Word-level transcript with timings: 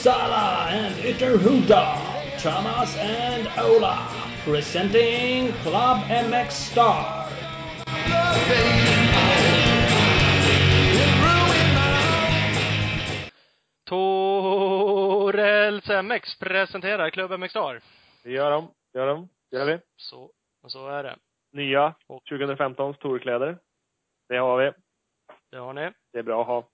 Uppsala 0.00 0.66
and 0.70 0.94
Ytterhuda, 1.04 2.38
Thomas 2.38 2.96
and 2.96 3.46
Ola, 3.58 4.08
presenting 4.44 5.52
Club 5.62 5.98
MX 6.08 6.50
Star. 6.50 7.28
Torells 13.84 15.88
MX 15.88 16.38
presenterar 16.38 17.10
Klubb 17.10 17.40
MX 17.40 17.50
Star. 17.50 17.80
Det 18.22 18.30
gör 18.30 18.50
de. 18.50 18.68
Det 18.92 18.98
gör 18.98 19.06
de. 19.06 19.28
Det 19.50 19.56
gör 19.56 19.66
vi. 19.66 19.78
Så, 19.96 20.30
så 20.66 20.88
är 20.88 21.02
det. 21.02 21.16
Nya 21.52 21.94
2015 22.28 22.94
Torkläder. 22.94 23.58
Det 24.28 24.36
har 24.36 24.58
vi. 24.58 24.72
Det 25.50 25.56
har 25.56 25.72
ni. 25.72 25.92
Det 26.12 26.18
är 26.18 26.22
bra 26.22 26.40
att 26.40 26.46
ha. 26.46 26.64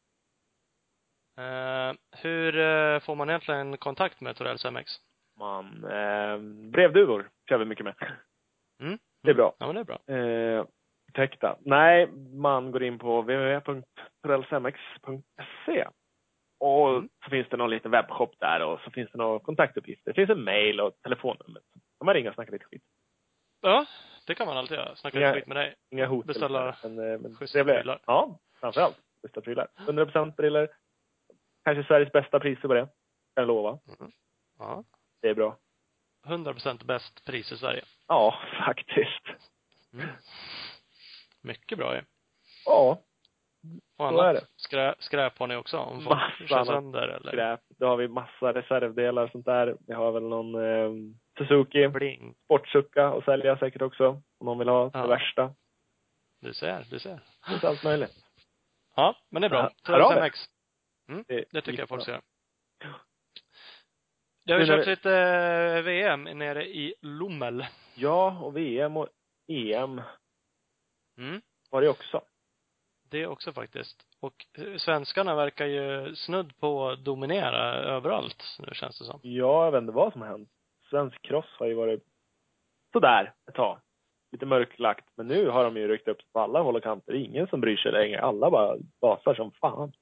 Eh, 1.38 1.92
hur 2.22 2.58
eh, 2.58 3.00
får 3.00 3.14
man 3.14 3.28
egentligen 3.30 3.76
kontakt 3.76 4.20
med 4.20 4.36
Torells 4.36 4.64
MX? 4.64 4.90
Man, 5.38 5.84
eh, 5.84 6.38
brevduvor 6.72 7.30
kör 7.48 7.58
vi 7.58 7.64
mycket 7.64 7.84
med. 7.84 7.94
Mm. 8.82 8.98
Det 9.22 9.30
är 9.30 9.34
bra. 9.34 9.54
Ja, 9.58 9.66
men 9.66 9.74
det 9.74 9.80
är 9.80 9.84
bra. 9.84 9.98
Eh, 10.14 10.64
täckta. 11.12 11.56
Nej, 11.60 12.06
man 12.34 12.70
går 12.70 12.82
in 12.82 12.98
på 12.98 13.20
www.torellsmx.se. 13.22 15.86
Och 16.60 16.88
Mm. 16.90 17.08
så 17.24 17.30
finns 17.30 17.48
det 17.48 17.56
någon 17.56 17.70
liten 17.70 17.90
webbshop 17.90 18.34
där 18.38 18.62
och 18.62 18.80
så 18.80 18.90
finns 18.90 19.10
det 19.12 19.18
några 19.18 19.38
kontaktuppgifter. 19.38 20.10
Det 20.10 20.14
finns 20.14 20.30
en 20.30 20.44
mail 20.44 20.80
och 20.80 20.92
telefonnummer. 21.02 21.62
Kan 21.98 22.06
man 22.06 22.14
ringa 22.14 22.28
och 22.28 22.34
snacka 22.34 22.52
lite 22.52 22.64
skit. 22.64 22.82
Ja, 23.60 23.86
det 24.26 24.34
kan 24.34 24.46
man 24.46 24.56
alltid 24.56 24.76
göra. 24.76 24.96
Snacka 24.96 25.20
Ja. 25.20 25.26
lite 25.28 25.40
skit 25.40 25.46
med 25.48 25.56
dig. 25.56 25.74
Inga 25.90 26.06
hot. 26.06 26.26
Beställa 26.26 26.76
men, 26.82 27.12
eh, 27.12 27.18
men 27.18 27.34
schyssta 27.36 27.64
prylar. 27.64 28.00
Ja, 28.06 28.38
framförallt. 28.60 28.96
Schyssta 29.22 29.40
prylar. 29.40 29.68
100% 29.86 30.36
briller. 30.36 30.68
Kanske 31.66 31.84
Sveriges 31.84 32.12
bästa 32.12 32.40
priser 32.40 32.68
på 32.68 32.74
det. 32.74 32.80
Kan 32.86 32.90
jag 33.34 33.46
lova. 33.46 33.78
Ja. 34.58 34.84
Det 35.22 35.28
är 35.28 35.34
bra. 35.34 35.56
100% 36.26 36.84
bäst 36.84 37.24
pris 37.24 37.52
i 37.52 37.56
Sverige. 37.56 37.84
Ja, 38.08 38.34
faktiskt. 38.66 39.24
Mm. 39.92 40.06
Mycket 41.42 41.78
bra 41.78 41.94
ju. 41.96 42.02
Ja, 42.64 42.90
Och 43.98 44.08
så 44.12 44.20
är 44.20 44.28
annat 44.28 44.34
det. 44.34 44.46
skrä, 44.56 44.94
skräp 44.98 45.38
har 45.38 45.46
ni 45.46 45.56
också 45.56 45.78
om 45.78 46.04
folk 46.04 46.40
Massa 46.40 46.54
annat 46.54 46.66
sönder 46.66 47.08
eller 47.08 47.30
skräp. 47.32 47.60
Då 47.68 47.86
har 47.86 47.96
vi 47.96 48.08
massa 48.08 48.54
reservdelar 48.54 49.22
och 49.24 49.30
sånt 49.30 49.44
där. 49.46 49.76
Vi 49.86 49.94
har 49.94 50.12
väl 50.12 50.22
någon 50.22 50.54
eh, 50.54 50.90
Suzuki 51.38 51.88
bling. 51.88 52.34
sportsucka 52.44 53.06
att 53.08 53.24
sälja 53.24 53.58
säkert 53.58 53.82
också. 53.82 54.08
Om 54.08 54.44
någon 54.46 54.58
vill 54.58 54.68
ha 54.68 54.90
Ja. 54.94 55.02
det 55.02 55.08
värsta. 55.08 55.54
Du 56.40 56.54
ser, 56.54 56.84
du 56.90 56.98
ser. 56.98 57.10
Det 57.44 57.50
finns 57.50 57.64
allt 57.64 57.84
möjligt. 57.84 58.14
Ja, 58.96 59.16
men 59.30 59.42
det 59.42 59.46
är 59.46 59.50
bra. 59.50 59.62
Ja, 59.62 59.70
Torells 59.82 60.02
hör 60.10 60.12
av 60.16 60.24
er. 60.24 60.28
MX. 60.28 60.38
Mm, 61.08 61.24
Det, 61.28 61.44
det 61.50 61.60
tycker 61.62 61.78
jag 61.78 61.88
folk 61.88 62.02
ska 62.02 62.10
göra. 62.12 62.22
Det 64.46 64.52
har 64.52 64.60
ju 64.60 64.66
kört 64.66 64.86
vi- 64.86 64.90
lite 64.90 65.12
eh, 65.14 65.82
VM 65.82 66.22
nere 66.24 66.66
i 66.68 66.94
Lommel. 67.00 67.66
Ja, 67.94 68.38
och 68.42 68.56
VM 68.56 68.96
och 68.96 69.08
EM 69.48 70.02
Mm. 71.18 71.40
var 71.70 71.80
det 71.82 71.88
också. 71.88 72.22
Det 73.10 73.26
också 73.26 73.52
faktiskt. 73.52 74.02
Och 74.20 74.46
eh, 74.58 74.76
svenskarna 74.76 75.34
verkar 75.34 75.66
ju 75.66 76.14
snudd 76.16 76.56
på 76.58 76.94
dominera 76.94 77.74
överallt 77.74 78.44
nu 78.58 78.74
känns 78.74 78.98
det 78.98 79.04
som. 79.04 79.20
Ja, 79.22 79.64
jag 79.64 79.72
vet 79.72 79.80
inte 79.80 79.92
vad 79.92 80.12
som 80.12 80.20
har 80.20 80.28
hänt. 80.28 80.48
Svensk 80.90 81.22
cross 81.22 81.46
har 81.58 81.66
ju 81.66 81.74
varit 81.74 82.04
sådär 82.92 83.34
ett 83.48 83.54
tag. 83.54 83.80
Lite 84.32 84.46
mörklagt. 84.46 85.04
Men 85.16 85.26
nu 85.26 85.48
har 85.48 85.64
de 85.64 85.76
ju 85.76 85.88
ryckt 85.88 86.08
upp 86.08 86.18
på 86.32 86.40
alla 86.40 86.60
håll 86.62 86.76
och 86.76 86.82
kanter. 86.82 87.12
Det 87.12 87.18
är 87.18 87.22
ingen 87.24 87.46
som 87.46 87.60
bryr 87.60 87.76
sig 87.76 87.92
längre. 87.92 88.20
Alla 88.20 88.50
bara 88.50 88.76
basar 89.00 89.34
som 89.34 89.52
fan. 89.52 89.92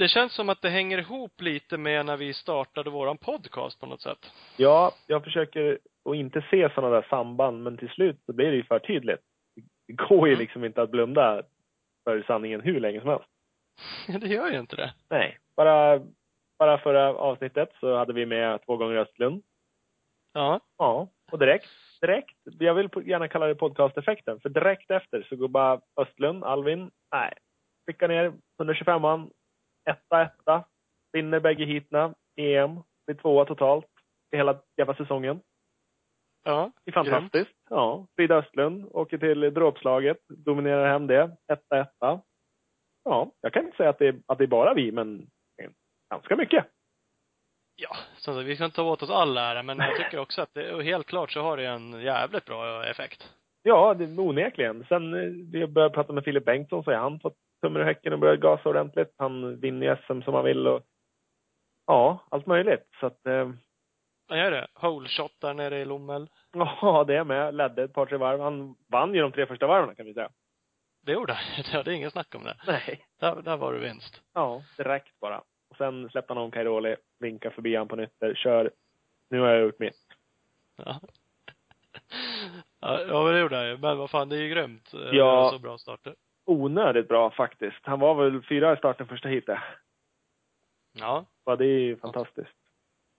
Det 0.00 0.08
känns 0.08 0.32
som 0.34 0.48
att 0.48 0.62
det 0.62 0.68
hänger 0.68 0.98
ihop 0.98 1.40
lite 1.40 1.78
med 1.78 2.06
när 2.06 2.16
vi 2.16 2.34
startade 2.34 2.90
våran 2.90 3.18
podcast 3.18 3.80
på 3.80 3.86
något 3.86 4.00
sätt. 4.00 4.18
Ja, 4.56 4.92
jag 5.06 5.24
försöker 5.24 5.78
att 6.04 6.14
inte 6.14 6.44
se 6.50 6.70
sådana 6.74 6.94
där 6.94 7.06
samband, 7.10 7.62
men 7.62 7.76
till 7.76 7.88
slut 7.88 8.16
så 8.26 8.32
blir 8.32 8.50
det 8.50 8.56
ju 8.56 8.64
för 8.64 8.78
tydligt. 8.78 9.20
Det 9.86 9.92
går 9.92 10.28
ju 10.28 10.34
Mm. 10.34 10.42
liksom 10.42 10.64
inte 10.64 10.82
att 10.82 10.90
blunda 10.90 11.42
för 12.04 12.22
sanningen 12.26 12.60
hur 12.60 12.80
länge 12.80 13.00
som 13.00 13.08
helst. 13.08 13.28
det 14.20 14.26
gör 14.26 14.50
ju 14.50 14.58
inte 14.58 14.76
det. 14.76 14.94
Nej. 15.10 15.38
Bara, 15.56 16.00
bara 16.58 16.78
förra 16.78 17.14
avsnittet 17.14 17.70
så 17.80 17.96
hade 17.96 18.12
vi 18.12 18.26
med 18.26 18.64
två 18.66 18.76
gånger 18.76 18.96
Östlund. 18.96 19.42
Ja. 20.32 20.60
Ja, 20.78 21.08
och 21.32 21.38
direkt, 21.38 21.68
direkt, 22.00 22.36
jag 22.58 22.74
vill 22.74 22.88
gärna 23.04 23.28
kalla 23.28 23.46
det 23.46 23.54
podcasteffekten, 23.54 24.40
för 24.40 24.48
direkt 24.48 24.90
efter 24.90 25.26
så 25.28 25.36
går 25.36 25.48
bara 25.48 25.80
Östlund, 25.96 26.44
Alvin, 26.44 26.90
nej, 27.12 27.32
skickar 27.86 28.08
ner 28.08 28.32
125an, 28.62 29.30
etta, 29.90 30.22
etta, 30.22 30.64
vinner 31.12 31.40
bägge 31.40 31.64
heatna, 31.64 32.14
EM, 32.36 32.80
blir 33.06 33.16
tvåa 33.16 33.44
totalt 33.44 33.86
i 34.32 34.36
hela 34.36 34.60
jävla 34.76 34.94
säsongen. 34.94 35.40
Ja. 36.44 36.72
Det 36.84 36.90
är 36.90 36.92
fantastiskt. 36.92 37.56
Ja. 37.70 38.06
Frida 38.16 38.36
Östlund 38.36 38.88
åker 38.90 39.18
till 39.18 39.40
dråpslaget, 39.40 40.18
dominerar 40.28 40.88
hem 40.88 41.06
det, 41.06 41.36
etta, 41.52 41.80
etta. 41.80 42.20
Ja, 43.04 43.32
jag 43.40 43.52
kan 43.52 43.64
inte 43.64 43.76
säga 43.76 43.90
att 43.90 43.98
det 43.98 44.06
är, 44.06 44.20
att 44.26 44.38
det 44.38 44.44
är 44.44 44.48
bara 44.48 44.74
vi, 44.74 44.92
men 44.92 45.30
ganska 46.10 46.36
mycket. 46.36 46.66
Ja, 47.76 47.96
som 48.16 48.34
sagt, 48.34 48.46
vi 48.46 48.56
ska 48.56 48.64
inte 48.64 48.76
ta 48.76 48.82
åt 48.82 49.02
oss 49.02 49.10
all 49.10 49.38
ära, 49.38 49.62
men 49.62 49.78
jag 49.78 49.96
tycker 49.96 50.18
också 50.18 50.42
att 50.42 50.54
det, 50.54 50.82
helt 50.82 51.06
klart 51.06 51.32
så 51.32 51.42
har 51.42 51.56
det 51.56 51.66
en 51.66 52.00
jävligt 52.00 52.44
bra 52.44 52.86
effekt. 52.86 53.34
Ja, 53.62 53.94
det, 53.94 54.18
onekligen. 54.18 54.84
Sen 54.88 55.14
eh, 55.14 55.30
vi 55.52 55.66
började 55.66 55.94
prata 55.94 56.12
med 56.12 56.24
Filip 56.24 56.44
Bengtsson 56.44 56.84
så 56.84 56.90
har 56.90 56.98
han 56.98 57.20
fått 57.20 57.36
tummen 57.62 57.82
ur 57.82 57.86
häcken 57.86 58.12
och 58.12 58.18
börjat 58.18 58.40
gasa 58.40 58.68
ordentligt. 58.68 59.14
Han 59.18 59.60
vinner 59.60 59.86
ju 59.86 59.96
SM 59.96 60.22
som 60.22 60.34
han 60.34 60.44
vill 60.44 60.66
och 60.66 60.82
ja, 61.86 62.24
allt 62.30 62.46
möjligt. 62.46 62.88
Så 63.00 63.06
att, 63.06 63.26
eh, 63.26 63.50
Vad 64.28 64.38
gör 64.38 64.50
det? 64.50 64.66
Hole 64.74 65.08
shot 65.08 65.32
där 65.40 65.54
nere 65.54 65.80
i 65.80 65.84
Lommel. 65.84 66.30
ja, 66.52 67.04
det 67.06 67.16
är 67.16 67.24
med. 67.24 67.54
Ledde 67.54 67.82
ett 67.82 67.92
par, 67.92 68.06
tre 68.06 68.16
varv. 68.16 68.40
Han 68.40 68.74
vann 68.88 69.14
ju 69.14 69.20
de 69.20 69.32
tre 69.32 69.46
första 69.46 69.66
varven 69.66 69.94
kan 69.94 70.06
vi 70.06 70.14
säga. 70.14 70.30
Det 71.02 71.12
gjorde 71.12 71.32
han. 71.32 71.64
Det 71.84 71.90
är 71.90 71.94
inget 71.94 72.12
snack 72.12 72.34
om 72.34 72.44
det. 72.44 72.56
Nej. 72.66 73.04
Där, 73.20 73.42
där 73.42 73.56
var 73.56 73.72
det 73.72 73.78
vinst. 73.78 74.20
Ja, 74.34 74.62
direkt 74.76 75.20
bara. 75.20 75.38
Och 75.70 75.76
sen 75.78 76.10
släppte 76.10 76.32
han 76.34 76.42
om 76.42 76.50
Cairoli, 76.50 76.96
vinkar 77.18 77.50
förbi 77.50 77.76
han 77.76 77.88
på 77.88 77.96
nytter, 77.96 78.34
kör. 78.34 78.70
Nu 79.30 79.40
har 79.40 79.48
jag 79.48 79.60
gjort 79.62 79.78
mitt. 79.78 79.96
Ja. 80.84 81.00
Ja, 83.08 83.24
men 83.24 83.32
det 83.34 83.40
gjorde 83.40 83.56
han 83.56 83.66
ju. 83.68 83.78
Men 83.78 83.98
vad 83.98 84.10
fan, 84.10 84.28
det 84.28 84.36
är 84.36 84.40
ju 84.40 84.48
grymt. 84.48 84.94
eh, 84.94 85.00
Ja. 85.00 85.50
Så 85.52 85.58
bra 85.58 85.78
starter. 85.78 86.14
Onödigt 86.50 87.08
bra 87.08 87.30
faktiskt. 87.30 87.78
Han 87.82 88.00
var 88.00 88.14
väl 88.14 88.42
fyra 88.42 88.72
i 88.72 88.76
starten 88.76 89.06
första 89.06 89.28
heatet. 89.28 89.58
Ja. 90.98 91.24
Ja, 91.44 91.56
det 91.56 91.64
är 91.64 91.80
ju 91.80 91.96
fantastiskt. 91.96 92.50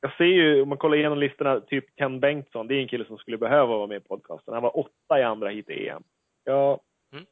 Jag 0.02 0.14
ser 0.18 0.24
ju, 0.26 0.62
om 0.62 0.70
man 0.70 0.78
kollar 0.78 0.98
igenom 0.98 1.18
listorna, 1.18 1.60
typ 1.60 1.86
Ken 1.98 2.20
Bengtsson, 2.20 2.68
det 2.68 2.76
är 2.76 2.82
en 2.82 2.88
kille 2.88 3.06
som 3.06 3.18
skulle 3.18 3.38
behöva 3.38 3.78
vara 3.78 3.88
med 3.88 3.98
i 3.98 4.08
podcasten. 4.08 4.54
Han 4.54 4.64
var 4.64 4.80
åtta 4.80 5.20
i 5.20 5.24
andra 5.24 5.50
hit 5.50 5.70
i 5.70 5.88
EM. 5.88 6.04
Jag 6.44 6.80
Mm. 7.14 7.26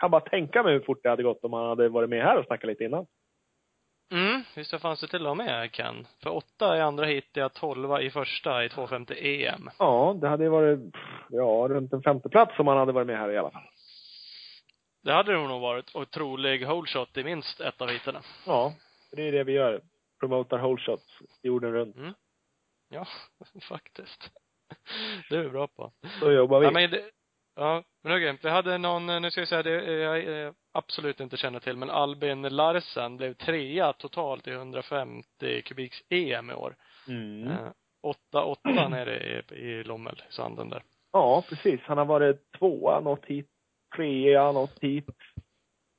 kan 0.00 0.10
bara 0.10 0.20
tänka 0.20 0.62
mig 0.62 0.72
hur 0.72 0.80
fort 0.80 1.02
det 1.02 1.08
hade 1.08 1.22
gått 1.22 1.44
om 1.44 1.52
han 1.52 1.66
hade 1.68 1.88
varit 1.88 2.10
med 2.10 2.22
här 2.22 2.38
och 2.38 2.46
snackat 2.46 2.68
lite 2.68 2.84
innan. 2.84 3.06
Mm, 4.12 4.42
visst 4.56 4.80
fanns 4.80 5.00
det 5.00 5.06
till 5.06 5.26
och 5.26 5.36
med 5.36 5.72
Ken. 5.72 6.06
För 6.22 6.30
åtta 6.36 6.76
i 6.76 6.80
andra 6.80 7.04
hit, 7.04 7.30
jag 7.32 7.54
tolva 7.54 8.00
i 8.02 8.10
första 8.10 8.64
i 8.64 8.68
250 8.68 9.14
EM. 9.18 9.70
Ja, 9.78 10.16
det 10.20 10.28
hade 10.28 10.44
ju 10.44 10.50
varit, 10.50 10.80
ja, 11.30 11.66
runt 11.70 11.92
en 11.92 12.02
femte 12.02 12.28
plats 12.28 12.58
om 12.58 12.66
han 12.66 12.78
hade 12.78 12.92
varit 12.92 13.06
med 13.06 13.18
här 13.18 13.30
i 13.30 13.38
alla 13.38 13.50
fall. 13.50 13.62
Det 15.06 15.12
hade 15.12 15.32
det 15.32 15.38
nog 15.38 15.60
varit. 15.60 15.94
Och 15.94 16.10
trolig 16.10 16.64
hole 16.64 16.86
shot 16.88 17.16
i 17.16 17.24
minst 17.24 17.60
ett 17.60 17.80
av 17.80 17.88
hiterna. 17.88 18.22
Ja, 18.46 18.74
det 19.12 19.28
är 19.28 19.32
det 19.32 19.44
vi 19.44 19.52
gör. 19.52 19.80
Promotar 20.20 20.58
whole 20.58 20.82
shots 20.82 21.22
jorden 21.42 21.72
runt. 21.72 21.96
Ja, 22.88 23.06
faktiskt. 23.68 24.30
Det 25.30 25.36
är 25.36 25.42
vi 25.42 25.48
bra 25.48 25.66
på. 25.66 25.92
Så 26.20 26.32
jobbar 26.32 26.60
vi. 26.60 26.66
Ja, 26.66 26.70
men 26.70 26.90
det, 26.90 27.10
ja, 27.56 27.82
men 28.02 28.12
det 28.12 28.18
är 28.18 28.20
grymt. 28.20 28.44
Vi 28.44 28.50
hade 28.50 28.78
någon, 28.78 29.06
nu 29.06 29.30
ska 29.30 29.40
jag 29.40 29.48
säga 29.48 29.62
det, 29.62 29.92
jag 29.92 30.46
eh, 30.46 30.52
absolut 30.72 31.20
inte 31.20 31.36
känner 31.36 31.60
till, 31.60 31.76
men 31.76 31.90
Albin 31.90 32.42
Larsen 32.42 33.16
blev 33.16 33.34
trea 33.34 33.92
totalt 33.92 34.46
i 34.46 34.50
150 34.50 35.62
kubiks 35.62 36.02
EM 36.08 36.50
i 36.50 36.54
år. 36.54 36.76
Mm. 37.08 37.48
Eh, 37.48 37.70
8-8 38.32 38.88
nere 38.88 39.42
i, 39.50 39.54
i 39.54 39.84
Lommel, 39.84 40.22
sanden 40.30 40.70
där. 40.70 40.82
Ja, 41.12 41.44
precis. 41.48 41.80
Han 41.84 41.98
har 41.98 42.04
varit 42.04 42.52
tvåa 42.58 43.00
något 43.00 43.24
hit, 43.24 43.50
trea 43.96 44.52
något 44.52 44.78
hit, 44.80 45.06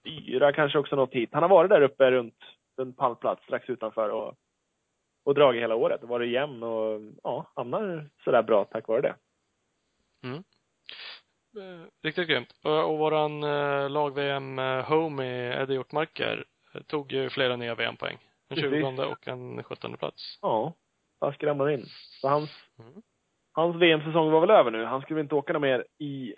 fyra 0.06 0.54
kanske 0.54 0.80
också 0.80 0.96
något 0.96 1.14
hit. 1.14 1.30
Han 1.34 1.44
har 1.44 1.50
varit 1.50 1.70
där 1.70 1.82
uppe 1.82 2.12
runt, 2.12 2.38
runt 2.78 2.98
pallplats 2.98 3.44
strax 3.44 3.70
utanför 3.70 4.10
och, 4.10 4.36
och 5.26 5.34
dragit 5.36 5.62
hela 5.62 5.76
året 5.76 6.04
varit 6.04 6.32
jämn 6.32 6.64
och 6.64 7.02
ja, 7.24 7.52
hamnar 7.56 8.10
sådär 8.24 8.44
bra 8.44 8.66
tack 8.66 8.88
vare 8.88 9.02
det. 9.02 9.16
Mm. 10.24 10.44
Eh, 11.58 11.88
Riktigt 12.04 12.28
grymt. 12.28 12.54
Och, 12.64 12.92
och 12.92 12.98
våran 12.98 13.44
eh, 13.44 13.90
lag-VM 13.90 14.60
eh, 14.60 14.86
homie 14.90 15.62
Eddie 15.62 15.74
Hjortmarker 15.74 16.46
tog 16.88 17.12
ju 17.12 17.30
flera 17.30 17.56
nya 17.56 17.76
VM-poäng. 17.76 18.18
En 18.50 18.56
Precis. 18.56 18.72
20 18.72 19.06
och 19.06 19.28
en 19.28 19.64
17 19.64 19.98
plats. 19.98 20.40
Ja, 20.42 20.74
bara 21.20 21.34
skrämde 21.34 21.74
in. 21.74 21.86
Så 22.22 22.28
hans, 22.28 22.50
Mm. 22.80 23.02
hans 23.52 23.76
VM-säsong 23.76 24.32
var 24.32 24.42
väl 24.42 24.50
över 24.50 24.72
nu. 24.72 24.86
Han 24.86 25.02
skulle 25.02 25.22
inte 25.22 25.36
åka 25.36 25.54
något 25.54 25.62
mer 25.62 25.86
i 25.98 26.36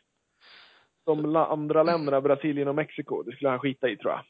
de 1.15 1.35
andra 1.35 1.83
länderna, 1.83 2.21
Brasilien 2.21 2.67
och 2.67 2.75
Mexiko. 2.75 3.23
Det 3.23 3.31
skulle 3.31 3.50
han 3.50 3.59
skita 3.59 3.89
i 3.89 3.97
tror 3.97 4.11
jag. 4.11 4.21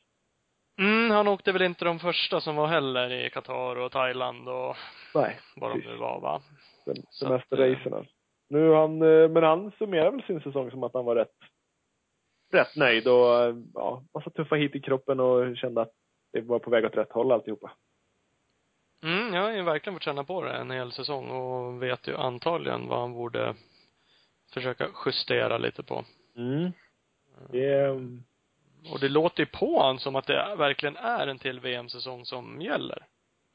Mm, 0.87 1.11
han 1.11 1.27
åkte 1.27 1.51
väl 1.51 1.61
inte 1.61 1.85
de 1.85 1.99
första 1.99 2.41
som 2.41 2.55
var 2.55 2.67
heller 2.67 3.11
i 3.11 3.29
Qatar 3.29 3.75
och 3.75 3.91
Thailand 3.91 4.49
och 4.49 4.75
Nej, 5.15 5.39
vad 5.55 5.71
de 5.71 5.79
nu 5.79 5.95
var 5.95 6.19
va? 6.19 6.41
Sem- 6.85 7.05
Semesterracerna. 7.09 8.05
Nu 8.49 8.73
han, 8.73 9.01
eh, 9.01 9.29
men 9.29 9.43
han 9.43 9.71
summerar 9.77 10.11
väl 10.11 10.23
sin 10.23 10.41
säsong 10.41 10.71
som 10.71 10.83
att 10.83 10.93
han 10.93 11.05
var 11.05 11.15
rätt, 11.15 11.35
rätt 12.53 12.75
nöjd 12.75 13.07
och 13.07 13.35
eh, 13.43 13.55
ja, 13.73 14.03
massa 14.13 14.29
tuffa 14.29 14.55
hit 14.55 14.75
i 14.75 14.81
kroppen 14.81 15.19
och 15.19 15.57
kände 15.57 15.81
att 15.81 15.91
det 16.33 16.41
var 16.41 16.59
på 16.59 16.69
väg 16.69 16.85
åt 16.85 16.97
rätt 16.97 17.11
håll 17.11 17.31
alltihopa. 17.31 17.71
Mm, 19.03 19.33
jag 19.33 19.41
har 19.41 19.51
ju 19.51 19.61
verkligen 19.61 19.95
fått 19.95 20.03
känna 20.03 20.23
på 20.23 20.41
det 20.43 20.51
en 20.51 20.71
hel 20.71 20.91
säsong 20.91 21.29
och 21.29 21.83
vet 21.83 22.07
ju 22.07 22.15
antagligen 22.15 22.87
vad 22.87 22.99
han 22.99 23.13
borde 23.13 23.55
försöka 24.53 24.87
justera 25.05 25.57
lite 25.57 25.83
på. 25.83 26.05
Mm. 26.39 26.71
Det, 27.49 27.87
Och 28.91 28.99
det 28.99 29.09
låter 29.09 29.39
ju 29.43 29.45
på 29.45 29.81
han 29.81 29.99
som 29.99 30.15
att 30.15 30.27
det 30.27 30.55
verkligen 30.57 30.97
är 30.97 31.27
en 31.27 31.39
till 31.39 31.59
VM-säsong 31.59 32.25
som 32.25 32.61
gäller. 32.61 33.05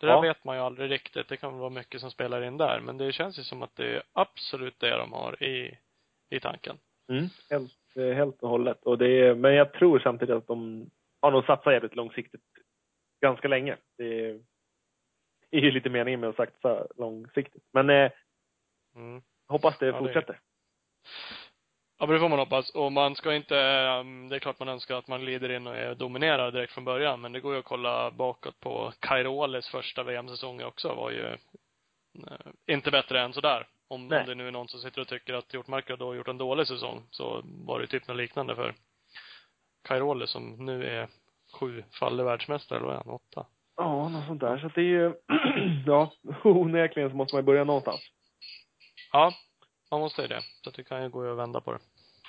Det 0.00 0.06
där 0.06 0.12
Ja. 0.12 0.20
vet 0.20 0.44
man 0.44 0.56
ju 0.56 0.62
aldrig 0.62 0.90
riktigt. 0.90 1.28
Det 1.28 1.36
kan 1.36 1.58
vara 1.58 1.70
mycket 1.70 2.00
som 2.00 2.10
spelar 2.10 2.42
in 2.42 2.56
där. 2.56 2.80
Men 2.80 2.98
det 2.98 3.12
känns 3.12 3.38
ju 3.38 3.42
som 3.42 3.62
att 3.62 3.76
det 3.76 3.96
är 3.96 4.02
absolut 4.12 4.80
det 4.80 4.90
de 4.96 5.12
har 5.12 5.42
i, 5.42 5.78
i 6.30 6.40
tanken. 6.40 6.78
mm, 7.08 7.28
helt, 7.50 7.72
eh, 7.96 8.12
helt 8.12 8.42
och 8.42 8.48
hållet. 8.48 8.82
Och 8.82 8.98
det, 8.98 9.08
är- 9.20 9.34
men 9.34 9.54
jag 9.54 9.72
tror 9.72 9.98
samtidigt 9.98 10.34
att 10.36 10.46
de 10.46 10.90
har 11.20 11.30
nog 11.30 11.44
satsat 11.44 11.72
jävligt 11.72 11.96
långsiktigt 11.96 12.40
ganska 13.20 13.48
länge. 13.48 13.76
Det 13.98 14.04
är, 14.24 14.40
det 15.50 15.56
är 15.56 15.60
ju 15.60 15.70
lite 15.70 15.90
meningen 15.90 16.20
med 16.20 16.28
att 16.30 16.36
satsa 16.36 16.86
långsiktigt. 16.96 17.62
Men 17.72 17.90
eh, 17.90 18.10
Mm. 18.96 19.22
hoppas 19.48 19.78
det 19.78 19.86
Ja, 19.86 19.92
det 19.92 19.98
är- 19.98 20.00
fortsätter. 20.00 20.40
Ja, 21.98 22.06
men 22.06 22.14
det 22.14 22.20
får 22.20 22.28
man 22.28 22.38
hoppas. 22.38 22.70
Och 22.70 22.92
man 22.92 23.16
ska 23.16 23.34
inte, 23.34 23.54
um, 24.00 24.28
det 24.28 24.36
är 24.36 24.40
klart 24.40 24.58
man 24.58 24.68
önskar 24.68 24.94
att 24.94 25.08
man 25.08 25.20
glider 25.20 25.52
in 25.52 25.66
och 25.66 25.76
är 25.76 25.94
dominerar 25.94 26.50
direkt 26.50 26.72
från 26.72 26.84
början. 26.84 27.20
Men 27.20 27.32
det 27.32 27.40
går 27.40 27.52
ju 27.52 27.58
att 27.58 27.64
kolla 27.64 28.10
bakåt 28.10 28.60
på 28.60 28.92
Cairoles 29.00 29.68
första 29.68 30.02
VM-säsonger 30.02 30.66
också 30.66 30.94
var 30.94 31.10
ju 31.10 31.26
eh, 31.26 32.46
inte 32.66 32.90
bättre 32.90 33.20
än 33.20 33.32
sådär. 33.32 33.66
Om, 33.88 34.08
Nej. 34.08 34.20
om 34.20 34.26
det 34.26 34.34
nu 34.34 34.48
är 34.48 34.52
någon 34.52 34.68
som 34.68 34.80
sitter 34.80 35.00
och 35.00 35.08
tycker 35.08 35.34
att 35.34 35.54
Hjortmark 35.54 35.88
har 35.88 36.14
gjort 36.14 36.28
en 36.28 36.38
dålig 36.38 36.66
säsong 36.66 37.02
så 37.10 37.42
var 37.44 37.80
det 37.80 37.86
typ 37.86 38.08
något 38.08 38.16
liknande 38.16 38.56
för 38.56 38.74
Cairole 39.82 40.26
som 40.26 40.66
nu 40.66 40.86
är 40.86 41.08
sjufaldig 41.52 42.24
världsmästare, 42.24 42.78
eller 42.78 42.86
vad 42.86 42.96
är 42.96 43.04
han? 43.04 43.14
Åtta? 43.14 43.46
Ja, 43.76 44.08
något 44.08 44.26
sånt 44.26 44.40
där. 44.40 44.58
Så 44.58 44.66
att 44.66 44.74
det 44.74 44.80
är 44.80 44.84
ju, 44.84 45.14
ja, 45.86 46.12
onekligen 46.44 47.10
så 47.10 47.16
måste 47.16 47.34
man 47.34 47.42
ju 47.42 47.46
börja 47.46 47.64
någonstans. 47.64 48.00
Ja, 49.12 49.32
man 49.94 50.00
måste 50.00 50.22
ju 50.22 50.28
det. 50.28 50.40
Så 50.62 50.70
att 50.70 50.76
det 50.76 50.84
kan 50.84 51.02
ju 51.02 51.08
gå 51.08 51.32
att 51.32 51.38
vända 51.38 51.60
på 51.60 51.72
det. 51.72 51.78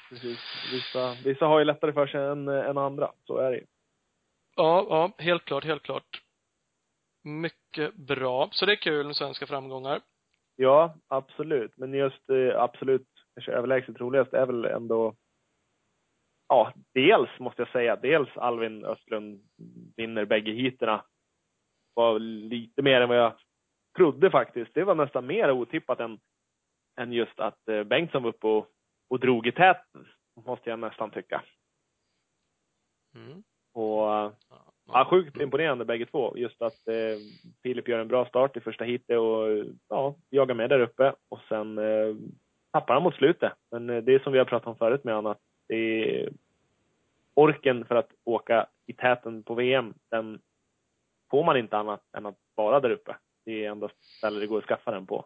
Precis. 0.10 0.40
Vissa, 0.72 1.16
vissa 1.24 1.46
har 1.46 1.60
ju 1.60 1.66
lättare 1.66 1.94
för 1.94 2.08
sig 2.08 2.26
än, 2.26 2.48
än 2.48 2.78
andra. 2.78 3.12
Så 3.28 3.38
är 3.38 3.52
det 3.52 3.58
ju. 3.58 3.66
Ja, 4.56 4.86
ja, 4.90 5.24
helt 5.24 5.46
klart, 5.46 5.66
helt 5.66 5.84
klart. 5.84 6.22
Mycket 7.24 7.96
bra. 7.96 8.50
Så 8.52 8.66
det 8.66 8.72
är 8.72 8.82
kul 8.82 9.06
med 9.06 9.16
svenska 9.16 9.48
framgångar. 9.48 10.02
Ja, 10.56 10.96
absolut. 11.08 11.78
Men 11.78 11.94
just 11.94 12.30
eh, 12.30 12.62
absolut 12.62 13.08
kanske 13.34 13.52
överlägset 13.52 14.00
roligast 14.00 14.34
är 14.34 14.46
väl 14.46 14.66
ändå 14.66 15.16
Ja, 16.48 16.74
dels 16.94 17.40
måste 17.40 17.62
jag 17.62 17.70
säga, 17.70 17.96
dels 17.96 18.38
Alvin 18.38 18.86
Östlund 18.86 19.42
vinner 19.98 20.26
bägge 20.26 20.52
heaterna. 20.52 21.06
Var 21.94 22.20
lite 22.20 22.82
mer 22.82 23.02
än 23.02 23.10
vad 23.10 23.18
jag 23.18 23.34
trodde 23.98 24.32
faktiskt. 24.32 24.74
Det 24.74 24.84
var 24.84 24.96
nästan 24.96 25.26
mer 25.26 25.52
otippat 25.52 26.00
än, 26.00 26.20
än 26.97 27.13
just 27.13 27.39
att 27.39 27.68
eh, 27.68 27.83
Bengtsson 27.83 28.24
var 28.24 28.30
uppe 28.30 28.47
och, 28.47 28.68
och 29.09 29.19
drog 29.19 29.47
i 29.47 29.51
täten. 29.51 30.07
Måste 30.45 30.69
jag 30.69 30.80
nästan 30.80 31.12
tycka. 31.12 31.44
Mm. 33.15 33.44
Och 33.74 34.13
eh, 34.13 34.31
Ja, 34.88 35.07
sjukt 35.09 35.42
imponerande 35.42 35.86
bägge 35.86 36.06
två. 36.06 36.38
Just 36.38 36.62
att 36.62 36.88
eh, 36.88 37.18
Filip 37.63 37.88
gör 37.88 38.00
en 38.00 38.07
bra 38.07 38.25
start 38.25 38.57
i 38.57 38.59
första 38.59 38.83
heatet 38.83 39.18
och 39.18 39.65
ja, 39.89 40.15
jagar 40.30 40.56
med 40.56 40.69
där 40.69 40.80
uppe. 40.80 41.13
Och 41.30 41.39
sen 41.50 41.77
eh, 41.77 42.15
tappar 42.71 42.94
han 42.94 43.03
mot 43.03 43.15
slutet. 43.15 43.53
Men 43.71 43.89
eh, 43.89 44.03
det 44.03 44.13
är 44.13 44.19
som 44.19 44.33
vi 44.33 44.39
har 44.39 44.45
pratat 44.45 44.68
om 44.68 44.75
förut 44.75 45.03
med 45.03 45.15
honom, 45.15 45.31
att 45.31 45.42
det 45.68 45.75
är 45.75 46.30
orken 47.33 47.86
för 47.86 47.95
att 47.95 48.09
åka 48.24 48.68
i 48.86 48.94
täten 48.94 49.44
på 49.44 49.53
VM, 49.53 49.94
den 50.12 50.39
får 51.31 51.44
man 51.44 51.57
inte 51.57 51.77
annat 51.77 52.01
än 52.18 52.25
att 52.25 52.38
vara 52.56 52.80
där 52.80 52.89
uppe. 52.89 53.15
Det 53.45 53.65
är 53.65 53.71
enda 53.71 53.89
stället 54.18 54.42
det 54.42 54.47
går 54.47 54.57
att 54.57 54.65
skaffa 54.65 54.92
den 54.92 55.06
på. 55.06 55.25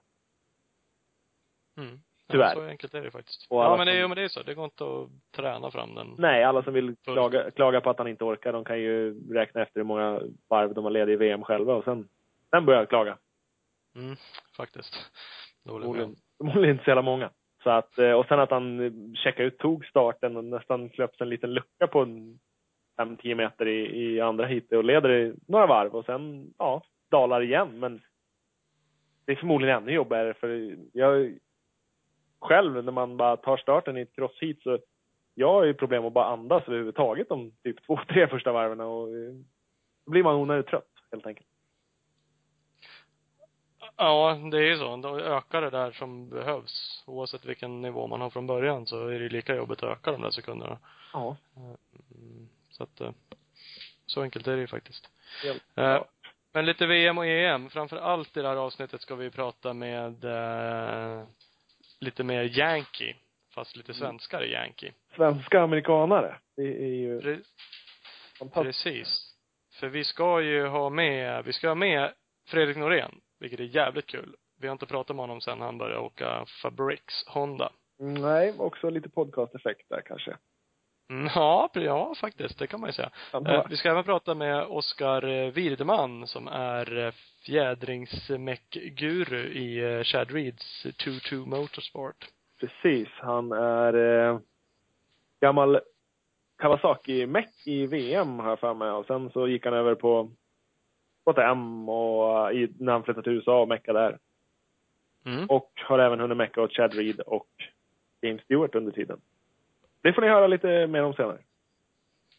Mm. 1.80 2.00
Tyvärr. 2.32 2.54
Så 2.56 2.62
enkelt 2.62 2.94
är 2.94 3.02
det 3.02 3.12
faktiskt. 3.12 3.48
Och 3.50 3.64
ja, 3.64 3.78
men 3.78 3.88
det, 3.88 3.94
som- 3.94 4.04
är- 4.04 4.08
men 4.08 4.16
det 4.18 4.24
är 4.24 4.28
så. 4.28 4.44
Det 4.44 4.54
går 4.54 4.66
inte 4.66 4.84
att 4.84 5.10
träna 5.36 5.72
fram 5.72 5.96
den. 5.96 6.16
Nej, 6.18 6.44
alla 6.44 6.64
som 6.64 6.74
vill 6.74 6.96
klaga, 7.04 7.52
klaga 7.52 7.82
på 7.82 7.90
att 7.90 7.98
han 7.98 8.08
inte 8.08 8.24
orkar, 8.24 8.54
de 8.54 8.64
kan 8.66 8.80
ju 8.80 9.20
räkna 9.34 9.62
efter 9.62 9.80
hur 9.80 9.86
många 9.86 10.22
varv 10.50 10.74
de 10.74 10.84
har 10.84 10.92
ledigt 10.92 11.14
i 11.14 11.16
VM 11.16 11.44
själva 11.44 11.74
och 11.76 11.84
sen, 11.84 12.08
sen 12.50 12.66
börja 12.66 12.86
klaga. 12.86 13.18
Mm, 13.96 14.16
faktiskt. 14.58 15.12
Förmodligen, 16.38 16.70
inte 16.72 16.84
så 16.84 16.90
jävla 16.90 17.02
många. 17.02 17.30
Så 17.64 17.70
att, 17.70 17.98
eh, 17.98 18.12
och 18.12 18.26
sen 18.26 18.40
att 18.40 18.52
han 18.52 18.92
checkade 19.16 19.48
ut, 19.48 19.58
tog 19.58 19.86
starten 19.86 20.38
och 20.38 20.44
nästan 20.44 20.90
klöps 20.90 21.22
en 21.22 21.30
liten 21.30 21.54
lucka 21.54 21.88
på 21.88 22.00
en 22.02 22.40
5-10 22.98 23.36
meter 23.36 23.68
i, 23.68 24.04
i 24.06 24.22
andra 24.22 24.46
heatet 24.46 24.72
och 24.78 24.84
leder 24.84 25.10
i 25.12 25.34
några 25.48 25.68
varv 25.68 25.96
och 25.96 26.06
sen, 26.06 26.54
ja, 26.58 26.84
dalar 27.12 27.42
igen. 27.42 27.80
Men 27.80 28.02
det 29.26 29.32
är 29.32 29.36
förmodligen 29.36 29.78
ännu 29.78 29.92
jobbigare 29.92 30.34
för 30.34 30.76
jag 30.94 31.38
själv, 32.40 32.84
när 32.84 32.92
man 32.92 33.18
bara 33.18 33.38
tar 33.38 33.58
starten 33.58 33.98
i 33.98 34.02
ett 34.02 34.16
crossheat 34.16 34.58
så 34.64 34.80
jag 35.36 35.54
har 35.54 35.64
ju 35.64 35.74
problem 35.74 36.06
att 36.06 36.14
bara 36.14 36.26
andas 36.26 36.64
överhuvudtaget 36.68 37.30
de 37.30 37.52
typ 37.64 37.86
två, 37.86 38.00
tre 38.10 38.28
första 38.28 38.52
varven 38.52 38.80
och 38.80 39.08
eh, 39.08 39.34
då 40.06 40.12
blir 40.12 40.24
man 40.24 40.36
onödigt 40.36 40.68
trött 40.68 40.90
helt 41.12 41.26
enkelt. 41.26 41.48
Ja, 43.96 44.40
det 44.52 44.58
är 44.58 44.62
ju 44.62 44.78
så. 44.78 44.96
Då 44.96 45.20
ökar 45.20 45.62
det 45.62 45.70
där 45.70 45.92
som 45.92 46.30
behövs. 46.30 47.04
Oavsett 47.08 47.46
vilken 47.46 47.82
nivå 47.82 48.08
man 48.08 48.22
har 48.22 48.30
från 48.30 48.48
början 48.48 48.88
så 48.88 49.08
är 49.08 49.20
det 49.20 49.30
lika 49.30 49.56
jobbigt 49.56 49.84
att 49.84 49.90
öka 49.90 50.12
de 50.12 50.22
där 50.22 50.32
sekunderna. 50.32 50.78
Ja, 51.14 51.38
Mm, 51.56 52.50
så 52.70 52.84
att, 52.84 53.02
eh, 53.02 53.12
så 54.06 54.22
enkelt 54.22 54.48
är 54.48 54.56
det 54.56 54.62
ju 54.62 54.68
faktiskt. 54.68 55.10
Eh, 55.76 56.04
Men 56.52 56.66
lite 56.66 56.86
VM 56.86 57.18
och 57.18 57.26
EM. 57.26 57.70
Framför 57.70 57.98
allt 57.98 58.38
i 58.38 58.42
det 58.42 58.48
här 58.48 58.56
avsnittet 58.56 59.02
ska 59.02 59.16
vi 59.16 59.30
prata 59.30 59.74
med 59.74 60.26
eh, 60.26 61.24
lite 62.00 62.24
mer 62.24 62.44
Yankee. 62.44 63.16
Fast 63.56 63.76
lite 63.76 63.94
svenskare 63.94 64.48
Yankee. 64.48 64.94
Svenska 65.16 65.62
amerikanare, 65.62 66.36
det 66.56 66.84
är 66.84 66.94
ju 66.96 67.20
Pre- 67.22 67.44
fantastiskt. 68.40 68.84
Precis. 68.84 69.36
För 69.80 69.88
vi 69.88 70.04
ska 70.04 70.42
ju 70.42 70.68
ha 70.68 70.90
med, 70.90 71.46
vi 71.46 71.54
ska 71.54 71.68
ha 71.68 71.76
med 71.76 72.14
Fredrik 72.48 72.78
Norén, 72.78 73.22
vilket 73.40 73.60
är 73.60 73.64
jävligt 73.64 74.06
kul. 74.08 74.36
Vi 74.60 74.68
har 74.68 74.72
inte 74.72 74.86
pratat 74.86 75.16
med 75.16 75.24
honom 75.24 75.42
sen 75.42 75.62
han 75.62 75.78
började 75.78 76.00
åka 76.00 76.46
Fabrics 76.62 77.28
Honda. 77.28 77.72
Nej, 78.00 78.54
också 78.58 78.90
lite 78.90 79.10
podcast-effekt 79.10 79.90
där 79.90 80.02
kanske. 80.06 80.38
Mm, 81.10 81.30
Ja, 81.36 81.70
ja 81.74 82.14
faktiskt, 82.22 82.60
det 82.60 82.68
kan 82.68 82.80
man 82.80 82.90
ju 82.90 82.94
säga. 82.94 83.10
Det 83.32 83.56
Eh, 83.56 83.66
vi 83.70 83.78
ska 83.78 83.90
även 83.90 84.04
prata 84.04 84.36
med 84.36 84.66
Oskar 84.66 85.28
eh, 85.28 85.52
Wirdeman 85.52 86.28
som 86.28 86.48
är 86.48 86.98
eh, 86.98 87.12
fjädringsmäck-guru 87.46 89.48
i 89.48 90.04
Chad 90.04 90.32
Reeds 90.32 90.86
2-2 90.86 91.46
Motorsport. 91.46 92.28
Precis, 92.60 93.08
han 93.12 93.52
är 93.52 93.94
eh, 93.94 94.40
gammal 95.42 95.80
Kawasaki-meck 96.58 97.54
i 97.66 97.88
VM 97.88 98.40
har 98.40 98.50
jag 98.50 98.60
för 98.60 98.74
mig. 98.74 98.92
Och 98.92 99.06
sen 99.06 99.30
så 99.30 99.48
gick 99.48 99.66
han 99.66 99.74
över 99.74 99.96
på 99.96 100.32
KTM 101.26 101.90
och 101.90 102.54
i, 102.54 102.74
när 102.80 102.92
han 102.92 103.04
flyttade 103.04 103.24
till 103.24 103.34
USA 103.34 103.62
och 103.62 103.68
meckade 103.68 104.00
där. 104.00 104.18
Mm. 105.26 105.46
Och 105.50 105.72
har 105.76 106.00
även 106.00 106.20
hunnit 106.20 106.38
mecka 106.38 106.62
åt 106.62 106.74
Chad 106.74 106.94
Reed 106.94 107.20
och 107.20 107.48
James 108.22 108.42
Stewart 108.42 108.76
under 108.76 108.92
tiden. 108.92 109.22
Det 110.02 110.14
får 110.14 110.22
ni 110.22 110.28
höra 110.28 110.48
lite 110.48 110.88
mer 110.88 111.04
om 111.04 111.14
senare. 111.14 111.38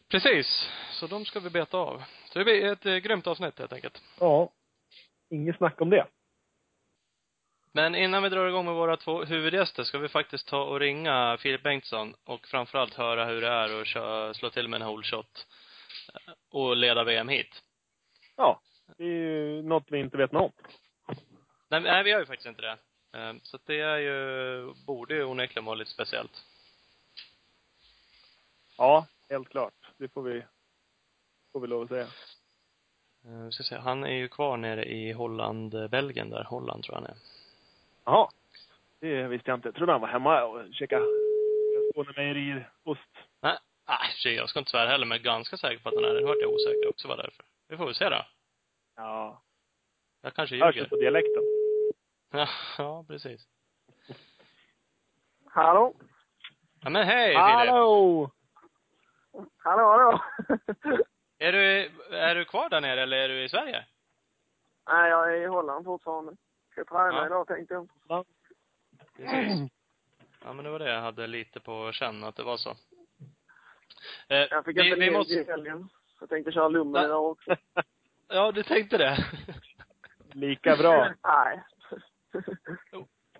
Precis. 0.09 0.69
Så 0.91 1.07
de 1.07 1.25
ska 1.25 1.39
vi 1.39 1.49
beta 1.49 1.77
av. 1.77 2.03
Så 2.25 2.39
det 2.39 2.45
blir 2.45 2.65
ett 2.65 2.85
eh, 2.85 2.95
grymt 2.95 3.27
avsnitt 3.27 3.59
helt 3.59 3.73
enkelt. 3.73 4.01
Ja, 4.19 4.49
inget 5.29 5.57
snack 5.57 5.81
om 5.81 5.89
det. 5.89 6.07
Men 7.73 7.95
innan 7.95 8.23
vi 8.23 8.29
drar 8.29 8.47
igång 8.47 8.65
med 8.65 8.73
våra 8.73 8.97
två 8.97 9.23
huvudgäster 9.23 9.83
ska 9.83 9.97
vi 9.97 10.07
faktiskt 10.07 10.47
ta 10.47 10.63
och 10.63 10.79
ringa 10.79 11.37
Filip 11.39 11.63
Bengtsson 11.63 12.15
och 12.23 12.47
framförallt 12.47 12.93
höra 12.93 13.25
hur 13.25 13.41
det 13.41 13.47
är 13.47 13.81
att 13.81 13.87
köra, 13.87 14.33
slå 14.33 14.49
till 14.49 14.67
med 14.67 14.81
en 14.81 14.87
hole 14.87 15.03
shot 15.03 15.47
eh, 16.13 16.33
och 16.51 16.77
leda 16.77 17.03
VM 17.03 17.29
hit. 17.29 17.63
Ja, 18.37 18.61
det 18.97 19.03
är 19.03 19.07
ju 19.07 19.61
något 19.61 19.85
vi 19.87 19.99
inte 19.99 20.17
vet 20.17 20.31
något 20.31 20.53
om. 21.07 21.15
Nej, 21.69 21.81
nej, 21.81 22.03
vi 22.03 22.11
har 22.11 22.19
ju 22.19 22.25
faktiskt 22.25 22.47
inte 22.47 22.61
det. 22.61 22.77
Eh, 23.19 23.33
Så 23.43 23.57
det 23.65 23.79
är 23.79 23.97
ju, 23.97 24.73
borde 24.87 25.13
ju 25.13 25.23
onekligen 25.23 25.65
vara 25.65 25.75
lite 25.75 25.91
speciellt. 25.91 26.45
Ja, 28.81 29.05
helt 29.29 29.49
klart. 29.49 29.73
Det 29.97 30.07
får 30.09 30.21
vi, 30.21 30.43
får 31.51 31.59
vi 31.59 31.67
lov 31.67 31.81
att 31.83 31.89
säga. 31.89 32.07
Eh, 33.25 33.45
Vi 33.45 33.51
ska 33.51 33.63
se, 33.63 33.75
han 33.75 34.03
är 34.03 34.13
ju 34.15 34.27
kvar 34.27 34.57
nere 34.57 34.85
i 34.85 35.11
Holland, 35.11 35.73
eh, 35.73 35.87
Belgien 35.87 36.29
där. 36.29 36.43
Holland 36.43 36.83
tror 36.83 36.95
jag 36.95 37.01
han 37.01 37.09
är. 37.11 37.17
Jaha. 38.05 38.29
Det 38.99 39.23
visste 39.27 39.51
jag 39.51 39.57
inte. 39.57 39.67
Jag 39.67 39.75
trodde 39.75 39.91
han 39.91 40.01
var 40.01 40.07
hemma 40.07 40.43
och 40.43 40.73
käkade 40.73 41.05
Skåne 41.91 42.13
mejeriost. 42.15 43.09
Nej, 43.41 43.57
Ah, 43.85 44.05
jag 44.23 44.49
ska 44.49 44.59
inte 44.59 44.71
svära 44.71 44.89
heller, 44.89 45.05
men 45.05 45.15
jag 45.17 45.19
är 45.19 45.31
ganska 45.31 45.57
säker 45.57 45.83
på 45.83 45.89
att 45.89 45.95
han 45.95 46.03
är 46.05 46.13
det. 46.13 46.27
Hört 46.27 46.37
jag 46.41 46.53
osäker 46.53 46.89
också 46.89 47.07
var 47.07 47.17
därför. 47.17 47.45
Vi 47.67 47.77
får 47.77 47.85
väl 47.85 47.95
se 47.95 48.09
då. 48.09 48.25
Ja. 48.95 49.41
Jag 50.21 50.33
kanske 50.33 50.63
Hörs 50.65 50.75
ljuger. 50.75 50.83
det 50.83 50.89
på 50.89 50.95
dialekten? 51.01 51.43
Ja, 52.31 52.47
ja, 52.77 53.05
precis. 53.07 53.47
Hallå? 55.45 55.93
Ja, 56.81 56.89
men 56.89 57.07
hej 57.07 57.27
Filip! 57.27 58.31
Hallå! 59.57 59.85
Hallå? 59.87 60.19
Är 61.37 61.51
du, 61.51 61.91
är 62.15 62.35
du 62.35 62.45
kvar 62.45 62.69
där 62.69 62.81
nere 62.81 63.01
eller 63.01 63.17
är 63.17 63.29
du 63.29 63.43
i 63.43 63.49
Sverige? 63.49 63.85
Nej, 64.89 65.09
jag 65.09 65.33
är 65.33 65.41
i 65.41 65.45
Holland 65.45 65.85
fortfarande. 65.85 66.35
Ska 66.71 66.85
träna 66.85 67.13
Ja. 67.13 67.25
idag 67.25 67.47
tänkte 67.47 67.73
jag. 67.73 67.89
Precis. 69.17 69.71
Ja, 70.43 70.53
men 70.53 70.65
det 70.65 70.71
var 70.71 70.79
det 70.79 70.93
jag 70.93 71.01
hade 71.01 71.27
lite 71.27 71.59
på 71.59 71.91
känn 71.91 72.23
att 72.23 72.35
det 72.35 72.43
var 72.43 72.57
så. 72.57 72.69
Eh, 74.27 74.37
Jag 74.37 74.65
fick 74.65 74.77
vi, 74.77 74.87
inte 74.87 74.99
vi 74.99 75.11
måste... 75.11 75.33
i 75.33 75.43
helgen. 75.43 75.89
Jag 76.19 76.29
tänkte 76.29 76.51
köra 76.51 76.67
lummen 76.67 77.05
idag 77.05 77.25
också. 77.31 77.55
Ja, 78.33 78.51
du 78.51 78.63
tänkte 78.63 78.97
det? 78.97 79.17
Lika 80.33 80.75
bra. 80.75 81.13
Nej. 81.23 81.63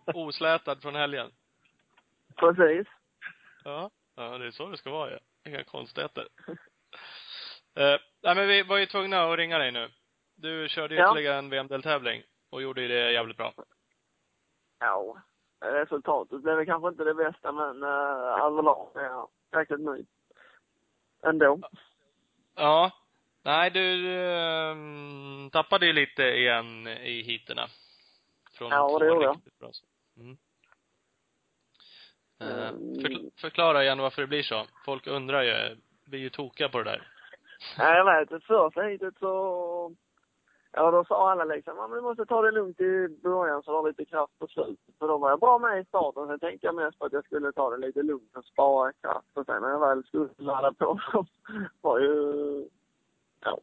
Oslätad 0.05 0.81
från 0.81 0.95
helgen. 0.95 1.31
Precis. 2.35 2.87
Ja. 3.63 3.89
Ja, 4.15 4.37
det 4.37 4.47
är 4.47 4.51
så 4.51 4.67
det 4.69 4.77
ska 4.77 4.89
vara 4.91 5.11
ja. 5.11 5.17
Inga 5.45 5.63
konstigheter. 5.63 6.27
Eh, 7.75 7.99
nej 8.23 8.35
men 8.35 8.47
vi 8.47 8.63
var 8.63 8.77
ju 8.77 8.85
tvungna 8.85 9.23
att 9.23 9.37
ringa 9.37 9.57
dig 9.57 9.71
nu. 9.71 9.89
Du 10.35 10.69
körde 10.69 10.95
Ja. 10.95 11.11
ytterligare 11.11 11.37
en 11.37 11.49
VM-deltävling 11.49 12.23
och 12.49 12.61
gjorde 12.61 12.81
ju 12.81 12.87
det 12.87 13.11
jävligt 13.11 13.37
bra. 13.37 13.53
Ja. 14.79 15.21
Resultatet 15.59 16.41
blev 16.41 16.65
kanske 16.65 16.89
inte 16.89 17.03
det 17.03 17.13
bästa, 17.13 17.51
men 17.51 17.83
uh, 17.83 18.45
överlag 18.45 18.91
är 18.95 19.03
jag 19.03 19.29
jäkligt 19.51 19.79
nöjd. 19.79 20.07
Ändå. 21.23 21.59
Ja. 22.55 22.91
Nej, 23.43 23.71
du 23.71 24.15
ehm, 24.17 25.49
tappade 25.51 25.85
ju 25.85 25.93
lite 25.93 26.23
igen 26.23 26.87
i 26.87 27.21
heaterna. 27.23 27.67
Från 28.53 28.71
Ja, 28.71 28.99
det 28.99 29.07
gjorde 29.07 29.25
jag. 29.25 29.41
bra. 29.59 29.71
Mm. 30.17 30.37
Eh, 32.41 32.69
Mm. 32.69 32.93
förkl- 32.93 33.31
förklara 33.41 33.83
igen 33.83 33.99
varför 33.99 34.21
det 34.21 34.27
blir 34.27 34.43
så. 34.43 34.65
Folk 34.85 35.07
undrar 35.07 35.41
ju, 35.41 35.75
blir 36.05 36.19
ju 36.19 36.29
tokiga 36.29 36.69
på 36.69 36.77
det 36.77 36.83
där. 36.83 37.07
Ja, 37.77 37.95
jag 37.97 38.05
vet. 38.05 38.29
Det 38.29 38.39
första 38.39 38.81
heatet 38.81 39.13
så... 39.19 39.91
Ja, 40.73 40.91
då 40.91 41.03
sa 41.05 41.31
alla 41.31 41.43
liksom, 41.43 41.73
ja, 41.77 41.87
men 41.87 41.95
du 41.97 42.01
måste 42.01 42.25
ta 42.25 42.41
det 42.41 42.51
lugnt 42.51 42.79
i 42.79 43.07
början 43.23 43.63
så 43.63 43.71
du 43.71 43.77
har 43.77 43.87
lite 43.87 44.05
kraft 44.05 44.39
på 44.39 44.47
slutet. 44.47 44.95
Så 44.99 45.07
då 45.07 45.17
var 45.17 45.29
jag 45.29 45.39
bra 45.39 45.59
med 45.59 45.81
i 45.81 45.85
starten. 45.85 46.27
Sen 46.27 46.39
tänkte 46.39 46.67
jag 46.67 46.75
mest 46.75 46.99
på 46.99 47.05
att 47.05 47.13
jag 47.13 47.25
skulle 47.25 47.51
ta 47.51 47.69
det 47.69 47.77
lite 47.87 48.01
lugnt 48.03 48.37
och 48.37 48.45
spara 48.45 48.93
kraft. 48.93 49.27
Och 49.33 49.45
sen 49.45 49.61
när 49.61 49.69
jag 49.69 49.79
väl 49.79 50.03
skulle 50.03 50.29
ladda 50.37 50.73
på 50.73 50.99
så 51.11 51.25
var 51.81 51.99
ju... 51.99 52.13
Ja. 53.43 53.57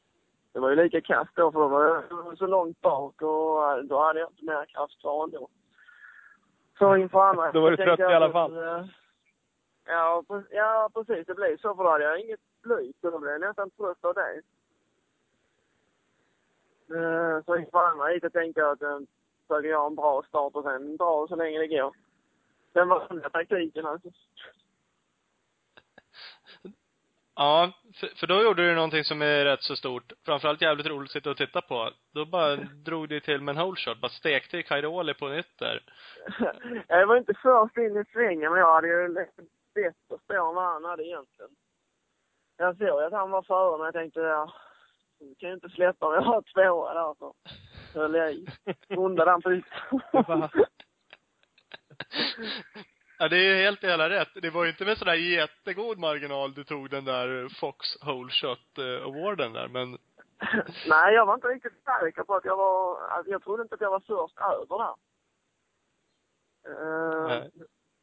Det 0.53 0.61
var 0.61 0.71
ju 0.71 0.77
lika 0.77 1.01
kast 1.01 1.31
då 1.37 1.53
för 1.53 1.61
då 1.61 1.69
var 1.69 1.85
jag 1.85 2.39
så 2.39 2.47
långt 2.47 2.81
bak 2.81 3.23
och 3.23 3.85
då 3.87 3.99
hade 4.05 4.21
jag 4.21 4.31
inte 4.31 4.45
mer 4.45 4.65
kraft 4.67 5.01
kvar 5.01 5.25
ändå. 5.25 5.49
Så 6.79 6.97
inför 6.97 7.21
andra... 7.21 7.53
Då 7.53 7.61
var 7.61 7.71
du 7.71 7.77
trött 7.77 7.99
i 8.01 8.03
alla 8.03 8.33
fall. 8.33 8.57
eh, 8.57 8.85
Ja, 9.87 10.25
ja, 10.51 10.91
precis. 10.95 11.27
Det 11.27 11.35
blev 11.35 11.57
så. 11.57 11.75
För 11.75 11.85
då 11.85 11.91
hade 11.91 12.05
jag 12.05 12.21
inget 12.21 12.41
blyg. 12.63 12.95
Så 13.01 13.11
då 13.11 13.19
blev 13.19 13.33
jag 13.33 13.41
nästan 13.41 13.71
trött 13.71 14.05
av 14.05 14.15
det. 14.15 14.43
Eh, 16.97 17.43
Så 17.45 17.57
inför 17.57 17.79
andra 17.79 18.07
heatet 18.07 18.33
tänkte 18.33 18.61
jag 18.61 18.71
att 18.71 18.81
jag 18.81 19.07
försöker 19.49 19.69
göra 19.69 19.87
en 19.87 19.95
bra 19.95 20.23
start 20.29 20.55
och 20.55 20.65
sen 20.65 20.97
bra 20.97 21.27
så 21.29 21.37
länge 21.37 21.59
det 21.59 21.67
går. 21.69 21.95
Sen 22.73 22.89
var 22.89 23.07
den 23.09 23.31
taktiken 23.31 23.87
alltså. 23.87 24.09
Ja, 27.41 27.73
för, 27.95 28.07
för 28.07 28.27
då 28.27 28.43
gjorde 28.43 28.69
du 28.69 28.75
någonting 28.75 29.05
som 29.05 29.23
är 29.23 29.45
rätt 29.45 29.63
så 29.63 29.77
stort. 29.77 30.13
Framförallt 30.25 30.63
jävligt 30.63 30.87
roligt 30.87 31.09
att 31.09 31.13
sitta 31.13 31.31
och 31.31 31.37
titta 31.37 31.61
på. 31.61 31.91
Då 32.15 32.25
bara 32.25 32.57
drog 32.85 33.09
du 33.09 33.21
till 33.21 33.41
med 33.41 33.53
en 33.53 33.63
hole 33.63 33.77
shot. 33.77 34.01
Bara 34.01 34.09
stekte 34.09 34.59
i 34.59 34.63
Kairoli 34.63 35.15
på 35.15 35.29
nytt 35.29 35.59
där. 35.59 35.83
jag 36.89 37.07
var 37.07 37.17
inte 37.17 37.35
först 37.35 37.77
in 37.77 37.97
i 37.97 38.05
svängen, 38.13 38.53
men 38.53 38.61
jag 38.61 38.75
hade 38.75 38.89
ju 38.89 39.15
bättre 39.75 40.19
spår 40.25 40.49
än 40.49 40.55
vad 40.55 40.65
han 40.65 40.85
hade 40.85 41.07
egentligen. 41.07 41.51
Jag 42.57 42.77
såg 42.77 43.03
att 43.03 43.13
han 43.13 43.31
var 43.31 43.43
före, 43.43 43.79
men 43.79 43.85
jag 43.85 43.95
tänkte, 43.95 44.21
ja, 44.21 44.53
jag 45.19 45.39
kan 45.39 45.49
ju 45.49 45.55
inte 45.55 45.69
släppa 45.69 46.07
om 46.07 46.15
jag 46.15 46.23
har 46.23 46.43
tvåa 46.43 46.95
där 46.95 47.15
så 47.15 47.35
höll 47.95 48.15
jag 48.15 48.33
i. 48.33 48.47
Rundade 48.89 49.31
han 49.31 49.43
på 49.43 49.53
ytan. 49.53 50.49
Ja, 53.19 53.29
det 53.29 53.37
är 53.37 53.65
helt 53.65 53.83
jävla 53.83 54.11
rätt. 54.11 54.29
Det 54.35 54.51
var 54.51 54.65
ju 54.65 54.71
inte 54.71 54.85
med 54.85 54.99
sådär 54.99 55.15
jättegod 55.15 55.99
marginal 55.99 56.55
du 56.55 56.65
tog 56.65 56.91
den 56.91 57.05
där 57.05 57.49
Fox 57.61 57.79
Hole 58.01 58.31
Shot 58.31 58.79
eh, 58.79 59.07
awarden 59.07 59.53
där, 59.53 59.69
men 59.69 59.99
Nej, 60.89 61.15
jag 61.15 61.27
var 61.27 61.35
inte 61.35 61.49
riktigt 61.49 61.85
säker 61.85 62.23
på 62.23 62.35
att 62.35 62.45
jag 62.45 62.57
var... 62.57 62.99
Jag 63.27 63.43
trodde 63.43 63.63
inte 63.63 63.75
att 63.75 63.81
jag 63.81 63.91
var 63.91 64.01
först 64.01 64.39
över 64.39 64.79
där. 64.79 64.95
Uh, 66.69 67.29
Nej. 67.29 67.51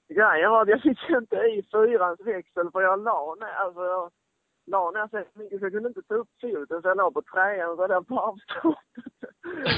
grejen 0.10 0.52
var 0.52 0.62
att 0.62 0.70
jag 0.70 0.82
fick 0.82 1.10
inte 1.10 1.36
i 1.36 1.68
fyrans 1.72 2.20
växel 2.20 2.72
för 2.72 2.82
jag 2.82 3.04
la 3.04 3.36
ner, 3.36 3.54
alltså 3.54 3.86
jag 3.86 4.12
la 4.66 4.92
ner 4.92 5.08
så 5.08 5.40
mycket 5.40 5.60
så 5.60 5.66
jag 5.66 5.72
kunde 5.72 5.90
inte 5.90 6.02
ta 6.02 6.14
upp 6.14 6.30
foten 6.42 6.82
så 6.82 6.88
jag 6.88 6.98
låg 6.98 7.14
på 7.14 7.22
trean 7.22 7.76
så 7.78 7.88
där 7.88 8.02
på 8.02 8.20
avståndet. 8.20 8.80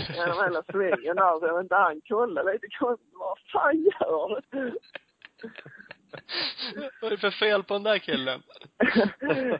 Genom 0.16 0.44
hela 0.44 0.64
svängen 0.64 1.16
där 1.16 1.40
så 1.40 1.46
jag 1.46 1.54
vet 1.54 1.64
inte, 1.64 1.76
han 1.76 2.02
kollade 2.02 2.54
lite 2.54 2.68
konstigt. 2.80 3.14
Vad 3.14 3.38
fan 3.52 3.84
gör 3.84 4.42
du? 4.52 4.78
Vad 7.02 7.12
är 7.12 7.16
det 7.16 7.18
för 7.18 7.32
fel 7.32 7.64
på 7.64 7.74
den 7.74 7.84
där 7.84 7.98
killen? 7.98 8.42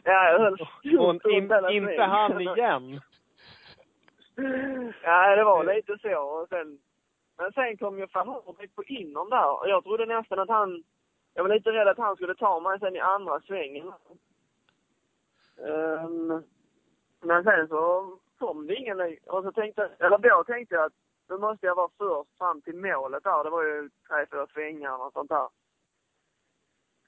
ja, 0.04 0.30
jag 0.30 0.38
höll 0.38 0.58
stumt 0.80 1.20
in, 1.30 1.50
inte 1.70 2.02
han 2.02 2.40
igen. 2.40 3.00
Ja, 5.02 5.36
det 5.36 5.44
var 5.44 5.74
lite 5.74 5.98
så. 5.98 6.18
Och 6.18 6.48
sen, 6.48 6.78
men 7.38 7.52
sen 7.52 7.76
kom 7.76 7.98
ju 7.98 8.06
Hårdijk 8.12 8.74
på 8.74 8.84
inom 8.84 9.30
där. 9.30 9.60
Och 9.60 9.68
jag 9.68 9.84
trodde 9.84 10.06
nästan 10.06 10.38
att 10.38 10.48
han... 10.48 10.84
Jag 11.34 11.42
var 11.42 11.54
lite 11.54 11.70
rädd 11.70 11.88
att 11.88 11.98
han 11.98 12.16
skulle 12.16 12.34
ta 12.34 12.60
mig 12.60 12.78
sen 12.78 12.96
i 12.96 13.00
andra 13.00 13.40
svängen. 13.40 13.92
Um, 15.56 16.42
men 17.20 17.44
sen 17.44 17.68
så 17.68 18.12
kom 18.38 18.66
det 18.66 18.74
ingen. 18.74 19.00
Och 19.26 19.42
så 19.42 19.52
tänkte 19.52 19.90
eller 19.98 20.18
då 20.18 20.44
tänkte 20.44 20.74
jag 20.74 20.84
att 20.84 20.92
då 21.28 21.38
måste 21.38 21.66
jag 21.66 21.74
vara 21.74 21.90
först 21.98 22.38
fram 22.38 22.62
till 22.62 22.76
målet 22.76 23.24
där. 23.24 23.44
Det 23.44 23.50
var 23.50 23.62
ju 23.62 23.90
tre, 24.08 24.26
fyra 24.30 24.46
svängar 24.46 25.06
och 25.06 25.12
sånt 25.12 25.28
där. 25.28 25.48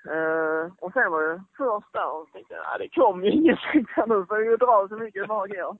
Uh, 0.06 0.72
och 0.78 0.92
sen 0.92 1.10
var 1.10 1.22
jag 1.22 1.42
först 1.56 1.92
där 1.92 2.10
och 2.10 2.32
tänkte, 2.32 2.54
ja 2.54 2.78
det 2.78 2.88
kom 2.88 3.24
ju 3.24 3.56
jag 3.96 4.08
nu 4.08 4.26
får 4.26 4.36
jag 4.36 4.46
ju 4.46 4.56
dra 4.56 4.88
så 4.88 4.96
mycket 4.96 5.22
det 5.22 5.28
bara 5.28 5.46
går. 5.46 5.76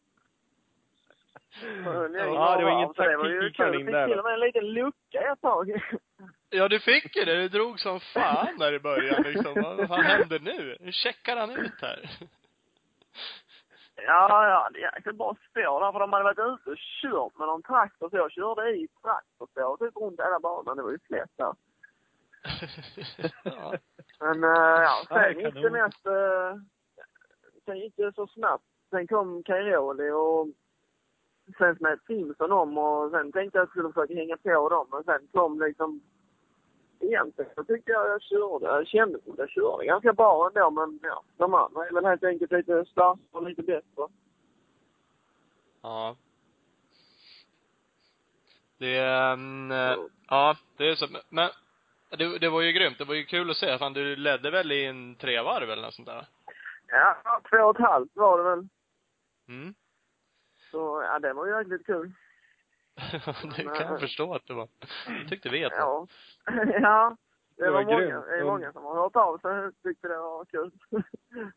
Ja, 1.85 2.57
det 2.57 2.65
var 2.65 2.71
ingen 2.71 2.89
det 2.89 2.95
kul. 2.95 3.53
taktikkörning 3.55 3.81
Jag 3.81 3.87
fick 3.87 3.93
där 3.93 4.07
till 4.07 4.19
och 4.19 4.25
med 4.25 4.35
en 4.35 4.41
liten 4.41 4.73
lucka 4.73 5.33
ett 5.33 5.41
tag. 5.41 5.83
Ja, 6.53 6.69
du 6.69 6.81
fick 6.81 7.17
ju 7.17 7.25
det. 7.25 7.37
Du 7.37 7.49
drog 7.49 7.81
som 7.81 8.00
fan 8.00 8.59
där 8.59 8.73
i 8.73 8.81
början 8.81 9.23
liksom. 9.23 9.55
Vad 9.55 9.89
fan 9.89 10.05
händer 10.05 10.39
nu? 10.39 10.77
Nu 10.81 10.93
checkar 10.93 11.37
han 11.37 11.50
ut 11.50 11.81
här. 11.83 12.11
Ja, 13.97 14.49
ja, 14.49 14.69
det 14.73 14.79
är 14.79 14.95
jäkligt 14.95 15.17
bra 15.17 15.37
spår 15.50 15.81
där, 15.81 15.93
för 15.93 15.99
de 15.99 16.12
hade 16.12 16.25
varit 16.25 16.39
ute 16.39 16.71
och 16.71 16.77
kört 16.77 17.39
med 17.39 17.49
någon 17.49 17.62
traktor 17.62 18.11
så 18.11 18.17
jag 18.17 18.33
körde 18.33 18.71
i 18.71 18.89
traktorspår 19.03 19.77
typ 19.77 19.97
runt 19.97 20.21
hela 20.21 20.41
banan. 20.41 20.77
Det 20.77 20.83
var 20.83 20.91
ju 20.91 20.99
slätt 21.07 21.31
där. 21.37 21.53
ja. 23.44 23.75
Men 24.20 24.44
uh, 24.44 24.50
ja, 24.50 25.06
Ja, 25.11 25.23
sen 25.23 25.38
gick 25.38 25.54
det 25.54 25.70
mest... 25.70 26.06
Uh, 26.06 26.61
sen 27.64 27.78
gick 27.78 27.97
det 27.97 28.14
så 28.14 28.26
snabbt. 28.26 28.64
Sen 28.90 29.06
kom 29.06 29.42
Kairoli 29.42 30.11
och 30.11 30.49
sen 31.59 31.76
smet 31.76 32.04
Simpson 32.06 32.52
om 32.52 32.78
och 32.78 33.11
sen 33.11 33.32
tänkte 33.32 33.59
jag 33.59 33.62
att 33.62 33.66
jag 33.66 33.68
skulle 33.68 33.92
försöka 33.92 34.14
hänga 34.14 34.37
på 34.37 34.68
dem. 34.68 34.87
Men 34.90 35.04
sen 35.04 35.28
kom 35.32 35.61
liksom... 35.61 36.00
Egentligen 37.02 37.50
så 37.54 37.64
tyckte 37.64 37.90
jag 37.90 38.09
jag 38.09 38.23
körde. 38.23 38.66
Jag 38.66 38.87
kände 38.87 39.18
att 39.18 39.38
jag 39.38 39.50
körde 39.50 39.87
ganska 39.87 40.12
bra 40.12 40.47
ändå 40.47 40.70
men 40.70 41.00
ja, 41.02 41.23
de 41.37 41.54
andra 41.54 41.87
är 41.87 41.92
väl 41.92 42.04
helt 42.04 42.25
enkelt 42.25 42.52
lite 42.52 42.85
starkare 42.85 43.18
och 43.30 43.42
lite 43.42 43.62
bättre. 43.62 44.06
Ja. 45.82 46.16
Det 48.78 48.97
är, 48.97 49.32
mm, 49.32 49.70
ja, 50.28 50.56
det 50.76 50.88
är 50.88 50.94
så. 50.94 51.06
Men 51.28 51.49
det, 52.11 52.38
det 52.38 52.49
var 52.49 52.61
ju 52.61 52.73
grymt. 52.73 52.99
Det 52.99 53.05
var 53.05 53.14
ju 53.14 53.25
kul 53.25 53.50
att 53.50 53.57
se. 53.57 53.79
Fan, 53.79 53.93
du 53.93 54.17
ledde 54.17 54.50
väl 54.50 54.73
i 54.73 54.87
en 54.87 55.17
tre 55.17 55.40
varv 55.43 55.71
eller 55.71 55.83
något 55.83 55.95
sånt 55.95 56.09
där? 56.09 56.26
Ja, 56.87 57.40
två 57.50 57.57
och 57.57 57.76
ett 57.76 57.87
halvt 57.87 58.11
var 58.14 58.38
det 58.38 58.45
väl. 58.45 58.69
Mm. 59.49 59.75
Så 60.71 61.02
ja, 61.02 61.19
det 61.19 61.33
var 61.33 61.47
ju 61.47 61.59
jäkligt 61.59 61.87
kul. 61.87 62.12
det 63.57 63.62
kan 63.62 63.87
jag 63.87 64.00
förstå 64.00 64.35
att 64.35 64.47
det 64.47 64.55
var. 64.55 64.69
Jag 65.07 65.29
tyckte 65.29 65.49
vi 65.49 65.64
att 65.64 65.73
det 65.73 65.85
var. 65.85 66.09
Ja. 66.45 66.64
ja. 66.81 67.17
Det, 67.57 67.64
Det 67.64 67.71
var, 67.71 67.85
var 67.85 67.93
många, 67.93 68.21
det 68.21 68.38
är 68.38 68.45
många 68.45 68.73
som 68.73 68.85
har 68.85 68.95
hört 68.95 69.17
av 69.17 69.38
sig 69.38 69.73
tyckte 69.83 70.09
det 70.09 70.17
var 70.17 70.45
kul. 70.45 70.71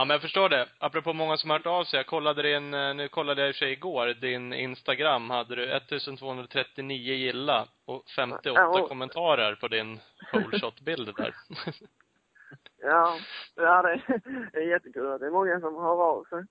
Ja, 0.00 0.04
men 0.04 0.14
jag 0.14 0.22
förstår 0.22 0.48
det. 0.48 0.68
Apropå 0.78 1.12
många 1.12 1.36
som 1.36 1.50
har 1.50 1.58
hört 1.58 1.66
av 1.66 1.84
sig. 1.84 1.96
Jag 1.96 2.06
kollade 2.06 2.42
din, 2.42 2.74
eh, 2.74 2.94
nu 2.94 3.08
kollade 3.08 3.40
jag 3.40 3.48
i 3.48 3.52
och 3.52 3.54
för 3.56 3.58
sig 3.58 3.72
igår, 3.72 4.06
din 4.06 4.52
Instagram 4.52 5.30
hade 5.30 5.56
du 5.56 5.66
1239 5.66 7.14
gilla 7.14 7.68
och 7.84 8.10
58 8.16 8.40
Ja, 8.60 8.80
och- 8.80 8.88
kommentarer 8.88 9.54
på 9.54 9.68
din 9.68 10.00
hole 10.32 10.60
shot 10.60 10.80
bild 10.80 11.16
där. 11.16 11.34
Ja, 12.82 13.18
ja 13.54 13.82
det, 13.82 13.92
är, 13.92 14.20
det 14.52 14.58
är 14.58 14.68
jättekul. 14.68 15.18
Det 15.20 15.26
är 15.26 15.30
många 15.30 15.60
som 15.60 15.74
hör 15.74 16.02
av 16.02 16.24
sig. 16.24 16.44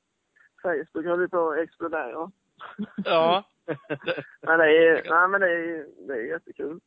Facebook 0.61 1.05
håller 1.05 1.27
på 1.27 1.51
att 1.51 1.57
explodera. 1.59 2.31
Ja. 3.05 3.43
Men 4.41 4.59
det 4.59 4.87
är, 4.87 5.09
nej 5.09 5.27
men 5.27 5.41
det 5.41 5.51
är, 5.51 5.85
det 6.07 6.13
är 6.13 6.23
jättekul. 6.31 6.79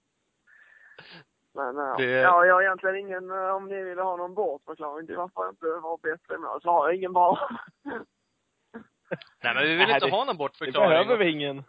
Men 1.54 1.76
ja. 1.76 1.94
Det- 1.98 2.04
ja, 2.04 2.46
jag 2.46 2.54
har 2.54 2.62
egentligen 2.62 2.96
ingen, 2.96 3.30
eh, 3.30 3.54
om 3.54 3.68
ni 3.68 3.82
vill 3.82 3.98
ha 3.98 4.16
någon 4.16 4.34
bortförklaring 4.34 5.06
till 5.06 5.16
varför 5.16 5.42
jag 5.42 5.50
inte 5.52 5.66
var 5.66 5.98
bättre 6.02 6.38
mål, 6.38 6.60
så 6.62 6.70
har 6.70 6.86
jag 6.88 6.96
ingen 6.96 7.12
bra. 7.12 7.48
Nej, 9.44 9.54
men 9.54 9.62
vi 9.62 9.68
vill 9.68 9.78
Nej, 9.78 9.94
inte 9.94 10.06
det- 10.06 10.10
ha 10.12 10.24
någon 10.24 10.34
Det 10.34 10.38
bortförklaring. 10.38 10.88
behöver 10.90 11.16
vi 11.16 11.30
ingen. 11.30 11.62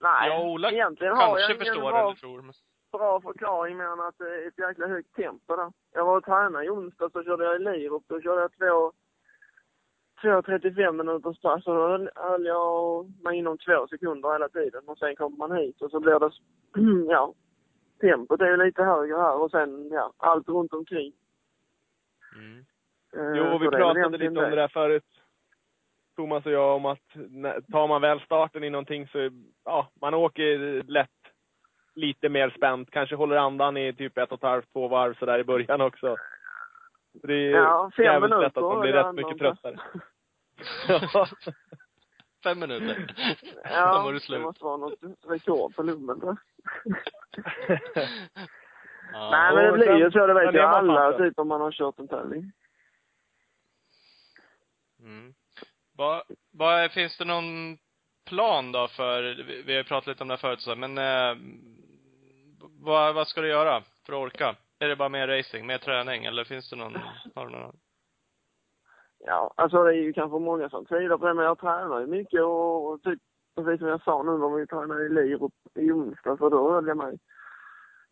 Nej, 0.00 0.28
Jag 0.28 0.40
och 0.40 0.46
Ola 0.50 0.70
egentligen 0.70 1.16
har 1.16 1.38
jag 1.38 1.50
ingen 1.50 1.58
förstår 1.64 1.90
bra, 1.90 2.00
eller 2.06 2.14
tror. 2.14 2.42
Men... 2.42 2.52
bra 2.92 3.20
förklaring 3.20 3.76
mer 3.76 3.84
än 3.84 4.00
att 4.00 4.18
det 4.18 4.24
är 4.44 4.48
ett 4.48 4.58
jäkla 4.58 4.86
högt 4.86 5.14
tempo 5.16 5.56
där. 5.56 5.72
Jag 5.92 6.04
var 6.04 6.16
och 6.16 6.24
tränade 6.24 6.64
i 6.64 6.68
onsdag 6.70 7.10
så 7.12 7.24
körde 7.24 7.44
jag 7.44 7.56
i 7.56 7.58
Lirup. 7.58 8.02
Då 8.06 8.20
körde 8.20 8.40
jag 8.40 8.52
två, 8.52 8.92
två 10.22 10.42
35 10.42 10.96
minuters 10.96 11.40
pass 11.40 11.66
och 11.66 11.74
då 11.74 12.08
höll 12.14 12.46
jag 12.46 13.06
mig 13.24 13.38
inom 13.38 13.58
två 13.58 13.86
sekunder 13.88 14.32
hela 14.32 14.48
tiden. 14.48 14.88
Och 14.88 14.98
sen 14.98 15.16
kommer 15.16 15.36
man 15.36 15.56
hit 15.56 15.82
och 15.82 15.90
så 15.90 16.00
blir 16.00 16.18
det, 16.18 16.30
ja, 17.12 17.34
tempot 18.00 18.40
är 18.40 18.46
ju 18.46 18.56
lite 18.56 18.82
högre 18.82 19.16
här 19.16 19.42
och 19.42 19.50
sen, 19.50 19.88
ja, 19.92 20.12
allt 20.16 20.48
runt 20.48 20.72
omkring. 20.72 21.12
Mm. 22.36 22.58
Eh, 23.16 23.38
Jo, 23.38 23.44
så 23.44 23.58
vi 23.58 23.68
pratade 23.68 24.18
lite 24.18 24.28
om 24.28 24.50
det 24.50 24.56
där 24.56 24.68
förut. 24.68 25.04
Thomas 26.16 26.46
och 26.46 26.52
jag 26.52 26.76
om 26.76 26.86
att 26.86 27.12
tar 27.72 27.88
man 27.88 28.00
väl 28.00 28.20
starten 28.20 28.64
i 28.64 28.70
någonting 28.70 29.08
så, 29.08 29.30
ja, 29.64 29.88
man 30.00 30.14
åker 30.14 30.82
lätt 30.82 31.10
lite 31.94 32.28
mer 32.28 32.50
spänt. 32.50 32.90
Kanske 32.90 33.16
håller 33.16 33.36
andan 33.36 33.76
i 33.76 33.92
typ 33.94 34.18
ett 34.18 34.32
och 34.32 34.38
ett 34.38 34.42
halvt, 34.44 34.72
två 34.72 34.88
varv 34.88 35.14
sådär 35.14 35.38
i 35.38 35.44
början 35.44 35.80
också. 35.80 36.16
Så 37.20 37.26
det 37.26 37.34
är 37.34 37.50
Ja, 37.50 37.90
jävligt 37.98 38.30
lätt 38.30 38.56
att 38.56 38.62
man 38.62 38.80
blir 38.80 38.92
rätt 38.92 39.14
mycket 39.14 39.38
tröttare. 39.38 39.76
Fem 42.46 42.58
minuter. 42.58 43.14
Ja, 43.64 44.02
var 44.04 44.12
det 44.12 44.20
det 44.28 44.38
måste 44.38 44.64
vara 44.64 44.76
något 44.76 44.98
rekord 45.28 45.74
på 45.74 45.82
lummen. 45.82 46.20
Ja. 49.12 49.30
Nej, 49.30 49.54
men 49.54 49.64
det 49.64 49.72
blir 49.72 49.96
ju 49.96 50.10
så. 50.10 50.26
Det 50.26 50.34
vet 50.34 50.54
ju 50.54 50.60
alla, 50.60 51.18
typ 51.18 51.38
om 51.38 51.48
man 51.48 51.60
har 51.60 51.72
kört 51.72 51.98
en 51.98 52.08
tävling. 52.08 52.52
Mm. 55.00 55.34
Vad, 55.96 56.22
vad 56.52 56.92
finns 56.92 57.18
det 57.18 57.24
någon 57.24 57.78
plan 58.24 58.72
då 58.72 58.88
för, 58.88 59.22
vi, 59.22 59.62
vi 59.62 59.72
har 59.72 59.78
ju 59.78 59.84
pratat 59.84 60.06
lite 60.06 60.22
om 60.22 60.28
det 60.28 60.34
här 60.34 60.40
förut 60.40 60.60
så, 60.60 60.76
men 60.76 60.98
eh, 60.98 61.36
vad, 62.80 63.14
vad 63.14 63.28
ska 63.28 63.40
du 63.40 63.48
göra 63.48 63.82
för 64.06 64.12
att 64.12 64.18
orka? 64.18 64.56
Är 64.78 64.88
det 64.88 64.96
bara 64.96 65.08
mer 65.08 65.28
racing, 65.28 65.66
mer 65.66 65.78
träning 65.78 66.24
eller 66.24 66.44
finns 66.44 66.70
det 66.70 66.76
någon, 66.76 66.96
har 67.34 67.46
du 67.46 67.52
någon? 67.52 67.76
Ja, 69.28 69.52
alltså 69.56 69.84
det 69.84 69.90
är 69.90 70.02
ju 70.02 70.12
kanske 70.12 70.38
många 70.38 70.70
som 70.70 70.86
tvivlar 70.86 71.18
på 71.18 71.26
det, 71.26 71.34
men 71.34 71.44
jag 71.44 71.58
tränar 71.58 72.00
ju 72.00 72.06
mycket 72.06 72.42
och, 72.42 72.90
och 72.90 73.02
typ, 73.02 73.20
precis 73.56 73.78
som 73.78 73.88
jag 73.88 74.02
sa 74.02 74.22
nu 74.22 74.38
när 74.38 74.56
vi 74.56 74.66
tränade 74.66 75.06
i 75.06 75.08
Lirup 75.08 75.52
i 75.74 75.92
onsdag, 75.92 76.36
så 76.36 76.48
då 76.48 76.72
höll 76.72 76.86
jag 76.86 76.96
mig 76.96 77.18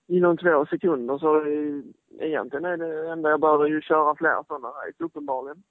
inom 0.07 0.37
två 0.37 0.67
sekunder. 0.67 1.19
Så 1.19 1.35
är, 1.37 1.83
egentligen 2.21 2.65
är 2.65 2.77
det 2.77 3.11
enda 3.11 3.31
jag 3.31 3.41
behöver 3.41 3.67
ju 3.67 3.81
köra 3.81 4.15
fler 4.17 4.45
sådana 4.47 4.69
race 4.69 5.05
uppenbarligen. 5.05 5.63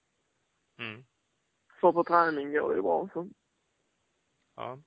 Mm. 0.79 1.03
För 1.81 1.91
på 1.91 2.03
träning 2.03 2.51
går 2.53 2.69
det 2.69 2.75
ju 2.75 2.81
bra 2.81 3.09
så. 3.13 3.29
Ja. 4.55 4.77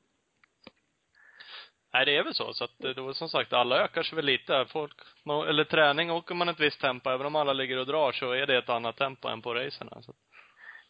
Nej, 1.92 2.06
det 2.06 2.16
är 2.16 2.24
väl 2.24 2.34
så. 2.34 2.52
Så 2.52 2.64
att 2.64 2.78
då 2.96 3.14
som 3.14 3.28
sagt, 3.28 3.52
alla 3.52 3.84
ökar 3.84 4.02
sig 4.02 4.16
väl 4.16 4.24
lite. 4.24 4.66
Folk, 4.68 5.00
eller 5.48 5.64
träning 5.64 6.10
åker 6.10 6.34
man 6.34 6.48
ett 6.48 6.60
visst 6.60 6.80
tempo. 6.80 7.10
Även 7.10 7.26
om 7.26 7.36
alla 7.36 7.52
ligger 7.52 7.78
och 7.78 7.86
drar 7.86 8.12
så 8.12 8.32
är 8.32 8.46
det 8.46 8.58
ett 8.58 8.68
annat 8.68 8.96
tempo 8.96 9.28
än 9.28 9.42
på 9.42 9.54
racerna. 9.54 10.02
Så. 10.02 10.10
att- 10.10 10.25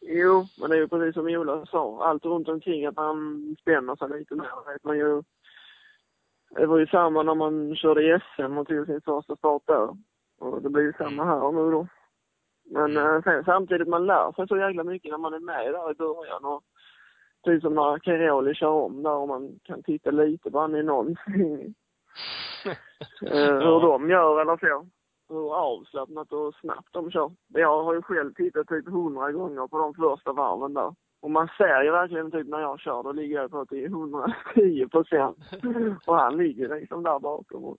Jo, 0.00 0.44
men 0.60 0.70
det 0.70 0.76
är 0.76 0.80
ju 0.80 0.88
precis 0.88 1.14
som 1.14 1.26
Ola 1.26 1.66
sa. 1.66 2.04
Allt 2.04 2.24
runt 2.24 2.48
omkring 2.48 2.86
att 2.86 2.96
man 2.96 3.56
spänner 3.60 3.96
sig 3.96 4.08
lite 4.18 4.34
mer. 4.34 4.72
Vet 4.72 4.84
man 4.84 4.98
ju. 4.98 5.22
Det 6.50 6.66
var 6.66 6.78
ju 6.78 6.86
samma 6.86 7.22
när 7.22 7.34
man 7.34 7.76
körde 7.76 8.02
i 8.02 8.18
SM 8.36 8.58
och 8.58 8.68
tog 8.68 8.86
sin 8.86 9.00
första 9.00 9.36
start 9.36 9.62
där. 9.66 9.96
Och 10.38 10.62
det 10.62 10.68
blir 10.70 10.82
ju 10.82 10.92
samma 10.92 11.24
här 11.24 11.52
nu 11.52 11.70
då. 11.70 11.86
Men 12.70 12.96
Mm. 12.96 13.16
eh, 13.16 13.22
sen, 13.22 13.44
samtidigt, 13.44 13.88
man 13.88 14.06
lär 14.06 14.32
sig 14.32 14.48
så 14.48 14.56
jäkla 14.56 14.84
mycket 14.84 15.10
när 15.10 15.18
man 15.18 15.34
är 15.34 15.40
med 15.40 15.72
där 15.72 15.90
i 15.90 15.94
början. 15.94 16.44
Och 16.44 16.62
typ 17.44 17.62
som 17.62 17.74
när 17.74 17.98
Cairoli 17.98 18.54
kör 18.54 18.68
om 18.68 19.02
där 19.02 19.12
och 19.14 19.28
man 19.28 19.58
kan 19.64 19.82
titta 19.82 20.10
lite 20.10 20.50
på 20.50 20.58
han 20.60 20.76
i 20.76 20.82
någon 20.82 21.16
sving. 21.24 21.74
eh, 23.22 23.58
hur 23.58 23.80
de 23.80 24.10
gör 24.10 24.40
eller 24.40 24.56
så. 24.56 24.86
Hur 25.28 25.54
avslappnat 25.54 26.32
och 26.32 26.54
snabbt 26.54 26.88
de 26.92 27.10
kör. 27.10 27.32
Jag 27.48 27.84
har 27.84 27.94
ju 27.94 28.02
själv 28.02 28.34
tittat 28.34 28.68
typ 28.68 28.88
hundra 28.88 29.32
gånger 29.32 29.66
på 29.66 29.78
de 29.78 29.94
första 29.94 30.32
varven 30.32 30.74
där. 30.74 30.94
Och 31.20 31.30
man 31.30 31.48
ser 31.58 31.82
ju 31.82 31.90
verkligen 31.90 32.30
typ 32.30 32.46
när 32.46 32.60
jag 32.60 32.80
kör, 32.80 33.02
då 33.02 33.12
ligger 33.12 33.36
jag 33.36 33.50
på 33.50 33.66
till 33.66 33.84
110 33.84 34.88
procent. 34.88 35.38
Och 36.06 36.16
han 36.16 36.36
ligger 36.36 36.80
liksom 36.80 37.02
där 37.02 37.18
bakom 37.18 37.64
och 37.64 37.78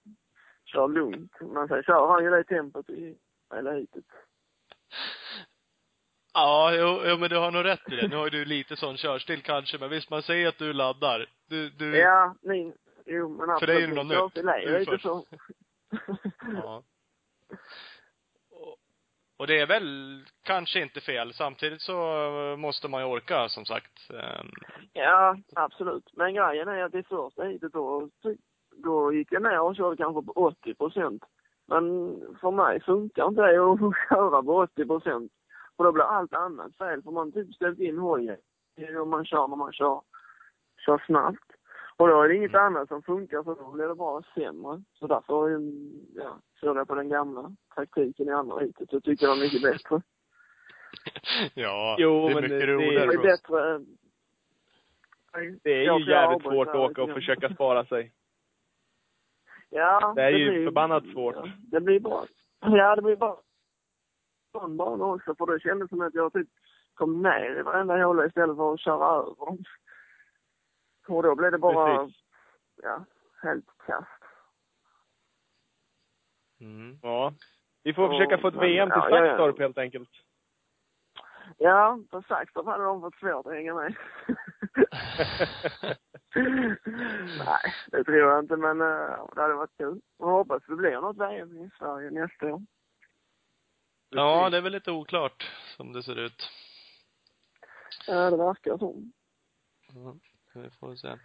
kör 0.65 0.87
lugnt. 0.87 1.31
Men 1.41 1.67
sen 1.67 1.83
kör 1.83 2.07
han 2.07 2.23
ju 2.23 2.29
det 2.29 2.43
tempot 2.43 2.89
i 2.89 3.17
hela 3.55 3.71
heatet. 3.71 4.05
Ja, 6.33 6.71
jo, 6.73 7.01
jo, 7.05 7.17
men 7.17 7.29
du 7.29 7.37
har 7.37 7.51
nog 7.51 7.65
rätt 7.65 7.91
i 7.91 7.95
det. 7.95 8.07
Nu 8.07 8.15
har 8.15 8.23
ju 8.23 8.29
du 8.29 8.45
lite 8.45 8.75
sån 8.75 8.97
körstil 8.97 9.41
kanske, 9.41 9.77
men 9.77 9.89
visst 9.89 10.09
man 10.09 10.21
säger 10.21 10.47
att 10.47 10.57
du 10.57 10.73
laddar. 10.73 11.25
Du, 11.49 11.69
du, 11.69 11.97
Ja, 11.97 12.35
min, 12.41 12.73
jo 13.05 13.29
men 13.29 13.49
absolut. 13.49 13.59
För 13.59 13.67
det 13.67 13.83
är 13.83 13.87
min 13.87 14.07
något 14.07 14.35
nytt. 14.35 14.45
Du 14.45 14.75
är 14.75 14.85
först. 14.85 15.03
så. 15.03 15.25
Ja. 16.63 16.83
Och, 19.39 19.47
det 19.47 19.59
är 19.59 19.67
väl 19.67 20.23
kanske 20.43 20.81
inte 20.81 21.01
fel. 21.01 21.33
Samtidigt 21.33 21.81
så 21.81 21.95
måste 22.57 22.87
man 22.87 23.01
ju 23.01 23.07
orka, 23.07 23.49
som 23.49 23.65
sagt. 23.65 24.09
Ehm, 24.09 24.47
Ja, 24.93 25.37
absolut. 25.55 26.09
Men 26.13 26.33
grejen 26.33 26.67
är 26.67 26.83
att 26.83 26.95
i 26.95 27.03
första 27.03 27.43
heatet 27.43 27.73
då, 27.73 28.09
då 28.83 29.13
gick 29.13 29.31
jag 29.31 29.43
ner 29.43 29.61
och 29.61 29.75
körde 29.75 29.97
kanske 29.97 30.21
på 30.21 30.31
80 30.31 30.73
procent. 30.75 31.23
Men 31.67 31.85
för 32.41 32.51
mig 32.51 32.81
funkar 32.81 33.27
inte 33.27 33.41
det 33.41 33.63
att 33.63 33.79
köra 34.09 34.43
på 34.43 34.57
80 34.57 34.85
procent. 34.85 35.31
För 35.77 35.83
då 35.83 35.91
blir 35.91 36.03
allt 36.03 36.33
annat 36.33 36.77
fel. 36.77 37.03
För 37.03 37.11
man 37.11 37.31
typ 37.31 37.53
ställt 37.53 37.79
in 37.79 37.97
hojen 37.97 38.37
om 39.01 39.09
man 39.09 39.25
kör 39.25 39.47
när 39.47 39.55
man 39.55 39.73
kör, 39.73 40.01
kör 40.85 41.03
snabbt. 41.05 41.51
Och 41.97 42.07
då 42.07 42.21
är 42.21 42.27
det 42.27 42.35
inget 42.35 42.55
annat 42.55 42.87
som 42.87 43.03
funkar 43.03 43.43
så 43.43 43.53
då 43.53 43.71
blir 43.71 43.87
det 43.87 43.95
bara 43.95 44.23
sämre. 44.35 44.83
Så 44.99 45.07
därför 45.07 45.49
ja, 46.15 46.39
jag 46.61 46.87
på 46.87 46.95
den 46.95 47.09
gamla 47.09 47.51
taktiken 47.75 48.27
i 48.27 48.31
andra 48.31 48.59
heatet. 48.59 48.93
Jag 48.93 49.03
tycker 49.03 49.25
det 49.27 49.33
var 49.33 49.39
mycket 49.39 49.61
bättre. 49.61 50.01
ja, 51.53 51.95
Jo, 51.99 52.27
det 52.27 52.31
är 52.31 52.33
men 52.35 52.43
mycket 52.43 52.59
det- 52.59 52.65
Det 52.65 52.73
roligare 52.73 53.03
är 53.03 53.07
för 53.11 53.17
oss. 53.17 53.23
bättre. 53.23 53.85
Det 55.63 55.71
är 55.71 55.83
Jag 55.83 55.99
ju 55.99 56.09
jävligt 56.11 56.41
svårt 56.43 56.67
att 56.67 56.75
åka 56.75 57.03
och 57.03 57.09
försöka 57.13 57.53
spara 57.53 57.85
sig. 57.85 58.11
Ja, 59.69 60.13
Det 60.15 60.23
är 60.23 60.29
ju 60.29 60.49
blir- 60.51 60.65
förbannat 60.65 61.03
svårt. 61.05 61.35
Ja, 61.35 61.47
det 61.57 61.81
blir 61.81 61.99
bra. 61.99 62.25
Ja, 62.59 62.95
det 62.95 63.01
blir 63.01 63.15
bra. 63.15 63.41
Sån 64.51 64.77
bana 64.77 65.05
också, 65.05 65.35
för 65.35 65.45
det 65.45 65.59
kändes 65.59 65.89
som 65.89 66.01
att 66.01 66.13
jag 66.13 66.33
typ 66.33 66.47
kom 66.93 67.21
ner 67.21 67.59
i 67.59 67.61
varenda 67.61 68.05
håla 68.05 68.25
istället 68.25 68.55
för 68.55 68.73
att 68.73 68.79
köra 68.79 69.05
över 69.19 69.45
dem. 69.45 69.63
Och 71.07 71.23
då 71.23 71.35
blev 71.35 71.51
det 71.51 71.57
bara, 71.57 71.97
Precis. 72.05 72.21
ja, 72.83 73.05
helt 73.41 73.65
kast. 73.85 74.16
Mm. 76.59 76.99
Ja. 77.01 77.33
Vi 77.83 77.93
får 77.93 78.09
försöka 78.09 78.37
få 78.37 78.47
ett 78.47 78.53
men- 78.53 78.63
VM 78.63 78.89
till 78.89 78.95
ja, 78.95 79.09
ja, 79.09 79.17
ja. 79.17 79.27
Saxtorp 79.27 79.59
helt 79.59 79.77
enkelt. 79.77 80.09
Ja, 81.57 81.99
på 82.09 82.21
Saxtorp 82.21 82.65
hade 82.65 82.83
de 82.83 83.01
fått 83.01 83.15
svårt 83.15 83.45
att 83.45 83.53
hänga 83.53 83.73
med. 83.73 83.95
Nej, 87.45 87.73
det 87.87 88.03
tror 88.03 88.17
jag 88.17 88.39
inte, 88.39 88.57
men 88.57 88.81
uh, 88.81 89.27
det 89.35 89.41
hade 89.41 89.53
varit 89.53 89.77
kul. 89.77 90.01
Jag 90.17 90.25
hoppas 90.25 90.63
det 90.67 90.75
blir 90.75 91.01
något 91.01 91.17
VM 91.17 91.57
i 91.57 91.69
Sverige 91.77 92.11
nästa 92.11 92.53
år. 92.53 92.61
Ja, 94.09 94.49
det 94.49 94.57
är 94.57 94.61
väl 94.61 94.71
lite 94.71 94.91
oklart, 94.91 95.51
som 95.77 95.93
det 95.93 96.03
ser 96.03 96.19
ut. 96.19 96.49
Ja, 98.07 98.29
det 98.29 98.37
verkar 98.37 98.77
så. 98.77 99.03
Ja, 99.93 100.15
vi 100.53 100.69
får 100.69 100.95
se. 100.95 101.17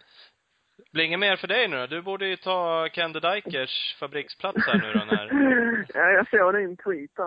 Blir 0.92 1.05
inget 1.05 1.21
mer 1.21 1.37
för 1.37 1.49
dig 1.49 1.68
nu 1.68 1.77
då? 1.77 1.87
Du 1.87 2.03
borde 2.03 2.27
ju 2.27 2.37
ta 2.37 2.88
Kende 2.92 3.21
Dykers 3.21 3.97
fabriksplats 4.01 4.66
här 4.66 4.79
nu 4.79 4.92
då 4.92 5.05
när... 5.05 5.27
ja, 5.95 6.11
jag 6.11 6.29
såg 6.29 6.55
din 6.55 6.77
tweet. 6.77 7.11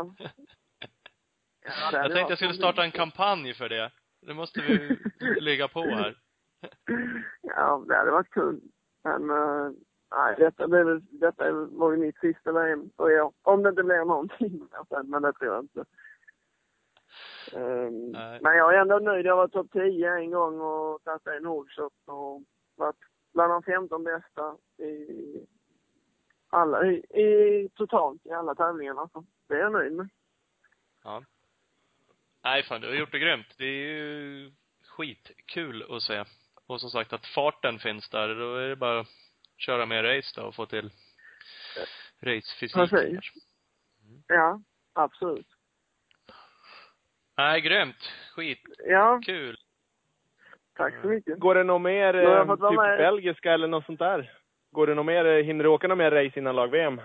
Ja, 1.68 1.91
det 1.91 1.98
Jag 1.98 2.12
tänkte 2.12 2.32
jag 2.32 2.38
skulle 2.38 2.54
starta 2.54 2.84
en 2.84 2.91
kampanj 2.91 3.54
för 3.54 3.70
det. 3.70 3.91
Det 4.22 4.34
måste 4.34 4.62
vi 4.62 4.98
ligga 5.39 5.68
på 5.68 5.82
här. 5.82 6.15
Ja, 7.41 7.86
det 7.88 7.96
hade 7.96 8.12
varit 8.12 8.30
kul. 8.30 8.62
Men, 9.04 9.30
uh, 9.30 9.72
nej, 10.15 10.36
detta, 10.38 10.68
blev, 10.68 10.86
väl- 10.86 11.20
detta 11.20 11.52
var 11.52 11.91
ju 11.91 11.98
mitt 11.98 12.20
sista 12.20 12.52
VM 12.52 12.89
för 12.98 13.22
år. 13.22 13.34
Om 13.41 13.63
det 13.63 13.70
inte 13.70 13.84
blir 13.84 14.06
någonting 14.06 14.68
sen, 14.89 15.10
men 15.10 15.22
det 15.22 15.34
tror 15.34 15.54
jag 15.54 15.63
inte. 15.63 15.86
Nej. 17.54 18.39
men 18.41 18.58
jag 18.58 18.76
är 18.76 18.82
ändå 18.82 19.00
nöjd. 19.00 19.26
Jag 19.26 19.36
var 19.36 19.48
topp 19.48 19.72
10 19.72 20.13
en 20.13 20.32
gång 20.32 20.60
och 20.62 21.04
tagit 21.04 21.28
en 21.28 21.46
holeshot 21.46 21.94
och 22.06 22.44
varit 22.76 22.96
bland 23.36 23.52
de 23.52 23.63
15 23.63 24.04
bästa 24.04 24.58
i 24.78 25.48
alla, 26.50 26.86
i, 26.86 26.95
i 26.95 27.69
totalt 27.76 28.26
i 28.26 28.32
alla 28.32 28.56
tävlingarna. 28.56 29.10
Så 29.13 29.26
det 29.48 29.54
är 29.54 29.60
jag 29.60 29.71
nöjd 29.71 29.93
med. 29.93 30.10
Ja. 31.04 31.24
Nej 32.43 32.63
fan, 32.63 32.82
du 32.82 32.88
har 32.88 32.95
gjort 32.95 33.12
det 33.12 33.19
grymt. 33.19 33.56
Det 33.58 33.65
är 33.65 33.88
ju 33.88 34.52
skitkul 34.88 35.95
att 35.95 36.02
se. 36.04 36.24
Och 36.67 36.82
som 36.82 36.89
sagt 36.89 37.13
att 37.13 37.26
farten 37.26 37.80
finns 37.80 38.10
där, 38.10 38.36
då 38.36 38.56
är 38.56 38.69
det 38.69 38.76
bara 38.76 39.00
att 39.00 39.08
köra 39.58 39.86
mer 39.86 40.04
race 40.04 40.41
då 40.41 40.48
och 40.48 40.56
få 40.56 40.65
till 40.65 40.91
racefysik. 42.19 42.89
Precis. 42.89 43.19
Ja, 44.28 44.62
absolut. 44.93 45.48
Nej, 47.38 47.62
grymt. 47.62 48.12
Skitkul. 48.36 48.76
Ja, 48.86 49.21
tack 50.76 50.94
så 51.02 51.08
mycket. 51.08 51.40
Går 51.40 51.56
det 51.56 51.64
något 51.64 51.82
mer, 51.82 52.14
eh, 52.16 52.56
typ 52.56 52.60
med. 52.76 52.98
belgiska 52.98 53.54
eller 53.54 53.68
något 53.68 53.86
sånt 53.86 54.00
där? 54.00 54.32
Går 54.72 54.88
det 54.88 54.96
något 54.96 55.06
mer, 55.06 55.26
eh, 55.26 55.44
hinner 55.44 55.64
du 55.64 55.70
åka 55.70 55.88
något 55.88 55.98
mer 55.98 56.12
race 56.12 56.40
innan 56.40 56.56
lag-VM? 56.56 57.02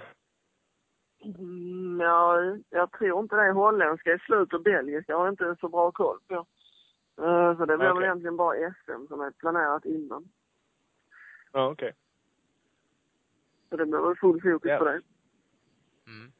Mm, 1.24 2.00
ja, 2.00 2.36
jag 2.70 2.92
tror 2.92 3.20
inte 3.22 3.36
det. 3.36 3.52
Holländska 3.52 4.12
är 4.12 4.18
slut 4.18 4.52
och 4.52 4.62
belgiska 4.62 5.16
har 5.16 5.24
jag 5.26 5.32
inte 5.32 5.56
så 5.60 5.68
bra 5.68 5.90
koll 5.92 6.18
på. 6.28 6.34
Eh, 7.22 7.56
Så 7.56 7.64
det 7.64 7.76
blir 7.76 7.86
väl 7.86 7.96
Okej. 7.96 8.04
egentligen 8.04 8.36
bara 8.36 8.56
SM 8.56 9.06
som 9.08 9.20
är 9.20 9.30
planerat 9.30 9.84
innan. 9.84 10.28
Ja, 11.52 11.66
okej. 11.70 11.92
Så 13.68 13.76
det 13.76 13.86
blir 13.86 13.98
väl 14.06 14.16
full 14.16 14.40
fokus 14.42 14.70
Ja. 14.70 14.78
på 14.78 14.84
det. 14.84 15.00
Mm. 16.06 16.32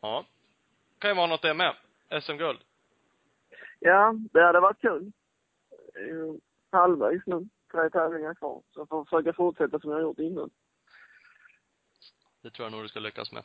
Ja. 0.00 0.24
Kan 0.98 1.10
ju 1.10 1.16
vara 1.16 1.26
något 1.26 1.42
det 1.42 1.54
med. 1.54 1.74
SM-guld. 2.22 2.58
Ja, 3.78 4.14
det 4.32 4.42
hade 4.42 4.60
varit 4.60 4.80
kul. 4.80 5.12
Halvvägs 6.72 7.26
nu. 7.26 7.48
Tre 7.72 7.90
tävlingar 7.90 8.34
kvar. 8.34 8.62
Så 8.74 8.80
jag 8.80 8.88
får 8.88 9.04
försöka 9.04 9.32
fortsätta 9.32 9.80
som 9.80 9.90
jag 9.90 9.96
har 9.96 10.02
gjort 10.02 10.18
innan. 10.18 10.50
Det 12.42 12.50
tror 12.50 12.66
jag 12.66 12.72
nog 12.72 12.82
du 12.84 12.88
ska 12.88 13.00
lyckas 13.00 13.32
med. 13.32 13.42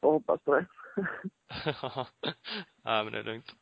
Jag 0.00 0.10
hoppas 0.10 0.40
på 0.40 0.54
det. 0.54 0.66
Nej, 2.84 3.04
men 3.04 3.12
det 3.12 3.18
är 3.18 3.22
lugnt. 3.22 3.52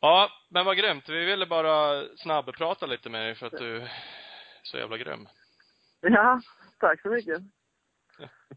Ja, 0.00 0.28
men 0.48 0.64
vad 0.64 0.76
grymt. 0.76 1.08
Vi 1.08 1.24
ville 1.24 1.46
bara 1.46 2.02
snabbprata 2.16 2.86
lite 2.86 3.10
med 3.10 3.20
dig 3.26 3.34
för 3.34 3.46
att 3.46 3.58
du 3.58 3.76
är 3.76 3.92
så 4.62 4.76
jävla 4.76 4.96
grym. 4.98 5.28
ja, 6.00 6.40
tack 6.78 7.02
så 7.02 7.08
mycket. 7.08 7.38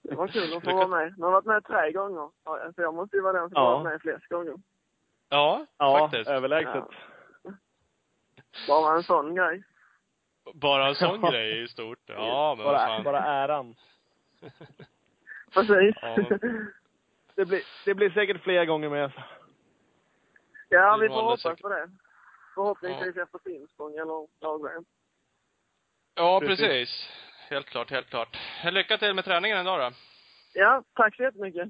Det 0.04 0.16
var 0.16 0.28
kul 0.28 0.54
att 0.58 0.64
få 0.64 0.76
vara 0.76 0.88
med. 0.88 1.14
Jag 1.18 1.26
har 1.26 1.32
varit 1.32 1.46
med 1.46 1.66
tre 1.66 1.92
gånger. 1.92 2.32
Ja, 2.44 2.72
Så 2.76 2.82
jag 2.82 2.94
måste 2.94 3.16
ju 3.16 3.22
vara 3.22 3.40
den 3.42 3.50
som 3.50 3.62
Ja. 3.62 3.70
varit 3.78 3.84
med 3.84 4.02
flest 4.02 4.28
gånger. 4.28 4.54
Ja, 5.30 5.66
Ja, 5.78 6.00
faktiskt. 6.00 6.30
överlägset. 6.30 6.84
Bara 8.68 8.96
en 8.96 9.04
sån 9.04 9.36
grej. 9.36 9.64
Bara 10.54 10.88
en 10.88 10.96
sån 11.06 11.22
grej 11.22 11.64
i 11.64 11.68
stort. 11.68 12.00
Ja, 12.06 12.56
men 12.58 12.66
vad 12.66 12.74
bara, 12.76 12.88
fan. 12.88 13.04
bara 13.04 13.24
äran. 13.24 13.76
Precis. 15.54 15.96
Ja, 16.02 16.16
Ja, 16.18 16.26
men- 16.40 16.74
Det 17.36 17.46
blir, 17.46 17.64
det 17.86 17.94
blir 17.96 18.10
säkert 18.10 18.42
fler 18.44 18.66
gånger 18.66 18.90
med. 18.90 19.12
ja 20.70 20.98
vi 21.02 21.08
får 21.08 21.22
hoppas 21.22 21.42
säkert. 21.42 21.62
på 21.62 21.70
det. 21.70 21.90
Förhoppningsvis 22.56 23.18
efter 23.18 23.40
Finspång 23.44 23.92
eller 23.98 24.28
lag 24.42 24.84
Ja, 26.16 26.40
Precis. 26.40 26.60
precis. 26.60 27.10
Helt 27.50 27.66
klart, 27.66 27.92
helt 27.92 28.10
klart. 28.10 28.38
Lycka 28.64 28.98
till 28.98 29.14
med 29.14 29.26
träningen 29.26 29.62
idag 29.62 29.80
då. 29.80 29.92
Ja, 30.54 30.84
tack 30.94 31.16
så 31.16 31.24
jättemycket. 31.24 31.70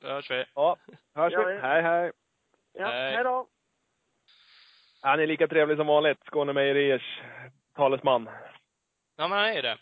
Då 0.00 0.08
hörs 0.08 0.30
vi. 0.30 0.44
Ja, 0.54 0.76
hörs 1.14 1.32
Ja, 1.32 1.44
vi. 1.44 1.54
ja. 1.54 1.60
Hej, 1.60 1.82
hej. 1.82 2.12
Ja, 2.72 2.86
Hej. 2.86 3.14
hej 3.14 3.24
då. 3.24 3.46
Han 5.02 5.20
är 5.20 5.26
lika 5.26 5.48
trevlig 5.48 5.76
som 5.76 5.86
vanligt, 5.86 6.18
Skåne 6.26 6.52
Mejeriers 6.52 7.20
talesman. 7.74 8.28
Ja, 9.16 9.28
men 9.28 9.38
han 9.38 9.48
är 9.48 9.62
det. 9.62 9.78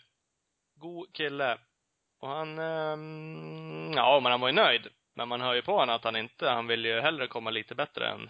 God 0.75 1.13
kille. 1.13 1.57
Och 2.21 2.27
han, 2.29 2.59
ehm, 2.59 3.91
ja, 3.95 4.19
men 4.23 4.31
han 4.31 4.41
var 4.41 4.47
ju 4.47 4.55
nöjd. 4.55 4.87
Men 5.15 5.27
man 5.27 5.41
hör 5.41 5.53
ju 5.53 5.61
på 5.61 5.71
honom 5.71 5.95
att 5.95 6.03
han 6.03 6.15
inte, 6.15 6.49
han 6.49 6.67
vill 6.67 6.85
ju 6.85 6.99
hellre 7.01 7.27
komma 7.27 7.49
lite 7.49 7.75
bättre 7.75 8.07
än, 8.07 8.29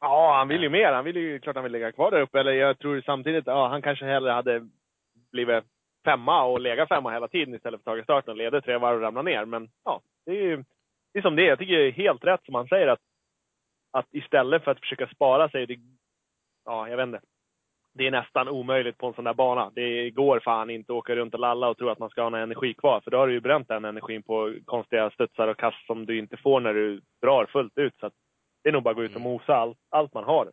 Ja, 0.00 0.34
han 0.36 0.48
vill 0.48 0.62
ju 0.62 0.68
mer. 0.68 0.92
Han 0.92 1.04
vill 1.04 1.16
ju, 1.16 1.38
klart 1.38 1.56
han 1.56 1.62
vill 1.62 1.72
ligga 1.72 1.92
kvar 1.92 2.10
där 2.10 2.20
uppe. 2.20 2.40
Eller 2.40 2.52
jag 2.52 2.78
tror 2.78 3.02
samtidigt, 3.06 3.46
ja, 3.46 3.68
han 3.68 3.82
kanske 3.82 4.04
hellre 4.04 4.30
hade 4.30 4.68
blivit 5.32 5.64
femma 6.04 6.44
och 6.44 6.60
legat 6.60 6.88
femma 6.88 7.12
hela 7.12 7.28
tiden 7.28 7.54
istället 7.54 7.84
för 7.84 7.90
att 7.90 7.98
ta 7.98 8.04
starten 8.04 8.30
och 8.30 8.36
leda 8.36 8.60
tre 8.60 8.78
varv 8.78 8.96
och 8.96 9.02
ramla 9.02 9.22
ner. 9.22 9.44
Men 9.44 9.68
ja, 9.84 10.00
det 10.26 10.30
är 10.30 10.42
ju, 10.42 10.64
det 11.12 11.18
är 11.18 11.22
som 11.22 11.36
det 11.36 11.42
är. 11.42 11.48
Jag 11.48 11.58
tycker 11.58 11.78
det 11.78 11.88
är 11.88 11.92
helt 11.92 12.24
rätt 12.24 12.44
som 12.44 12.54
han 12.54 12.68
säger 12.68 12.86
att, 12.88 13.00
att 13.92 14.06
istället 14.10 14.64
för 14.64 14.70
att 14.70 14.80
försöka 14.80 15.08
spara 15.08 15.48
sig, 15.48 15.66
det, 15.66 15.78
ja, 16.64 16.88
jag 16.88 16.96
vet 16.96 17.06
inte. 17.06 17.20
Det 17.94 18.06
är 18.06 18.10
nästan 18.10 18.48
omöjligt 18.48 18.98
på 18.98 19.06
en 19.06 19.14
sån 19.14 19.24
där 19.24 19.34
bana. 19.34 19.70
Det 19.74 20.10
går 20.10 20.40
fan 20.40 20.70
inte 20.70 20.92
att 20.92 20.96
åka 20.96 21.16
runt 21.16 21.34
och 21.34 21.40
lalla 21.40 21.68
och 21.68 21.78
tro 21.78 21.88
att 21.88 21.98
man 21.98 22.10
ska 22.10 22.22
ha 22.22 22.30
någon 22.30 22.40
energi 22.40 22.74
kvar. 22.74 23.00
För 23.00 23.10
då 23.10 23.16
har 23.18 23.26
du 23.26 23.32
ju 23.32 23.40
bränt 23.40 23.68
den 23.68 23.84
energin 23.84 24.22
på 24.22 24.54
konstiga 24.64 25.10
studsar 25.10 25.48
och 25.48 25.58
kast 25.58 25.86
som 25.86 26.06
du 26.06 26.18
inte 26.18 26.36
får 26.36 26.60
när 26.60 26.74
du 26.74 27.00
drar 27.22 27.46
fullt 27.46 27.78
ut. 27.78 27.94
Så 28.00 28.06
att 28.06 28.12
det 28.62 28.68
är 28.68 28.72
nog 28.72 28.82
bara 28.82 28.90
att 28.90 28.96
gå 28.96 29.04
ut 29.04 29.10
och 29.14 29.20
Mm. 29.20 29.32
mosa 29.32 29.54
allt, 29.56 29.78
allt 29.90 30.14
man 30.14 30.24
har. 30.24 30.52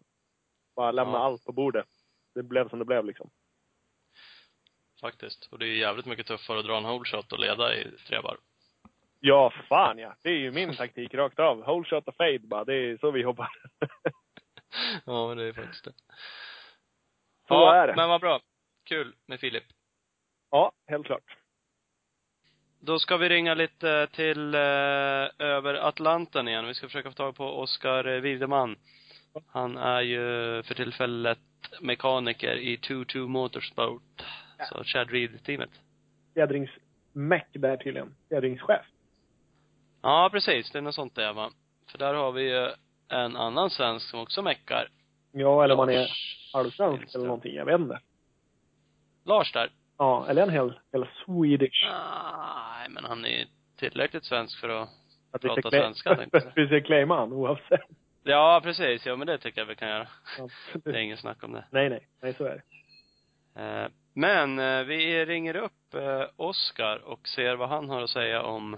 Bara 0.75 0.91
lämna 0.91 1.13
Ja. 1.13 1.19
allt 1.23 1.45
på 1.45 1.51
bordet. 1.51 1.87
Det 2.35 2.43
blev 2.43 2.69
som 2.69 2.79
det 2.79 2.85
blev 2.85 3.05
liksom. 3.05 3.29
faktiskt. 5.01 5.49
Och 5.51 5.59
det 5.59 5.65
är 5.65 5.75
jävligt 5.77 6.05
mycket 6.05 6.27
tuffare 6.27 6.59
att 6.59 6.65
dra 6.65 6.77
en 6.77 6.85
hole 6.85 7.05
shot 7.05 7.31
och 7.31 7.39
leda 7.39 7.75
i 7.75 7.83
tre 8.07 8.19
varv. 8.19 8.37
Ja, 9.19 9.53
fan 9.69 9.97
ja. 9.97 10.15
Det 10.23 10.29
är 10.29 10.37
ju 10.37 10.51
min 10.51 10.75
taktik 10.75 11.13
rakt 11.13 11.39
av. 11.39 11.57
Whole 11.57 11.85
shot 11.85 12.07
och 12.07 12.15
fade 12.15 12.39
bara. 12.39 12.65
Det 12.65 12.75
är 12.75 12.97
så 12.97 13.11
vi 13.11 13.21
jobbar. 13.21 13.49
ja, 15.05 15.27
men 15.27 15.37
det 15.37 15.43
är 15.43 15.53
faktiskt 15.53 15.85
det. 15.85 15.91
Så 17.47 17.53
ja, 17.53 17.75
är 17.75 17.87
det. 17.87 17.95
men 17.95 18.09
vad 18.09 18.21
bra. 18.21 18.39
Kul 18.85 19.15
med 19.25 19.39
Filip. 19.39 19.63
Ja, 20.51 20.71
helt 20.87 21.05
klart. 21.05 21.37
Då 22.79 22.99
ska 22.99 23.17
vi 23.17 23.29
ringa 23.29 23.53
lite 23.53 24.07
till 24.07 24.55
eh, 24.55 24.61
över 25.39 25.73
Atlanten 25.73 26.47
igen. 26.47 26.67
Vi 26.67 26.73
ska 26.73 26.87
försöka 26.87 27.09
få 27.09 27.15
tag 27.15 27.35
på 27.35 27.45
Oskar 27.45 28.03
Wideman. 28.19 28.75
Han 29.47 29.77
är 29.77 30.01
ju 30.01 30.19
för 30.63 30.73
tillfället 30.73 31.39
mekaniker 31.81 32.55
i 32.55 32.77
2-2 32.77 33.27
Motorsport. 33.27 34.23
Så 34.69 34.83
Chad 34.83 35.09
Reed-teamet. 35.11 35.69
Fjädringsmäck 36.33 37.47
där 37.53 37.77
tydligen. 37.77 38.15
Fjädringschef. 38.29 38.85
Ja, 40.01 40.29
precis. 40.31 40.71
Det 40.71 40.77
är 40.77 40.81
något 40.81 40.95
sånt 40.95 41.15
det 41.15 41.33
va. 41.33 41.51
För 41.91 41.97
där 41.97 42.13
har 42.13 42.31
vi 42.31 42.41
ju 42.41 42.71
en 43.09 43.35
annan 43.35 43.69
svensk 43.69 44.09
som 44.09 44.19
också 44.19 44.41
meckar. 44.41 44.87
Ja, 45.31 45.63
eller 45.63 45.73
om 45.73 45.77
man 45.77 45.89
är 45.89 46.09
halvsvensk 46.53 47.15
eller 47.15 47.25
någonting. 47.25 47.55
Jag 47.55 47.65
vet 47.65 47.79
inte. 47.79 47.99
Lars 49.25 49.51
där. 49.51 49.69
Ja, 49.97 50.25
eller 50.29 50.41
en 50.43 50.49
hel, 50.49 50.79
hel 50.93 51.07
Swedish. 51.25 51.87
Nej, 51.91 52.89
men 52.89 53.05
han 53.05 53.25
är 53.25 53.45
tillräckligt 53.77 54.25
svensk 54.25 54.59
för 54.59 54.69
att 54.69 54.89
Att 55.31 55.41
prata 55.41 55.69
svenska, 55.69 56.15
tänkte 56.15 56.37
jag. 56.37 56.51
Vi 56.55 56.67
ska 56.67 56.87
claima 56.87 57.15
han 57.19 57.33
oavsett. 57.33 57.81
Ja, 58.23 58.61
precis. 58.63 59.05
Ja, 59.05 59.15
men 59.15 59.27
det 59.27 59.37
tycker 59.37 59.61
jag 59.61 59.65
vi 59.65 59.75
kan 59.75 59.89
göra. 59.89 60.07
Det 60.83 60.89
är 60.89 60.97
inget 60.97 61.19
snack 61.19 61.43
om 61.43 61.51
det. 61.53 61.65
Nej, 61.71 61.89
nej. 61.89 62.07
Nej, 62.21 62.33
så 62.33 62.45
är 62.45 62.61
det. 63.55 63.61
Eh, 63.61 63.87
Men 64.13 64.59
eh, 64.59 64.83
vi 64.83 65.25
ringer 65.25 65.55
upp 65.55 65.93
eh, 65.93 66.23
Oskar 66.35 66.97
och 66.97 67.27
ser 67.27 67.55
vad 67.55 67.69
han 67.69 67.89
har 67.89 68.01
att 68.01 68.09
säga 68.09 68.41
om 68.41 68.77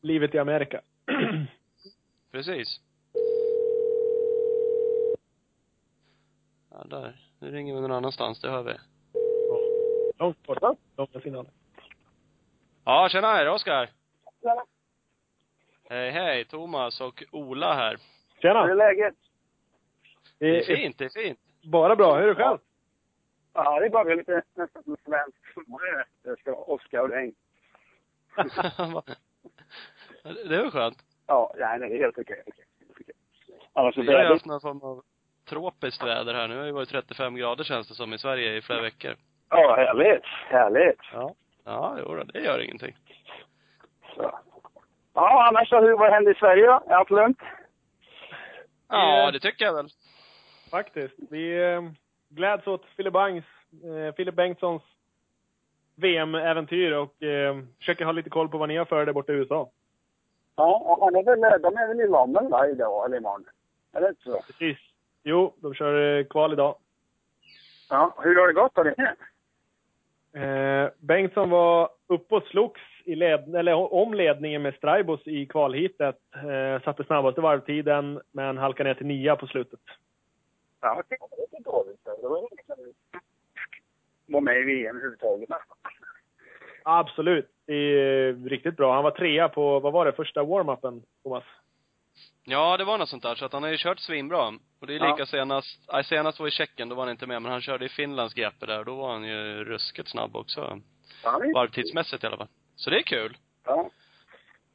Livet 0.00 0.34
i 0.34 0.38
Amerika. 0.38 0.80
Precis. 2.32 2.80
Ja, 6.70 6.84
där. 6.84 7.16
Nu 7.38 7.50
ringer 7.50 7.74
vi 7.74 7.80
någon 7.80 7.92
annanstans, 7.92 8.40
det 8.40 8.50
hör 8.50 8.62
vi. 8.62 8.74
Långt 10.18 10.46
borta. 10.46 10.74
Långa 10.96 11.20
signaler. 11.22 11.50
Ja, 12.84 13.08
tjena, 13.12 13.40
är 13.40 13.44
det 13.44 13.50
Oskar? 13.50 13.90
Tjena. 14.42 14.64
Hej, 15.90 16.10
hej. 16.10 16.44
Thomas 16.44 17.00
och 17.00 17.24
Ola 17.32 17.74
här. 17.74 17.96
Tjena! 18.42 18.62
Hur 18.62 18.70
är 18.70 18.74
läget? 18.76 19.14
Det 20.38 20.46
är 20.46 20.52
Det 20.52 20.72
är 20.72 20.76
fint, 20.76 20.98
det 20.98 21.04
är 21.04 21.22
fint. 21.22 21.38
bara 21.62 21.96
bra. 21.96 22.14
Hur 22.16 22.22
är 22.22 22.28
du 22.28 22.34
själv? 22.34 22.58
Ja, 23.52 23.80
det 23.80 23.86
är 23.86 23.90
bara 23.90 24.14
lite 24.14 24.42
nästan 24.54 24.82
som 24.84 24.96
svensk 25.04 25.52
sommar. 25.54 26.06
Det 26.22 26.36
ska 26.40 26.50
vara 26.50 26.64
Oskar 26.64 26.98
och 27.02 27.10
regn. 27.10 27.34
det 30.34 30.56
är 30.56 30.62
väl 30.62 30.70
skönt. 30.70 30.98
Ja, 31.26 31.54
nej, 31.58 31.78
nej, 31.78 31.88
det 31.88 31.96
är 31.96 32.00
helt 32.00 32.18
okej. 32.18 32.42
okej, 32.46 32.64
okej. 32.90 33.14
Annars 33.72 33.94
så 33.94 34.02
Vi 34.02 34.12
har 34.12 34.24
haft 34.24 34.46
någon 34.46 34.60
form 34.60 34.82
av 34.82 35.02
tropiskt 35.48 36.04
väder 36.04 36.34
här. 36.34 36.48
Nu 36.48 36.56
har 36.56 36.64
det 36.64 36.72
varit 36.72 36.88
35 36.88 37.36
grader 37.36 37.64
känns 37.64 37.88
det 37.88 37.94
som 37.94 38.14
i 38.14 38.18
Sverige 38.18 38.56
i 38.56 38.62
flera 38.62 38.82
veckor. 38.82 39.16
Ja, 39.50 39.74
härligt. 39.76 40.24
Härligt. 40.48 41.00
Ja. 41.12 41.34
Ja, 41.64 41.96
jo 41.98 42.14
då, 42.14 42.22
det 42.22 42.40
gör 42.40 42.60
ingenting. 42.60 42.96
Så. 44.14 44.38
Ja, 45.14 45.48
annars 45.48 45.68
så, 45.68 45.80
hur, 45.80 45.96
vad 45.98 46.12
händer 46.12 46.32
i 46.32 46.34
Sverige 46.34 46.66
då? 46.66 46.82
Är 46.86 46.94
allt 46.94 47.10
lugnt? 47.10 47.38
Ja, 48.88 49.30
det 49.30 49.40
tycker 49.40 49.64
jag 49.64 49.74
väl. 49.74 49.88
Faktiskt. 50.70 51.14
Vi 51.30 51.72
eh, 51.72 51.82
gläds 52.28 52.66
åt 52.66 52.84
Filip 52.96 53.12
Bangs, 53.12 53.44
eh, 53.84 54.14
Filip 54.14 54.34
Bengtssons 54.34 54.82
VM-äventyr 55.96 56.92
och 56.92 57.22
eh, 57.22 57.56
försöker 57.78 58.04
ha 58.04 58.12
lite 58.12 58.30
koll 58.30 58.48
på 58.48 58.58
vad 58.58 58.68
ni 58.68 58.76
har 58.76 58.84
för 58.84 59.00
er 59.00 59.06
där 59.06 59.12
borta 59.12 59.32
i 59.32 59.36
USA. 59.36 59.70
Ja, 60.58 60.82
och 60.84 61.04
han 61.04 61.16
är 61.16 61.22
väl, 61.22 61.62
de 61.62 61.76
är 61.76 61.88
väl 61.88 62.00
i 62.00 62.06
London 62.06 62.50
va, 62.50 62.68
idag, 62.68 63.06
eller 63.06 63.16
imorgon? 63.16 63.44
Är 63.92 64.00
det 64.00 64.08
inte 64.08 64.22
så? 64.22 64.42
Precis. 64.46 64.78
Jo, 65.22 65.54
de 65.56 65.74
kör 65.74 66.18
eh, 66.18 66.24
kval 66.24 66.52
idag. 66.52 66.74
Ja, 67.90 68.14
hur 68.18 68.36
har 68.36 68.46
det 68.46 68.52
gått 68.52 68.74
då? 68.74 68.84
Eh, 70.40 70.90
Bengtsson 70.98 71.50
var 71.50 71.90
uppe 72.06 72.34
och 72.34 72.42
slogs 72.42 72.80
i 73.04 73.14
led, 73.14 73.54
eller 73.54 73.92
om 73.92 74.14
ledningen 74.14 74.62
med 74.62 74.74
Straibos 74.74 75.26
i 75.26 75.46
kvalhitet. 75.46 76.20
Eh, 76.34 76.82
satte 76.82 77.04
snabbaste 77.04 77.40
varvtiden, 77.40 78.20
men 78.32 78.58
halkade 78.58 78.88
ner 78.88 78.94
till 78.94 79.06
nia 79.06 79.36
på 79.36 79.46
slutet. 79.46 79.80
Ja, 80.80 81.02
det 81.08 81.16
var 81.20 81.58
inte 81.58 81.70
dåligt. 81.70 82.04
Det 82.04 82.28
var 82.28 82.48
sedan 82.66 82.76
vi 84.26 84.32
var 84.32 84.40
med 84.40 84.60
i 84.60 84.62
VM 84.62 84.96
överhuvudtaget 84.96 85.48
nästan. 85.48 85.76
Absolut. 86.90 87.48
Det 87.66 87.74
är 87.74 88.48
riktigt 88.48 88.76
bra. 88.76 88.94
Han 88.94 89.04
var 89.04 89.10
trea 89.10 89.48
på, 89.48 89.80
vad 89.80 89.92
var 89.92 90.04
det, 90.04 90.12
första 90.12 90.42
warm-upen, 90.42 91.02
Thomas? 91.22 91.44
Ja, 92.44 92.76
det 92.76 92.84
var 92.84 92.98
något 92.98 93.08
sånt 93.08 93.22
där. 93.22 93.34
Så 93.34 93.44
att 93.44 93.52
han 93.52 93.62
har 93.62 93.70
ju 93.70 93.76
kört 93.78 93.98
svinbra. 94.00 94.46
Och 94.80 94.86
det 94.86 94.94
är 94.94 94.98
Ja. 94.98 95.10
lika 95.10 95.26
senast, 95.26 95.80
nej 95.92 96.04
senast 96.04 96.40
var 96.40 96.48
i 96.48 96.50
Tjeckien, 96.50 96.88
då 96.88 96.94
var 96.94 97.02
han 97.02 97.10
inte 97.10 97.26
med, 97.26 97.42
men 97.42 97.52
han 97.52 97.60
körde 97.60 97.84
i 97.84 97.88
Finlands 97.88 98.34
GP 98.34 98.66
där, 98.66 98.78
och 98.78 98.84
då 98.84 98.94
var 98.94 99.12
han 99.12 99.24
ju 99.24 99.64
ruskigt 99.64 100.08
snabb 100.08 100.36
också. 100.36 100.80
Ja, 101.24 101.38
det- 101.38 101.52
Varvtidsmässigt 101.52 102.24
i 102.24 102.26
alla 102.26 102.36
fall. 102.36 102.48
Så 102.76 102.90
det 102.90 102.96
är 102.96 103.02
kul. 103.02 103.36
ja. 103.64 103.90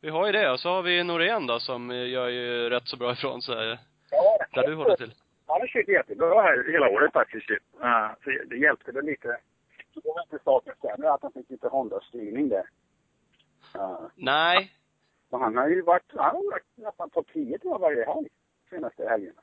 Vi 0.02 0.10
har 0.10 0.26
ju 0.26 0.32
det, 0.32 0.52
och 0.52 0.60
så 0.60 0.70
har 0.70 0.82
vi 0.82 1.04
Norén 1.04 1.48
då 1.48 1.60
som 1.60 1.92
gör 1.92 2.28
ju 2.30 2.70
rätt 2.70 2.88
så 2.88 2.98
bra 2.98 3.12
ifrån 3.12 3.42
sig, 3.42 3.78
ja. 4.12 4.38
där 4.54 4.68
du 4.68 4.76
håller 4.76 4.96
till. 4.96 5.14
Han 5.48 5.60
har 5.62 5.68
kört 5.68 5.88
jättebra 5.88 6.42
här 6.42 6.72
hela 6.72 6.90
året 6.90 7.14
faktiskt. 7.14 7.50
ju. 7.50 7.60
Ja, 7.80 8.16
så 8.24 8.30
det 8.50 8.58
hjälpte 8.58 8.92
väl 8.92 9.06
lite. 9.06 9.38
Det 9.94 10.02
var 10.04 10.22
inte 10.22 10.40
starten 10.40 10.74
sämre 10.82 11.12
att 11.14 11.22
han 11.22 11.32
fick 11.32 11.50
lite 11.50 11.68
Honda-styrning 11.68 12.50
där. 12.50 12.70
Ja. 13.74 14.10
Nej. 14.16 14.72
Och 15.30 15.40
han 15.40 15.58
har 15.58 15.68
ju 15.70 15.82
varit, 15.82 16.04
han 16.16 16.36
har 16.36 16.52
varit 16.52 16.66
nästan 16.76 17.10
topp 17.10 17.28
10 17.34 17.60
tror 17.60 17.74
jag 17.74 17.80
varje 17.80 18.06
helg. 18.06 18.28
Senaste 18.70 19.10
helgerna. 19.10 19.42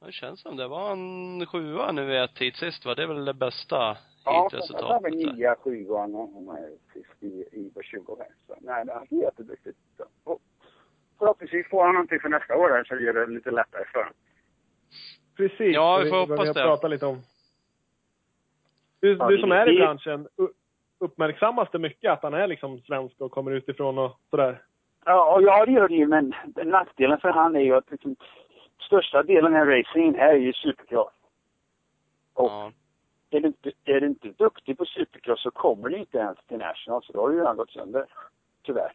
Det 0.00 0.12
känns 0.12 0.40
som 0.40 0.56
det 0.56 0.68
var 0.68 0.92
en 0.92 1.46
sjua 1.46 1.92
nu 1.92 2.12
i 2.12 2.16
ett 2.24 2.34
tid 2.34 2.56
sist 2.56 2.84
va? 2.86 2.94
Det 2.94 3.02
är 3.02 3.06
väl 3.06 3.24
det 3.24 3.34
bästa 3.34 3.76
Ja, 3.76 3.96
så 4.24 4.30
har 4.30 4.44
hitresultatet. 4.44 5.12
vi 5.14 5.24
där. 5.24 5.32
nia, 5.32 5.56
sjua 5.56 5.94
och 5.94 6.30
han 6.34 6.48
är 6.56 6.70
sist 6.92 7.22
i, 7.22 7.26
i 7.52 7.70
på 7.74 7.82
20 7.82 8.16
här. 8.18 8.28
Så 8.46 8.54
nej, 8.60 8.84
det 8.84 8.92
är 8.92 9.22
jätteduktigt. 9.22 9.78
Så, 9.96 10.04
och 10.24 10.40
förhoppningsvis 11.18 11.68
får 11.68 11.84
han 11.84 11.94
någonting 11.94 12.20
för 12.20 12.28
nästa 12.28 12.56
år 12.56 12.68
här 12.70 12.84
så 12.84 12.96
gör 12.96 13.12
det 13.12 13.26
lite 13.26 13.50
lättare 13.50 13.84
för 13.92 13.98
honom. 13.98 14.14
Precis. 15.36 15.74
Ja, 15.74 16.00
vi 16.04 16.10
får 16.10 16.16
hoppas 16.16 16.38
har 16.38 16.46
det. 16.46 16.62
pratat 16.62 16.90
lite 16.90 17.06
om. 17.06 17.22
Du, 19.00 19.16
Ja, 19.16 19.28
du 19.28 19.38
som 19.38 19.52
är 19.52 19.68
i 19.68 19.76
branschen, 19.76 20.28
uppmärksammas 20.98 21.68
det 21.72 21.78
mycket 21.78 22.12
att 22.12 22.22
han 22.22 22.34
är 22.34 22.46
liksom 22.46 22.80
svensk 22.80 23.20
och 23.20 23.30
kommer 23.30 23.50
utifrån 23.50 23.98
och 23.98 24.20
sådär? 24.30 24.62
Ja, 25.04 25.38
det 25.66 25.72
gör 25.72 25.88
det 25.88 25.94
ju, 25.94 26.06
men 26.06 26.34
nackdelen 26.64 27.20
för 27.20 27.28
han 27.28 27.56
är 27.56 27.60
ju 27.60 27.74
att 27.74 27.90
liksom, 27.90 28.16
största 28.80 29.22
delen 29.22 29.56
av 29.56 29.66
racingen 29.66 30.14
är 30.14 30.34
ju 30.34 30.52
supercross. 30.52 31.12
Och 32.34 32.50
Ja. 32.50 32.72
är, 33.30 33.40
du 33.40 33.46
inte, 33.46 33.72
är 33.84 34.00
du 34.00 34.06
inte 34.06 34.28
duktig 34.28 34.78
på 34.78 34.84
supercross 34.84 35.42
så 35.42 35.50
kommer 35.50 35.88
du 35.88 35.96
inte 35.96 36.18
ens 36.18 36.38
till 36.48 36.58
national, 36.58 37.02
så 37.02 37.12
då 37.12 37.20
har 37.20 37.28
du 37.28 37.34
ju 37.34 37.40
redan 37.40 37.56
gått 37.56 37.70
sönder. 37.70 38.06
Tyvärr. 38.62 38.92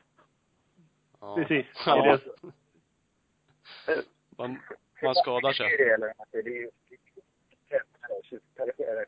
ja. 1.22 1.36
Precis. 1.36 1.66
Ja. 1.86 2.18
Man, 4.38 4.60
man 5.04 5.16
skadar 5.16 5.52
sig. 5.54 5.78
Det 5.78 5.84
är 5.84 5.98
det, 5.98 6.14
att 6.18 6.28
det 6.32 6.38
är 6.38 6.44
ju 6.44 6.70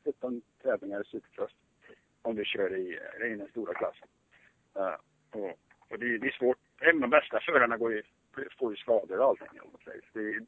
17 0.03 0.41
tävlingar 0.61 1.01
i 1.01 1.05
supercross. 1.05 1.51
Om 2.21 2.35
du 2.35 2.45
kör 2.45 2.75
i, 2.75 2.99
i 3.25 3.35
den 3.35 3.47
stora 3.49 3.73
klassen. 3.73 4.07
Uh, 4.77 4.95
och, 5.31 5.59
och 5.89 5.99
det, 5.99 6.05
är- 6.05 6.17
det 6.19 6.27
är 6.27 6.31
svårt. 6.31 6.57
Även 6.81 7.01
de 7.01 7.09
bästa 7.09 7.39
förarna 7.39 7.77
går 7.77 7.93
ju, 7.93 8.03
får 8.59 8.71
ju 8.71 8.77
skador 8.77 9.19
och 9.19 9.25
allting. 9.25 9.61
om 9.61 9.69
man 9.71 9.81
säger. 9.85 10.01
Så 10.01 10.19
Det, 10.19 10.29
är- 10.35 10.45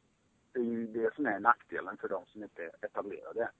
det 0.52 0.60
är 0.60 0.64
ju 0.64 0.86
det 0.86 1.14
som 1.14 1.26
är 1.26 1.40
nackdelen 1.40 1.96
för 1.96 2.08
de 2.08 2.26
som 2.26 2.42
inte 2.42 2.62
är 2.64 2.70
etablerade. 2.86 3.50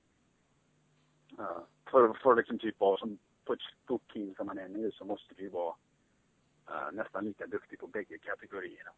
Uh, 1.38 1.60
för, 1.90 2.12
för 2.12 2.34
liksom 2.36 2.58
typ 2.58 2.82
av 2.82 2.96
som 2.96 3.18
på 3.44 3.52
ett 3.52 3.60
stort 3.84 4.12
team 4.12 4.34
som 4.34 4.46
man 4.46 4.58
är 4.58 4.68
nu 4.68 4.90
så 4.92 5.04
måste 5.04 5.34
du 5.34 5.42
ju 5.42 5.48
vara 5.48 5.74
uh, 6.70 6.92
nästan 6.92 7.24
lika 7.24 7.46
duktig 7.46 7.78
på 7.78 7.86
bägge 7.86 8.18
kategorierna. 8.18 8.90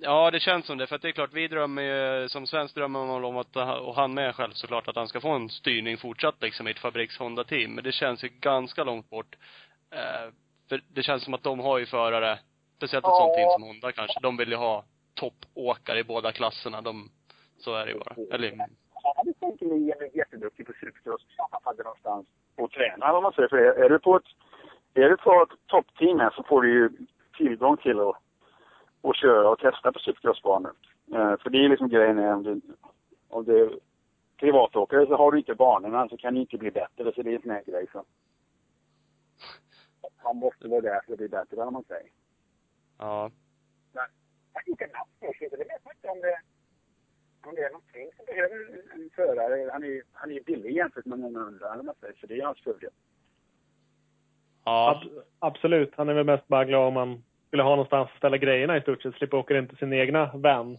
Ja, 0.00 0.30
det 0.30 0.40
känns 0.40 0.66
som 0.66 0.78
det. 0.78 0.86
För 0.86 0.96
att 0.96 1.02
det 1.02 1.08
är 1.08 1.12
klart, 1.12 1.32
vi 1.32 1.48
drömmer 1.48 1.82
ju, 1.82 2.28
som 2.28 2.46
svensk 2.46 2.74
drömmer 2.74 3.06
man 3.06 3.24
om 3.24 3.36
att, 3.36 3.56
och 3.56 3.94
han 3.94 4.14
med 4.14 4.34
själv 4.34 4.52
såklart, 4.52 4.88
att 4.88 4.96
han 4.96 5.08
ska 5.08 5.20
få 5.20 5.28
en 5.28 5.48
styrning 5.48 5.96
fortsatt 5.96 6.42
liksom 6.42 6.68
i 6.68 6.70
ett 6.70 6.78
fabriks 6.78 7.18
Honda-team. 7.18 7.74
Men 7.74 7.84
det 7.84 7.92
känns 7.92 8.24
ju 8.24 8.28
ganska 8.28 8.84
långt 8.84 9.10
bort. 9.10 9.36
Eh, 9.90 10.32
för 10.68 10.80
det 10.94 11.02
känns 11.02 11.24
som 11.24 11.34
att 11.34 11.42
de 11.42 11.60
har 11.60 11.78
ju 11.78 11.86
förare, 11.86 12.38
speciellt 12.76 13.04
ett 13.04 13.16
sånt 13.16 13.34
team 13.34 13.50
som 13.50 13.62
Honda 13.62 13.92
kanske, 13.92 14.20
de 14.20 14.36
vill 14.36 14.50
ju 14.50 14.56
ha 14.56 14.84
toppåkare 15.14 15.98
i 15.98 16.04
båda 16.04 16.32
klasserna. 16.32 16.80
De, 16.80 17.10
så 17.58 17.74
är 17.74 17.86
det 17.86 17.92
ju 17.92 17.98
bara. 17.98 18.14
Eller, 18.34 18.50
han 19.04 19.12
hade 19.16 19.32
säkerligen 19.40 19.98
är 20.00 20.16
jätteduktig 20.16 20.66
på 20.66 20.72
supercross 20.72 21.26
han 21.36 21.60
hade 21.64 21.82
någonstans 21.82 22.26
att 22.56 22.70
träna 22.70 23.12
om 23.12 23.22
man 23.22 23.32
säger. 23.32 23.48
För 23.48 23.56
är, 23.56 23.84
är 23.84 23.88
du 23.88 23.98
på 23.98 24.16
ett, 24.16 24.28
är 24.94 25.08
du 25.08 25.16
på 25.16 25.42
ett 25.42 25.66
toppteam 25.66 26.20
här 26.20 26.30
så 26.30 26.42
får 26.42 26.62
du 26.62 26.72
ju 26.72 26.90
tillgång 27.36 27.76
till 27.76 28.00
att, 28.00 28.16
att 29.02 29.16
köra 29.16 29.48
och 29.50 29.58
testa 29.58 29.92
på 29.92 29.98
supercrossbanor. 29.98 30.72
Eh, 31.12 31.36
för 31.36 31.50
det 31.50 31.64
är 31.64 31.68
liksom 31.68 31.88
grejen 31.88 32.18
är 32.18 32.34
om 32.34 32.42
du, 32.42 32.60
om 33.28 33.44
du 33.44 33.62
är 33.62 33.78
privatåkare 34.36 35.06
så 35.06 35.16
har 35.16 35.32
du 35.32 35.38
inte 35.38 35.54
banorna 35.54 36.08
så 36.08 36.16
kan 36.16 36.34
du 36.34 36.40
inte 36.40 36.58
bli 36.58 36.70
bättre. 36.70 37.12
Så 37.14 37.22
det 37.22 37.30
är 37.30 37.34
en 37.34 37.42
sån 37.42 37.50
här 37.50 37.64
grej 37.66 37.86
så. 37.92 38.04
Man 40.24 40.36
måste 40.36 40.68
vara 40.68 40.80
där 40.80 41.00
för 41.06 41.12
att 41.12 41.18
bli 41.18 41.28
bättre 41.28 41.56
om 41.56 41.72
man 41.72 41.84
säger. 41.84 42.10
ja. 42.98 43.30
Jag 44.54 44.68
gick 44.68 44.80
en 44.80 44.90
natt 44.90 45.08
först, 45.20 45.38
så 45.50 45.56
det 45.56 45.64
vet 45.64 45.84
man 45.84 45.94
inte 45.96 46.08
om 46.08 46.20
det, 46.20 46.40
om 47.48 47.54
det 47.54 47.62
är 47.62 47.70
någonting 47.70 48.10
som 48.16 48.24
behöver 48.26 48.82
en 48.94 49.10
förare. 49.16 49.70
Han 49.72 49.84
är, 49.84 50.02
han 50.12 50.32
är 50.32 50.40
billig 50.40 50.76
jämfört 50.76 51.04
med 51.04 51.18
många 51.18 51.40
andra, 51.40 51.66
eller 51.66 51.76
vad 51.76 51.84
man 51.84 51.94
säger, 52.00 52.14
så 52.20 52.26
det 52.26 52.40
är 52.40 52.44
hans 52.44 52.60
fördel. 52.60 52.90
Ja. 54.64 55.02
Ab- 55.04 55.22
absolut. 55.38 55.94
Han 55.96 56.08
är 56.08 56.14
väl 56.14 56.26
mest 56.26 56.48
bara 56.48 56.64
glad 56.64 56.88
om 56.88 56.94
man 56.94 57.24
skulle 57.48 57.62
ha 57.62 57.70
någonstans 57.70 58.10
att 58.10 58.18
ställa 58.18 58.36
grejerna 58.36 58.76
i 58.76 58.80
stort 58.80 59.02
sett. 59.02 59.14
Slippa 59.14 59.36
åka 59.36 59.58
in 59.58 59.68
till 59.68 59.76
sin 59.76 59.92
egna 59.92 60.30
van. 60.34 60.78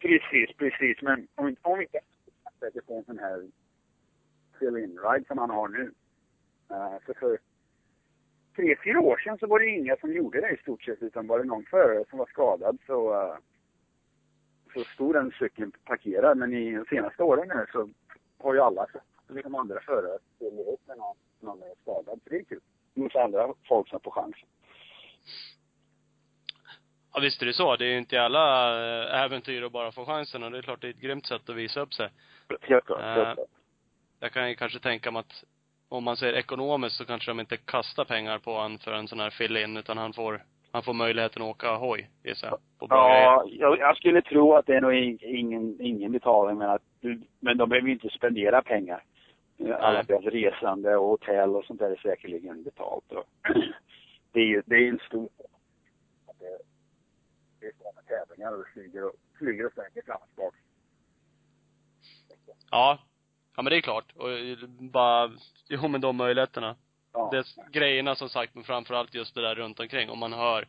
Precis, 0.00 0.56
precis. 0.56 1.02
Men 1.02 1.28
om, 1.34 1.48
inte- 1.48 1.60
om 1.62 1.78
vi 1.78 1.84
inte 1.84 2.00
sätter 2.60 2.80
på 2.80 2.94
en 2.94 3.04
sån 3.04 3.18
här 3.18 3.46
fill-in 4.58 4.98
ride 5.04 5.24
som 5.26 5.38
han 5.38 5.50
har 5.50 5.68
nu. 5.68 5.92
Eh, 6.70 6.76
uh, 6.76 6.98
för 7.06 7.14
för 7.14 7.38
tre, 8.56 8.76
fyra 8.84 9.00
år 9.00 9.16
sedan 9.16 9.38
så 9.38 9.46
var 9.46 9.58
det 9.58 9.66
inga 9.66 9.96
som 9.96 10.12
gjorde 10.12 10.40
det 10.40 10.50
i 10.50 10.56
stort 10.56 10.82
sett, 10.82 11.02
utan 11.02 11.26
var 11.26 11.38
det 11.38 11.44
någon 11.44 11.64
förare 11.64 12.04
som 12.10 12.18
var 12.18 12.26
skadad 12.26 12.78
så, 12.86 13.14
uh, 13.14 13.36
så 14.74 14.84
stod 14.84 15.14
den 15.14 15.32
cykeln 15.38 15.72
parkerad. 15.84 16.38
Men 16.38 16.52
i 16.52 16.76
de 16.76 16.84
senaste 16.84 17.22
åren 17.22 17.48
nu 17.48 17.66
så 17.72 17.88
har 18.38 18.54
ju 18.54 18.60
alla 18.60 18.86
liksom 19.28 19.54
andra 19.54 19.80
förare 19.80 20.18
ställt 20.36 20.52
upp 20.52 20.80
när 20.86 20.96
någon, 20.96 21.16
någon 21.40 21.62
är 21.62 21.74
skadad. 21.82 22.20
Så 22.24 22.30
det 22.30 22.36
är 22.36 22.44
kul. 22.44 22.60
Mot 22.94 23.16
andra 23.16 23.54
folk 23.68 23.88
som 23.88 24.00
får 24.00 24.10
chansen. 24.10 24.48
Ja, 27.14 27.20
visst 27.20 27.42
är 27.42 27.46
det 27.46 27.52
så. 27.52 27.76
Det 27.76 27.84
är 27.84 27.88
ju 27.90 27.98
inte 27.98 28.22
alla 28.22 28.70
eh, 29.04 29.22
äventyr 29.24 29.62
att 29.62 29.72
bara 29.72 29.92
få 29.92 30.04
chansen 30.06 30.42
och 30.42 30.50
det 30.50 30.58
är 30.58 30.62
klart 30.62 30.80
det 30.80 30.86
är 30.86 30.90
ett 30.90 31.00
grymt 31.00 31.26
sätt 31.26 31.48
att 31.48 31.56
visa 31.56 31.80
upp 31.80 31.94
sig. 31.94 32.08
Helt 32.60 32.84
klart. 32.84 33.00
Eh, 33.00 33.06
Helt 33.06 33.34
klart. 33.34 33.48
Jag 34.20 34.32
kan 34.32 34.48
ju 34.48 34.54
kanske 34.54 34.78
tänka 34.78 35.10
mig 35.10 35.20
att 35.20 35.44
om 35.88 36.04
man 36.04 36.16
ser 36.16 36.32
ekonomiskt 36.32 36.96
så 36.96 37.04
kanske 37.04 37.30
de 37.30 37.40
inte 37.40 37.56
kastar 37.56 38.04
pengar 38.04 38.38
på 38.38 38.58
han 38.58 38.78
för 38.78 38.92
en 38.92 39.08
sån 39.08 39.20
här 39.20 39.30
fill-in 39.30 39.76
utan 39.76 39.98
han 39.98 40.12
får, 40.12 40.42
han 40.72 40.82
får 40.82 40.92
möjligheten 40.94 41.42
att 41.42 41.48
åka 41.48 41.74
hoj, 41.74 42.10
gissar 42.24 42.48
jag. 42.48 42.58
Ja, 42.90 43.44
jag, 43.46 43.78
jag 43.78 43.96
skulle 43.96 44.22
tro 44.22 44.54
att 44.56 44.66
det 44.66 44.76
är 44.76 44.80
nog 44.80 44.94
in- 44.94 45.18
ingen, 45.22 45.80
ingen 45.80 46.12
betalning, 46.12 46.58
men, 46.58 46.70
att, 46.70 46.82
men 47.40 47.56
de 47.58 47.68
behöver 47.68 47.88
ju 47.88 47.92
inte 47.94 48.08
spendera 48.08 48.62
pengar. 48.62 49.04
Alla 49.80 50.02
deras 50.02 50.24
resande 50.24 50.96
och 50.96 51.08
hotell 51.08 51.56
och 51.56 51.64
sånt 51.64 51.80
där 51.80 51.90
är 51.90 51.96
säkerligen 51.96 52.62
betalt. 52.62 53.12
Och 53.12 53.24
det 54.32 54.40
är 54.40 54.44
ju 54.46 54.62
det 54.66 54.74
är 54.76 54.88
en 54.88 54.98
stor 55.06 55.28
att 56.28 56.38
det, 56.38 56.58
det 57.60 57.66
är 57.66 57.72
sådana 57.78 58.01
tävlingar 58.12 58.52
och 58.52 58.66
flyger 58.72 59.04
och, 59.04 59.14
flyger 59.38 59.66
och 59.66 59.72
flyger 59.72 60.02
fram 60.06 60.20
och 60.22 60.28
tillbaka. 60.28 60.56
Ja. 62.70 62.98
Ja 63.56 63.62
men 63.62 63.70
det 63.70 63.76
är 63.76 63.80
klart. 63.80 64.12
Och 64.16 64.30
eh, 64.30 64.58
bara, 64.68 65.32
jo 65.68 65.88
men 65.88 66.00
de 66.00 66.16
möjligheterna. 66.16 66.76
Ja. 67.12 67.28
Det 67.32 67.44
grejerna 67.72 68.14
som 68.14 68.28
sagt, 68.28 68.54
men 68.54 68.64
framförallt 68.64 69.14
just 69.14 69.34
det 69.34 69.40
där 69.40 69.54
runt 69.54 69.80
omkring. 69.80 70.10
Om 70.10 70.18
man 70.18 70.32
hör, 70.32 70.68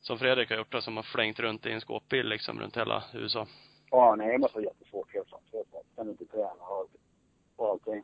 som 0.00 0.18
Fredrik 0.18 0.50
har 0.50 0.56
gjort 0.56 0.74
som 0.82 0.96
har 0.96 1.02
flängt 1.02 1.40
runt 1.40 1.66
i 1.66 1.72
en 1.72 1.80
skåpbil 1.80 2.26
liksom 2.26 2.60
runt 2.60 2.76
hela 2.76 3.04
USA. 3.14 3.46
Ja, 3.90 4.14
nej, 4.18 4.32
det 4.32 4.38
måste 4.38 4.58
vara 4.58 4.64
jättesvårt 4.64 5.14
helt 5.14 5.28
klart. 5.28 5.42
Kan 5.96 6.08
inte 6.08 6.26
träna 6.26 6.64
och, 6.68 6.88
och 7.56 7.68
allting. 7.68 8.02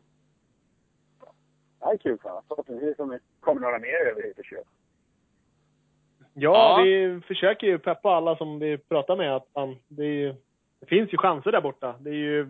Det 1.79 1.85
här 1.85 1.92
är 1.92 1.99
kul 1.99 2.18
för 2.18 2.29
honom. 2.29 2.44
Förhoppningsvis 2.49 2.97
kommer 3.40 3.61
några 3.61 3.79
mer 3.79 4.11
över 4.11 4.23
hit 4.23 4.38
och 4.38 4.44
kör. 4.44 4.64
Ja, 6.40 6.79
Ja. 6.79 6.83
vi 6.85 7.20
försöker 7.27 7.66
ju 7.66 7.79
peppa 7.79 8.11
alla 8.11 8.37
som 8.37 8.59
vi 8.59 8.79
pratar 8.79 9.16
med 9.16 9.37
att 9.37 9.46
han, 9.55 9.77
det, 9.88 10.05
ju, 10.05 10.35
det 10.81 10.87
finns 10.87 11.12
ju 11.12 11.16
chanser 11.18 11.53
där 11.53 11.61
borta. 11.61 11.94
Det 12.01 12.11
är 12.11 12.14
ju 12.14 12.40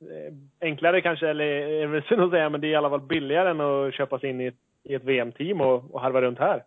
eh, 0.00 0.34
enklare 0.60 1.00
kanske, 1.00 1.28
eller 1.28 1.44
är 1.44 1.86
väl 1.86 2.02
synd 2.02 2.20
att 2.22 2.30
säga, 2.30 2.48
men 2.50 2.60
det 2.60 2.66
är 2.66 2.70
i 2.70 2.74
alla 2.76 2.90
fall 2.90 3.00
billigare 3.00 3.50
än 3.50 3.60
att 3.60 3.94
köpa 3.94 4.18
sig 4.18 4.30
in 4.30 4.40
i 4.40 4.46
ett, 4.46 4.54
i 4.82 4.94
ett 4.94 5.04
VM-team 5.04 5.60
och, 5.60 5.94
och 5.94 6.00
harva 6.00 6.20
runt 6.20 6.38
här. 6.38 6.64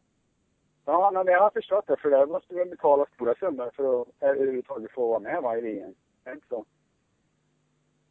Ja, 0.86 1.12
men 1.14 1.34
jag 1.34 1.42
har 1.42 1.50
förstått 1.50 1.88
det. 1.88 1.98
För 1.98 2.10
det 2.10 2.26
måste 2.26 2.56
väl 2.56 2.70
betala 2.70 3.06
stora 3.16 3.34
summor 3.36 3.72
för 3.76 4.02
att 4.02 4.08
överhuvudtaget 4.22 4.92
få 4.92 5.08
vara 5.08 5.20
med 5.20 5.42
va, 5.42 5.58
i 5.58 5.62
VM. 5.62 5.94
Är 6.26 6.32
inte 6.32 6.48
så? 6.50 6.66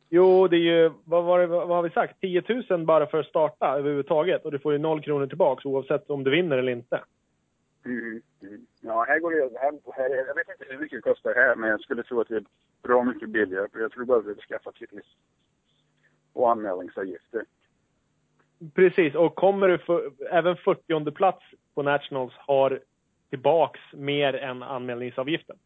Jo, 0.09 0.49
det 0.49 0.57
är 0.57 0.61
ju, 0.61 0.91
vad, 1.05 1.25
var 1.25 1.39
det, 1.39 1.47
vad 1.47 1.69
har 1.69 1.83
vi 1.83 1.91
sagt? 1.91 2.21
10 2.21 2.43
000 2.71 2.85
bara 2.85 3.07
för 3.07 3.21
att 3.21 3.27
starta 3.27 3.79
överhuvudtaget. 3.79 4.45
Och 4.45 4.53
du 4.53 4.59
får 4.59 4.73
ju 4.73 4.79
noll 4.79 5.03
kronor 5.03 5.27
tillbaks 5.27 5.65
oavsett 5.65 6.11
om 6.11 6.25
du 6.25 6.31
vinner 6.31 6.59
eller 6.59 6.73
inte. 6.73 7.01
Mm, 7.85 8.23
mm. 8.43 8.67
Ja, 8.81 9.05
här 9.09 9.19
går 9.19 9.31
det 9.31 9.59
här, 9.59 9.73
här, 9.93 10.27
Jag 10.27 10.35
vet 10.35 10.49
inte 10.49 10.65
hur 10.69 10.79
mycket 10.79 10.99
det 10.99 11.11
kostar 11.11 11.35
här, 11.35 11.57
men 11.57 11.71
jag 11.71 11.81
skulle 11.81 12.03
tro 12.03 12.21
att 12.21 12.29
det 12.29 12.37
är 12.37 12.45
bra 12.83 13.05
mycket 13.05 13.29
billigare. 13.29 13.69
För 13.73 13.81
jag 13.81 13.93
tror 13.93 14.05
bara 14.05 14.19
att 14.19 14.27
vi 14.27 14.35
skaffa 14.35 14.73
till 14.73 15.01
och 16.33 16.51
anmälningsavgifter. 16.51 17.45
Precis, 18.75 19.15
och 19.15 19.35
kommer 19.35 19.69
du 19.69 19.79
för, 19.79 20.13
även 20.31 20.57
40 20.57 21.11
plats 21.11 21.45
på 21.75 21.83
Nationals 21.83 22.33
har 22.37 22.81
tillbaks 23.31 23.81
mer 23.93 24.35
än 24.35 24.63
anmälningsavgiften. 24.63 25.57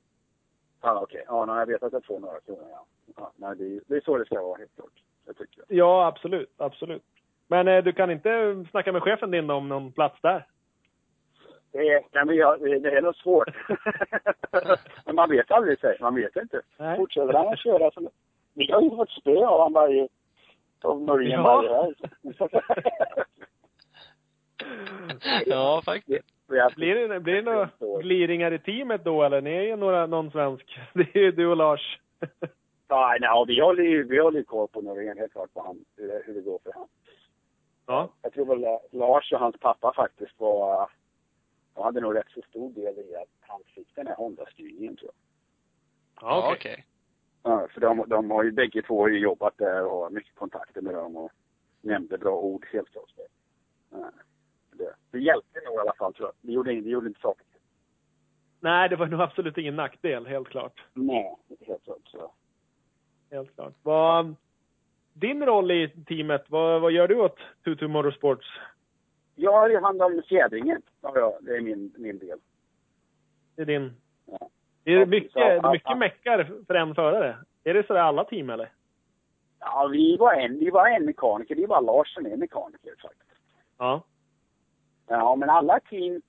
Ja, 0.82 1.00
okej. 1.02 1.04
Okay. 1.04 1.24
Ja, 1.26 1.44
nej, 1.44 1.58
jag 1.58 1.66
vet 1.66 1.82
att 1.82 1.92
jag 1.92 2.04
får 2.04 2.20
några 2.20 2.40
kronor, 2.40 2.66
ja. 2.70 2.86
ja 3.16 3.32
nej, 3.36 3.56
det, 3.56 3.80
det 3.86 3.96
är 3.96 4.00
så 4.00 4.18
det 4.18 4.24
ska 4.24 4.42
vara, 4.42 4.58
helt 4.58 4.74
klart. 4.74 5.02
Det 5.26 5.32
tycker 5.34 5.64
jag. 5.68 5.78
Ja, 5.78 6.06
absolut. 6.06 6.50
Absolut. 6.56 7.02
Men 7.46 7.68
eh, 7.68 7.84
du 7.84 7.92
kan 7.92 8.10
inte 8.10 8.64
snacka 8.70 8.92
med 8.92 9.02
chefen 9.02 9.30
din 9.30 9.50
om 9.50 9.68
någon 9.68 9.92
plats 9.92 10.20
där? 10.22 10.46
Det 11.74 11.88
är, 11.88 12.02
nej, 12.12 12.24
men 12.24 12.36
jag, 12.36 12.60
det 12.60 12.96
är 12.96 13.02
nog 13.02 13.16
svårt. 13.16 13.48
men 15.04 15.14
man 15.14 15.30
vet 15.30 15.50
aldrig, 15.50 15.78
säger 15.78 16.02
Man 16.02 16.14
vet 16.14 16.36
inte. 16.36 16.60
Nej. 16.78 16.96
Fortsätter 16.96 17.32
han 17.32 17.48
att 17.48 17.58
köra 17.58 17.90
så... 17.90 18.10
Vi 18.54 18.72
har 18.72 18.82
ju 18.82 18.90
fått 18.90 19.10
spö 19.10 19.46
av 19.46 19.58
honom 19.58 19.72
varje... 19.72 20.08
Av 20.82 21.00
ja. 21.00 21.06
varje 21.06 21.36
helg. 21.36 21.94
ja, 25.46 25.82
faktiskt. 25.84 26.24
Blir 26.76 27.08
det, 27.08 27.20
blir 27.20 27.34
det 27.34 27.42
några 27.42 27.68
gliringar 28.02 28.52
i 28.52 28.58
teamet 28.58 29.04
då 29.04 29.22
eller? 29.22 29.40
Ni 29.40 29.50
är 29.50 29.62
ju 29.62 29.76
några, 29.76 30.06
någon 30.06 30.30
svensk. 30.30 30.78
Det 30.92 31.16
är 31.16 31.20
ju 31.20 31.32
du 31.32 31.46
och 31.46 31.56
Lars. 31.56 32.00
ja, 32.88 33.16
nej, 33.20 33.44
vi 33.46 33.60
håller 33.60 33.82
ju, 33.82 34.08
vi 34.08 34.20
håller 34.20 34.42
koll 34.42 34.68
på 34.68 34.80
Norén 34.80 35.18
helt 35.18 35.32
klart 35.32 35.54
på 35.54 35.62
han, 35.62 35.84
hur, 35.96 36.34
det, 36.34 36.40
går 36.40 36.58
för 36.64 36.72
honom. 36.72 36.88
Ja. 37.86 38.08
Jag 38.22 38.32
tror 38.32 38.46
väl 38.46 38.64
eh, 38.64 38.78
Lars 38.90 39.32
och 39.32 39.38
hans 39.38 39.56
pappa 39.60 39.92
faktiskt 39.96 40.40
var, 40.40 40.88
de 41.74 41.84
hade 41.84 42.00
nog 42.00 42.16
rätt 42.16 42.28
så 42.28 42.42
stor 42.42 42.72
del 42.72 42.98
i 42.98 43.14
att 43.16 43.28
han 43.40 43.60
fick 43.74 43.94
den 43.94 44.06
här 44.06 44.14
Honda-styrningen 44.14 44.96
tror 44.96 45.10
jag. 45.10 46.28
Ja, 46.28 46.52
okej. 46.52 46.72
Okay. 46.72 46.84
Ja, 47.42 47.68
för 47.74 47.80
de, 47.80 48.04
de 48.08 48.30
har 48.30 48.44
ju 48.44 48.52
bägge 48.52 48.82
två 48.82 49.08
jobbat 49.08 49.58
där 49.58 49.84
och 49.84 49.98
har 50.02 50.10
mycket 50.10 50.34
kontakter 50.34 50.80
med 50.80 50.94
dem 50.94 51.16
och 51.16 51.32
nämnde 51.80 52.18
bra 52.18 52.36
ord 52.36 52.66
helt 52.72 52.90
klart. 52.90 53.10
Ja 53.90 54.10
det, 54.78 54.94
det 55.10 55.18
hjälpte 55.18 55.60
nog 55.64 55.74
i 55.74 55.78
alla 55.78 55.94
fall 55.94 56.14
tror 56.14 56.28
jag. 56.28 56.34
Det 56.40 56.52
gjorde, 56.52 56.70
det 56.70 56.90
gjorde 56.90 57.08
inte 57.08 57.20
saken. 57.20 57.46
Nej, 58.60 58.88
det 58.88 58.96
var 58.96 59.06
nog 59.06 59.20
absolut 59.20 59.58
ingen 59.58 59.76
nackdel, 59.76 60.26
helt 60.26 60.48
klart. 60.48 60.84
Nej, 60.92 61.36
helt 61.66 61.84
klart. 61.84 62.00
Så. 62.04 62.32
Helt 63.30 63.54
klart. 63.54 63.74
Vad, 63.82 64.34
din 65.12 65.42
roll 65.42 65.70
i 65.70 65.88
teamet, 66.06 66.44
vad, 66.48 66.80
vad 66.80 66.92
gör 66.92 67.08
du 67.08 67.20
åt 67.20 67.38
Tutu 67.64 67.88
Motorsports? 67.88 68.46
Jag 69.34 69.52
har 69.52 69.80
hand 69.80 70.02
om 70.02 70.22
fjädringen. 70.28 70.82
Ja, 71.00 71.38
det 71.40 71.56
är 71.56 71.60
min, 71.60 71.94
min 71.96 72.18
del. 72.18 72.38
Det 73.56 73.62
är 73.62 73.66
din? 73.66 73.92
Ja. 74.26 74.48
Det 74.84 74.92
är 74.92 75.06
mycket, 75.06 75.34
det 75.34 75.40
är 75.40 75.72
mycket 75.72 75.98
meckar 75.98 76.50
för 76.66 76.74
en 76.74 76.94
förare. 76.94 77.36
Är 77.64 77.74
det 77.74 77.86
så 77.86 77.94
i 77.94 77.98
alla 77.98 78.24
team 78.24 78.50
eller? 78.50 78.72
Ja, 79.60 79.88
vi 79.92 80.16
var 80.16 80.32
en, 80.34 80.58
vi 80.58 80.70
var 80.70 80.88
en 80.88 81.04
mekaniker. 81.04 81.54
Det 81.54 81.62
är 81.62 81.66
bara 81.66 81.80
Lars 81.80 82.14
som 82.14 82.26
är 82.26 82.36
mekaniker 82.36 82.94
faktiskt. 83.02 83.40
Ja. 83.78 84.02
Ja, 85.06 85.36
men 85.36 85.50
alla 85.50 85.80
team, 85.80 86.22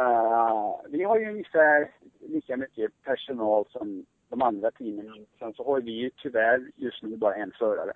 uh, 0.00 0.76
vi 0.88 1.04
har 1.04 1.18
ju 1.18 1.30
ungefär 1.30 1.90
lika 2.20 2.56
mycket 2.56 3.02
personal 3.02 3.64
som 3.70 4.06
de 4.28 4.42
andra 4.42 4.70
teamen. 4.70 5.26
Sen 5.38 5.54
så 5.54 5.64
har 5.64 5.80
vi 5.80 5.90
ju 5.90 6.10
tyvärr 6.10 6.70
just 6.76 7.02
nu 7.02 7.16
bara 7.16 7.34
en 7.34 7.52
förare. 7.58 7.92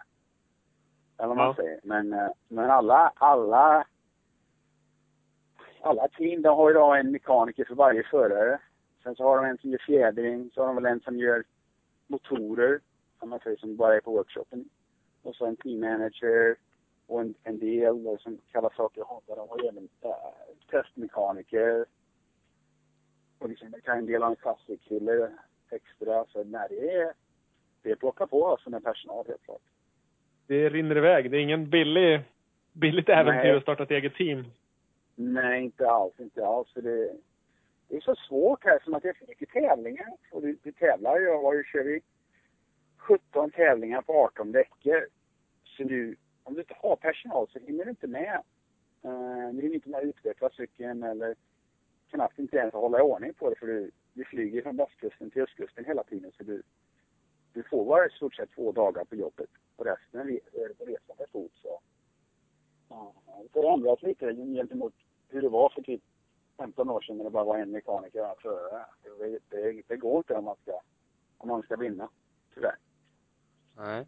Eller 1.19 1.29
vad 1.29 1.37
man 1.37 1.55
säger. 1.55 1.81
Men, 1.83 2.13
uh, 2.13 2.29
men 2.49 2.71
alla, 2.71 3.13
alla, 3.15 3.85
alla 5.87 6.09
team, 6.09 6.43
de 6.43 6.49
har 6.49 6.75
då 6.75 6.95
en 6.95 7.11
mekaniker 7.11 7.65
för 7.65 7.75
varje 7.75 8.03
förare. 8.03 8.59
Sen 9.03 9.17
så 9.17 9.25
har 9.25 9.37
de 9.37 9.47
en 9.47 9.59
som 9.59 9.71
gör 9.71 9.79
fjädring, 9.87 10.51
så 10.55 10.61
har 10.61 10.67
de 10.67 10.77
väl 10.77 10.93
en 10.93 11.01
som 11.01 11.19
gör 11.19 11.45
motorer, 12.07 12.81
som 13.19 13.31
man 13.31 13.41
säger, 13.41 13.57
som 13.57 13.77
bara 13.77 13.97
är 13.97 14.01
på 14.01 14.13
workshopen. 14.13 14.65
Och 15.23 15.35
så 15.35 15.47
en 15.47 15.57
teammanager, 15.57 16.57
och 17.07 17.21
en, 17.21 17.35
en 17.43 17.59
del 17.59 18.19
som 18.21 18.39
kallar 18.53 18.73
saker 18.77 19.03
Honda, 19.03 19.35
de 19.35 19.49
har 19.49 19.69
även 19.69 19.89
äh, 20.01 20.11
testmekaniker. 20.71 21.85
Och 23.39 23.49
liksom, 23.49 23.71
det 23.71 23.81
kan 23.81 23.99
en 23.99 24.07
del 24.07 24.23
ha 24.23 24.31
en 24.31 24.37
klassikkille 24.37 25.31
extra. 25.71 26.25
Så 26.29 26.45
nej, 26.45 26.67
det 26.71 26.91
är, 26.91 27.13
det 27.83 27.91
är 27.91 27.97
plocka 27.97 28.27
på 28.27 28.47
alltså 28.47 28.71
med 28.71 28.85
personal 28.85 29.27
helt 29.27 29.45
klart. 29.45 29.63
Det 30.47 30.69
rinner 30.69 30.97
iväg. 30.97 31.31
Det 31.31 31.37
är 31.37 31.41
ingen 31.41 31.71
billig, 31.71 32.21
billigt 32.73 33.09
äventyr 33.09 33.49
nej. 33.49 33.57
att 33.57 33.63
starta 33.63 33.83
ett 33.83 33.91
eget 33.91 34.15
team. 34.15 34.45
Nej, 35.19 35.65
inte 35.65 35.91
alls, 35.91 36.21
inte 36.21 36.47
alls. 36.47 36.73
För 36.73 36.83
det, 36.83 37.17
det 37.89 37.97
är 37.97 38.01
så 38.01 38.15
svårt 38.15 38.65
här 38.65 38.79
som 38.85 38.95
att 38.95 39.03
det 39.03 39.09
är 39.09 39.13
för 39.13 39.27
mycket 39.27 39.51
tävlingar. 39.51 40.07
Och 40.33 40.43
det, 40.43 40.57
det 40.63 40.73
tävlar 40.73 41.21
ju, 41.21 41.65
kör 41.65 41.85
vi? 41.85 42.01
17 42.97 43.51
tävlingar 43.51 44.03
på 44.03 44.13
18 44.13 44.53
veckor. 44.53 45.07
Så 45.65 45.85
nu, 45.85 46.17
om 46.43 46.55
du 46.55 46.61
inte 46.61 46.75
har 46.79 46.97
personal 46.97 47.49
så 47.49 47.59
hinner 47.59 47.85
du 47.85 47.91
inte 47.91 48.07
med. 48.07 48.43
Uh, 49.05 49.55
du 49.55 49.63
hinner 49.63 49.75
inte 49.75 49.89
med 49.89 49.99
att 49.99 50.05
utveckla 50.05 50.51
cykeln 50.51 51.03
eller 51.03 51.35
knappt 52.11 52.39
inte 52.39 52.57
ens 52.57 52.75
hålla 52.75 52.99
i 52.99 53.03
ordning 53.03 53.35
på 53.35 53.51
det 53.51 53.57
för 53.57 53.67
du, 53.67 53.91
du 54.13 54.25
flyger 54.25 54.63
från 54.63 54.77
västkusten 54.77 55.31
till 55.31 55.43
östkusten 55.43 55.85
hela 55.85 56.05
tiden 56.05 56.33
så 56.33 56.43
du, 56.43 56.63
du 57.53 57.63
får 57.63 57.85
bara 57.85 58.07
i 58.07 58.11
stort 58.11 58.35
sett 58.35 58.51
två 58.51 58.73
dagar 58.73 59.05
på 59.05 59.17
jobbet 59.17 59.51
och 59.77 59.85
resten 59.85 60.21
är 60.21 60.33
eh, 60.33 60.77
på 60.79 60.85
resan 60.85 61.17
för 61.17 61.27
fot 61.33 61.53
så. 61.63 61.81
Ja, 62.89 63.15
det 63.53 63.61
har 63.61 63.73
ändrats 63.73 64.03
lite 64.03 64.35
gentemot 64.35 64.95
hur 65.29 65.43
det 65.43 65.49
var 65.49 65.69
för 65.69 65.83
typ 65.83 66.03
15 66.57 66.91
år 66.91 67.01
sedan 67.01 67.17
när 67.17 67.25
det 67.25 67.31
bara 67.31 67.45
var 67.45 67.59
en 67.59 67.71
mekaniker 67.71 68.31
och 68.31 68.41
förare. 68.43 68.85
Det, 69.19 69.39
det, 69.51 69.83
det 69.89 69.97
går 69.97 70.17
inte 70.17 70.35
om 70.35 70.45
man 70.45 70.57
ska, 70.63 70.81
om 71.39 71.49
man 71.49 71.63
ska 71.63 71.77
vinna, 71.77 72.09
tyvärr. 72.55 72.77
Nej. 73.77 74.07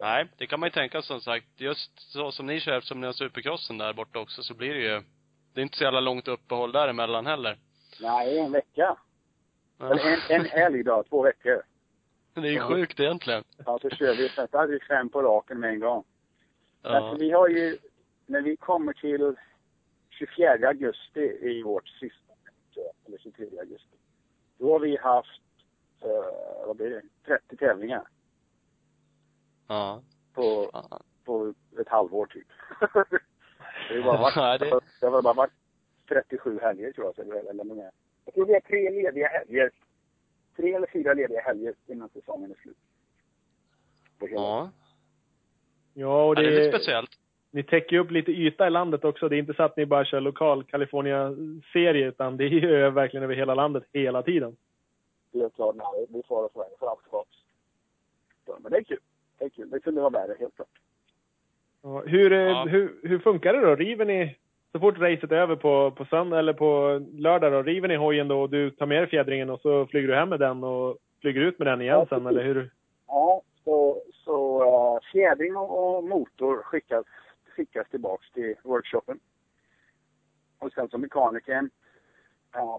Nej, 0.00 0.28
det 0.38 0.46
kan 0.46 0.60
man 0.60 0.66
ju 0.66 0.70
tänka 0.70 1.02
som 1.02 1.20
sagt. 1.20 1.46
Just 1.56 2.12
så 2.12 2.32
som 2.32 2.46
ni 2.46 2.60
kör, 2.60 2.78
eftersom 2.78 3.00
ni 3.00 3.06
har 3.06 3.12
supercrossen 3.12 3.78
där 3.78 3.92
borta 3.92 4.18
också, 4.18 4.42
så 4.42 4.54
blir 4.54 4.74
det 4.74 4.80
ju, 4.80 5.02
det 5.52 5.60
är 5.60 5.62
inte 5.62 5.76
så 5.76 5.84
jävla 5.84 6.00
långt 6.00 6.28
uppehåll 6.28 6.72
däremellan 6.72 7.26
heller. 7.26 7.58
Nej, 8.00 8.38
en 8.38 8.52
vecka. 8.52 8.96
Ja. 9.78 9.90
Eller 9.90 10.30
en, 10.30 10.40
en 10.40 10.44
helg 10.44 10.82
då, 10.82 11.04
två 11.08 11.22
veckor. 11.22 11.62
Det 12.34 12.40
är 12.40 12.44
ju 12.44 12.56
ja. 12.56 12.68
sjukt 12.68 13.00
egentligen. 13.00 13.44
Ja, 13.66 13.78
så 13.82 13.90
kör 13.90 14.16
vi, 14.16 14.28
sen 14.28 14.48
hade 14.52 14.72
vi 14.72 14.80
fem 14.80 15.08
på 15.08 15.22
raken 15.22 15.60
med 15.60 15.70
en 15.70 15.80
gång. 15.80 16.04
Ja. 16.82 16.90
Alltså, 16.90 17.24
vi 17.24 17.30
har 17.30 17.48
ju, 17.48 17.78
när 18.32 18.42
vi 18.42 18.56
kommer 18.56 18.92
till 18.92 19.36
24 20.10 20.68
augusti 20.68 21.20
i 21.20 21.62
vårt 21.62 21.88
sista, 21.88 22.32
eller 23.06 23.18
23 23.18 23.58
augusti, 23.58 23.96
då 24.58 24.72
har 24.72 24.80
vi 24.80 24.96
haft, 24.96 25.42
uh, 26.04 26.66
vad 26.66 26.76
blir 26.76 26.90
det, 26.90 27.02
30 27.26 27.56
tävlingar. 27.56 28.08
Ja. 29.68 30.02
På, 30.32 30.70
ja. 30.72 31.00
på 31.24 31.54
ett 31.80 31.88
halvår 31.88 32.26
typ. 32.26 32.48
det 33.88 34.00
har 34.00 34.04
bara 34.04 34.20
varit, 34.20 34.36
ja, 34.36 34.58
det... 34.58 34.80
det 35.00 35.06
har 35.06 35.22
bara 35.22 35.34
varit 35.34 35.52
37 36.08 36.58
helger 36.62 36.92
tror 36.92 37.12
jag, 37.16 37.26
eller, 37.26 37.50
eller 37.50 37.64
mer. 37.64 37.90
Jag 38.24 38.34
tror 38.34 38.46
vi 38.46 38.52
har 38.52 38.60
tre 38.60 38.90
lediga 38.90 39.28
helger. 39.28 39.70
Tre 40.56 40.74
eller 40.74 40.86
fyra 40.92 41.14
lediga 41.14 41.40
helger 41.40 41.74
innan 41.86 42.08
säsongen 42.08 42.50
är 42.50 42.54
slut. 42.54 42.76
Ja. 44.18 44.70
Ja, 45.94 46.24
och 46.24 46.34
det, 46.34 46.42
ja, 46.42 46.48
det 46.50 46.56
är 46.56 46.64
lite 46.64 46.78
speciellt. 46.78 47.21
Ni 47.54 47.62
täcker 47.62 47.98
upp 47.98 48.10
lite 48.10 48.32
yta 48.32 48.66
i 48.66 48.70
landet 48.70 49.04
också. 49.04 49.28
Det 49.28 49.36
är 49.36 49.38
inte 49.38 49.54
så 49.54 49.62
att 49.62 49.76
ni 49.76 49.86
bara 49.86 50.04
kör 50.04 50.20
lokal 50.20 50.64
California-serie, 50.64 52.08
utan 52.08 52.36
det 52.36 52.44
är 52.44 52.48
ju 52.48 52.90
verkligen 52.90 53.24
över 53.24 53.34
hela 53.34 53.54
landet 53.54 53.84
hela 53.92 54.22
tiden. 54.22 54.56
Helt 55.34 55.54
klart. 55.54 55.76
Nej, 55.76 56.06
vi 56.08 56.22
får 56.28 56.44
oss 56.44 56.52
för 56.52 56.86
allt 56.86 57.02
tillbaks. 57.02 57.36
Men 58.62 58.72
det 58.72 58.78
är 58.78 58.82
kul 58.82 58.98
det 59.42 59.46
är 59.46 59.50
kul. 59.50 59.70
Det 59.70 59.80
kunde 59.80 60.00
vara 60.00 60.10
värre, 60.10 60.36
helt 60.40 60.56
klart. 60.56 60.68
Ja, 61.82 62.02
hur, 62.06 62.32
eh, 62.32 62.38
ja. 62.38 62.64
hur, 62.64 63.00
hur 63.02 63.18
funkar 63.18 63.52
det 63.52 63.60
då? 63.60 63.74
River 63.74 64.04
ni, 64.04 64.36
så 64.72 64.80
fort 64.80 64.98
racet 64.98 65.32
är 65.32 65.36
över 65.36 65.56
på, 65.56 65.90
på 65.90 66.04
söndag 66.04 66.38
eller 66.38 66.52
på 66.52 67.00
lördag 67.12 67.52
då, 67.52 67.62
river 67.62 67.88
ni 67.88 67.96
hojen 67.96 68.28
då 68.28 68.40
och 68.40 68.50
du 68.50 68.70
tar 68.70 68.86
med 68.86 69.02
dig 69.02 69.08
fjädringen 69.08 69.50
och 69.50 69.60
så 69.60 69.86
flyger 69.86 70.08
du 70.08 70.14
hem 70.14 70.28
med 70.28 70.40
den 70.40 70.64
och 70.64 70.96
flyger 71.20 71.40
ut 71.40 71.58
med 71.58 71.68
den 71.68 71.82
igen 71.82 71.98
ja, 71.98 72.06
sen, 72.16 72.26
eller 72.26 72.44
hur? 72.44 72.70
Ja, 73.06 73.42
så, 73.64 74.02
så 74.12 74.62
uh, 74.62 75.00
fjädring 75.12 75.56
och 75.56 76.04
motor 76.04 76.62
skickas, 76.62 77.04
skickas 77.52 77.88
tillbaks 77.88 78.30
till 78.30 78.54
workshopen. 78.62 79.20
Och 80.58 80.72
sen 80.72 80.88
så 80.88 80.98
mekanikern, 80.98 81.70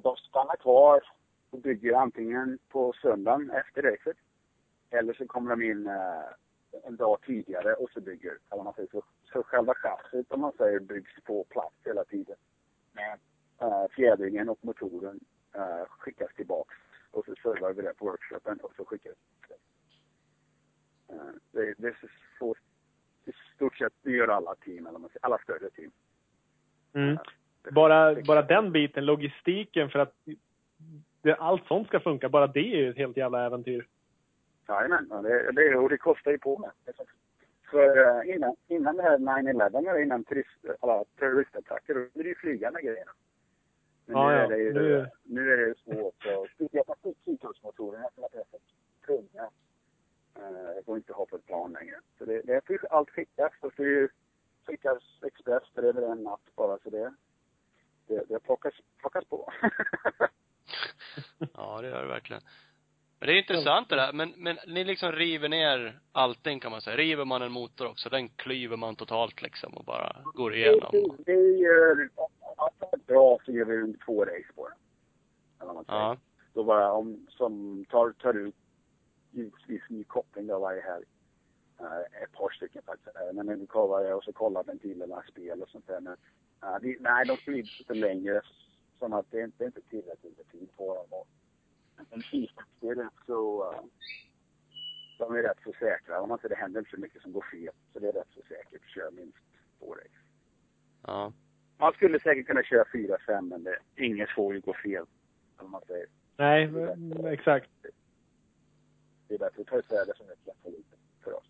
de 0.04 0.16
stannar 0.16 0.56
kvar 0.56 1.04
och 1.50 1.60
bygger 1.60 1.94
antingen 1.94 2.60
på 2.70 2.94
söndagen 3.02 3.52
efter 3.52 3.82
racet. 3.82 4.18
Eller 4.90 5.14
så 5.14 5.28
kommer 5.28 5.50
de 5.50 5.62
in 5.62 5.88
eh, 5.88 6.24
en 6.84 6.96
dag 6.96 7.22
tidigare 7.22 7.74
och 7.74 7.90
så 7.90 8.02
bygger, 8.02 8.38
eller 8.52 8.64
man 8.64 8.74
säger 8.74 8.90
så, 8.92 9.04
så 9.34 9.44
själva 9.44 9.74
chassit 9.74 10.32
om 10.32 10.42
man 10.42 10.54
säger 10.58 10.80
byggs 10.80 11.12
på 11.24 11.44
plats 11.44 11.76
hela 11.86 12.06
tiden. 12.06 12.36
Men 12.92 13.20
eh, 13.62 13.88
fjädringen 13.92 14.50
och 14.50 14.60
motoren 14.62 15.20
eh, 15.54 15.86
skickas 15.88 16.34
tillbaks 16.36 16.76
och 17.12 17.26
så 17.26 17.36
servar 17.36 17.74
vi 17.74 17.82
det 17.82 17.94
på 17.94 18.06
workshopen 18.06 18.60
och 18.60 18.74
så 18.76 18.86
skickas 18.86 19.14
det. 19.48 19.56
Det, 21.52 21.74
det 21.78 21.88
är 21.88 21.98
så, 22.40 22.56
i 23.26 23.32
stort 23.56 23.78
sett, 23.78 23.94
det 24.02 24.12
gör 24.12 24.28
alla 24.28 24.56
team, 24.56 24.88
eller 24.88 25.00
alla 25.22 25.38
större 25.38 25.70
team. 25.70 25.92
Mm. 26.94 27.18
Bara, 27.72 28.16
bara 28.22 28.42
den 28.42 28.72
biten, 28.72 29.06
logistiken 29.06 29.90
för 29.90 30.00
att 30.00 30.14
det, 31.22 31.36
allt 31.36 31.66
sånt 31.68 31.88
ska 31.88 32.00
funka, 32.00 32.30
bara 32.30 32.48
det 32.48 32.60
är 32.60 32.78
ju 32.78 32.90
ett 32.90 32.98
helt 32.98 33.18
jävla 33.18 33.46
äventyr. 33.46 33.88
Jajamän, 34.68 35.10
det, 35.24 35.52
det, 35.52 35.76
och 35.76 35.90
det 35.90 35.98
kostar 35.98 36.32
ju 36.32 36.38
på 36.38 36.58
med. 36.58 36.72
För 37.72 37.98
uh, 37.98 38.36
innan, 38.36 38.56
innan 38.68 38.98
det 38.98 39.04
här 39.04 39.18
9-11, 39.18 39.78
eller 39.78 40.02
innan 40.02 40.24
turist, 40.24 40.66
alla 40.80 41.04
terroristattacker, 41.20 41.94
då 41.94 42.00
är 42.20 42.24
det 42.24 42.30
ju 42.30 42.36
flygande 42.36 42.82
grejerna. 42.82 43.12
Men 44.06 44.18
Ja, 44.18 44.28
nu, 44.30 44.34
ja, 44.36 44.44
är 44.44 44.50
det 44.50 44.58
ju, 44.58 44.74
nu- 44.74 45.10
nu 45.24 45.54
är 45.54 45.58
det 45.58 45.64
ju 45.68 45.76
svårt. 45.76 46.26
Speciellt 46.56 46.88
med 47.04 47.16
kikluftmotorerna 47.26 48.10
som 48.16 48.24
är 48.24 48.30
så 48.52 48.58
tunga. 49.06 49.50
Uh, 50.38 50.86
går 50.86 50.98
inte 50.98 51.12
att 51.12 51.18
ha 51.18 51.26
på 51.26 51.36
ett 51.36 51.46
plan 51.46 51.74
längre. 51.74 51.96
Så 52.18 52.26
det, 52.26 52.42
det 52.42 52.70
ju 52.70 52.80
allt 52.90 53.10
skickas. 53.10 53.52
Är 53.78 53.84
ju 53.84 54.10
skickas 54.66 55.04
express 55.26 55.64
för 55.76 55.84
över 55.84 56.02
en 56.02 56.24
natt 56.24 56.56
bara. 56.56 56.78
Så 56.84 56.90
det, 56.90 57.14
det, 58.08 58.24
det 58.30 58.40
plockas, 58.40 58.74
plockas 58.98 59.26
på. 59.26 59.54
Ja, 61.54 61.82
det 61.82 61.88
gör 61.88 62.02
det 62.02 62.08
verkligen. 62.08 62.42
Men 63.20 63.28
det 63.28 63.34
är 63.34 63.38
intressant 63.38 63.90
det 63.90 63.96
där. 63.96 64.14
Men, 64.14 64.34
men 64.38 64.58
ni 64.68 64.84
liksom 64.84 65.12
river 65.12 65.50
ner 65.50 66.00
allting 66.12 66.60
kan 66.60 66.72
man 66.72 66.82
säga. 66.82 66.98
River 66.98 67.26
man 67.26 67.42
en 67.42 67.52
motor 67.52 67.88
också, 67.88 68.10
den 68.10 68.30
klyver 68.30 68.78
man 68.78 68.96
totalt 68.96 69.42
liksom 69.42 69.74
och 69.74 69.84
bara 69.84 70.16
går 70.24 70.56
igenom. 70.56 70.90
Det, 70.92 71.34
det 71.34 71.58
gör, 71.58 72.10
allt 72.58 72.94
är 72.94 72.98
bra 72.98 73.40
så 73.46 73.52
gör 73.52 73.66
vi 73.66 73.98
två 74.06 74.26
race 74.26 74.54
på 74.56 74.70
den. 74.70 74.78
Ja. 75.88 76.18
Då 76.54 76.64
bara 76.64 76.92
om, 76.92 77.28
som 77.30 77.86
tar, 77.90 78.12
tar 78.12 78.34
ut 78.34 78.56
givetvis 79.34 79.90
ny 79.90 80.04
koppling 80.04 80.48
då 80.48 80.60
varje 80.60 80.82
helg. 80.82 81.06
Uh, 81.82 82.24
ett 82.24 82.32
par 82.32 82.50
stycken 82.50 82.82
faktiskt. 82.86 83.16
Uh, 83.16 83.34
men 83.34 83.46
nu 83.46 83.66
kollar 83.66 84.10
jag 84.10 84.18
och 84.18 84.24
så 84.24 84.34
kollar 84.34 84.64
ventilerna, 84.64 85.24
spel 85.32 85.62
och 85.62 85.70
sånt 85.70 85.88
där. 85.88 86.00
Men 86.00 86.18
uh, 86.64 86.78
det, 86.82 86.98
nej, 87.00 87.26
de 87.26 87.38
sprids 87.38 87.80
lite 87.80 87.94
längre. 87.94 88.42
Som 89.00 89.14
att 89.14 89.32
det 89.32 89.40
är 89.40 89.44
inte, 89.44 89.58
det 89.58 89.64
är 89.64 89.68
inte 89.68 89.82
tillräckligt 89.82 90.38
med 90.38 90.52
tid 90.52 90.70
på 90.78 91.06
dem. 91.10 91.26
Men 91.96 92.22
det 92.80 92.88
är 92.88 92.96
rätt 92.96 93.14
så, 93.26 93.72
uh, 93.72 93.80
de 95.20 95.36
är 95.36 95.42
rätt 95.42 95.60
så 95.64 95.74
säkra. 95.80 96.22
Om 96.22 96.30
man 96.30 96.38
inte 96.38 96.48
det 96.48 96.56
händer 96.56 96.80
inte 96.80 96.92
så 96.92 97.02
mycket 97.02 97.22
som 97.22 97.34
går 97.34 97.46
fel. 97.52 97.74
Så 97.94 98.00
det 98.00 98.08
är 98.08 98.14
rätt 98.14 98.32
så 98.36 98.42
säkert 98.42 98.82
att 98.84 98.90
köra 98.90 99.12
minst 99.12 99.38
två 99.80 99.94
race. 99.96 100.24
Ja. 101.08 101.34
Man 101.78 101.94
skulle 101.94 102.20
säkert 102.20 102.48
kunna 102.48 102.64
köra 102.64 102.86
fyra, 102.94 103.18
fem, 103.28 103.48
men 103.48 103.64
det, 103.64 103.78
inget 103.96 104.30
får 104.30 104.54
ju 104.54 104.60
gå 104.60 104.74
fel. 104.74 105.06
Om 105.58 105.72
man 105.72 105.82
säger. 105.88 106.08
Nej, 106.38 106.68
men- 106.68 107.26
exakt. 107.26 107.70
Det 109.34 109.38
är 109.38 109.50
bättre 109.50 109.62
att 109.62 109.68
ta 109.68 109.80
isär 109.80 110.06
det 110.06 110.18
som 110.18 110.26
är 110.26 110.54
för 110.64 110.70
lite 110.70 110.96
för 111.24 111.34
oss. 111.34 111.46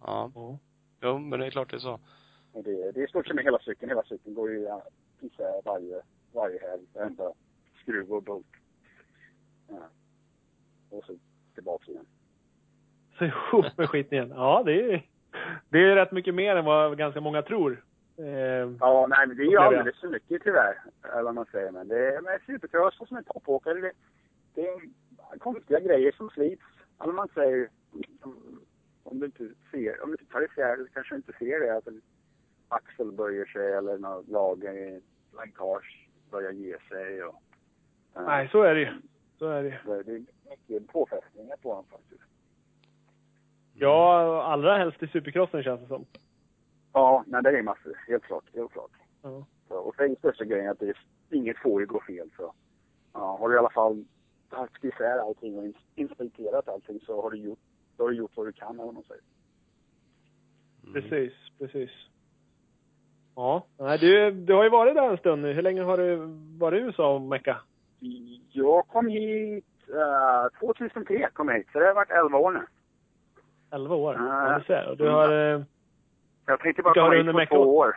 Ja. 0.00 0.30
Ja. 0.34 0.58
Jo, 1.00 1.18
men 1.18 1.40
det 1.40 1.46
är 1.46 1.50
klart 1.50 1.70
det 1.70 1.76
är 1.76 1.78
så. 1.78 2.00
Och 2.52 2.64
det, 2.64 2.92
det 2.92 3.00
är 3.00 3.04
i 3.04 3.08
stort 3.08 3.26
sett 3.26 3.36
med 3.36 3.44
hela 3.44 3.58
cykeln. 3.58 3.90
Hela 3.90 4.02
cykeln 4.02 4.34
går 4.34 4.50
ju 4.50 4.68
isär 5.20 5.62
varje, 5.64 6.02
varje 6.32 6.60
helg. 6.60 6.82
Varenda 6.94 7.32
skruv 7.82 8.12
och 8.12 8.22
bolt. 8.22 8.46
Ja. 9.68 9.88
Och 10.90 11.04
så 11.04 11.12
tillbaka 11.54 11.90
igen. 11.90 12.06
Så 13.18 13.24
ihop 13.24 13.76
med 13.76 13.88
skiten 13.90 14.14
igen. 14.14 14.32
Ja, 14.36 14.62
det 14.66 14.92
är, 14.92 15.06
det 15.68 15.78
är 15.78 15.96
rätt 15.96 16.12
mycket 16.12 16.34
mer 16.34 16.56
än 16.56 16.64
vad 16.64 16.98
ganska 16.98 17.20
många 17.20 17.42
tror. 17.42 17.84
Eh, 18.16 18.26
Ja, 18.80 19.06
nej 19.10 19.26
men 19.26 19.36
det 19.36 19.42
är 19.42 19.50
ju 19.50 19.56
alldeles 19.58 20.00
för 20.00 20.08
mycket 20.08 20.42
tyvärr. 20.42 20.82
Eller 21.12 21.22
vad 21.22 21.34
man 21.34 21.46
säger. 21.52 21.70
Men 21.70 21.88
det 21.88 22.14
är 22.14 22.20
med 22.20 22.40
supercross 22.46 23.00
och 23.00 23.08
som 23.08 23.16
en 23.16 23.24
toppåkare. 23.24 23.80
Det, 23.80 23.92
det 24.54 24.68
är 24.68 24.80
konstiga 25.38 25.80
grejer 25.80 26.12
som 26.12 26.30
slits. 26.30 26.62
Eller 27.02 27.12
man 27.12 27.28
säger. 27.34 27.68
Om, 28.20 28.60
om 29.02 29.20
du 29.20 29.26
inte 29.26 29.48
ser, 29.70 30.02
om 30.02 30.10
du 30.10 30.16
inte 30.20 30.32
tar 30.32 30.44
isär 30.44 30.76
det 30.76 30.88
kanske 30.94 31.14
du 31.14 31.16
inte 31.16 31.32
ser 31.38 31.60
det. 31.60 31.76
Att 31.76 31.86
en 31.86 32.02
axel 32.68 33.12
böjer 33.12 33.44
sig 33.44 33.72
eller 33.72 33.98
något 33.98 34.28
lager 34.28 34.72
i 34.72 35.02
länkage 35.36 36.08
börjar 36.30 36.52
ge 36.52 36.76
sig. 36.88 37.24
Och, 37.24 37.42
eh, 38.16 38.26
nej, 38.26 38.48
så 38.52 38.62
är 38.62 38.74
det 38.74 38.80
ju. 38.80 38.90
Så 39.38 39.46
är 39.46 39.62
det 39.62 39.80
det, 39.84 40.02
det 40.02 40.12
är 40.12 40.24
mycket 40.50 40.88
påfrestningar 40.88 41.56
på 41.56 41.74
dem 41.74 41.84
faktiskt. 41.90 42.22
Ja, 43.74 44.42
allra 44.42 44.78
helst 44.78 45.02
i 45.02 45.06
supercrossen 45.06 45.62
känns 45.62 45.80
det 45.80 45.86
som. 45.86 46.04
Ja, 46.92 47.24
nej 47.26 47.42
det 47.42 47.58
är 47.58 47.62
massor. 47.62 48.04
Helt 48.08 48.24
klart. 48.24 48.44
Helt 48.54 48.72
klart. 48.72 48.90
Ja. 49.22 49.46
Så, 49.68 49.74
och 49.74 49.94
sen 49.94 50.10
är 50.10 50.14
största 50.14 50.44
grejen 50.44 50.70
att 50.70 50.78
det 50.78 50.88
är, 50.88 50.96
inget 51.30 51.58
får 51.58 51.80
ju 51.80 51.86
gå 51.86 52.00
fel. 52.00 52.30
Så, 52.36 52.54
ja, 53.12 53.36
har 53.40 53.48
du 53.48 53.54
i 53.54 53.58
alla 53.58 53.70
fall 53.70 54.04
haft 54.52 54.84
isär 54.84 55.18
allting 55.18 55.58
och 55.58 55.64
ins- 55.64 55.84
inspekterat 55.94 56.68
allting 56.68 57.00
så 57.06 57.22
har 57.22 57.30
du 57.30 57.36
gjort, 57.36 57.58
då 57.96 58.04
har 58.04 58.10
du 58.10 58.16
gjort 58.16 58.30
vad 58.34 58.46
du 58.46 58.52
kan, 58.52 58.74
eller 58.74 58.84
vad 58.84 58.94
man 58.94 59.02
säger. 59.02 59.22
Mm. 60.86 60.92
Precis, 60.94 61.32
precis. 61.58 61.90
Ja, 63.36 63.66
nej, 63.78 63.98
du, 63.98 64.30
du 64.30 64.54
har 64.54 64.64
ju 64.64 64.70
varit 64.70 64.94
där 64.94 65.10
en 65.10 65.16
stund 65.18 65.42
nu. 65.42 65.52
Hur 65.52 65.62
länge 65.62 65.82
har 65.82 65.96
du 65.98 66.16
varit 66.58 66.80
i 66.80 66.84
USA 66.84 67.14
och 67.14 67.20
mecka? 67.22 67.56
Jag 68.52 68.86
kom 68.88 69.06
hit, 69.08 69.64
uh, 69.88 70.58
2003 70.60 71.28
kom 71.32 71.48
jag 71.48 71.56
hit, 71.56 71.68
så 71.72 71.78
det 71.78 71.86
har 71.86 71.94
varit 71.94 72.10
11 72.10 72.38
år 72.38 72.50
nu. 72.52 72.66
11 73.70 73.94
år? 73.94 74.14
Ja. 74.18 74.52
Ja, 74.52 74.58
du 74.58 74.64
ser. 74.64 74.94
Du 74.98 75.08
har... 75.08 75.54
Eh, 75.54 75.62
Jag 76.46 76.60
tänkte 76.60 76.82
bara 76.82 76.94
komma 76.94 77.14
hit 77.14 77.48
på 77.48 77.56
två 77.56 77.76
år. 77.76 77.96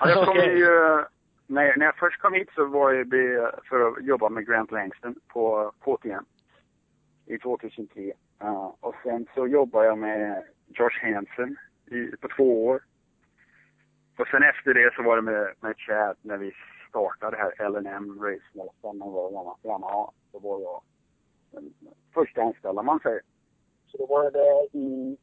Ja, 0.00 0.08
jag 0.10 0.26
kom 0.26 0.28
Okej. 0.38 0.58
ju, 0.58 1.04
när, 1.46 1.76
när 1.76 1.86
jag 1.86 1.96
först 1.96 2.20
kom 2.20 2.34
hit 2.34 2.48
så 2.54 2.64
var 2.64 2.92
jag 2.92 3.08
för 3.68 3.88
att 3.88 4.04
jobba 4.04 4.28
med 4.28 4.46
Grant 4.46 4.70
Langston 4.70 5.14
på 5.28 5.72
KTM 5.80 6.24
i 7.26 7.38
2003. 7.38 8.12
Uh, 8.42 8.74
och 8.80 8.94
sen 9.02 9.26
så 9.34 9.46
jobbade 9.46 9.86
jag 9.86 9.98
med 9.98 10.44
Josh 10.66 10.98
Hansen 11.02 11.56
i, 11.86 12.16
på 12.16 12.28
två 12.28 12.66
år. 12.66 12.82
Och 14.18 14.28
sen 14.28 14.42
efter 14.42 14.74
det 14.74 14.94
så 14.94 15.02
var 15.02 15.16
det 15.16 15.22
med, 15.22 15.54
med 15.60 15.76
Chad 15.76 16.16
när 16.22 16.36
vi 16.36 16.52
startade 16.88 17.36
här 17.36 17.68
LNM 17.68 18.22
Race 18.22 18.44
när 18.52 18.92
man 18.92 19.12
var 19.12 19.30
Yamaha- 19.30 19.58
Yamaha. 19.62 20.10
Då 20.32 20.38
var 20.38 20.60
jag 20.60 20.82
den 21.50 21.74
första 22.14 22.42
anställda 22.42 22.82
man 22.82 23.00
säger. 23.00 23.20
Så 23.86 23.98
då 23.98 24.06
var 24.06 24.24
jag 24.24 24.32
där 24.32 24.76
i 24.76 25.16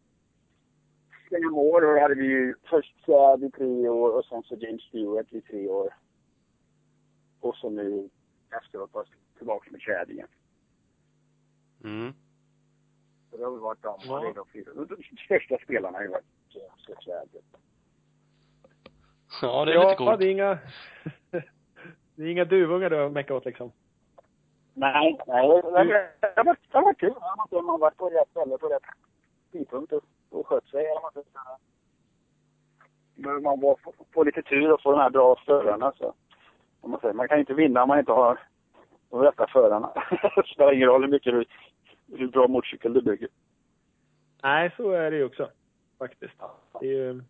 fem 1.30 1.55
år 1.57 1.82
och 1.86 1.95
då 1.95 1.99
hade 2.01 2.15
vi 2.15 2.26
ju 2.26 2.55
först 2.69 3.05
Chad 3.05 3.43
i 3.43 3.51
tre 3.51 3.89
år 3.89 4.17
och 4.17 4.26
sen 4.26 4.43
så 4.43 4.55
James 4.55 4.82
Stewart 4.82 5.34
i 5.34 5.41
tre 5.41 5.67
år. 5.69 5.93
Och 7.43 7.55
så 7.55 7.69
nu 7.69 8.09
efteråt 8.61 8.93
var 8.93 9.05
tillbaka 9.37 9.71
med 9.71 9.81
Chad 9.81 10.09
igen. 10.09 10.27
Mm. 11.83 12.13
Så 13.31 13.37
det 13.37 13.43
har 13.43 13.51
väl 13.51 13.59
varit 13.59 13.81
de, 13.81 13.97
Ja. 14.05 14.19
det 14.19 14.27
är 14.27 14.33
de 14.33 14.47
fyra. 14.47 14.71
De 14.73 15.17
största 15.25 15.57
spelarna 15.63 15.97
har 15.97 16.03
ju 16.03 16.09
varit 16.09 16.25
Chad. 17.05 17.29
Ja, 19.41 19.65
det 19.65 19.71
är 19.71 19.75
ja, 19.75 19.83
lite 19.89 19.95
coolt. 19.97 20.19
det 20.19 20.25
är 20.27 20.31
inga... 20.31 20.57
det 22.15 22.23
är 22.23 22.27
inga 22.27 22.45
duvungar 22.45 22.89
du 22.89 22.95
har 22.95 23.09
meckat 23.09 23.31
åt 23.37 23.45
liksom? 23.45 23.71
Nej, 24.73 25.19
nej. 25.27 25.47
Det, 25.47 25.67
har 25.67 26.43
varit- 26.43 26.59
det 26.71 26.77
har 26.77 26.81
varit 26.83 26.99
kul. 26.99 27.13
Man 27.51 27.65
har 27.69 27.77
varit 27.77 27.97
på 27.97 28.09
rätt 28.09 28.29
ställe 28.29 28.57
på 28.57 28.67
rätt 28.67 28.83
tidpunkt 29.51 29.93
och, 29.93 30.03
och 30.29 30.47
skött 30.47 30.67
sig. 30.67 30.85
Eller 30.85 31.01
man. 31.01 31.23
Behöver 33.15 33.41
man 33.41 33.59
bara 33.59 33.75
få, 33.77 33.93
få 34.13 34.23
lite 34.23 34.41
tur 34.41 34.71
och 34.71 34.81
få 34.81 34.91
de 34.91 34.99
här 34.99 35.09
bra 35.09 35.35
förarna 35.45 35.93
så. 35.97 36.13
Om 36.84 36.91
man, 36.91 36.99
säger, 36.99 37.13
man 37.13 37.27
kan 37.27 37.39
inte 37.39 37.53
vinna 37.53 37.84
om 37.84 37.88
man 37.88 37.99
inte 37.99 38.11
har 38.11 38.39
de 39.09 39.21
rätta 39.21 39.47
förarna. 39.47 39.93
det 40.36 40.47
spelar 40.47 40.73
ingen 40.73 40.88
roll 40.88 41.01
hur 41.01 41.11
mycket 41.11 41.34
du, 41.34 41.45
hur 42.17 42.27
bra 42.27 42.47
motorcykel 42.47 42.93
du 42.93 43.01
bygger. 43.01 43.27
Nej, 44.43 44.73
så 44.77 44.91
är 44.91 45.11
det 45.11 45.17
ju 45.17 45.25
också. 45.25 45.49
Faktiskt. 45.99 46.34
Det 46.79 46.88
är 46.88 46.91
ju 46.91 47.21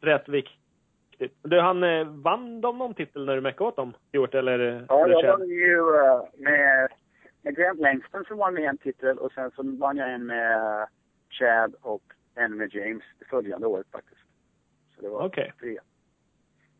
rätt 0.00 0.28
viktigt. 0.28 1.32
Du, 1.42 1.60
han 1.60 1.84
eh, 1.84 2.06
vann 2.06 2.60
de 2.60 2.78
någon 2.78 2.94
titel 2.94 3.24
när 3.24 3.34
du 3.34 3.40
meckade 3.40 3.68
åt 3.68 3.76
dem? 3.76 3.94
Gjort 4.12 4.34
eller? 4.34 4.86
Ja, 4.88 5.04
eller 5.04 5.24
jag 5.24 5.38
vann 5.38 5.48
ju 5.48 5.78
eh, 5.78 6.22
med, 6.34 6.88
med 7.42 7.56
Grant 7.56 7.80
Langston 7.80 8.24
så 8.28 8.34
vann 8.34 8.54
vi 8.54 8.64
en 8.64 8.78
titel 8.78 9.18
och 9.18 9.32
sen 9.32 9.50
så 9.50 9.62
vann 9.62 9.96
jag 9.96 10.12
en 10.12 10.26
med 10.26 10.86
Chad 11.30 11.74
och 11.80 12.02
en 12.34 12.56
med 12.56 12.74
James 12.74 13.02
det 13.18 13.24
följande 13.24 13.66
året 13.66 13.86
faktiskt. 13.92 14.20
Så 14.96 15.02
det 15.02 15.08
var 15.08 15.26
Okej. 15.26 15.52
tre. 15.60 15.78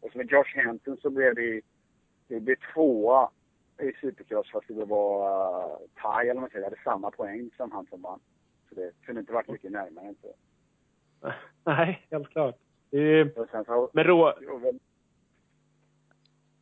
Och 0.00 0.12
så 0.12 0.18
med 0.18 0.30
Josh 0.30 0.64
Hampton 0.64 0.96
så 0.96 1.10
blev 1.10 1.34
det, 1.34 1.60
det 2.34 2.40
blev 2.40 2.56
tvåa 2.74 3.30
i 3.82 3.92
Supercross 4.00 4.50
fast 4.50 4.68
det 4.68 4.84
var 4.84 5.28
uh, 5.28 5.78
tie 5.78 6.30
eller 6.30 6.34
vad 6.34 6.40
man 6.40 6.50
säger. 6.50 6.64
Jag 6.64 6.70
hade 6.70 6.82
samma 6.84 7.10
poäng 7.10 7.50
som 7.56 7.72
han 7.72 7.86
som 7.86 8.02
vann. 8.02 8.20
Så 8.68 8.74
det 8.74 8.92
kunde 9.04 9.20
inte 9.20 9.32
varit 9.32 9.48
mycket 9.48 9.72
närmare 9.72 10.14
så. 10.22 10.34
Nej, 11.64 12.06
helt 12.10 12.28
klart. 12.28 12.56
Sen 13.50 13.64
så 13.64 13.90
men 13.92 14.04
rå... 14.04 14.32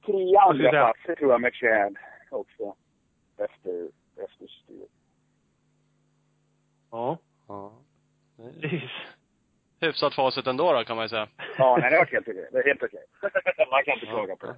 tre 0.06 0.24
jag 0.24 0.50
andra 0.50 0.70
säga? 0.70 0.92
platser 0.92 1.14
tror 1.14 1.30
jag 1.30 1.40
med 1.40 1.54
Chad 1.54 1.96
också. 2.30 2.74
Efter, 3.36 3.88
efter 4.16 4.46
Stewart. 4.46 4.90
Ja, 6.90 7.18
Ja. 7.50 7.72
Precis. 8.60 8.90
Hyfsat 9.80 10.14
facit 10.14 10.46
ändå 10.46 10.72
då, 10.72 10.84
kan 10.84 10.96
man 10.96 11.04
ju 11.04 11.08
säga. 11.08 11.28
Ja, 11.58 11.76
nej, 11.80 11.90
det 11.90 11.96
var 11.98 12.04
helt 12.06 12.28
okej. 12.28 12.48
Det 12.52 12.58
är 12.58 12.64
helt 12.64 12.82
okej. 12.82 13.04
Man 13.70 13.84
kan 13.84 13.94
inte 13.94 14.06
klaga 14.06 14.36
på 14.36 14.46
det. 14.46 14.56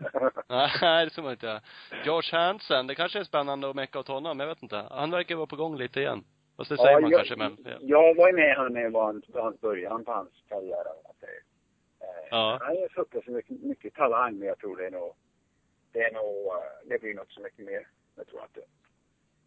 Nej, 0.82 1.04
det 1.04 1.10
ska 1.10 1.22
man 1.22 1.32
inte 1.32 1.46
göra. 1.46 1.60
George 2.04 2.38
Hansen, 2.38 2.86
det 2.86 2.94
kanske 2.94 3.18
är 3.20 3.24
spännande 3.24 3.70
att 3.70 3.76
mecka 3.76 3.98
åt 3.98 4.08
honom, 4.08 4.40
jag 4.40 4.46
vet 4.46 4.62
inte. 4.62 4.84
Han 4.90 5.10
verkar 5.10 5.34
vara 5.36 5.46
på 5.46 5.56
gång 5.56 5.76
lite 5.76 6.00
igen. 6.00 6.24
Fast 6.56 6.70
det 6.70 6.76
säger 6.76 7.00
man 7.00 7.10
jag, 7.10 7.18
kanske, 7.26 7.36
men... 7.36 7.56
Ja. 7.64 7.70
Jag 7.80 8.14
var 8.16 8.26
ju 8.28 8.32
med 8.34 8.56
han 8.56 8.72
när 8.72 8.82
det 8.82 8.88
var 8.90 9.04
hans, 9.42 9.60
början 9.60 10.04
på 10.04 10.12
hans 10.12 10.30
karriär, 10.48 10.86
om 10.96 11.02
man 11.04 11.14
säger. 11.20 11.40
Eh, 12.00 12.28
Ja. 12.30 12.58
Han 12.60 12.76
har 12.76 12.88
suttit 13.04 13.24
så 13.24 13.30
mycket, 13.30 13.62
mycket 13.62 13.94
talang, 13.94 14.38
men 14.38 14.48
jag 14.48 14.58
tror 14.58 14.76
det 14.76 14.86
är 14.86 14.90
nog, 14.90 15.14
det 15.92 16.02
är 16.02 16.12
nog, 16.12 16.46
eh, 16.46 16.88
det 16.88 17.00
blir 17.00 17.14
nog 17.14 17.26
så 17.32 17.40
mycket 17.40 17.64
mer. 17.66 17.86
Jag 18.16 18.26
tror 18.26 18.42
inte. 18.42 18.60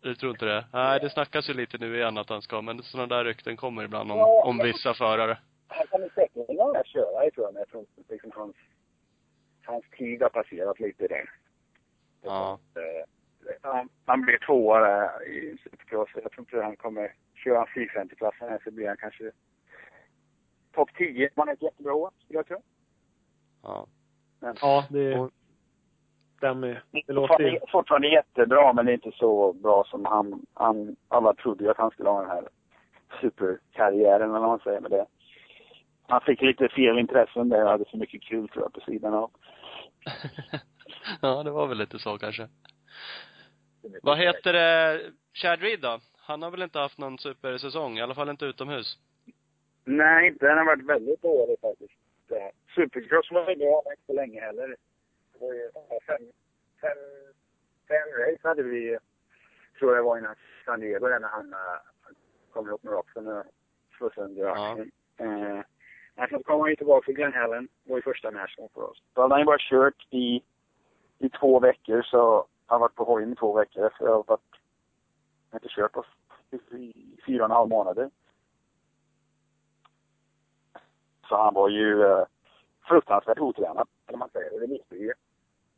Du 0.01 0.15
tror 0.15 0.31
inte 0.31 0.45
det? 0.45 0.65
Nej, 0.73 0.99
det 0.99 1.09
snackas 1.09 1.49
ju 1.49 1.53
lite 1.53 1.77
nu 1.77 1.95
igen 1.97 2.17
att 2.17 2.29
han 2.29 2.41
ska, 2.41 2.61
men 2.61 2.83
sådana 2.83 3.15
där 3.15 3.23
rykten 3.25 3.57
kommer 3.57 3.83
ibland 3.83 4.11
om, 4.11 4.17
Ja. 4.17 4.43
om 4.45 4.57
vissa 4.57 4.93
förare. 4.93 5.37
Han 5.67 6.09
säkerligen 6.15 6.55
vara 6.57 6.83
köra, 6.83 7.23
jag 7.23 7.33
tror 7.33 7.45
jag, 7.45 7.53
men 7.53 7.59
jag 7.61 7.69
tror 7.69 7.85
liksom 8.09 8.31
hans, 8.35 8.55
hans 9.65 9.85
tid 9.97 10.21
har 10.21 10.29
passerat 10.29 10.79
lite 10.79 11.07
där. 11.07 11.29
Ja. 12.21 12.59
Eh, 12.75 13.05
Han, 13.61 13.89
han 14.05 14.21
blir 14.21 14.37
tvåa 14.45 14.79
där 14.79 15.27
i 15.27 15.57
Supercross. 15.63 16.09
Jag 16.23 16.31
tror 16.31 16.39
inte 16.39 16.61
han 16.61 16.75
kommer 16.75 17.13
köra 17.35 17.59
en 17.59 17.67
450-klassen 17.67 18.49
här 18.49 18.61
så 18.63 18.71
blir 18.71 18.87
han 18.87 18.97
kanske 18.97 19.31
topp 20.71 20.89
10. 20.97 21.29
Man 21.35 21.49
är 21.49 21.53
ett 21.53 21.61
jättebra 21.61 21.93
år, 21.93 22.11
skulle 22.23 22.39
jag 22.39 22.47
tro. 22.47 22.61
Ja. 23.63 23.87
Men 24.39 24.55
Ja, 24.61 24.85
det 24.91 25.19
Och- 25.19 25.31
stämmer. 26.37 26.83
Det 27.07 27.13
låter 27.13 27.39
ju... 27.43 27.59
fortfarande, 27.71 28.07
jättebra, 28.07 28.73
men 28.73 28.85
det 28.85 28.91
är 28.91 28.93
inte 28.93 29.11
så 29.11 29.53
bra 29.53 29.83
som 29.83 30.05
han, 30.05 30.45
han 30.53 30.95
alla 31.07 31.33
trodde 31.33 31.71
att 31.71 31.77
han 31.77 31.91
skulle 31.91 32.09
ha 32.09 32.21
den 32.21 32.29
här 32.29 32.47
superkarriären, 33.21 34.29
eller 34.29 34.39
vad 34.39 34.49
man 34.49 34.59
säger 34.59 34.79
med 34.81 34.91
det. 34.91 35.05
Han 36.07 36.21
fick 36.21 36.41
lite 36.41 36.69
fel 36.69 36.99
intressen 36.99 37.49
där 37.49 37.63
och 37.63 37.69
hade 37.69 37.85
för 37.85 37.97
mycket 37.97 38.23
kul 38.23 38.49
tror 38.49 38.63
jag 38.63 38.73
på 38.73 38.91
sidan 38.91 39.13
av. 39.13 39.31
ja, 41.21 41.43
det 41.43 41.51
var 41.51 41.67
väl 41.67 41.77
lite 41.77 41.99
så 41.99 42.17
kanske. 42.17 42.47
Vad 44.03 44.17
heter 44.17 44.53
det, 44.53 45.01
Chad 45.33 45.61
Reed 45.61 45.81
då? 45.81 45.99
Han 46.17 46.41
har 46.41 46.51
väl 46.51 46.61
inte 46.61 46.79
haft 46.79 46.97
någon 46.97 47.17
supersäsong, 47.17 47.97
i 47.97 48.01
alla 48.01 48.15
fall 48.15 48.29
inte 48.29 48.45
utomhus? 48.45 48.97
Nej, 49.83 50.27
inte. 50.27 50.45
Den 50.45 50.57
har 50.57 50.65
varit 50.65 50.85
väldigt 50.85 51.21
dålig 51.21 51.59
faktiskt. 51.61 51.93
Eh, 52.31 52.49
Supercross 52.75 53.31
var 53.31 53.49
ju 53.49 53.55
bra, 53.55 53.81
men 53.85 53.93
inte 53.93 54.05
så 54.05 54.13
länge 54.13 54.41
heller. 54.41 54.67
Det 55.33 55.39
var 55.39 55.53
ju 55.53 55.69
ja, 55.73 55.99
fem, 56.07 56.21
fem, 56.81 56.97
fem 57.87 58.07
race 58.19 58.47
hade 58.47 58.63
vi, 58.63 58.97
tror 59.79 59.95
jag 59.95 60.03
var 60.03 60.17
innan 60.17 60.35
San 60.65 60.79
Diego, 60.79 61.07
där 61.07 61.19
när 61.19 61.27
han 61.27 61.53
uh, 61.53 61.79
kom 62.53 62.67
ihop 62.67 62.83
med 62.83 62.93
Roxen 62.93 63.27
och 63.27 63.43
slog 63.97 64.13
sönder 64.13 64.43
Ja. 64.43 64.71
axeln. 64.71 64.91
Eh, 65.17 65.61
men 66.15 66.27
sen 66.29 66.43
kom 66.43 66.59
han 66.59 66.69
ju 66.69 66.75
tillbaka 66.75 67.05
till 67.05 67.15
Glen 67.15 67.33
Helen, 67.33 67.67
var 67.83 67.95
ju 67.95 68.01
första 68.01 68.31
National 68.31 68.69
för 68.73 68.81
oss. 68.89 69.03
Då 69.13 69.21
hade 69.21 69.33
han 69.33 69.41
ju 69.41 69.45
bara 69.45 69.57
kört 69.59 70.07
i, 70.09 70.43
i 71.19 71.29
två 71.29 71.59
veckor, 71.59 72.01
så 72.01 72.45
han 72.65 72.81
varit 72.81 72.95
på 72.95 73.03
hojen 73.03 73.33
i 73.33 73.35
två 73.35 73.53
veckor 73.53 73.85
efter 73.85 74.05
jag 74.05 74.11
har 74.11 74.23
varit, 74.27 74.41
jag 75.49 75.51
har 75.51 75.59
inte 75.59 75.69
kört 75.69 75.91
på 75.91 76.03
fyra 77.25 77.43
och 77.43 77.49
en 77.49 77.55
halv 77.55 77.69
månader. 77.69 78.09
Så 81.29 81.35
han 81.35 81.53
var 81.53 81.69
ju 81.69 82.03
eh, 82.03 82.25
fruktansvärt 82.87 83.39
otränad, 83.39 83.87
eller 84.07 84.17
man 84.17 84.29
säger. 84.29 84.59
Det 84.59 84.67
visste 84.67 84.95
vi 84.95 85.01
ju. 85.01 85.13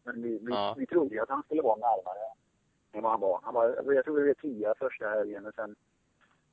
Men 0.04 0.22
vi, 0.22 0.30
vi, 0.42 0.52
Ja. 0.54 0.76
vi 0.78 0.86
trodde 0.86 1.16
ju 1.16 1.22
att 1.22 1.30
han 1.30 1.44
skulle 1.44 1.62
vara 1.62 1.76
närmare 1.76 2.20
än 2.92 3.04
vad 3.04 3.12
han 3.12 3.22
var. 3.22 3.40
Han 3.44 3.54
var 3.54 3.94
jag 3.94 4.06
tror 4.06 4.20
vi 4.22 4.28
var 4.28 4.34
tia 4.34 4.74
första 4.80 5.10
helgen 5.10 5.46
och 5.46 5.54
sen 5.54 5.76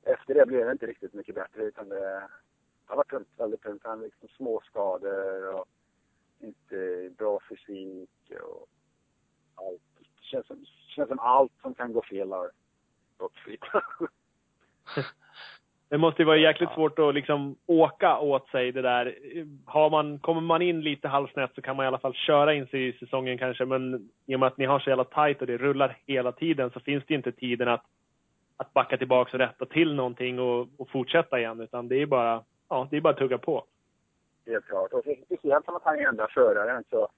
efter 0.03 0.33
det 0.33 0.45
blev 0.45 0.65
det 0.65 0.71
inte 0.71 0.85
riktigt 0.85 1.13
mycket 1.13 1.35
bättre 1.35 1.63
utan 1.63 1.89
det 1.89 2.27
har 2.85 2.95
varit 2.95 3.09
tungt, 3.09 3.27
väldigt 3.37 3.61
tungt. 3.61 3.81
Han 3.83 3.91
hade 3.91 4.03
liksom 4.03 4.27
småskador 4.27 5.55
och 5.55 5.65
inte 6.39 7.09
bra 7.17 7.39
fysik 7.49 8.09
och 8.41 8.67
allt. 9.55 9.81
Det 9.99 10.25
känns 10.25 10.47
som, 10.47 10.65
känns 10.95 11.09
som 11.09 11.19
allt 11.19 11.51
som 11.61 11.73
kan 11.73 11.93
gå 11.93 12.01
fel 12.01 12.31
har 12.31 12.51
gått 13.17 13.37
fel. 13.37 13.57
Det 15.89 15.97
måste 15.97 16.21
ju 16.21 16.25
vara 16.25 16.37
jäkligt 16.37 16.69
Ja. 16.69 16.75
svårt 16.75 16.99
att 16.99 17.13
liksom 17.15 17.55
åka 17.65 18.19
åt 18.19 18.49
sig 18.49 18.71
det 18.71 18.81
där. 18.81 19.15
Har 19.65 19.89
man, 19.89 20.19
kommer 20.19 20.41
man 20.41 20.61
in 20.61 20.81
lite 20.81 21.07
halvsnett 21.07 21.51
så 21.55 21.61
kan 21.61 21.75
man 21.75 21.83
i 21.83 21.87
alla 21.87 21.99
fall 21.99 22.13
köra 22.13 22.53
in 22.53 22.67
sig 22.67 22.87
i 22.87 22.93
säsongen 22.93 23.37
kanske. 23.37 23.65
Men 23.65 24.09
i 24.25 24.35
och 24.35 24.39
med 24.39 24.47
att 24.47 24.57
ni 24.57 24.65
har 24.65 24.79
så 24.79 24.89
jävla 24.89 25.03
tajt 25.03 25.41
och 25.41 25.47
det 25.47 25.57
rullar 25.57 25.97
hela 26.05 26.31
tiden 26.31 26.71
så 26.71 26.79
finns 26.79 27.03
det 27.07 27.13
ju 27.13 27.17
inte 27.17 27.31
tiden 27.31 27.67
att, 27.67 27.83
att 28.57 28.73
backa 28.73 28.97
tillbaka 28.97 29.31
och 29.33 29.39
rätta 29.39 29.65
till 29.65 29.93
någonting 29.95 30.39
och, 30.39 30.67
och 30.77 30.89
fortsätta 30.89 31.39
igen. 31.39 31.59
Utan 31.59 31.87
det 31.87 32.01
är 32.01 32.05
bara, 32.05 32.43
ja, 32.69 32.87
det 32.91 32.97
är 32.97 33.01
bara 33.01 33.13
att 33.13 33.19
tugga 33.19 33.37
på. 33.37 33.65
Helt 34.45 34.65
klart. 34.65 34.93
Och 34.93 35.03
så- 35.03 35.15
speciellt 35.25 35.65
som 35.65 35.75
att 35.75 35.83
han 35.83 35.99
är 35.99 36.07
enda 36.07 36.27
föraren 36.27 36.83
så 36.89 37.09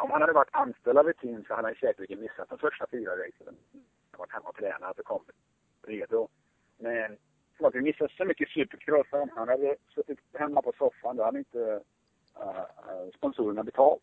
om 0.00 0.10
han 0.10 0.20
hade 0.20 0.32
varit 0.32 0.54
anställd 0.54 0.98
av 0.98 1.08
ett 1.08 1.18
team 1.18 1.44
så 1.44 1.54
hade 1.54 1.68
han 1.68 1.74
säkerligen 1.74 2.20
missat 2.20 2.48
de 2.48 2.58
första 2.58 2.86
fyra 2.90 3.12
racen. 3.12 3.46
Han 3.46 3.56
hade 4.10 4.18
varit 4.18 4.32
hemma 4.32 4.48
och 4.48 4.56
tränat 4.56 4.98
och 4.98 5.04
kommit 5.04 5.36
redo. 5.82 6.28
Men 6.78 7.16
som 7.56 7.66
att 7.66 7.74
vi 7.74 7.80
missade 7.80 8.12
så 8.16 8.24
mycket 8.24 8.48
supercross. 8.48 9.06
Om 9.10 9.30
han 9.36 9.48
hade 9.48 9.76
suttit 9.94 10.18
hemma 10.32 10.62
på 10.62 10.72
soffan 10.78 11.16
då 11.16 11.24
hade 11.24 11.38
inte 11.38 11.80
uh, 12.40 13.10
sponsorerna 13.16 13.62
betalt. 13.62 14.02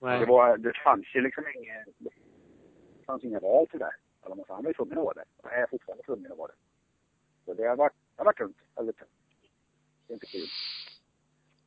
Nej. 0.00 0.20
Det, 0.20 0.26
var, 0.26 0.56
det 0.56 0.72
fanns 0.84 1.06
ju 1.14 1.20
liksom 1.20 1.44
ingen, 1.56 1.84
det 1.98 2.10
fanns 3.06 3.24
inga 3.24 3.40
val 3.40 3.66
till 3.66 3.78
det. 3.78 3.94
Han 4.48 4.62
var 4.62 4.70
ju 4.70 4.74
tvungen 4.74 4.98
att 4.98 5.04
vara 5.04 5.14
det. 5.14 5.24
Och 5.36 5.52
är 5.52 5.66
fortfarande 5.66 6.04
tvungen 6.04 6.32
att 6.32 6.38
vara 6.38 6.48
det. 6.48 6.58
Så 7.44 7.54
det 7.54 7.66
har 7.66 7.76
varit, 7.76 7.96
det 8.18 8.24
varit 8.24 8.36
tungt. 8.38 8.56
Väldigt 8.76 8.96
tungt. 8.98 9.10
Det 10.06 10.12
är 10.12 10.14
inte 10.14 10.26
kul. 10.26 10.46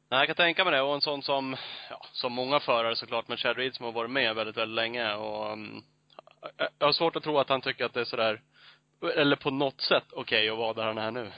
Nej, 0.10 0.20
jag 0.20 0.28
kan 0.28 0.36
tänka 0.36 0.64
mig 0.64 0.74
det. 0.74 0.82
Och 0.82 0.93
en 0.95 1.02
sån 1.02 1.22
som, 1.24 1.56
ja, 1.89 2.06
som 2.12 2.34
många 2.34 2.60
förare 2.60 2.95
såklart, 2.95 3.28
men 3.28 3.38
Chad 3.38 3.58
Reed 3.58 3.76
som 3.76 3.86
har 3.86 3.91
varit 3.93 4.12
med 4.12 4.36
väldigt, 4.36 4.58
väldigt 4.58 4.76
länge 4.76 5.16
och 5.16 5.52
um, 5.54 5.84
jag- 6.58 6.86
har 6.86 6.93
svårt 6.93 7.16
att 7.16 7.24
tro 7.24 7.38
att 7.38 7.49
han 7.49 7.62
tycker 7.62 7.86
att 7.86 7.93
det 7.93 8.02
är 8.02 8.06
sådär, 8.06 8.41
eller 9.16 9.36
på 9.36 9.52
något 9.52 9.82
sätt 9.82 10.04
okej 10.14 10.49
att 10.49 10.58
vara 10.58 10.74
där 10.74 10.86
han 10.86 10.97
är 10.97 11.12
nu. 11.12 11.32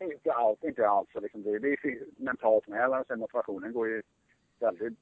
Inte 0.00 0.32
alls, 0.32 0.58
inte 0.62 0.88
alls. 0.88 1.08
Liksom 1.14 1.42
det, 1.42 1.58
det 1.58 1.68
är 1.72 1.76
fy- 1.82 2.04
mentalt 2.16 2.66
med. 2.68 2.80
Eller 2.84 3.04
sen 3.04 3.18
motivationen 3.18 3.72
går 3.72 3.88
ju 3.88 4.02
väldigt, 4.60 4.98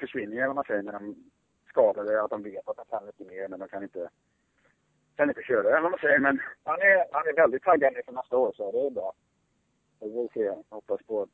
försvinner 0.00 0.36
ju, 0.36 0.52
man 0.54 0.64
säger, 0.64 0.82
när 0.82 0.92
de 0.92 1.30
skadade. 1.68 2.22
Att 2.22 2.30
de 2.30 2.42
vet 2.42 2.68
att 2.68 2.76
de 2.76 2.84
kan 2.90 3.06
mycket 3.06 3.26
mer, 3.26 3.48
men 3.48 3.58
de 3.60 3.68
kan 3.68 3.82
inte, 3.82 4.10
kan 5.20 5.28
inte 5.28 5.42
köra, 5.42 5.68
eller 5.68 5.80
vad 5.80 5.90
man 5.90 6.00
säger. 6.00 6.18
Men 6.18 6.40
han 6.64 6.80
är, 6.80 6.96
han 7.12 7.28
är 7.28 7.36
väldigt 7.42 7.62
taggad 7.62 7.96
inför 7.96 8.12
nästa 8.12 8.36
år, 8.36 8.52
så 8.56 8.72
det 8.72 8.86
är 8.86 8.90
bra. 8.90 9.12
Så 9.98 10.06
vi 10.06 10.12
får 10.12 10.28
se. 10.34 10.62
Hoppas 10.68 11.00
på, 11.06 11.26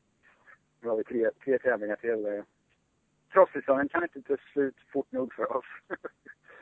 nu 0.81 0.89
har 0.89 0.97
vi 0.97 1.05
tre, 1.05 1.31
tre 1.45 1.59
tävlingar 1.59 1.97
till. 1.97 2.43
Crosssäsongen 3.33 3.89
kan 3.89 4.03
inte 4.03 4.23
ta 4.23 4.37
slut 4.53 4.75
fort 4.93 5.13
nog 5.13 5.35
för 5.35 5.57
oss. 5.57 5.65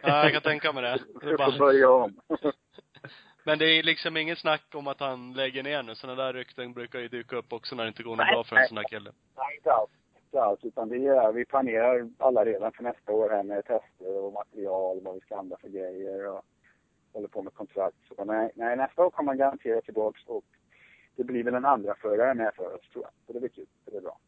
Ja, 0.02 0.22
jag 0.22 0.32
kan 0.32 0.42
tänka 0.42 0.72
mig 0.72 0.82
det. 0.82 0.98
det 1.20 1.30
är 1.30 1.36
bara, 1.36 1.58
börja 1.58 1.90
om. 1.90 2.20
men 3.44 3.58
det 3.58 3.66
är 3.66 3.82
liksom 3.82 4.16
inget 4.16 4.38
snack 4.38 4.74
om 4.74 4.86
att 4.86 5.00
han 5.00 5.32
lägger 5.32 5.62
ner 5.62 5.82
nu. 5.82 5.94
Sådana 5.94 6.22
där 6.22 6.32
rykten 6.32 6.72
brukar 6.72 6.98
ju 7.00 7.08
dyka 7.08 7.36
upp 7.36 7.52
också 7.52 7.76
när 7.76 7.84
det 7.84 7.88
inte 7.88 8.02
går 8.02 8.16
något 8.16 8.26
bra 8.26 8.44
för 8.44 8.56
en 8.56 8.68
sån 8.68 8.76
här 8.76 8.84
kille. 8.84 9.12
Nej, 9.36 9.56
inte 9.56 9.72
alls. 9.72 9.90
Inte 10.24 10.42
alls. 10.42 10.60
Utan 10.62 10.88
det 10.88 11.06
är, 11.06 11.32
vi 11.32 11.44
planerar 11.44 12.08
alla 12.18 12.44
redan 12.44 12.72
för 12.72 12.82
nästa 12.82 13.12
år 13.12 13.30
här 13.30 13.42
med 13.42 13.64
tester 13.64 14.18
och 14.24 14.32
material, 14.32 15.00
vad 15.02 15.14
vi 15.14 15.20
ska 15.20 15.36
använda 15.36 15.56
för 15.56 15.68
grejer 15.68 16.28
och 16.28 16.44
håller 17.14 17.28
på 17.28 17.42
med 17.42 17.54
kontrakt. 17.54 17.96
Så 18.08 18.24
nej, 18.24 18.50
nej, 18.54 18.76
nästa 18.76 19.04
år 19.04 19.10
kommer 19.10 19.26
man 19.26 19.38
garanterat 19.38 19.84
tillbaks 19.84 20.20
och 20.26 20.44
det 21.16 21.24
blir 21.24 21.44
väl 21.44 21.54
en 21.54 21.64
andra 21.64 21.94
förare 21.94 22.34
med 22.34 22.54
för 22.54 22.74
oss 22.74 22.90
tror 22.92 23.04
jag. 23.04 23.12
Så 23.26 23.32
det 23.32 23.40
blir 23.40 23.50
kul. 23.50 23.66
Det 23.84 23.96
är 23.96 24.00
bra. 24.00 24.18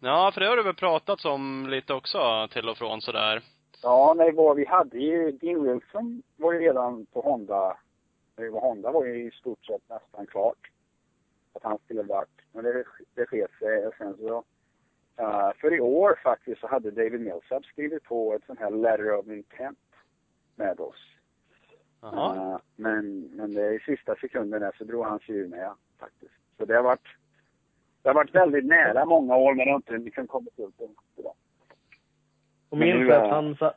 Ja, 0.00 0.30
för 0.34 0.40
det 0.40 0.46
har 0.46 0.56
du 0.56 0.62
väl 0.62 0.74
pratats 0.74 1.24
om 1.24 1.66
lite 1.70 1.94
också 1.94 2.48
till 2.52 2.68
och 2.68 2.78
från 2.78 3.00
sådär. 3.00 3.42
Ja, 3.82 4.14
nej, 4.16 4.32
vad 4.32 4.56
vi 4.56 4.64
hade 4.64 4.98
ju, 4.98 5.32
Dean 5.32 5.62
Wilson 5.62 6.22
var 6.36 6.52
ju 6.52 6.58
redan 6.58 7.06
på 7.06 7.20
Honda. 7.20 7.76
Var 8.36 8.60
Honda 8.60 8.90
var 8.90 9.04
ju 9.04 9.26
i 9.26 9.30
stort 9.30 9.66
sett 9.66 9.88
nästan 9.88 10.26
klart. 10.26 10.70
Att 11.52 11.62
han 11.62 11.78
skulle 11.84 12.02
varit. 12.02 12.40
Men 12.52 12.64
det, 12.64 12.84
det 13.14 13.26
sket 13.26 13.50
sig 13.58 13.86
och 13.86 13.94
sen 13.98 14.16
så 14.16 14.44
eh, 15.16 15.50
för 15.60 15.74
i 15.74 15.80
år 15.80 16.18
faktiskt 16.22 16.60
så 16.60 16.66
hade 16.66 16.90
David 16.90 17.20
Millsap 17.20 17.64
skrivit 17.64 18.04
på 18.04 18.34
ett 18.34 18.44
sånt 18.46 18.60
här 18.60 18.70
letter 18.70 19.18
of 19.18 19.26
intent 19.26 19.78
med 20.56 20.80
oss. 20.80 21.12
Eh, 22.02 22.56
men, 22.76 23.30
men 23.36 23.54
det 23.54 23.74
i 23.74 23.80
sista 23.80 24.14
sekunden 24.14 24.60
där 24.60 24.72
så 24.78 24.84
drog 24.84 25.04
han 25.04 25.18
sig 25.18 25.34
ur 25.34 25.48
med 25.48 25.70
faktiskt. 26.00 26.34
Så 26.58 26.64
det 26.64 26.74
har 26.74 26.82
varit, 26.82 27.08
det 28.02 28.08
har 28.08 28.14
varit 28.14 28.34
väldigt 28.34 28.64
nära 28.64 29.04
många 29.04 29.36
år 29.36 29.54
men 29.54 29.66
det 29.66 29.70
har 29.72 29.76
inte 29.76 29.98
liksom 29.98 30.26
kommit 30.26 30.58
upp 30.58 30.74
idag. 31.16 31.34
Och 32.68 32.78
minns 32.78 33.08
du 33.08 33.14
att 33.14 33.30
han 33.30 33.56
sa, 33.56 33.74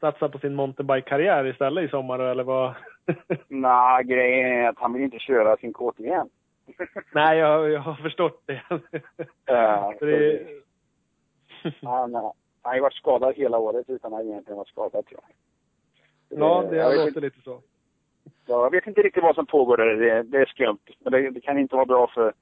satsar 0.00 0.28
på 0.28 0.38
sin 0.38 0.54
mountainbike-karriär 0.54 1.46
istället 1.46 1.84
i 1.84 1.88
sommar 1.88 2.18
eller 2.18 2.44
vad? 2.44 2.74
Nej, 3.48 4.04
grejen 4.04 4.52
är 4.52 4.68
att 4.68 4.78
han 4.78 4.92
vill 4.92 5.02
inte 5.02 5.18
köra 5.18 5.56
sin 5.56 5.72
KTM. 5.72 6.28
Nej, 7.14 7.38
jag, 7.38 7.70
jag 7.70 7.80
har 7.80 7.94
förstått 7.94 8.42
det. 8.46 8.62
Ja, 9.46 9.94
det 10.00 10.46
Han, 11.82 12.14
han 12.14 12.32
har 12.62 12.80
varit 12.80 12.94
skadad 12.94 13.34
hela 13.34 13.58
året 13.58 13.88
utan 13.88 14.14
att 14.14 14.24
egentligen 14.24 14.56
vara 14.56 14.68
skadad 14.68 15.06
tror 15.06 15.20
jag. 15.26 15.34
Ja, 16.30 16.62
det 16.70 16.76
jag, 16.76 16.84
har 16.84 16.90
vet 16.90 16.98
låtit 16.98 17.08
inte, 17.16 17.20
lite 17.20 17.40
så. 17.40 17.60
ja, 18.46 18.62
jag 18.62 18.70
vet 18.70 18.86
inte 18.86 19.02
riktigt 19.02 19.22
vad 19.22 19.34
som 19.34 19.46
pågår 19.46 19.76
där. 19.76 19.86
Det, 19.96 20.22
det 20.22 20.38
är 20.38 20.46
skumt. 20.46 20.78
Men 20.98 21.12
det, 21.12 21.30
det 21.30 21.40
kan 21.40 21.58
inte 21.58 21.74
vara 21.76 21.86
bra 21.86 22.06
för 22.14 22.32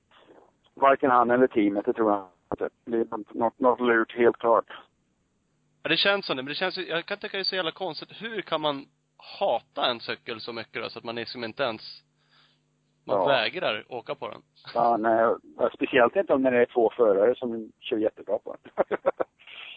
varken 0.74 1.10
han 1.10 1.30
eller 1.30 1.46
teamet, 1.46 1.84
det 1.84 1.92
tror 1.92 2.10
jag 2.12 2.28
inte. 2.52 2.68
Det 2.84 2.96
är 2.96 3.06
något, 3.38 3.58
något, 3.60 3.80
lurt 3.80 4.14
helt 4.16 4.36
klart. 4.36 4.64
Ja, 5.82 5.88
det 5.88 5.96
känns 5.96 6.26
som 6.26 6.36
det. 6.36 6.42
Men 6.42 6.48
det 6.48 6.54
känns 6.54 6.78
ju, 6.78 6.86
jag 6.86 7.06
kan 7.06 7.18
tycka 7.18 7.36
det 7.36 7.42
är 7.42 7.44
så 7.44 7.56
jävla 7.56 7.70
konstigt. 7.72 8.08
Hur 8.22 8.42
kan 8.42 8.60
man 8.60 8.86
hata 9.40 9.86
en 9.90 10.00
cykel 10.00 10.40
så 10.40 10.52
mycket 10.52 10.82
då, 10.82 10.90
så 10.90 10.98
att 10.98 11.04
man 11.04 11.14
liksom 11.14 11.44
inte 11.44 11.62
ens, 11.62 11.82
man 13.04 13.16
Ja. 13.16 13.26
vägrar 13.26 13.84
åka 13.88 14.14
på 14.14 14.28
den. 14.28 14.42
Ja, 14.74 14.96
nej, 14.96 15.34
speciellt 15.74 16.16
inte 16.16 16.32
om 16.34 16.42
det 16.42 16.48
är 16.50 16.66
två 16.66 16.90
förare 16.96 17.34
som 17.34 17.72
kör 17.80 17.96
jättebra 17.96 18.38
på 18.38 18.56
den. 18.62 18.72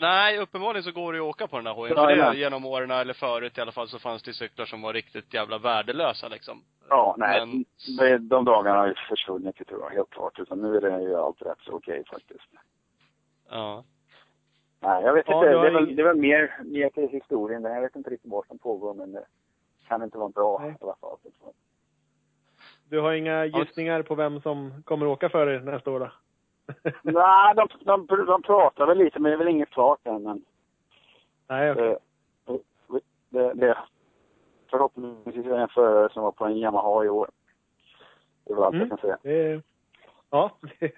Nej, 0.02 0.38
uppenbarligen 0.38 0.84
så 0.84 0.92
går 0.92 1.14
det 1.14 1.18
ju 1.18 1.24
att 1.24 1.30
åka 1.30 1.48
på 1.48 1.56
den 1.56 1.66
där 1.66 1.74
hojen. 1.74 1.96
Ja, 1.98 2.04
För 2.04 2.12
det, 2.16 2.18
ja. 2.18 2.34
genom 2.34 2.66
åren, 2.66 2.92
eller 2.92 3.14
förut 3.14 3.58
i 3.58 3.62
alla 3.62 3.72
fall, 3.72 3.88
så 3.88 4.00
fanns 4.00 4.24
det 4.24 4.34
cyklar 4.34 4.66
som 4.66 4.82
var 4.82 4.94
riktigt 4.94 5.34
jävla 5.34 5.58
värdelösa 5.58 6.28
liksom. 6.28 6.64
ja, 6.90 7.16
nej. 7.18 7.46
Men- 8.00 8.28
de 8.28 8.46
dagarna 8.46 8.80
har 8.80 8.88
ju 8.88 8.94
försvunnit 9.10 9.68
tror 9.68 9.82
jag, 9.82 9.90
helt 9.90 10.10
klart. 10.10 10.40
Utan 10.40 10.62
nu 10.62 10.78
är 10.78 10.82
det 10.82 11.02
ju 11.02 11.16
allt 11.16 11.42
rätt 11.42 11.60
så 11.60 11.72
okej 11.74 12.04
faktiskt. 12.12 12.50
Ja. 13.50 13.84
Nej, 14.80 15.04
jag 15.04 15.14
vet 15.14 15.26
Ja, 15.28 15.36
inte. 15.38 15.52
du 15.52 15.62
Det 15.62 15.68
är, 15.68 15.72
väl, 15.72 15.96
det 15.96 16.02
är 16.02 16.06
väl 16.06 16.18
mer, 16.18 16.60
mer 16.64 16.90
till 16.90 17.08
historien. 17.10 17.64
Jag 17.64 17.82
vet 17.82 17.96
inte 17.96 18.10
riktigt 18.10 18.32
vad 18.32 18.46
som 18.46 18.58
pågår, 18.60 18.94
men 18.94 19.12
det 19.12 19.26
kan 19.88 20.04
inte 20.04 20.18
vara 20.18 20.30
bra 20.30 20.60
Nej. 20.62 20.72
i 20.72 20.84
alla 20.84 20.96
fall. 20.96 21.18
Du 22.90 23.00
har 23.00 23.14
inga 23.14 23.46
gissningar 23.46 24.02
på 24.02 24.16
vem 24.16 24.42
som 24.42 24.84
kommer 24.84 25.06
åka 25.06 25.30
för 25.30 25.48
er 25.48 25.60
nästa 25.60 25.92
år 25.92 26.00
då? 26.00 26.12
Nej, 27.02 27.56
de, 27.56 27.68
de, 27.80 28.06
de 28.26 28.42
pratar 28.42 28.86
väl 28.86 28.98
lite, 28.98 29.20
men 29.20 29.30
det 29.30 29.36
är 29.36 29.38
väl 29.38 29.48
inget 29.48 29.70
klart 29.70 30.00
än. 30.08 30.24
Men 30.24 30.42
Nej, 31.48 31.72
okej. 31.72 31.98
det, 32.46 32.60
det, 33.30 33.54
det, 33.54 33.78
förhoppningsvis 34.70 35.46
är 35.46 35.58
en 35.58 35.68
förare 35.68 36.10
som 36.14 36.24
var 36.24 36.32
på 36.32 36.46
en 36.46 36.58
Yamaha 36.58 37.04
i 37.06 37.10
år. 37.10 37.30
Det 38.46 38.54
väl 38.54 38.64
allt 38.64 38.76
Mm. 38.76 38.88
jag 38.90 38.90
kan 38.90 38.98
säga. 38.98 39.18
Det 39.22 39.62
ja, 40.30 40.52
det, 40.80 40.92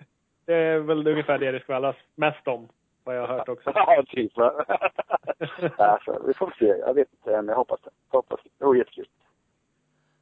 det 0.45 0.53
är 0.53 0.79
väl 0.79 1.07
ungefär 1.07 1.37
det 1.37 1.51
det 1.51 1.59
skvallras 1.59 1.95
mest 2.15 2.47
om, 2.47 2.67
vad 3.03 3.17
jag 3.17 3.27
har 3.27 3.37
hört 3.37 3.49
också. 3.49 3.71
Ja, 3.75 4.03
typ. 4.07 4.35
Därför, 5.77 6.21
vi 6.27 6.33
får 6.33 6.55
se. 6.59 6.65
Jag 6.65 6.93
vet 6.93 7.07
inte 7.11 7.35
än. 7.35 7.47
Jag 7.47 7.55
hoppas 7.55 7.81
det. 7.81 7.89
Hoppas 8.09 8.39
det. 8.43 8.49
Det 8.57 8.65
vore 8.65 8.77
jättekul. 8.77 9.07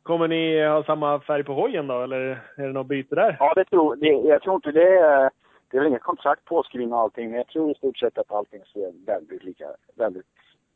Kommer 0.03 0.27
ni 0.27 0.65
ha 0.67 0.83
samma 0.83 1.19
färg 1.19 1.43
på 1.43 1.53
hojen 1.53 1.87
då, 1.87 2.01
eller 2.01 2.19
är 2.55 2.67
det 2.67 2.73
något 2.73 2.87
byte 2.87 3.15
där? 3.15 3.37
Ja, 3.39 3.53
det 3.53 3.65
tror, 3.65 3.95
det, 3.95 4.07
jag 4.07 4.41
tror 4.41 4.55
inte 4.55 4.71
det 4.71 4.97
är... 4.99 5.31
Det 5.69 5.77
är 5.77 5.81
väl 5.81 5.87
inget 5.89 6.01
kontrakt 6.03 6.45
påskrivna 6.45 6.95
och 6.95 7.01
allting, 7.01 7.29
men 7.29 7.37
jag 7.37 7.47
tror 7.47 7.71
i 7.71 7.75
stort 7.75 7.97
sett 7.97 8.17
att 8.17 8.31
allting 8.31 8.61
ser 8.73 9.05
väldigt, 9.05 9.43
lika, 9.43 9.65
väldigt 9.95 10.25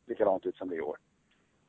likadant 0.06 0.46
ut 0.46 0.56
som 0.56 0.68
det 0.68 0.74
är 0.74 0.78
i 0.78 0.80
år. 0.80 0.96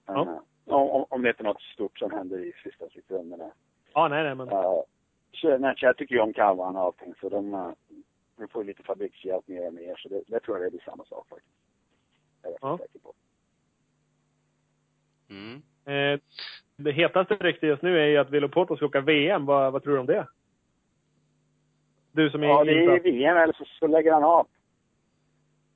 Men, 0.05 0.15
Ja. 0.15 0.41
eh, 0.67 0.73
om, 0.73 1.05
om 1.09 1.21
det 1.21 1.29
inte 1.29 1.41
är 1.41 1.47
något 1.47 1.61
stort 1.61 1.99
som 1.99 2.11
händer 2.11 2.39
i 2.39 2.53
sista 2.63 2.89
sekunden. 2.89 3.41
Uh, 3.41 3.47
Ja, 3.93 4.07
nej, 4.07 4.23
nej, 4.23 4.35
men 4.35 5.75
jag 5.77 5.97
tycker 5.97 6.15
ju 6.15 6.21
om 6.21 6.33
kalvarna 6.33 6.79
och 6.79 6.85
allting, 6.85 7.13
så 7.21 7.29
de, 7.29 7.53
uh, 7.53 7.69
de 8.37 8.47
får 8.47 8.63
lite 8.63 8.83
fabrikshjälp 8.83 9.47
mer 9.47 9.67
och 9.67 9.73
mer, 9.73 9.95
så 9.95 10.09
det, 10.09 10.21
det 10.27 10.39
tror 10.39 10.57
jag 10.57 10.65
det 10.65 10.69
blir 10.71 10.81
samma 10.85 11.05
sak 11.05 11.27
faktiskt. 11.29 11.53
Det 12.41 12.47
är 12.47 12.51
jag 12.51 12.57
Ja. 12.61 12.67
ja. 12.71 12.77
säker 12.77 12.99
på. 12.99 13.13
Mm. 15.29 15.61
eh, 15.85 16.19
det 16.77 16.91
hetaste 16.91 17.35
ryktet 17.35 17.69
just 17.69 17.81
nu 17.81 17.99
är 17.99 18.05
ju 18.05 18.17
att 18.17 18.29
Vilopoto 18.29 18.75
ska 18.75 18.85
åka 18.85 19.01
VM. 19.01 19.45
Vad, 19.45 19.73
vad 19.73 19.83
tror 19.83 19.93
du 19.93 19.99
om 19.99 20.05
det? 20.05 20.27
Du 22.11 22.29
som 22.29 22.43
är 22.43 22.47
Ja, 22.47 22.63
det 22.63 22.85
är. 22.85 22.99
VM, 22.99 23.37
eller 23.37 23.53
så, 23.53 23.65
så 23.79 23.87
lägger 23.87 24.13
han 24.13 24.23
av. 24.23 24.47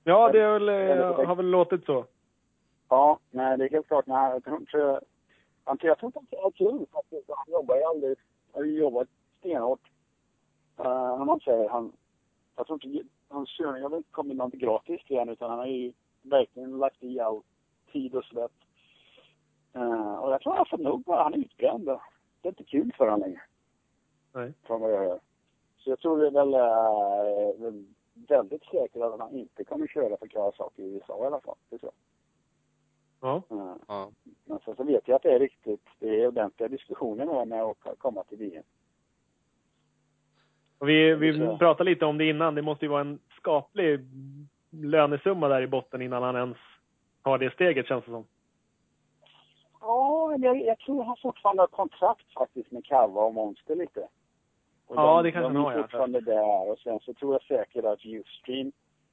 Ja, 0.03 0.31
det 0.31 0.39
väl, 0.39 0.69
eh, 0.69 1.27
har 1.27 1.35
väl 1.35 1.45
låtit 1.45 1.85
så. 1.85 2.05
Ja, 2.89 3.19
nej 3.31 3.57
det 3.57 3.65
är 3.65 3.69
helt 3.69 3.87
klart. 3.87 4.07
Nej, 4.07 4.31
jag 4.31 4.43
tror 4.43 4.59
inte... 4.59 4.99
Han, 5.63 5.77
jag 5.81 5.97
tror 5.97 6.07
inte 6.07 6.19
att 6.19 6.29
det 6.29 6.37
är 6.37 6.51
kul 6.51 6.85
faktiskt. 6.93 7.29
Han 7.35 7.53
jobbar 7.53 7.75
ju 7.75 7.83
aldrig... 7.83 8.17
har 8.53 8.63
ju 8.63 8.79
jobbat 8.79 9.07
stenhårt. 9.39 9.79
Uh, 10.79 11.25
man 11.25 11.39
säger 11.39 11.69
han... 11.69 11.91
Jag 12.55 12.67
tror 12.67 12.85
inte... 12.85 13.07
Hans 13.29 13.49
körning 13.49 13.83
har 13.83 13.89
väl 13.89 13.97
inte 13.97 14.11
kommit 14.11 14.37
något 14.37 14.53
gratis 14.53 15.01
till 15.07 15.17
honom 15.17 15.33
utan 15.33 15.49
han 15.49 15.59
har 15.59 15.65
ju 15.65 15.93
verkligen 16.21 16.77
lagt 16.77 17.03
i 17.03 17.19
all 17.19 17.41
tid 17.91 18.15
och 18.15 18.25
svett. 18.25 18.51
Uh, 19.75 20.13
och 20.15 20.31
jag 20.31 20.41
tror 20.41 20.51
han 20.53 20.57
har 20.57 20.65
fått 20.65 20.79
nog 20.79 21.03
bara. 21.03 21.23
Han 21.23 21.33
är 21.33 21.37
utbränd. 21.37 21.85
Det 22.41 22.47
är 22.47 22.49
inte 22.49 22.63
kul 22.63 22.93
för 22.97 23.05
honom 23.05 23.19
längre. 23.19 23.41
Nej. 24.33 24.53
Från 24.63 24.81
vad 24.81 24.91
jag 24.91 24.99
hör. 24.99 25.19
Så 25.77 25.89
jag 25.89 25.99
tror 25.99 26.17
det 26.17 26.27
är 26.27 26.31
väl 26.31 26.53
uh, 26.53 27.83
väldigt 28.27 28.63
säkert 28.63 29.01
att 29.01 29.19
han 29.19 29.35
inte 29.35 29.63
kommer 29.63 29.87
köra 29.87 30.17
för 30.17 30.27
Kawasaki 30.27 30.81
i 30.81 30.93
USA 30.95 31.23
i 31.23 31.27
alla 31.27 31.41
fall. 31.41 31.55
Det 31.69 31.77
tror 31.77 31.91
jag. 33.21 33.29
Ja. 33.29 33.41
Uh, 33.55 33.75
Ja. 33.87 34.11
men 34.45 34.59
sen 34.65 34.75
så 34.75 34.83
vet 34.83 35.07
jag 35.07 35.15
att 35.15 35.23
det 35.23 35.31
är 35.35 35.39
riktigt, 35.39 35.87
det 35.99 36.21
är 36.21 36.27
ordentliga 36.27 36.69
diskussioner 36.69 37.25
nu 37.25 37.45
med 37.45 37.63
att 37.63 37.97
komma 37.97 38.23
till 38.23 38.37
VM. 38.37 38.63
Och 40.77 40.89
vi, 40.89 41.15
vi 41.15 41.37
Så. 41.37 41.57
pratade 41.57 41.89
lite 41.89 42.05
om 42.05 42.17
det 42.17 42.29
innan. 42.29 42.55
Det 42.55 42.61
måste 42.61 42.85
ju 42.85 42.89
vara 42.89 43.01
en 43.01 43.19
skaplig 43.37 43.99
lönesumma 44.69 45.47
där 45.47 45.61
i 45.61 45.67
botten 45.67 46.01
innan 46.01 46.23
han 46.23 46.35
ens 46.35 46.57
har 47.21 47.37
det 47.37 47.53
steget 47.53 47.87
känns 47.87 48.05
det 48.05 48.11
som. 48.11 48.25
Ja, 49.81 50.27
men 50.31 50.41
jag, 50.41 50.61
jag 50.61 50.79
tror 50.79 51.03
han 51.03 51.17
fortfarande 51.21 51.61
har 51.61 51.67
kontrakt 51.67 52.33
faktiskt 52.33 52.71
med 52.71 52.85
Kava 52.85 53.21
och 53.21 53.33
Monster 53.33 53.75
lite. 53.75 54.07
Och 54.87 54.95
Ja, 54.95 55.15
de, 55.17 55.23
det 55.23 55.31
kanske 55.31 55.49
de 55.53 55.55
han 55.55 55.65
är 55.65 55.69
har, 55.69 55.77
ja. 55.77 55.81
fortfarande 55.83 56.21
där 56.21 56.69
och 56.71 56.79
sen 56.79 56.99
så 56.99 57.13
tror 57.13 57.33
jag 57.33 57.43
säkert 57.43 57.85
att 57.85 58.05
Ustream 58.05 58.71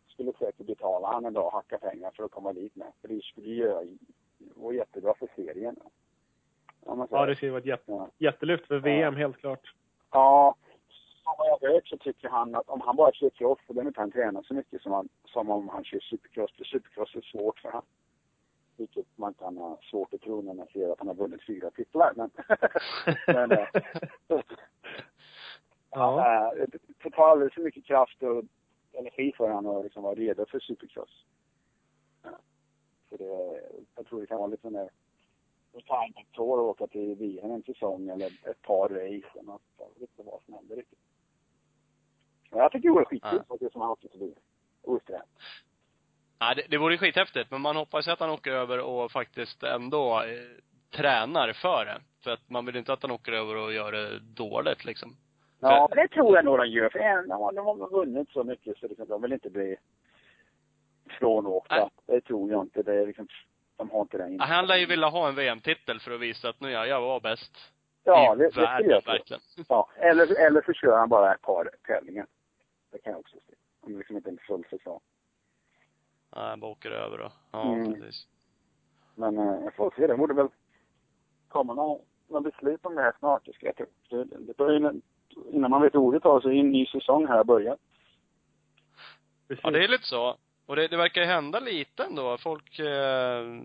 skulle 0.09 0.33
säkert 0.33 0.67
betala 0.67 1.09
han 1.13 1.25
en 1.25 1.33
dag 1.33 1.47
och 1.47 1.53
hacka 1.53 1.79
pengar 1.79 2.11
för 2.11 2.25
att 2.25 2.31
komma 2.31 2.53
dit 2.53 2.77
med. 2.77 2.93
För 3.01 3.09
det 3.09 3.23
skulle 3.25 3.47
ju 3.49 3.97
vara 4.55 4.75
jättebra 4.75 5.15
för 5.19 5.29
serien. 5.37 5.77
Ja, 6.87 7.27
det 7.27 7.37
skulle 7.37 7.51
vara 7.51 7.61
ett 7.61 7.67
jätte, 7.67 7.93
Ja. 7.93 8.09
jättelyft 8.19 8.67
för 8.67 8.79
VM 8.79 9.17
helt 9.17 9.37
klart. 9.37 9.75
Ja, 10.11 10.55
som 11.23 11.35
jag 11.61 11.71
vet 11.73 11.87
så 11.87 11.97
tycker 11.97 12.29
han 12.29 12.55
att 12.55 12.69
om 12.69 12.81
han 12.81 12.97
bara 12.97 13.13
kör 13.13 13.31
cross 13.31 13.59
så 13.67 13.73
behöver 13.73 13.89
inte 13.91 14.01
han 14.01 14.11
träna 14.13 14.43
så 14.43 14.55
mycket 14.55 14.83
som, 14.83 14.93
han, 14.93 15.09
som 15.25 15.51
om 15.51 15.69
han 15.69 15.85
kör 15.85 16.01
supercross. 16.01 16.53
För 16.57 16.65
supercross 16.65 17.15
är 17.15 17.21
svårt 17.21 17.59
för 17.59 17.69
honom. 17.69 17.85
Vilket 18.79 19.07
man 19.19 19.35
kan 19.35 19.57
ha 19.57 19.79
svårt 19.91 20.15
att 20.15 20.21
tro 20.21 20.43
när 20.43 20.55
man 20.55 20.67
ser 20.73 20.89
att 20.93 20.99
han 20.99 21.09
har 21.09 21.15
vunnit 21.15 21.43
fyra 21.47 21.71
titlar. 21.71 22.13
Men, 22.17 22.31
men 23.27 23.51
äh, 23.53 23.67
Ja. 25.91 26.53
äh, 26.57 26.67
det 27.03 27.11
tar 27.11 27.29
alldeles 27.29 27.55
för 27.55 27.63
mycket 27.63 27.85
kraft 27.85 28.23
och 28.23 28.45
energi 28.93 29.33
för 29.37 29.49
honom 29.51 29.77
att 29.77 29.85
liksom 29.85 30.03
vara 30.03 30.15
redo 30.15 30.47
för 30.47 30.61
supercross. 30.61 31.25
Så 33.09 33.17
det, 33.17 33.61
jag 33.97 34.07
tror 34.07 34.21
det 34.21 34.27
kan 34.27 34.39
vara 34.39 34.47
lite 34.47 34.63
sån 34.63 34.73
där 34.73 34.91
retirement 35.73 36.33
tour 36.33 36.59
och 36.61 36.69
åka 36.69 36.87
till 36.87 37.15
VM 37.15 37.51
en 37.51 37.63
säsong 37.63 38.09
eller 38.09 38.27
ett 38.27 38.63
par 38.63 38.89
race. 38.89 39.29
eller 39.39 39.43
något. 39.43 39.63
Jag 39.79 39.87
vet 39.87 40.01
inte 40.01 40.23
vad 40.23 40.43
som 40.43 40.55
händer 40.55 40.77
riktigt. 40.77 40.99
Men 42.51 42.61
jag 42.61 42.73
tycker 42.73 42.89
det 42.89 42.93
vore 42.95 43.05
skitkul 43.05 43.31
Ja. 43.39 43.45
faktiskt 43.49 43.73
som 43.73 43.81
han 43.81 43.91
åkte 43.91 44.09
förbi. 44.09 44.35
Ostrand. 44.83 45.23
Nej, 46.41 46.55
det, 46.57 46.63
det 46.69 46.79
vore 46.79 46.99
skithäftigt, 46.99 47.51
men 47.51 47.61
man 47.61 47.77
hoppas 47.77 48.09
att 48.09 48.21
han 48.21 48.31
åker 48.31 48.53
över 48.53 48.81
och 48.81 49.13
faktiskt 49.13 49.63
ändå 49.63 50.23
eh, 50.23 50.97
tränar 50.97 51.53
för 51.53 51.85
det. 51.85 52.01
För 52.25 52.31
att 52.31 52.51
man 52.51 52.67
vill 52.67 52.77
inte 52.77 52.93
att 52.93 53.03
han 53.03 53.11
åker 53.11 53.33
över 53.33 53.57
och 53.57 53.73
gör 53.73 53.93
det 53.93 54.19
dåligt 54.19 54.85
liksom. 54.85 55.17
Ja, 55.61 55.87
men 55.91 55.97
det 56.03 56.09
tror 56.09 56.37
jag 56.37 56.45
nog 56.45 56.59
de 56.59 56.67
gör. 56.67 56.89
För 56.89 56.99
en, 56.99 57.29
de, 57.29 57.41
har- 57.41 57.53
de 57.53 57.67
har 57.67 57.89
vunnit 57.91 58.29
så 58.31 58.45
mycket 58.45 58.79
så 58.79 58.89
liksom, 58.89 59.09
de 59.09 59.23
vill 59.23 59.33
inte 59.33 59.51
bli 59.51 59.77
frånåkta. 61.19 61.75
Nej. 61.77 61.89
Det 62.07 62.21
tror 62.21 62.51
jag 62.51 62.65
inte. 62.65 62.83
Det 62.83 62.95
är 63.03 63.07
liksom, 63.07 63.29
de 63.77 63.91
har 63.91 64.01
inte 64.01 64.19
den 64.19 64.37
Ja, 64.37 64.45
Han 64.45 64.67
lär 64.67 64.77
ju 64.77 64.87
vilja 64.87 65.07
ha 65.09 65.29
en 65.29 65.35
VM-titel 65.35 66.01
för 66.01 66.11
att 66.11 66.21
visa 66.21 66.49
att 66.49 66.61
nu 66.61 66.71
jag, 66.71 66.89
jag 66.89 67.01
var 67.01 67.21
bäst 67.21 67.53
Ja, 68.05 68.35
det, 68.35 68.49
det 68.51 68.61
världen, 68.61 68.91
jag 68.91 69.05
verkligen. 69.07 69.41
Ja, 69.69 69.89
eller, 69.97 70.47
eller 70.47 70.63
så 70.67 70.73
kör 70.73 70.97
han 70.99 71.09
bara 71.09 71.35
ett 71.35 71.43
par 71.43 71.71
tävlingar. 71.87 72.27
Det 72.93 72.99
kan 72.99 73.11
jag 73.13 73.21
också 73.21 73.37
se. 73.37 73.55
Om 73.81 73.93
det 73.93 73.99
liksom 73.99 74.17
inte 74.17 74.31
är 74.31 74.33
en 74.33 74.39
full 74.47 74.65
säsong. 74.71 75.01
Ja, 76.39 76.45
han 76.49 76.61
bara 76.61 76.71
åker 76.71 76.91
över 76.91 77.21
och, 77.21 77.33
ja 77.53 77.63
Mm. 77.63 77.95
precis. 77.95 78.27
Men 79.15 79.39
eh, 79.39 79.55
jag 79.65 79.75
får 79.75 79.93
se. 79.97 80.07
Det 80.07 80.17
borde 80.17 80.35
väl 80.35 80.49
komma 81.49 81.75
några, 81.75 81.99
några 82.29 82.41
beslut 82.51 82.87
om 82.87 82.95
det 82.95 83.03
här 83.03 83.13
snart. 83.19 83.43
Det 83.45 83.53
ska 83.53 83.67
jag 83.67 83.77
tro. 83.77 83.87
Det, 84.11 84.25
det 84.39 84.57
börjar, 84.57 84.95
innan 85.53 85.71
man 85.71 85.83
vet 85.83 85.95
ordet 85.95 86.27
av 86.27 86.41
så 86.41 86.49
är 86.49 86.53
en 86.55 86.71
ny 86.73 86.87
säsong 86.87 87.27
här 87.27 87.45
börjat. 87.45 87.79
Precis. 89.49 89.65
Ja, 89.65 89.71
det 89.71 89.85
är 89.85 89.89
lite 89.89 90.05
så. 90.07 90.37
Och 90.67 90.77
det, 90.77 90.89
det 90.89 90.97
verkar 90.97 91.21
ju 91.21 91.27
hända 91.27 91.61
lite 91.61 92.03
ändå. 92.05 92.37
Folk, 92.39 92.79
eh, 92.79 93.61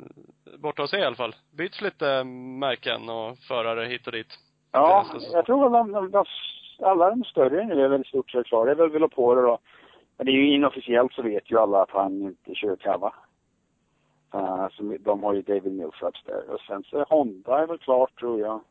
borta 0.58 0.82
hos 0.82 0.94
er 0.94 0.98
i 1.00 1.04
alla 1.06 1.16
fall, 1.16 1.36
byts 1.52 1.82
lite 1.82 2.24
märken 2.24 3.10
och 3.10 3.38
förare 3.38 3.86
hit 3.86 4.08
och 4.08 4.14
dit. 4.14 4.40
Ja, 4.72 5.06
jag 5.32 5.46
tror 5.46 5.64
väl 5.64 5.72
de, 5.72 5.92
de, 5.92 6.12
de, 6.12 6.26
alla 6.86 7.10
de 7.10 7.24
större 7.24 7.66
nu 7.66 7.84
är 7.84 7.88
väl 7.88 8.02
i 8.02 8.08
stort 8.08 8.32
sett 8.32 8.46
klara. 8.46 8.66
Det 8.66 8.72
är 8.72 8.76
väl 8.76 8.90
Veloporer 8.90 9.42
då. 9.44 9.60
Men 10.18 10.26
det 10.26 10.32
är 10.32 10.34
ju 10.34 10.54
inofficiellt 10.54 11.14
så 11.14 11.22
vet 11.22 11.52
ju 11.52 11.60
alla 11.60 11.82
att 11.82 11.92
han 11.92 12.22
inte 12.22 12.56
kör 12.56 12.76
Cava. 12.76 13.14
Uh, 14.36 14.68
så 14.72 14.98
de 15.00 15.24
har 15.24 15.34
ju 15.34 15.42
David 15.42 15.74
Millsaps 15.74 16.24
där. 16.24 16.50
Och 16.50 16.60
sen 16.60 16.84
så 16.84 17.04
Honda 17.04 17.60
är 17.60 17.68
väl 17.68 17.78
klart 17.78 18.20
tror 18.20 18.40
jag. 18.40 18.62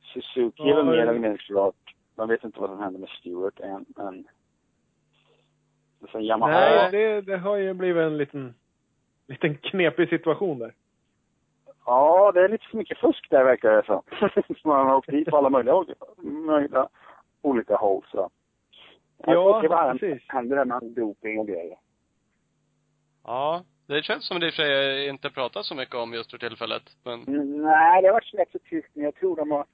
Suzuki 0.00 0.70
är 0.70 0.74
väl 0.74 0.84
mer 0.84 0.98
eller 0.98 1.12
mindre 1.12 1.38
klart. 1.38 1.94
Man 2.14 2.28
vet 2.28 2.44
inte 2.44 2.60
vad 2.60 2.70
som 2.70 2.80
händer 2.80 3.00
med 3.00 3.08
Stewart 3.08 3.60
än, 3.60 3.84
men... 3.88 4.26
Sen 6.12 6.24
Yamaha. 6.24 6.50
Nej, 6.50 6.90
det, 6.90 7.20
det 7.20 7.38
har 7.38 7.56
ju 7.56 7.74
blivit 7.74 8.02
en 8.02 8.16
liten, 8.18 8.54
liten 9.26 9.56
knepig 9.56 10.08
situation 10.08 10.58
där. 10.58 10.74
Ja, 11.86 12.32
det 12.34 12.40
är 12.40 12.48
lite 12.48 12.66
för 12.66 12.76
mycket 12.76 12.98
fusk 12.98 13.30
där 13.30 13.44
verkar 13.44 13.70
det 13.70 13.86
som. 13.86 14.02
Man 14.70 14.86
har 14.86 14.96
åkt 14.96 15.10
dit 15.10 15.28
på 15.28 15.36
alla 15.36 15.50
möjliga, 15.50 15.84
möjliga 16.22 16.88
olika 17.42 17.76
håll 17.76 18.04
så. 18.10 18.30
Ja, 19.18 19.60
se 19.62 19.68
vad 19.68 20.00
precis. 20.00 20.22
händer 20.28 20.56
där 20.56 20.64
med 20.64 20.82
doping 20.82 21.38
och 21.38 21.48
grejer. 21.48 21.78
Ja. 23.24 23.64
Det 23.86 24.02
känns 24.02 24.26
som 24.26 24.40
det 24.40 24.46
i 24.46 24.50
och 24.50 24.54
för 24.54 24.62
sig 24.62 25.08
inte 25.08 25.30
pratas 25.30 25.66
så 25.66 25.74
mycket 25.74 25.94
om 25.94 26.14
just 26.14 26.30
för 26.30 26.38
tillfället, 26.38 26.82
men 27.02 27.22
Mm, 27.22 27.62
Nej, 27.62 28.02
det 28.02 28.08
har 28.08 28.12
varit 28.12 28.34
rätt 28.34 28.52
så 28.52 28.58
tyst, 28.58 28.88
men 28.92 29.04
jag 29.04 29.14
tror 29.14 29.36
de 29.36 29.50
har, 29.50 29.66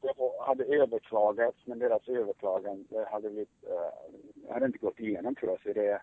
det 0.00 0.12
var- 0.16 0.46
hade 0.46 0.64
överklagats, 0.64 1.58
men 1.66 1.78
deras 1.78 2.08
överklagan 2.08 2.86
det 2.90 3.08
hade 3.10 3.30
blivit, 3.30 3.64
uh, 3.68 4.52
hade 4.52 4.66
inte 4.66 4.78
gått 4.78 5.00
igenom 5.00 5.34
tror 5.34 5.50
jag, 5.50 5.60
så 5.60 5.80
det, 5.80 6.00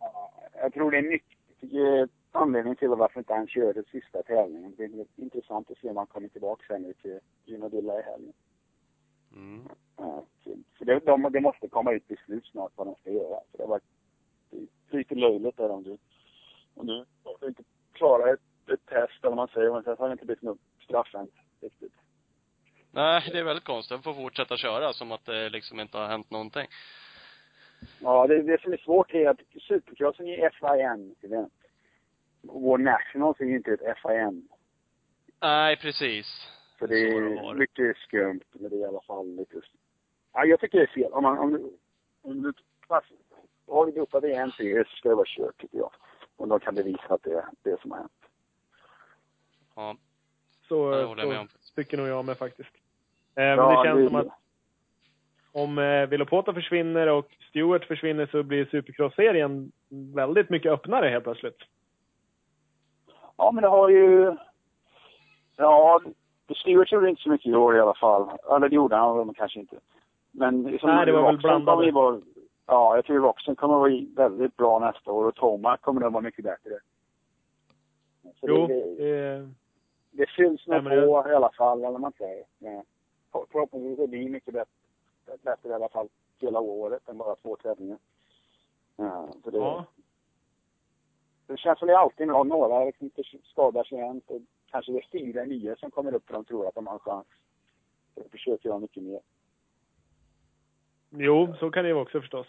ja, 0.00 0.32
jag 0.60 0.72
tror 0.74 0.90
det 0.90 0.98
är 0.98 1.02
mycket 1.02 2.10
anledning 2.32 2.76
till 2.76 2.88
varför 2.88 3.20
inte 3.20 3.34
han 3.34 3.48
körde 3.48 3.82
sista 3.84 4.22
tävlingen. 4.22 4.74
Det 4.76 4.84
är 4.84 5.04
intressant 5.16 5.70
att 5.70 5.78
se 5.78 5.90
om 5.90 5.96
han 5.96 6.06
kommer 6.06 6.28
tillbaka 6.28 6.64
sen 6.68 6.82
nu 6.82 6.92
till 6.92 7.20
Unadilla 7.54 8.00
i 8.00 8.02
helgen. 8.02 8.32
Mm. 9.32 9.68
Så- 10.44 10.84
det, 10.84 10.98
de, 10.98 11.32
det 11.32 11.40
måste 11.40 11.68
komma 11.68 11.92
ut 11.92 12.08
beslut 12.08 12.46
snart 12.46 12.72
vad 12.74 12.86
de 12.86 12.94
ska 12.94 13.10
göra. 13.10 13.40
För 13.50 13.58
det 13.58 13.62
har 13.62 13.68
varit 13.68 13.82
är 14.92 14.96
lite 14.98 15.14
löjligt 15.14 15.56
där 15.56 15.70
om 15.70 15.82
du, 15.82 15.98
om 16.74 16.86
du, 16.86 17.04
om 17.22 17.36
du 17.40 17.46
inte 17.46 17.62
klarar 17.92 18.34
ett, 18.34 18.40
ett 18.72 18.86
test 18.86 19.24
eller 19.24 19.28
vad 19.28 19.36
man 19.36 19.48
säger, 19.48 19.72
men 19.72 19.82
sen 19.82 19.96
har 19.98 20.08
det 20.08 20.12
inte 20.12 20.26
blivit 20.26 20.42
något 20.42 20.58
straffämt 20.84 21.34
riktigt. 21.60 21.92
Nej, 22.92 23.28
det 23.32 23.38
är 23.38 23.44
väldigt 23.44 23.64
konstigt. 23.64 23.90
Han 23.90 24.02
får 24.02 24.14
fortsätta 24.14 24.56
köra 24.56 24.92
som 24.92 25.12
att 25.12 25.24
det 25.24 25.48
liksom 25.48 25.80
inte 25.80 25.98
har 25.98 26.08
hänt 26.08 26.30
någonting. 26.30 26.66
Ja, 28.00 28.26
det, 28.26 28.42
det 28.42 28.60
som 28.62 28.72
är 28.72 28.76
svårt 28.76 29.14
är 29.14 29.28
att 29.28 29.40
supercrossen 29.60 30.26
är 30.26 30.50
FIN-event. 30.50 31.52
Vår 32.42 32.78
Nationals 32.78 33.40
är 33.40 33.44
ju 33.44 33.56
inte 33.56 33.72
ett 33.72 33.98
FIN. 34.02 34.48
Nej, 35.40 35.76
precis. 35.76 36.26
Så 36.80 36.86
det 36.86 36.94
det 36.94 37.16
är 37.16 37.54
mycket 37.54 37.96
skumt, 37.96 38.40
men 38.52 38.70
det 38.70 38.76
är 38.76 38.80
i 38.80 38.84
alla 38.84 39.00
fall 39.00 39.36
lite... 39.36 39.60
Ja, 40.32 40.44
jag 40.44 40.60
tycker 40.60 40.78
det 40.78 40.84
är 40.84 40.94
fel. 40.94 41.12
Om 41.12 41.22
man, 41.22 41.38
om 41.38 41.52
du, 41.52 41.70
om 42.22 42.42
du 42.42 42.52
har 43.70 43.86
du 43.86 43.92
dopat 43.92 44.24
i 44.24 44.32
en 44.32 44.50
serie 44.50 44.84
så 44.84 44.96
ska 44.96 45.08
det 45.08 45.14
vara 45.14 45.26
kört, 45.26 45.58
tycker 45.58 45.78
jag. 45.78 45.90
Om 46.36 46.48
de 46.48 46.60
kan 46.60 46.74
bevisa 46.74 47.02
att 47.08 47.22
det 47.22 47.32
är 47.32 47.44
det 47.62 47.80
som 47.80 47.90
har 47.90 47.98
hänt. 47.98 48.12
Ja, 49.74 49.96
Så, 50.68 50.90
det 50.90 51.04
håller 51.04 51.22
jag 51.22 51.28
med 51.28 51.40
om. 51.40 51.48
så 51.60 51.74
tycker 51.74 51.96
nog 51.96 52.08
jag 52.08 52.24
med 52.24 52.38
faktiskt. 52.38 52.70
Eh, 53.34 53.42
men 53.42 53.58
Ja, 53.58 53.82
det 53.82 53.88
känns 53.88 54.08
som 54.10 54.16
att 54.20 54.26
om 55.52 55.78
eh, 55.78 56.06
Vilopota 56.06 56.54
försvinner 56.54 57.06
och 57.06 57.36
Stewart 57.48 57.84
försvinner 57.84 58.26
så 58.26 58.42
blir 58.42 58.64
Supercross-serien 58.64 59.72
väldigt 60.14 60.50
mycket 60.50 60.72
öppnare 60.72 61.08
helt 61.08 61.24
plötsligt. 61.24 61.58
Ja, 63.36 63.50
men 63.52 63.62
det 63.62 63.68
har 63.68 63.88
ju... 63.88 64.36
Ja, 65.56 66.00
Stewart 66.54 66.92
gjorde 66.92 67.10
inte 67.10 67.22
så 67.22 67.30
mycket 67.30 67.46
i 67.46 67.54
år 67.54 67.76
i 67.76 67.80
alla 67.80 67.94
fall. 67.94 68.30
Eller 68.50 68.68
det 68.68 68.74
gjorde 68.74 68.96
han 68.96 69.16
men 69.26 69.34
kanske 69.34 69.60
inte. 69.60 69.76
Men 70.30 70.78
som 70.78 70.90
Nej, 70.90 71.06
det 71.06 71.12
var 71.12 71.76
väl 71.76 71.92
vara, 71.92 72.20
Ja, 72.66 72.96
jag 72.96 73.04
tror 73.04 73.18
Roxen 73.20 73.56
kommer 73.56 73.74
att 73.74 73.80
vara 73.80 74.28
väldigt 74.28 74.56
bra 74.56 74.78
nästa 74.78 75.12
år 75.12 75.24
och 75.24 75.34
Tomac 75.34 75.80
kommer 75.80 76.06
att 76.06 76.12
vara 76.12 76.22
mycket 76.22 76.44
bättre. 76.44 76.78
Så 78.22 78.48
Jo, 78.48 78.66
det, 78.66 78.94
det, 78.94 79.48
det 80.10 80.26
fylls 80.26 80.66
nog 80.66 80.84
det- 80.84 80.90
på 80.90 81.28
i 81.30 81.34
alla 81.34 81.50
fall, 81.50 81.84
eller 81.84 81.98
man 81.98 82.12
säger. 82.18 82.44
Ja. 82.58 82.84
Förhoppningsvis 83.52 83.98
det 83.98 84.06
blir 84.06 84.28
mycket 84.28 84.54
bättre, 84.54 84.72
bättre 85.42 85.68
i 85.68 85.72
alla 85.72 85.88
fall 85.88 86.08
hela 86.40 86.60
året 86.60 87.08
än 87.08 87.18
bara 87.18 87.36
två 87.36 87.56
tävlingar. 87.56 87.98
Ja, 88.96 89.28
det, 89.44 89.58
ja. 89.58 89.84
det 91.46 91.56
känns 91.56 91.78
som 91.78 91.88
det 91.88 91.98
alltid 91.98 92.26
några, 92.26 92.42
några 92.42 92.84
liksom 92.84 93.10
skadar 93.44 93.84
sig 93.84 93.98
än. 94.00 94.22
Kanske 94.70 94.92
det 94.92 94.98
är 94.98 95.06
fyra, 95.12 95.44
nio 95.44 95.76
som 95.76 95.90
kommer 95.90 96.14
upp 96.14 96.26
för 96.26 96.34
de 96.34 96.44
tror 96.44 96.68
att 96.68 96.74
de 96.74 96.86
har 96.86 96.94
en 96.94 97.00
chans. 97.00 97.26
Så 98.14 98.20
de 98.22 98.28
försöker 98.28 98.68
göra 98.68 98.78
mycket 98.78 99.02
mer. 99.02 99.20
Jo, 101.10 101.54
så 101.58 101.70
kan 101.70 101.82
det 101.84 101.88
ju 101.88 101.94
också 101.94 102.20
förstås. 102.20 102.46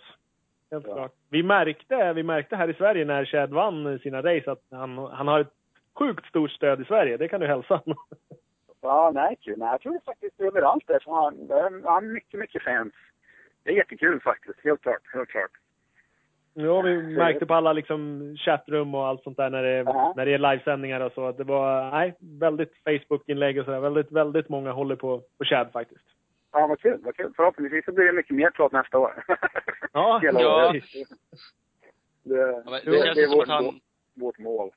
Helt 0.71 0.87
Ja. 0.87 0.93
klart. 0.93 1.13
Vi 1.29 1.43
märkte, 1.43 2.13
vi 2.13 2.23
märkte 2.23 2.55
här 2.55 2.69
i 2.69 2.73
Sverige 2.73 3.05
när 3.05 3.25
Chad 3.25 3.49
vann 3.53 3.99
sina 3.99 4.21
race 4.21 4.51
att 4.51 4.63
han, 4.69 4.97
han 4.97 5.27
har 5.27 5.39
ett 5.39 5.53
sjukt 5.99 6.25
stort 6.25 6.51
stöd 6.51 6.81
i 6.81 6.85
Sverige. 6.85 7.17
Det 7.17 7.27
kan 7.27 7.41
du 7.41 7.47
hälsa. 7.47 7.81
Ja, 8.83 9.11
nej, 9.13 9.37
kul. 9.41 9.59
Nej, 9.59 9.67
jag 9.67 9.81
tror 9.81 9.93
det 9.93 9.99
faktiskt 10.05 10.39
överallt 10.41 10.87
där. 10.87 10.99
Så 10.99 11.15
han, 11.15 11.47
han 11.49 11.83
har 11.83 12.01
mycket, 12.01 12.39
mycket 12.39 12.63
fans. 12.63 12.93
Det 13.63 13.71
är 13.71 13.75
jättekul 13.75 14.19
faktiskt. 14.21 14.59
Helt 14.63 14.81
klart, 14.81 15.01
helt 15.13 15.29
klart. 15.29 15.51
Jo, 16.53 16.81
vi 16.81 16.97
märkte 17.01 17.45
på 17.45 17.53
alla 17.53 17.73
liksom 17.73 18.21
chattrum 18.39 18.95
och 18.95 19.07
allt 19.07 19.23
sånt 19.23 19.37
där 19.37 19.49
när 19.49 19.63
det, 19.63 19.77
Ja. 19.77 20.13
när 20.15 20.25
det 20.25 20.33
är 20.33 20.37
livesändningar 20.37 20.99
och 21.01 21.11
så. 21.13 21.25
att 21.27 21.37
Det 21.37 21.43
var, 21.43 21.91
nej, 21.91 22.15
väldigt 22.19 22.73
Facebook-inlägg 22.83 23.59
och 23.59 23.65
sådär. 23.65 23.79
Väldigt, 23.79 24.11
väldigt 24.11 24.49
många 24.49 24.71
håller 24.71 24.95
på, 24.95 25.21
på 25.37 25.45
Chad 25.45 25.71
faktiskt. 25.73 26.05
Ja, 26.53 26.67
vad 26.67 26.79
kul, 26.79 26.99
vad 27.03 27.15
kul. 27.15 27.33
Förhoppningsvis 27.35 27.85
så 27.85 27.91
blir 27.91 28.05
det 28.05 28.13
mycket 28.13 28.35
mer 28.35 28.49
klart 28.51 28.71
nästa 28.71 28.97
år. 28.97 29.23
Ja, 29.93 30.19
Hela 30.23 30.41
ja. 30.41 30.69
året. 30.69 30.83
Det, 32.23 32.35
Ja, 32.35 32.71
det, 32.71 32.81
det 32.85 32.91
det 32.91 33.05
känns 33.05 33.17
är 33.17 33.23
som 33.27 33.37
vårt, 33.37 33.43
att 33.43 33.49
han, 33.49 33.65
vårt, 33.65 33.75
vårt 34.13 34.37
mål. 34.39 34.69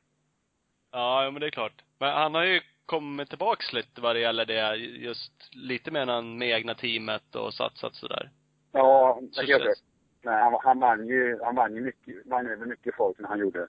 ja, 0.92 1.30
men 1.32 1.40
det 1.40 1.46
är 1.46 1.50
klart. 1.50 1.72
Men 1.98 2.10
han 2.12 2.34
har 2.34 2.44
ju 2.44 2.60
kommit 2.86 3.28
tillbaks 3.28 3.72
lite 3.72 4.00
vad 4.00 4.16
det 4.16 4.20
gäller 4.20 4.44
det, 4.44 4.76
just 4.76 5.32
lite 5.54 5.90
mer 5.90 6.06
han 6.06 6.38
med 6.38 6.48
egna 6.50 6.74
teamet 6.74 7.34
och 7.34 7.54
satsat 7.54 7.94
sådär. 7.94 8.30
Ja, 8.72 9.20
Så 9.32 9.42
jag 9.46 9.62
känns- 9.62 9.84
Nej, 10.24 10.42
han, 10.42 10.56
han 10.62 10.80
vann 10.80 11.06
ju, 11.06 11.38
han 11.42 11.54
vann 11.54 11.74
ju 11.74 11.80
mycket, 11.80 12.26
vann 12.26 12.46
över 12.46 12.66
mycket 12.66 12.94
folk 12.94 13.18
när 13.18 13.28
han 13.28 13.38
gjorde 13.38 13.68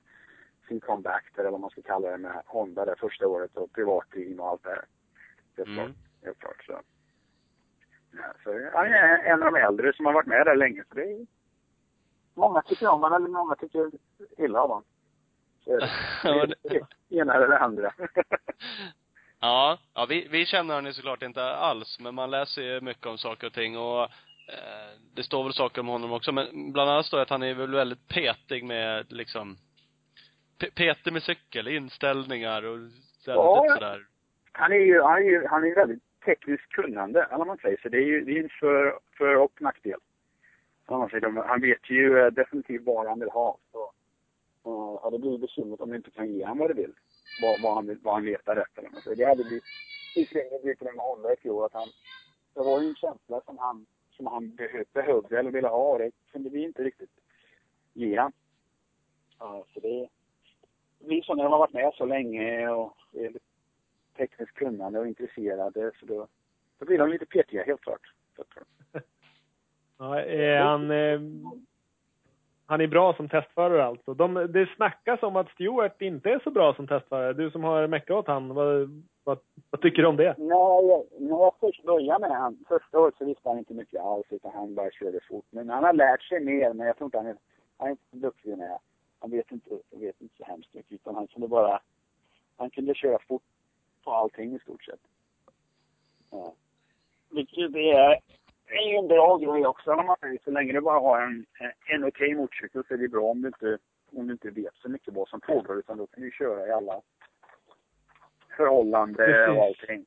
sin 0.67 0.79
comeback 0.79 1.23
där, 1.35 1.41
eller 1.41 1.51
vad 1.51 1.59
man 1.59 1.69
ska 1.69 1.81
kalla 1.81 2.11
det, 2.11 2.17
med 2.17 2.41
Honda 2.45 2.85
det 2.85 2.95
första 2.99 3.27
året 3.27 3.57
och 3.57 3.73
privatteam 3.73 4.39
och 4.39 4.47
allt 4.47 4.63
det 4.63 4.69
här. 4.69 4.85
Helt 5.57 5.67
Mm. 5.69 5.85
klart. 5.85 5.95
Helt 6.23 6.39
klart 6.39 6.63
så. 6.65 6.79
Ja, 8.11 8.23
så 8.43 8.69
han 8.73 8.85
är 8.85 9.17
en 9.17 9.43
av 9.43 9.51
de 9.53 9.59
äldre 9.59 9.93
som 9.93 10.05
har 10.05 10.13
varit 10.13 10.27
med 10.27 10.45
där 10.45 10.55
länge, 10.55 10.83
så 10.89 10.95
det 10.95 11.01
är 11.03 11.25
Många 12.37 12.61
tycker 12.61 12.87
om 12.87 13.01
honom, 13.01 13.15
eller 13.23 13.33
många 13.33 13.55
tycker 13.55 13.91
illa 14.37 14.61
om 14.63 14.69
honom. 14.69 14.83
Så 15.63 15.77
det. 15.77 15.89
Det 16.63 16.85
det 17.09 17.15
ena 17.15 17.33
eller 17.33 17.47
det 17.47 17.59
andra. 17.59 17.93
Ja, 19.39 19.77
ja 19.93 20.05
vi, 20.09 20.27
vi 20.27 20.45
känner 20.45 20.75
honom 20.75 20.93
såklart 20.93 21.21
inte 21.21 21.43
alls, 21.43 21.99
men 21.99 22.15
man 22.15 22.31
läser 22.31 22.61
ju 22.61 22.81
mycket 22.81 23.05
om 23.05 23.17
saker 23.17 23.47
och 23.47 23.53
ting 23.53 23.77
och 23.77 24.09
det 25.15 25.23
står 25.23 25.43
väl 25.43 25.53
saker 25.53 25.81
om 25.81 25.87
honom 25.87 26.11
också, 26.13 26.31
men 26.31 26.71
bland 26.71 26.89
annat 26.89 27.05
står 27.05 27.17
det 27.17 27.23
att 27.23 27.29
han 27.29 27.43
är 27.43 27.53
väl 27.53 27.71
väldigt 27.71 28.07
petig 28.07 28.63
med 28.63 29.11
liksom 29.11 29.57
pe- 30.59 30.71
petig 30.75 31.13
med 31.13 31.23
cykel, 31.23 31.67
inställningar 31.67 32.63
och 32.65 32.77
väldigt 32.77 32.93
Ja. 33.25 33.65
sådär. 33.73 34.05
Han 34.51 34.71
är 34.71 34.75
ju, 34.75 35.01
han 35.01 35.15
är 35.17 35.19
ju, 35.21 35.47
han 35.47 35.63
är 35.63 35.75
väldigt 35.75 36.03
tekniskt 36.25 36.69
kunnande, 36.69 37.23
eller 37.23 37.37
vad 37.37 37.47
man 37.47 37.57
säger. 37.57 37.79
Så 37.81 37.89
det 37.89 37.97
är 37.97 38.05
ju, 38.05 38.25
det 38.25 38.39
är 38.39 38.43
en 38.43 38.49
för, 38.49 38.99
för 39.17 39.35
och 39.35 39.61
nackdel. 39.61 39.99
Man 40.89 41.09
säger, 41.09 41.47
han 41.47 41.61
vet 41.61 41.89
ju 41.89 42.19
eh, 42.19 42.27
definitivt 42.31 42.81
vad 42.85 43.07
han 43.07 43.19
vill 43.19 43.29
ha. 43.29 43.57
Så, 43.71 43.83
uh, 44.67 44.99
ja, 45.03 45.09
det 45.11 45.19
blir 45.19 45.37
bekymret 45.37 45.81
om 45.81 45.89
du 45.89 45.95
inte 45.95 46.11
kan 46.11 46.33
ge 46.33 46.43
honom 46.43 46.57
vad 46.57 46.69
du 46.69 46.73
vill. 46.73 46.93
Vad, 47.41 47.61
vad, 47.61 47.75
han, 47.75 47.99
vad 48.03 48.13
han 48.13 48.25
letar 48.25 48.55
efter. 48.57 48.81
eller 48.81 49.01
Så 49.01 49.13
det 49.13 49.25
hade 49.25 49.43
blivit, 49.43 49.63
blivit 50.61 50.79
det 50.79 50.85
med 50.85 51.05
Honda 51.05 51.33
i 51.33 51.37
fjol, 51.37 51.65
att 51.65 51.73
han, 51.73 51.87
det 52.53 52.59
var 52.59 52.81
ju 52.81 52.87
en 52.87 52.95
känsla 52.95 53.41
som 53.45 53.57
han, 53.57 53.85
som 54.15 54.27
han 54.27 54.55
behö, 54.55 54.83
behövde 54.93 55.39
eller 55.39 55.51
ville 55.51 55.67
ha 55.67 55.97
det 55.97 56.11
kunde 56.31 56.49
vi 56.49 56.63
inte 56.63 56.83
riktigt 56.83 57.19
ge 57.93 58.17
honom. 58.17 58.31
Ja, 59.39 59.65
så 59.73 59.79
det, 59.79 60.09
vi 60.99 61.21
som 61.21 61.39
har 61.39 61.49
varit 61.49 61.73
med 61.73 61.93
så 61.93 62.05
länge 62.05 62.69
och 62.69 62.97
är 63.13 63.33
tekniskt 64.17 64.53
kunnande 64.53 64.99
och 64.99 65.07
intresserade 65.07 65.91
så 65.99 66.05
då, 66.05 66.27
då 66.77 66.85
blir 66.85 66.97
de 66.97 67.09
lite 67.09 67.25
petiga 67.25 67.63
helt 67.63 67.81
klart. 67.81 68.13
Helt 68.37 68.49
klart. 68.49 68.67
Ja, 69.97 70.19
är 70.19 70.59
han, 70.59 70.91
eh, 70.91 71.19
han 72.67 72.81
är 72.81 72.87
bra 72.87 73.13
som 73.13 73.29
testförare 73.29 73.85
alltså. 73.85 74.13
De, 74.13 74.33
det 74.33 74.69
snackas 74.75 75.23
om 75.23 75.35
att 75.35 75.49
Stewart 75.49 76.01
inte 76.01 76.29
är 76.29 76.39
så 76.43 76.51
bra 76.51 76.73
som 76.73 76.87
testförare. 76.87 77.33
Du 77.33 77.51
som 77.51 77.63
har 77.63 77.87
meckat 77.87 78.17
åt 78.17 78.27
han, 78.27 78.53
vad, 78.53 79.03
vad, 79.23 79.39
vad 79.69 79.81
tycker 79.81 80.01
du 80.01 80.07
om 80.07 80.17
det? 80.17 80.35
Nej, 80.37 80.87
jag, 80.87 81.03
när 81.19 81.29
jag 81.29 81.53
först 81.59 81.83
började 81.83 82.27
med 82.27 82.37
han, 82.37 82.65
första 82.67 82.99
året 82.99 83.15
så 83.17 83.25
visste 83.25 83.49
han 83.49 83.57
inte 83.57 83.73
mycket 83.73 84.01
alls 84.01 84.25
utan 84.29 84.51
han 84.53 84.75
bara 84.75 84.91
körde 84.91 85.19
fort. 85.29 85.45
Men 85.49 85.69
han 85.69 85.83
har 85.83 85.93
lärt 85.93 86.23
sig 86.23 86.39
mer 86.39 86.73
men 86.73 86.87
jag 86.87 86.97
tror 86.97 87.07
inte 87.07 87.17
han 87.17 87.27
är, 87.27 87.37
han 87.77 87.87
är 87.87 87.91
inte 87.91 88.03
så 88.11 88.17
duktig 88.17 88.57
med 88.57 88.77
Han 89.19 89.31
vet 89.31 89.51
inte, 89.51 89.69
vet 89.91 90.21
inte 90.21 90.35
så 90.37 90.45
hemskt 90.45 90.73
mycket 90.73 90.91
utan 90.91 91.15
han 91.15 91.27
kunde 91.27 91.47
bara, 91.47 91.79
han 92.57 92.69
kunde 92.69 92.95
köra 92.95 93.19
fort 93.27 93.43
på 94.03 94.11
allting 94.11 94.55
i 94.55 94.59
stort 94.59 94.83
sett. 94.83 94.99
Ja. 96.31 96.53
Vilket 97.29 97.73
det 97.73 97.91
är, 97.91 98.19
det 98.67 98.73
är 98.73 98.91
ju 98.91 98.95
en 98.95 99.07
bra 99.07 99.37
grej 99.37 99.65
också 99.65 99.91
om 99.93 100.05
man 100.05 100.17
säger. 100.19 100.39
Så 100.43 100.51
länge 100.51 100.73
du 100.73 100.81
bara 100.81 100.99
har 100.99 101.21
en, 101.21 101.45
en 101.95 102.03
okej 102.03 102.35
motorcykel 102.35 102.83
så 102.87 102.93
är 102.93 102.97
det 102.97 103.07
bra 103.07 103.23
om 103.23 103.41
du 103.41 103.47
inte, 103.47 103.77
om 104.11 104.27
du 104.27 104.33
inte 104.33 104.49
vet 104.49 104.75
så 104.75 104.89
mycket 104.89 105.13
vad 105.13 105.27
som 105.27 105.41
pågår 105.41 105.79
utan 105.79 105.97
då 105.97 106.07
kan 106.07 106.23
du 106.23 106.31
köra 106.31 106.67
i 106.67 106.71
alla 106.71 107.01
förhållanden 108.57 109.57
och 109.57 109.63
allting. 109.63 110.05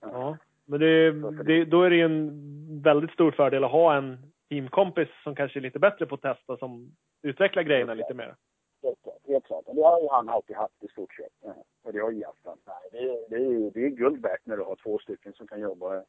Ja, 0.00 0.36
men 0.64 0.80
det, 0.80 1.12
det, 1.44 1.64
då 1.64 1.82
är 1.82 1.90
det 1.90 1.96
ju 1.96 2.04
en 2.04 2.82
väldigt 2.82 3.10
stor 3.10 3.30
fördel 3.30 3.64
att 3.64 3.70
ha 3.70 3.96
en 3.96 4.32
teamkompis 4.48 5.08
som 5.22 5.34
kanske 5.34 5.58
är 5.58 5.60
lite 5.60 5.78
bättre 5.78 6.06
på 6.06 6.14
att 6.14 6.22
testa, 6.22 6.56
som 6.56 6.96
utvecklar 7.22 7.62
grejerna 7.62 7.94
lite 7.94 8.14
mer. 8.14 8.34
Helt 8.82 9.02
klart. 9.02 9.20
Helt 9.28 9.44
klart. 9.44 9.64
Det 9.66 9.82
har 9.82 10.00
ju 10.00 10.08
han 10.08 10.28
alltid 10.28 10.56
haft 10.56 10.84
i 10.84 10.88
stort 10.88 11.14
sett. 11.14 11.32
Ja. 11.42 11.54
Och 11.82 11.92
det 11.92 11.98
har 11.98 12.10
ju 12.10 12.24
han. 12.44 12.58
Nej, 12.66 12.88
det, 12.92 12.98
är, 12.98 13.28
det, 13.28 13.36
är, 13.36 13.70
det 13.70 13.86
är 13.86 13.88
guld 13.88 14.22
värt 14.22 14.46
när 14.46 14.56
du 14.56 14.62
har 14.62 14.76
två 14.76 14.98
stycken 14.98 15.32
som 15.32 15.46
kan 15.46 15.60
jobba. 15.60 16.04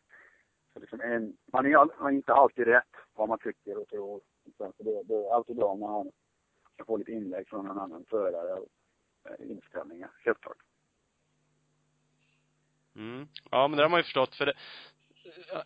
Så 0.76 0.80
liksom 0.82 1.02
en, 1.02 1.38
man 1.54 1.66
är 1.66 2.02
man 2.02 2.14
inte 2.14 2.34
alltid 2.34 2.68
rätt 2.68 2.96
vad 3.14 3.30
man 3.30 3.40
tycker 3.40 3.78
och 3.78 3.88
tror. 3.88 4.22
Så 4.58 4.74
det, 4.78 5.04
det 5.04 5.14
är 5.14 5.36
alltid 5.36 5.56
bra 5.56 5.76
när 5.76 5.88
han 5.88 6.12
kan 6.78 6.86
få 6.86 6.98
lite 6.98 7.12
inlägg 7.12 7.48
från 7.48 7.70
en 7.70 7.80
annan 7.80 8.06
förare 8.10 8.54
och 8.54 8.68
eh, 9.26 9.52
inställningar, 9.52 10.10
helt 10.26 10.42
klart. 10.42 10.58
Mm. 12.96 13.28
Ja, 13.52 13.68
men 13.68 13.78
det 13.78 13.84
har 13.84 13.90
man 13.90 14.00
ju 14.00 14.04
förstått 14.04 14.36
för 14.36 14.46
det, 14.46 14.54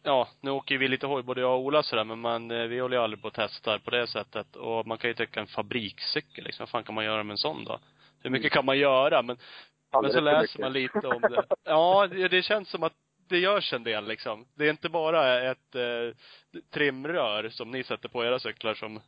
ja, 0.03 0.27
nu 0.41 0.51
åker 0.51 0.77
vi 0.77 0.87
lite 0.87 1.07
hoj, 1.07 1.23
både 1.23 1.41
jag 1.41 1.53
och 1.53 1.65
Ola 1.65 1.83
sådär, 1.83 2.03
men 2.03 2.19
man, 2.19 2.51
eh, 2.51 2.67
vi 2.67 2.79
håller 2.79 2.97
ju 2.97 3.03
aldrig 3.03 3.21
på 3.21 3.27
och 3.27 3.33
testar 3.33 3.79
på 3.79 3.91
det 3.91 4.07
sättet. 4.07 4.55
Och 4.55 4.87
man 4.87 4.97
kan 4.97 5.09
ju 5.09 5.13
tycka 5.13 5.39
en 5.39 5.47
fabrikscykel 5.47 6.43
liksom, 6.43 6.63
vad 6.63 6.69
fan 6.69 6.83
kan 6.83 6.95
man 6.95 7.05
göra 7.05 7.23
med 7.23 7.33
en 7.33 7.37
sån 7.37 7.63
då? 7.63 7.79
Hur 8.23 8.29
mycket 8.29 8.51
kan 8.51 8.65
man 8.65 8.77
göra? 8.77 9.21
Men, 9.21 9.37
men 10.01 10.11
så 10.11 10.19
läser 10.19 10.59
man 10.59 10.73
lite 10.73 11.07
om 11.07 11.21
det. 11.21 11.45
Ja, 11.63 12.07
det, 12.07 12.27
det 12.27 12.41
känns 12.41 12.69
som 12.69 12.83
att 12.83 12.93
det 13.29 13.37
görs 13.39 13.73
en 13.73 13.83
del 13.83 14.07
liksom. 14.07 14.45
Det 14.55 14.65
är 14.65 14.69
inte 14.69 14.89
bara 14.89 15.41
ett 15.51 15.75
eh, 15.75 16.15
trimrör 16.69 17.49
som 17.49 17.71
ni 17.71 17.83
sätter 17.83 18.09
på 18.09 18.25
era 18.25 18.39
cyklar 18.39 18.73
som, 18.73 18.93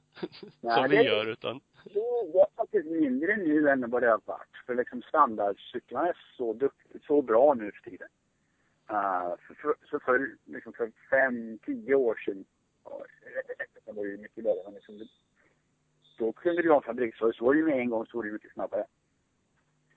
Nej, 0.62 0.76
som 0.76 0.90
vi 0.90 0.96
det- 0.98 1.04
gör, 1.04 1.26
utan 1.26 1.60
Det 1.84 2.00
är 2.40 2.56
faktiskt 2.56 2.86
mindre 2.86 3.38
nu 3.38 3.70
än 3.70 3.90
vad 3.90 4.02
det 4.02 4.10
har 4.10 4.22
varit. 4.26 4.66
För 4.66 4.76
liksom 4.76 5.02
standardcyklarna 5.02 6.08
är 6.08 6.18
så, 6.38 6.54
dukt, 6.54 6.78
så 7.08 7.22
bra 7.22 7.54
nu 7.54 7.72
för 7.72 7.90
tiden. 7.90 8.08
Uh, 8.92 9.36
för, 9.48 9.54
för, 9.54 9.76
så 9.90 10.00
för, 10.00 10.36
liksom 10.46 10.74
för 10.74 10.92
fem, 11.10 11.60
tio 11.66 11.96
år 11.96 12.16
sedan, 12.26 12.46
det 13.86 13.92
var 13.92 14.06
ju 14.06 14.18
mycket 14.18 14.46
värre, 14.46 14.64
men 14.66 14.74
liksom, 14.74 15.08
då 16.18 16.32
kunde 16.34 16.62
du 16.62 16.70
ha 16.70 16.78
en 16.78 16.84
fabriksrör, 16.84 17.32
så 17.32 17.46
var 17.46 17.54
det 17.54 17.60
ju 17.60 17.66
med 17.66 17.80
en 17.80 17.90
gång 17.90 18.06
så 18.06 18.18
var 18.18 18.24
det 18.24 18.32
mycket 18.32 18.54
snabbare. 18.54 18.86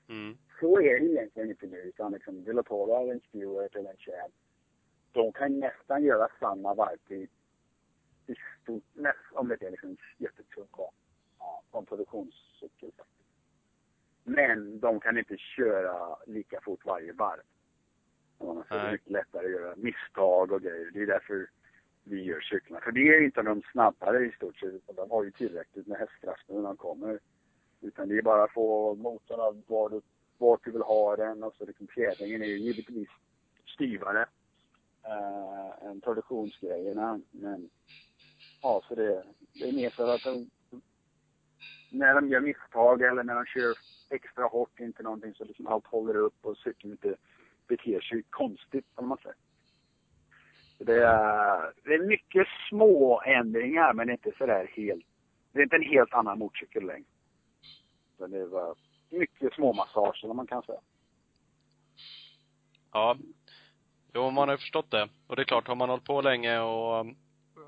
mm. 0.09 0.39
Så 0.65 0.81
är 0.81 1.01
det 1.01 1.07
egentligen 1.07 1.51
inte 1.51 1.67
nu, 1.67 1.77
utan 1.77 2.13
liksom 2.13 2.45
Villapola 2.45 3.01
eller 3.01 3.13
en 3.13 3.21
Stewart 3.21 3.75
eller 3.75 3.91
en 3.91 3.97
Chad, 3.97 4.33
de 5.13 5.33
kan 5.33 5.59
nästan 5.59 6.05
göra 6.05 6.29
samma 6.41 6.75
varvtid 6.75 7.29
om 9.33 9.49
det 9.49 9.63
är 9.63 9.71
liksom 9.71 9.97
jättetung. 10.19 10.67
Ja, 11.39 11.63
som 11.71 11.87
produktionscykel. 11.87 12.91
Men 14.25 14.81
de 14.81 15.01
kan 15.01 15.19
inte 15.19 15.37
köra 15.37 16.17
lika 16.27 16.61
fort 16.61 16.87
varje 16.87 17.13
varv. 17.13 17.43
Så 18.39 18.65
det 18.69 18.75
är 18.75 18.93
mycket 18.93 19.11
lättare 19.11 19.47
att 19.47 19.53
göra 19.53 19.77
misstag 19.77 20.53
och 20.53 20.63
grejer. 20.63 20.91
Det 20.93 21.03
är 21.03 21.07
därför 21.07 21.47
vi 22.05 22.23
gör 22.23 22.41
cyklarna. 22.41 22.81
För 22.85 22.93
det 22.93 23.01
är 23.01 23.25
inte 23.25 23.43
de 23.43 23.63
snabbare 23.73 24.27
i 24.27 24.33
stort 24.33 24.57
sett, 24.57 24.97
de 24.97 25.11
har 25.11 25.25
ju 25.25 25.31
tillräckligt 25.31 25.87
med 25.87 25.99
hästkrafter 25.99 26.55
när 26.55 26.63
de 26.63 26.77
kommer. 26.77 27.19
Utan 27.81 28.09
det 28.09 28.19
är 28.19 28.23
bara 28.23 28.45
att 28.45 28.53
få 28.53 28.95
motorn 28.95 29.63
var 29.67 29.91
du, 29.91 30.01
vart 30.45 30.65
du 30.65 30.71
vill 30.71 30.83
ha 30.83 31.17
den 31.17 31.43
och 31.43 31.55
så 31.59 31.67
liksom 31.67 31.87
fjädringen 31.87 32.43
är 32.43 32.47
ju 32.47 32.59
givetvis 32.59 33.09
styvare 33.75 34.27
eh, 35.05 35.87
än 35.89 36.01
produktionsgrejerna. 36.01 37.21
Men 37.31 37.71
ja, 38.63 38.83
så 38.89 38.95
det, 38.95 39.25
det 39.55 39.69
är 39.69 39.73
mer 39.73 39.91
för 39.91 40.15
att 40.15 40.25
de, 40.25 40.51
när 41.91 42.15
de 42.15 42.29
gör 42.29 42.41
misstag 42.41 43.03
eller 43.03 43.23
när 43.23 43.35
de 43.35 43.47
kör 43.47 43.75
extra 44.11 44.45
hårt 44.45 44.81
inte 44.81 45.03
någonting 45.03 45.35
så 45.35 45.45
liksom 45.45 45.67
allt 45.67 45.87
håller 45.87 46.17
upp 46.17 46.47
och 46.47 46.57
cykeln 46.57 46.93
inte 46.93 47.17
beter 47.69 48.01
sig 48.01 48.23
konstigt, 48.31 48.87
om 48.95 49.09
man 49.09 49.19
säger. 49.19 49.37
Det 50.79 51.05
är, 51.05 51.73
det 51.85 51.95
är 51.95 52.07
mycket 52.07 52.47
små 52.69 53.23
ändringar 53.27 53.93
men 53.93 54.11
inte 54.11 54.33
sådär 54.39 54.71
helt, 54.77 55.07
det 55.53 55.59
är 55.59 55.63
inte 55.63 55.77
en 55.77 55.83
helt 55.83 56.15
annan 56.15 56.39
motorcykel 56.39 56.87
längre. 56.87 57.05
Så 58.19 58.27
det 58.27 58.47
var 58.47 58.75
mycket 59.19 59.55
små 59.55 59.73
massager 59.73 60.31
om 60.31 60.37
man 60.37 60.47
kan 60.47 60.63
säga. 60.63 60.81
Ja. 62.93 63.17
Jo, 64.15 64.31
man 64.31 64.49
har 64.49 64.55
ju 64.55 64.59
förstått 64.59 64.91
det. 64.91 65.09
Och 65.27 65.37
det 65.37 65.43
är 65.43 65.45
klart, 65.45 65.69
har 65.69 65.75
man 65.75 65.89
hållit 65.89 66.05
på 66.05 66.21
länge 66.21 66.61
och, 66.61 67.07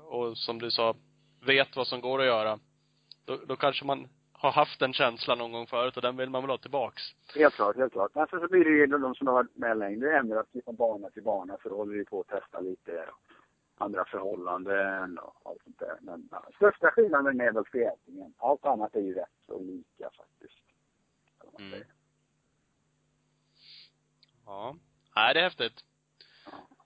och 0.05 0.37
som 0.37 0.59
du 0.59 0.71
sa, 0.71 0.95
vet 1.45 1.75
vad 1.75 1.87
som 1.87 2.01
går 2.01 2.19
att 2.19 2.25
göra, 2.25 2.59
då, 3.25 3.37
då 3.47 3.55
kanske 3.55 3.85
man 3.85 4.07
har 4.31 4.51
haft 4.51 4.81
en 4.81 4.93
känsla 4.93 5.35
någon 5.35 5.51
gång 5.51 5.67
förut 5.67 5.97
och 5.97 6.01
den 6.01 6.17
vill 6.17 6.29
man 6.29 6.41
väl 6.41 6.49
ha 6.49 6.57
tillbaks. 6.57 7.01
Helt 7.35 7.53
klart, 7.53 7.75
helt 7.75 7.93
klart. 7.93 8.15
Men 8.15 8.27
sen 8.27 8.39
så 8.39 8.47
blir 8.47 8.63
det 8.63 8.69
ju 8.69 8.87
de 8.87 9.15
som 9.15 9.27
har 9.27 9.33
varit 9.33 9.55
med 9.55 9.77
längre, 9.77 10.17
ändras 10.17 10.47
från 10.65 10.75
bana 10.75 11.09
till 11.09 11.23
bana 11.23 11.57
så 11.63 11.69
då 11.69 11.75
håller 11.75 11.93
vi 11.93 12.05
på 12.05 12.19
att 12.19 12.27
testa 12.27 12.59
lite 12.59 13.09
andra 13.77 14.05
förhållanden 14.05 15.17
och 15.17 15.35
allt 15.43 15.63
sånt 15.63 15.79
där. 15.79 15.97
Men 16.01 16.29
ja, 16.31 16.43
största 16.55 16.91
skillnaden 16.91 17.41
är 17.41 17.51
väl 17.51 17.65
fjädringen. 17.65 18.33
Allt 18.37 18.65
annat 18.65 18.95
är 18.95 19.01
ju 19.01 19.13
rätt 19.13 19.35
så 19.47 19.59
lika 19.59 20.09
faktiskt. 20.17 20.66
Mm. 21.59 21.83
Ja. 24.45 24.75
Nej, 25.15 25.33
det 25.33 25.39
är 25.39 25.43
häftigt. 25.43 25.83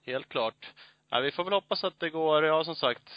Helt 0.05 0.29
klart. 0.29 0.73
Ja, 1.09 1.19
vi 1.19 1.31
får 1.31 1.43
väl 1.43 1.53
hoppas 1.53 1.83
att 1.83 1.99
det 1.99 2.09
går, 2.09 2.45
ja 2.45 2.63
som 2.63 2.75
sagt, 2.75 3.09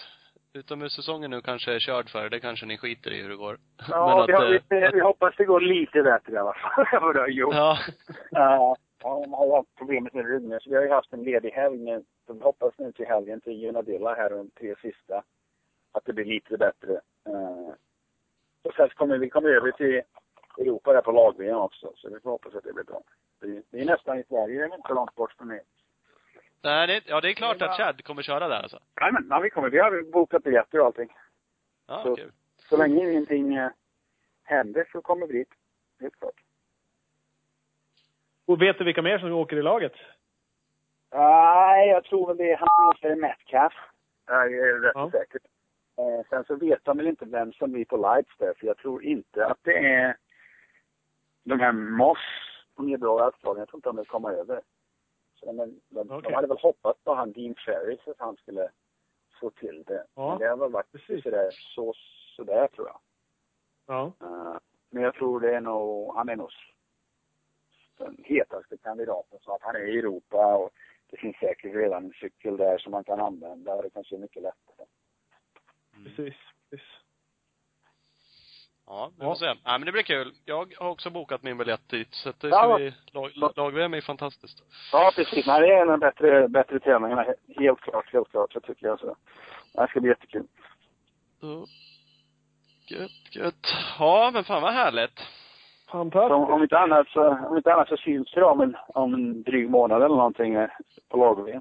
utomhussäsongen 0.53 1.31
nu 1.31 1.41
kanske 1.41 1.75
är 1.75 1.79
körd 1.79 2.11
för. 2.11 2.29
Det 2.29 2.41
kanske 2.41 2.67
ni 2.67 2.79
skiter 2.79 3.11
i 3.11 3.23
hur 3.23 3.29
det 3.29 3.37
går. 3.37 3.59
Ja, 3.89 4.25
vi, 4.27 4.33
har, 4.33 4.55
eh, 4.55 4.61
vi, 4.69 4.91
vi 4.93 5.01
hoppas 5.01 5.35
det 5.37 5.45
går 5.45 5.61
lite 5.61 6.03
bättre 6.03 6.33
i 6.33 6.37
alla 6.37 6.55
fall 6.55 6.87
än 6.93 7.03
vad 7.03 7.15
det 7.15 7.21
har 7.21 7.29
gjort. 7.29 7.55
Ja. 7.55 7.79
Ja, 8.31 8.77
man 9.03 9.33
har 9.33 9.47
ju 9.47 9.53
haft 9.53 9.75
problemet 9.79 10.15
med 10.15 10.27
ryggen. 10.27 10.61
Så 10.61 10.71
vi 10.71 10.77
har 10.77 10.83
ju 10.83 10.91
haft 10.91 11.13
en 11.13 11.23
ledig 11.23 11.51
helg. 11.51 12.03
Så 12.27 12.33
vi 12.33 12.41
hoppas 12.41 12.75
nu 12.79 12.93
till 12.93 13.07
helgen 13.07 13.41
till 13.41 13.69
Unadilla 13.69 14.15
här 14.15 14.31
de 14.31 14.51
tre 14.51 14.75
sista. 14.83 15.23
Att 15.93 16.05
det 16.05 16.13
blir 16.13 16.25
lite 16.25 16.57
bättre. 16.57 16.93
Uh, 17.29 17.73
och 18.63 18.75
sen 18.77 18.89
så 18.89 18.95
kommer 18.95 19.19
vi 19.19 19.31
komma 19.31 19.49
över 19.49 19.71
till 19.71 20.03
Europa 20.59 20.93
där 20.93 21.01
på 21.03 21.13
lag 21.13 21.35
också. 21.65 21.93
Så 21.97 22.09
vi 22.11 22.21
får 22.21 22.31
hoppas 22.31 22.55
att 22.55 22.65
det 22.65 22.73
blir 22.73 22.85
bra. 22.85 23.03
Det 23.41 23.47
är, 23.47 23.63
det 23.71 23.81
är 23.81 23.85
nästan 23.85 24.19
i 24.19 24.25
Sverige, 24.29 24.59
det 24.59 24.65
är 24.65 24.75
inte 24.75 24.89
så 24.89 24.95
långt 24.95 25.15
bort 25.15 25.33
från 25.33 25.53
er. 25.53 25.61
Nej, 26.63 26.87
det, 26.87 27.03
ja 27.07 27.21
det 27.21 27.31
är 27.31 27.35
klart 27.35 27.63
att 27.63 27.77
Chad 27.77 28.05
kommer 28.05 28.23
köra 28.23 28.49
där 28.49 28.63
alltså. 28.63 28.79
Nej 29.01 29.13
men, 29.13 29.27
ja, 29.31 29.39
vi 29.41 29.51
kommer. 29.51 29.71
Vi 29.71 29.79
har 29.79 30.03
bokat 30.13 30.43
biljetter 30.43 30.81
och 30.81 30.87
allting. 30.87 31.09
Ja, 31.87 32.03
Så- 32.05 32.17
kul. 32.17 32.33
Så 32.57 32.77
länge 32.77 33.11
ingenting 33.11 33.55
eh, 33.55 33.71
händer 34.45 34.89
så 34.93 35.01
kommer 35.01 35.27
vi 35.27 35.33
dit. 35.33 35.49
Helt 36.01 36.19
klart. 36.19 36.35
Och 38.47 38.63
vet 38.63 38.79
du 38.79 38.85
vilka 38.85 39.03
mer 39.03 39.19
som 39.19 39.33
åker 39.33 39.57
i 39.57 39.63
laget? 39.63 39.93
Nej, 41.13 41.89
jag 41.89 42.05
tror 42.05 42.27
väl 42.27 42.37
det 42.37 42.53
är 42.53 42.57
han 42.57 42.89
och 42.89 43.05
är 43.05 43.17
Metcalf. 43.17 43.73
Det 44.27 44.33
är 44.33 44.81
rätt 44.81 44.93
Ja. 44.95 45.11
säkert. 45.11 45.43
Eh, 45.99 46.27
sen 46.31 46.45
så 46.45 46.57
vet 46.57 46.85
de 46.85 46.97
väl 46.97 47.07
inte 47.07 47.25
vem 47.25 47.53
som 47.53 47.73
blir 47.73 47.85
på 47.85 47.97
lights 47.97 48.37
där, 48.39 48.55
för 48.59 48.67
jag 48.67 48.77
tror 48.79 49.05
inte 49.05 49.47
att 49.47 49.59
det 49.63 49.79
är 49.79 50.17
de 51.45 51.61
här 51.61 51.73
Moss 51.73 52.19
som 52.75 52.89
är 52.89 52.97
bra 52.97 53.19
i 53.19 53.23
Australien. 53.23 53.59
Jag 53.59 53.69
tror 53.69 53.79
inte 53.79 53.89
de 53.89 53.97
vill 53.97 54.07
komma 54.07 54.33
över. 54.33 54.63
Så 55.35 55.47
de, 55.47 55.81
de, 55.89 56.11
Okej. 56.11 56.21
de 56.23 56.35
hade 56.35 56.47
väl 56.47 56.59
hoppats 56.59 57.05
på 57.05 57.15
han 57.15 57.33
Dean 57.33 57.55
Ferris 57.67 58.01
att 58.09 58.19
han 58.19 58.37
skulle 58.37 58.71
få 59.41 59.51
till 59.51 59.85
det. 59.87 60.07
Ja, 60.15 60.29
Men 60.31 60.39
det 60.39 60.49
har 60.49 60.57
väl 60.57 60.71
varit 60.71 60.93
precis. 60.93 61.23
sådär, 61.23 61.51
så, 61.51 61.95
sådär 62.37 62.69
tror 62.69 62.87
jag. 62.87 63.01
Ja. 63.87 64.13
Eh, 64.21 64.59
men 64.91 65.03
jag 65.03 65.15
tror 65.15 65.41
det 65.41 65.57
är 65.57 65.61
nog, 65.61 66.15
han 66.15 66.29
är 66.29 66.37
nog 66.37 66.51
den 67.97 68.17
hetaste 68.25 68.77
kandidaten. 68.77 69.39
Så 69.43 69.55
att 69.55 69.63
han 69.63 69.77
är 69.77 69.95
i 69.95 69.99
Europa 69.99 70.57
och 70.57 70.71
det 71.11 71.17
finns 71.17 71.37
säkert 71.37 71.75
redan 71.75 72.05
en 72.05 72.13
cykel 72.13 72.57
där 72.57 72.79
som 72.79 72.93
man 72.93 73.05
kan 73.05 73.21
använda 73.21 73.75
och 73.75 73.83
det 73.83 73.91
kanske 73.91 74.17
är 74.17 74.19
mycket 74.19 74.43
lättare. 74.43 74.87
Precis. 76.05 76.35
precis. 76.71 77.04
Ja, 78.87 79.11
vi 79.19 79.25
Ja. 79.25 79.31
får 79.31 79.35
se. 79.35 79.47
Nej, 79.47 79.59
men 79.65 79.81
det 79.87 79.93
blir 79.93 80.03
kul. 80.03 80.33
Jag 80.45 80.75
har 80.79 80.89
också 80.91 81.11
bokat 81.11 81.43
min 81.43 81.59
biljett 81.59 81.89
dit, 81.89 82.15
så 82.15 82.29
att 82.29 82.41
det 82.41 82.49
Ja, 82.49 82.63
ska 82.63 82.77
vi, 82.77 82.95
lag, 83.13 83.53
lag-VM 83.57 83.95
är 83.95 84.01
fantastiskt. 84.01 84.63
Ja, 84.93 85.13
precis. 85.17 85.47
Nej, 85.47 85.61
det 85.61 85.67
är 85.75 85.83
en 85.83 85.91
av 85.91 85.99
de 85.99 86.01
bättre, 86.01 86.49
bättre 86.49 86.81
tävlingarna. 86.81 87.25
Helt 87.59 87.81
klart, 87.81 88.13
helt 88.13 88.31
klart. 88.31 88.53
Så 88.53 88.61
tycker 88.61 88.87
jag 88.87 89.01
så. 89.01 89.17
Det 89.75 89.87
ska 89.89 90.01
bli 90.01 90.09
jättekul. 90.11 90.47
Så. 91.41 91.67
Gött, 92.91 93.37
gött. 93.37 93.75
Ja, 93.99 94.31
men 94.35 94.45
fan 94.45 94.63
vad 94.63 94.73
härligt. 94.73 95.21
Fantastiskt. 95.91 96.29
Så 96.29 96.53
om 96.53 96.63
inte 96.63 96.79
annat 96.79 97.09
så, 97.09 97.29
om 97.29 97.57
inte 97.57 97.73
annat 97.75 97.89
så 97.89 97.97
syns 97.97 98.31
det 98.33 98.45
om 98.45 98.61
en, 98.61 98.77
om 98.89 99.15
en 99.15 99.43
dryg 99.43 99.71
månad 99.71 100.03
eller 100.03 100.17
någonting 100.17 100.55
eh, 100.55 100.69
på 101.11 101.17
lag 101.17 101.61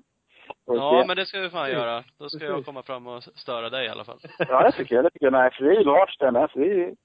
Ja, 0.65 1.03
men 1.07 1.15
det 1.17 1.25
ska 1.25 1.39
vi 1.39 1.49
fan 1.49 1.71
göra. 1.71 2.03
Då 2.19 2.29
ska 2.29 2.45
jag 2.45 2.65
komma 2.65 2.83
fram 2.83 3.07
och 3.07 3.23
störa 3.23 3.69
dig 3.69 3.85
i 3.85 3.89
alla 3.89 4.03
fall. 4.05 4.19
Ja, 4.39 4.63
det 4.63 4.71
tycker 4.71 4.95
jag. 4.95 5.03
Det 5.05 5.09
tycker 5.09 5.25
jag. 5.25 5.33
Nej, 5.33 5.51
för 5.51 5.63
det 5.63 5.69
är 5.71 5.77
ju 5.77 5.83
Lars 5.83 6.17
där 6.17 6.31
med. 6.31 6.49
Så 6.51 6.59
det 6.59 6.65
är 6.65 6.75
ju 6.75 6.95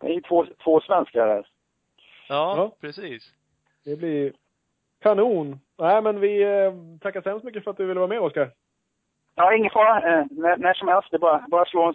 det 0.00 0.06
är 0.06 0.10
ju 0.10 0.20
två, 0.20 0.46
två 0.64 0.80
svenskar 0.80 1.26
här. 1.28 1.46
Ja, 2.28 2.54
Ja. 2.56 2.72
precis. 2.80 3.32
Det 3.84 3.96
blir 3.96 4.32
kanon. 5.02 5.60
Nej, 5.78 6.02
men 6.02 6.20
vi 6.20 6.42
eh, 6.42 6.72
tackar 7.00 7.22
så 7.22 7.28
hemskt 7.28 7.44
mycket 7.44 7.64
för 7.64 7.70
att 7.70 7.76
du 7.76 7.86
ville 7.86 8.00
vara 8.00 8.08
med, 8.08 8.20
Oskar. 8.20 8.50
Ja, 9.34 9.54
ingen 9.56 9.70
fara. 9.70 9.96
Eh, 10.20 10.26
när, 10.30 10.56
när 10.56 10.74
som 10.74 10.88
helst. 10.88 11.08
Det 11.10 11.16
är 11.16 11.18
bara, 11.18 11.44
bara 11.48 11.64
slå, 11.64 11.82
en, 11.82 11.94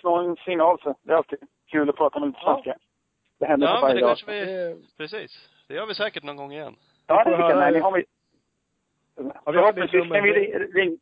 slå 0.00 0.14
en 0.16 0.36
signal 0.36 0.80
så. 0.82 0.94
Det 1.02 1.12
är 1.12 1.16
alltid 1.16 1.38
kul 1.66 1.90
att 1.90 1.96
prata 1.96 2.18
med 2.20 2.26
lite 2.28 2.40
Ja. 2.42 2.52
svenska. 2.54 2.76
Det 3.38 3.46
händer 3.46 3.66
Ja, 3.66 3.72
på 3.74 3.80
men 3.80 3.82
varje 3.82 3.94
det 3.94 4.00
dag. 4.00 4.08
kanske 4.08 4.44
vi, 4.44 4.76
precis. 4.96 5.48
Det 5.68 5.74
gör 5.74 5.86
vi 5.86 5.94
säkert 5.94 6.22
någon 6.24 6.36
gång 6.36 6.52
igen. 6.52 6.76
Ja, 7.06 7.24
det 7.24 7.30
tycker 7.30 7.48
jag. 7.50 7.58
Nej, 7.58 7.72
det 7.72 7.80
har 7.80 7.92
vi. 7.92 8.04
Ja, 9.16 9.22
vi 9.22 9.28
har 9.44 9.52
Förhoppningsvis 9.52 10.02
ditt 10.02 10.12
nummer. 10.12 10.14
kan 10.14 10.24
vi 10.24 10.32
ri- 10.32 10.72
ringa. 10.74 10.96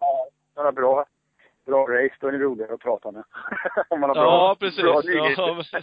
Ja, 0.00 0.28
några 0.56 0.72
bra, 0.72 1.04
bra 1.64 1.86
race. 1.86 2.14
Då 2.20 2.28
är 2.28 2.32
det 2.32 2.38
roligare 2.38 2.74
att 2.74 2.80
prata 2.80 3.10
med. 3.10 3.24
Om 3.88 4.00
man 4.00 4.10
har 4.10 4.14
bra, 4.14 4.24
Ja, 4.24 4.56
precis. 4.60 4.82
bra 4.82 5.00
Ja, 5.04 5.54
men, 5.72 5.82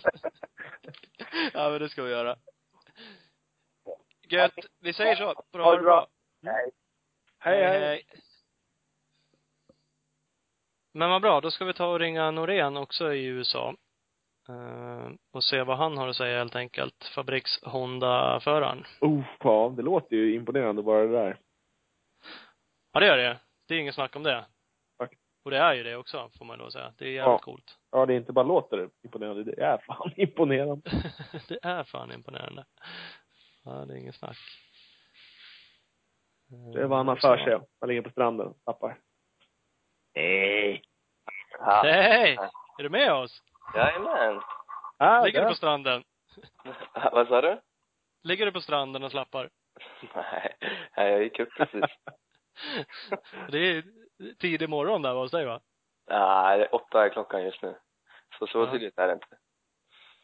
ja, 1.53 1.69
men 1.69 1.79
det 1.81 1.89
ska 1.89 2.03
vi 2.03 2.11
göra. 2.11 2.35
Gött. 4.29 4.53
Vi 4.81 4.93
säger 4.93 5.15
så. 5.15 5.43
Bra, 5.51 5.63
Ha 5.63 5.75
det 5.75 5.81
bra. 5.81 5.91
bra. 5.91 6.07
Nej. 6.41 6.71
hej, 7.39 7.63
hej. 7.79 8.03
Men 10.93 11.09
vad 11.09 11.21
bra, 11.21 11.41
då 11.41 11.51
ska 11.51 11.65
vi 11.65 11.73
ta 11.73 11.87
och 11.87 11.99
ringa 11.99 12.31
Norén 12.31 12.77
också 12.77 13.13
i 13.13 13.25
USA. 13.25 13.75
Eh, 14.49 15.11
och 15.31 15.43
se 15.43 15.63
vad 15.63 15.77
han 15.77 15.97
har 15.97 16.07
att 16.07 16.15
säga 16.15 16.37
helt 16.37 16.55
enkelt. 16.55 17.11
Fabriks 17.15 17.63
Honda-föraren. 17.63 18.85
Oh, 19.01 19.21
ja, 19.43 19.73
det 19.75 19.81
låter 19.81 20.15
ju 20.15 20.35
imponerande 20.35 20.81
bara 20.83 21.01
det 21.01 21.11
där. 21.11 21.39
Ja, 22.93 22.99
det 22.99 23.05
gör 23.05 23.17
det. 23.17 23.39
Det 23.67 23.75
är 23.75 23.79
inget 23.79 23.95
snack 23.95 24.15
om 24.15 24.23
det. 24.23 24.45
Och 25.43 25.51
det 25.51 25.57
är 25.57 25.73
ju 25.73 25.83
det 25.83 25.95
också, 25.95 26.29
får 26.37 26.45
man 26.45 26.57
då 26.59 26.71
säga. 26.71 26.93
Det 26.97 27.05
är 27.05 27.09
jävligt 27.09 27.25
Ja. 27.31 27.37
coolt. 27.39 27.77
Ja, 27.91 28.05
det 28.05 28.15
inte 28.15 28.33
bara 28.33 28.45
låter 28.45 28.89
imponerande, 29.03 29.43
det 29.43 29.61
är 29.63 29.77
fan 29.77 30.11
imponerande. 30.17 30.91
det 31.47 31.59
är 31.61 31.83
fan 31.83 32.11
imponerande. 32.11 32.65
Ja, 33.63 33.71
det 33.71 33.93
är 33.93 33.97
inget 33.97 34.15
snack. 34.15 34.37
Det 36.73 36.81
är 36.81 36.85
vad 36.85 36.97
han 36.97 37.07
har 37.07 37.15
för 37.15 37.37
sig. 37.37 37.59
Han 37.79 37.89
ligger 37.89 38.01
på 38.01 38.09
stranden 38.09 38.47
och 38.47 38.57
tappar. 38.65 38.99
Ja. 40.13 41.81
Hej! 41.83 42.37
Är 42.79 42.83
du 42.83 42.89
med 42.89 43.13
oss? 43.13 43.41
Jajamän. 43.75 44.41
Ah, 44.97 45.25
Ligger 45.25 45.41
du 45.43 45.49
på 45.49 45.55
stranden? 45.55 46.03
Vad 47.11 47.27
sa 47.27 47.41
du? 47.41 47.61
Ligger 48.23 48.45
du 48.45 48.51
på 48.51 48.61
stranden 48.61 49.03
och 49.03 49.11
slappar? 49.11 49.49
Nej, 50.15 50.55
nej, 50.97 51.11
jag 51.11 51.23
gick 51.23 51.39
upp 51.39 51.49
precis. 51.57 51.81
det 53.51 53.57
är 53.57 53.83
tidig 54.39 54.69
morgon 54.69 55.01
där 55.01 55.13
hos 55.13 55.31
dig 55.31 55.45
va? 55.45 55.61
Nej, 56.09 56.67
åtta 56.71 57.05
är 57.05 57.09
klockan 57.09 57.43
just 57.43 57.61
nu. 57.61 57.75
Så 58.39 58.47
så 58.47 58.59
Ja. 58.59 58.71
tidigt 58.71 58.97
är 58.99 59.07
det 59.07 59.13
inte. 59.13 59.27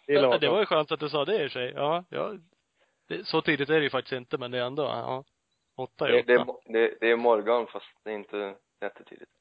Det 0.08 0.38
det 0.38 0.50
var 0.50 0.60
ju 0.60 0.66
skönt 0.66 0.92
att 0.92 1.00
du 1.00 1.10
sa 1.10 1.26
det 1.26 1.34
i 1.34 1.38
och 1.48 1.52
för 1.52 1.60
sig. 1.60 1.72
Ja, 1.76 2.04
ja. 2.10 2.34
Det, 3.08 3.28
så 3.28 3.42
tidigt 3.42 3.70
är 3.70 3.74
det 3.78 3.84
ju 3.84 3.90
faktiskt 3.90 4.14
inte, 4.14 4.38
men 4.38 4.52
det 4.52 4.58
är 4.60 4.64
ändå, 4.66 4.84
ja. 4.84 5.24
Åtta 5.78 6.08
är 6.08 6.24
Det, 6.24 6.38
åtta. 6.38 6.60
det, 6.66 6.80
det, 6.80 6.98
det 7.00 7.12
är 7.12 7.16
morgon 7.16 7.68
fast 7.68 7.86
det 8.04 8.10
är 8.10 8.16
inte 8.16 8.56
jättetidigt. 8.82 9.32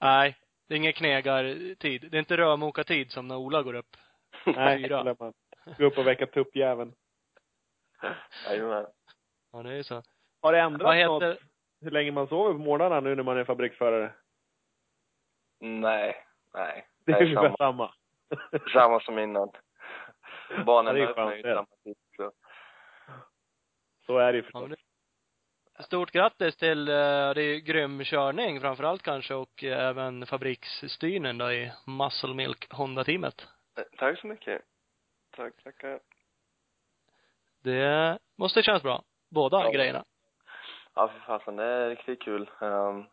Nej, 0.00 0.36
det 0.68 0.74
är 0.74 0.78
ingen 0.78 0.92
knegartid. 0.92 2.08
Det 2.10 2.16
är 2.16 2.18
inte 2.18 2.36
rörmokartid 2.36 3.12
som 3.12 3.28
när 3.28 3.36
Ola 3.36 3.62
går 3.62 3.74
upp. 3.74 3.96
Nej, 4.46 4.82
fyra. 4.82 5.16
man. 5.18 5.32
Gå 5.78 5.84
upp 5.84 5.98
och 5.98 6.06
väcka 6.06 6.26
tuppjäveln. 6.26 6.94
Jajamän. 8.46 8.86
Ja, 9.52 9.62
det 9.62 9.70
är 9.70 9.74
ju 9.76 9.84
så. 9.84 9.94
Har 9.94 10.52
det 10.52 10.58
Vad 10.62 10.72
ändrats 10.72 10.94
heter, 10.94 11.08
något 11.08 11.38
hur 11.84 11.90
länge 11.90 12.10
man 12.12 12.26
sover 12.28 12.52
på 12.52 12.58
morgnarna 12.58 13.00
nu 13.00 13.14
när 13.14 13.22
man 13.22 13.36
är 13.38 13.44
fabriksförare? 13.44 14.12
Nej, 15.60 16.26
nej. 16.54 16.86
Det 17.06 17.12
är 17.12 17.22
ungefär 17.22 17.56
samma, 17.56 17.56
samma. 17.56 17.94
samma 18.72 19.00
som 19.00 19.18
innan. 19.18 19.50
Barnen 20.66 20.96
Ja, 20.96 21.06
öppnar 21.08 21.34
ju 21.36 21.42
samma 21.42 21.66
tid 21.84 21.96
så. 22.16 22.32
Så 24.06 24.18
är 24.18 24.32
det 24.32 24.36
ju 24.36 24.42
förstås. 24.42 24.70
stort 25.80 26.10
grattis 26.10 26.56
till, 26.56 26.88
eh, 26.88 26.94
det 26.94 27.42
är 27.42 27.54
ju 27.54 27.60
grym 27.60 28.04
körning 28.04 28.60
framförallt 28.60 29.02
kanske 29.02 29.34
och 29.34 29.64
eh, 29.64 29.88
även 29.88 30.26
fabriksstyrningen 30.26 31.38
då 31.38 31.52
i 31.52 31.72
Muscle 31.86 32.34
Milk 32.34 32.72
Honda-teamet. 32.72 33.46
Eh, 33.78 33.84
Tack 33.98 34.18
så 34.20 34.26
mycket. 34.26 34.62
Tack, 35.36 35.62
tackar. 35.62 36.00
Det 37.62 38.18
måste 38.36 38.62
kännas 38.62 38.82
bra. 38.82 39.02
Båda 39.30 39.64
Ja. 39.64 39.70
grejerna. 39.70 40.04
Ja, 40.94 41.08
för 41.08 41.20
fasen, 41.20 41.56
det 41.56 41.64
är 41.64 41.90
riktigt 41.90 42.22
kul. 42.22 42.50
Um, 42.60 43.06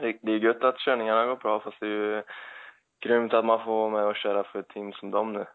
det, 0.00 0.32
är 0.32 0.38
gött 0.38 0.64
att 0.64 0.78
körningarna 0.78 1.26
går 1.26 1.36
bra, 1.36 1.60
fast 1.60 1.80
det 1.80 1.86
är 1.86 1.90
ju 1.90 2.22
grymt 3.00 3.34
att 3.34 3.44
man 3.44 3.64
får 3.64 3.72
vara 3.72 3.90
med 3.90 4.04
och 4.04 4.16
köra 4.16 4.44
för 4.44 4.58
ett 4.58 4.68
team 4.68 4.92
som 4.92 5.10
dem 5.10 5.32
nu. 5.32 5.46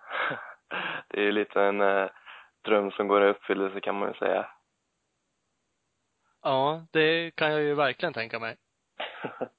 det 1.07 1.17
är 1.17 1.23
ju 1.23 1.31
lite 1.31 1.61
en 1.61 1.81
eh, 1.81 2.09
dröm 2.61 2.91
som 2.91 3.07
går 3.07 3.23
i 3.23 3.29
uppfyllelse 3.29 3.81
kan 3.81 3.99
man 3.99 4.07
ju 4.07 4.13
säga. 4.13 4.49
Ja, 6.43 6.85
det 6.91 7.35
kan 7.35 7.51
jag 7.51 7.61
ju 7.61 7.73
verkligen 7.73 8.13
tänka 8.13 8.39
mig. 8.39 8.55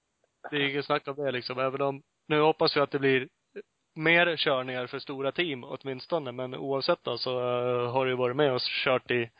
Det 0.50 0.56
är 0.56 0.70
inget 0.70 0.84
snack 0.84 1.08
om 1.08 1.14
det 1.16 1.30
liksom, 1.30 1.58
även 1.58 1.82
om, 1.82 2.02
nu 2.26 2.40
hoppas 2.40 2.76
jag 2.76 2.82
att 2.82 2.90
det 2.90 2.98
blir 2.98 3.28
mer 3.94 4.36
körningar 4.36 4.86
för 4.86 4.98
stora 4.98 5.32
team 5.32 5.64
åtminstone, 5.64 6.32
men 6.32 6.54
oavsett 6.54 7.04
då 7.04 7.18
så 7.18 7.38
eh, 7.40 7.92
har 7.92 8.04
du 8.04 8.10
ju 8.10 8.16
varit 8.16 8.36
med 8.36 8.52
och 8.52 8.60
kört 8.84 9.10
i, 9.10 9.30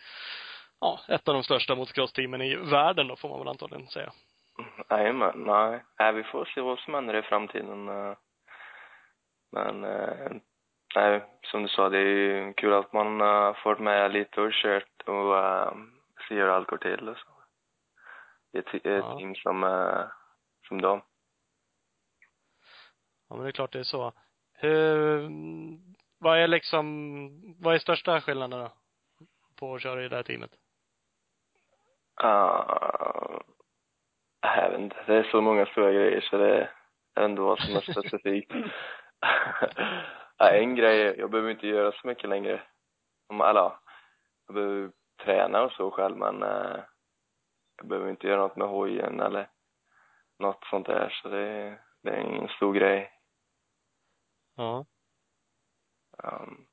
ja, 0.80 1.00
ett 1.08 1.28
av 1.28 1.34
de 1.34 1.42
största 1.42 1.74
motocross-teamen 1.74 2.42
i 2.42 2.56
världen 2.56 3.08
då, 3.08 3.16
får 3.16 3.28
man 3.28 3.38
väl 3.38 3.48
antagligen 3.48 3.86
säga. 3.86 4.12
Jajamän, 4.90 5.32
nej. 5.46 5.84
nej. 5.98 6.12
Vi 6.12 6.22
får 6.22 6.44
se 6.44 6.60
vad 6.60 6.78
som 6.78 6.94
händer 6.94 7.16
i 7.16 7.22
framtiden. 7.22 7.88
eh. 7.88 8.14
Men, 9.52 9.84
eh, 9.84 10.30
nej, 10.94 11.24
som 11.42 11.62
du 11.62 11.68
sa, 11.68 11.88
det 11.88 11.98
är 11.98 12.02
ju 12.02 12.52
kul 12.54 12.72
att 12.72 12.92
man 12.92 13.20
uh, 13.20 13.54
får 13.62 13.76
med 13.76 14.12
lite 14.12 14.40
och 14.40 14.52
kört 14.52 15.02
och 15.06 15.34
se 16.28 16.34
hur 16.34 16.48
allt 16.48 16.68
går 16.68 16.76
till 16.76 17.08
och 17.08 17.16
så. 17.18 17.28
Det 18.52 18.58
är 18.58 18.62
ett, 18.62 18.74
ett 18.74 18.82
Ja. 18.84 19.18
team 19.18 19.34
som, 19.34 19.64
eh, 19.64 20.04
som 20.68 20.80
dem. 20.80 21.02
Ja, 23.28 23.34
men 23.36 23.42
det 23.44 23.50
är 23.50 23.52
klart 23.52 23.72
det 23.72 23.78
är 23.78 23.82
så. 23.82 24.12
Hur, 24.54 25.30
vad 26.18 26.38
är 26.38 26.48
liksom, 26.48 27.56
vad 27.60 27.74
är 27.74 27.78
största 27.78 28.20
skillnaden 28.20 28.60
då? 28.60 28.72
På 29.56 29.74
att 29.74 29.82
köra 29.82 30.04
i 30.04 30.08
det 30.08 30.16
här 30.16 30.22
teamet? 30.22 30.50
Uh, 32.24 33.40
jag 34.40 34.70
vet 34.70 34.80
inte. 34.80 34.96
Det 35.06 35.14
är 35.14 35.22
så 35.22 35.40
många 35.40 35.66
stora 35.66 35.92
grejer 35.92 36.20
så 36.20 36.38
det 36.38 36.70
är 37.14 37.22
ändå 37.24 37.44
vad 37.44 37.58
som 37.58 37.76
är 37.76 37.80
specifikt. 37.80 38.52
en 40.38 40.76
grej, 40.76 41.14
jag 41.18 41.30
behöver 41.30 41.50
inte 41.50 41.66
göra 41.66 41.92
så 41.92 42.06
mycket 42.06 42.28
längre. 42.28 42.62
Eller 43.30 43.60
ja, 43.60 43.80
jag 44.46 44.54
behöver 44.54 44.92
träna 45.24 45.62
och 45.62 45.72
så 45.72 45.90
själv 45.90 46.16
men 46.16 46.42
uh, 46.42 46.80
jag 47.76 47.88
behöver 47.88 48.10
inte 48.10 48.26
göra 48.26 48.40
något 48.40 48.56
med 48.56 48.68
hojen 48.68 49.20
eller 49.20 49.50
något 50.38 50.64
sånt 50.64 50.86
där 50.86 51.08
så 51.22 51.28
det, 51.28 51.78
det 52.02 52.10
är 52.10 52.20
ingen 52.20 52.48
stor 52.48 52.74
grej. 52.74 53.12
Ja. 54.56 54.86
Um, 56.22 56.66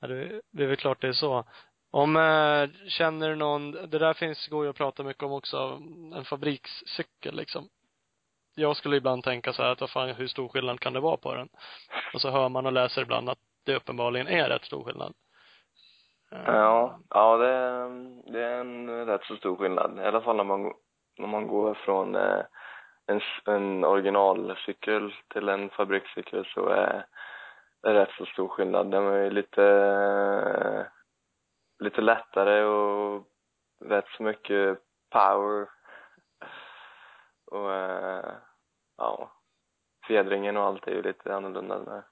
Ja, 0.00 0.08
det, 0.08 0.40
det 0.50 0.62
är 0.62 0.66
väl 0.66 0.76
klart 0.76 1.00
det 1.00 1.08
är 1.08 1.12
så. 1.12 1.44
Om, 1.90 2.16
eh, 2.16 2.68
känner 2.88 3.28
du 3.28 3.34
någon, 3.36 3.72
det 3.72 3.98
där 3.98 4.14
finns, 4.14 4.48
går 4.48 4.64
ju 4.64 4.70
att 4.70 4.76
prata 4.76 5.02
mycket 5.02 5.22
om 5.22 5.32
också, 5.32 5.56
en 6.14 6.24
fabrikscykel 6.24 7.34
liksom. 7.36 7.68
Jag 8.56 8.76
skulle 8.76 8.96
ibland 8.96 9.24
tänka 9.24 9.52
så 9.52 9.62
här 9.62 9.70
att 9.70 9.80
vad 9.80 9.90
fan, 9.90 10.08
hur 10.08 10.26
stor 10.26 10.48
skillnad 10.48 10.80
kan 10.80 10.92
det 10.92 11.00
vara 11.00 11.16
på 11.16 11.34
den? 11.34 11.48
Och 12.14 12.20
så 12.20 12.30
hör 12.30 12.48
man 12.48 12.66
och 12.66 12.72
läser 12.72 13.02
ibland 13.02 13.28
att 13.30 13.38
det 13.66 13.74
uppenbarligen 13.76 14.28
är 14.28 14.48
rätt 14.48 14.64
stor 14.64 14.84
skillnad. 14.84 15.12
Eh. 16.32 16.42
Ja, 16.46 16.98
ja 17.10 17.36
det, 17.36 17.48
är- 17.48 18.32
det 18.32 18.44
är 18.44 18.60
en 18.60 19.06
rätt 19.06 19.24
så 19.24 19.36
stor 19.36 19.56
skillnad. 19.56 19.98
I 19.98 20.02
alla 20.04 20.20
fall 20.20 20.36
när 20.36 20.44
man, 20.44 20.72
när 21.18 21.26
man 21.28 21.46
går 21.46 21.74
från 21.74 22.14
eh, 22.16 22.42
en, 23.06 23.20
en 23.46 23.84
originalcykel 23.84 25.14
till 25.32 25.48
en 25.48 25.70
fabrikscykel 25.70 26.44
så 26.54 26.68
är 26.68 27.04
det 27.82 27.94
rätt 27.94 28.10
så 28.18 28.26
stor 28.26 28.48
skillnad. 28.48 28.90
Den 28.90 29.04
är 29.06 29.30
lite, 29.30 29.62
lite 31.78 32.00
lättare 32.00 32.64
och 32.64 33.26
rätt 33.80 34.08
så 34.16 34.22
mycket 34.22 34.78
power. 35.10 35.68
Och 37.46 37.74
eh, 37.74 38.34
ja, 38.96 39.32
fjädringen 40.06 40.56
och 40.56 40.62
allt 40.62 40.86
är 40.86 40.92
ju 40.92 41.02
lite 41.02 41.34
annorlunda 41.34 41.78
där. 41.78 42.04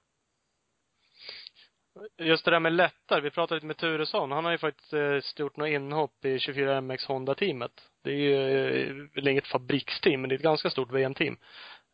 Just 2.17 2.45
det 2.45 2.51
där 2.51 2.59
med 2.59 2.73
lättare, 2.73 3.21
vi 3.21 3.31
pratade 3.31 3.55
lite 3.55 3.67
med 3.67 3.77
Turesson. 3.77 4.31
Han 4.31 4.45
har 4.45 4.51
ju 4.51 4.57
faktiskt 4.57 4.93
eh, 4.93 5.19
gjort 5.37 5.57
något 5.57 5.67
inhopp 5.67 6.25
i 6.25 6.37
24MX 6.37 7.07
Honda-teamet. 7.07 7.71
Det 8.03 8.09
är 8.09 8.15
ju 8.15 8.35
eh, 8.35 9.09
väl 9.15 9.27
inget 9.27 9.47
fabriksteam, 9.47 10.21
men 10.21 10.29
det 10.29 10.35
är 10.35 10.37
ett 10.37 10.43
ganska 10.43 10.69
stort 10.69 10.91
VM-team. 10.91 11.37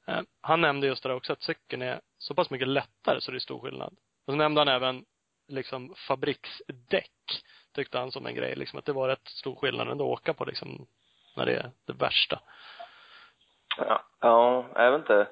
Eh, 0.07 0.21
han 0.41 0.61
nämnde 0.61 0.87
just 0.87 1.03
det 1.03 1.09
där 1.09 1.15
också, 1.15 1.33
att 1.33 1.43
cykeln 1.43 1.81
är 1.81 2.01
så 2.17 2.35
pass 2.35 2.49
mycket 2.49 2.67
lättare 2.67 3.21
så 3.21 3.31
det 3.31 3.37
är 3.37 3.39
stor 3.39 3.59
skillnad. 3.59 3.93
Och 4.27 4.33
så 4.33 4.35
nämnde 4.35 4.61
han 4.61 4.67
även 4.67 5.05
liksom 5.47 5.93
fabriksdäck, 6.07 7.11
tyckte 7.73 7.97
han 7.97 8.11
som 8.11 8.25
en 8.25 8.35
grej, 8.35 8.55
liksom 8.55 8.79
att 8.79 8.85
det 8.85 8.93
var 8.93 9.07
rätt 9.07 9.27
stor 9.27 9.55
skillnad 9.55 9.87
ändå 9.87 10.13
att 10.13 10.19
åka 10.19 10.33
på 10.33 10.45
liksom, 10.45 10.85
när 11.35 11.45
det 11.45 11.55
är 11.55 11.71
det 11.85 11.93
värsta. 11.93 12.39
Ja, 13.77 14.03
ja 14.19 14.65
jag 14.75 14.91
vet 14.91 14.99
inte. 14.99 15.27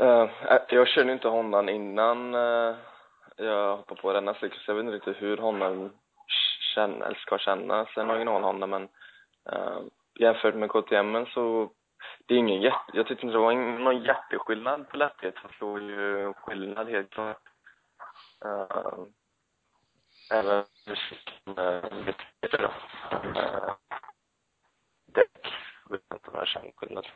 Uh, 0.00 0.30
jag 0.68 0.88
körde 0.88 1.12
inte 1.12 1.28
Hondan 1.28 1.68
innan 1.68 2.34
uh, 2.34 2.76
jag 3.36 3.76
hoppade 3.76 4.00
på 4.00 4.12
denna 4.12 4.34
cykel, 4.34 4.58
så 4.58 4.70
jag 4.70 4.74
vet 4.74 4.84
inte 4.84 4.96
riktigt 4.96 5.22
hur 5.22 5.36
Hondan 5.36 5.90
känner, 6.74 7.06
eller 7.06 7.18
ska 7.18 7.38
kännas, 7.38 7.88
en 7.96 8.10
original 8.10 8.42
Honda, 8.42 8.66
men 8.66 8.82
uh, 9.52 9.80
jämfört 10.18 10.54
med 10.54 10.70
KTM 10.70 11.26
så 11.26 11.70
det 12.26 12.34
är 12.34 12.38
ingen 12.38 12.62
jätte, 12.62 12.92
jag 12.92 13.06
tyckte 13.06 13.26
inte 13.26 13.36
det 13.36 13.42
var 13.42 13.52
någon 13.52 14.02
jätteskillnad 14.02 14.88
på 14.88 14.96
lätthet, 14.96 15.34
jag 15.42 15.80
det 15.80 15.86
ju 15.86 16.32
skillnad 16.34 16.88
helt 16.88 17.10
klart. 17.10 17.42
Uh, 18.44 19.06
lite 22.06 22.24
bättre 22.40 22.58
då. 22.58 22.72
Uh, 23.16 23.74
däck, 25.06 25.30
jag 25.84 25.92
vet 25.92 26.12
inte 26.14 26.30
om 26.30 26.34
jag 26.34 26.48
känner 26.48 26.72
skillnad. 26.76 27.06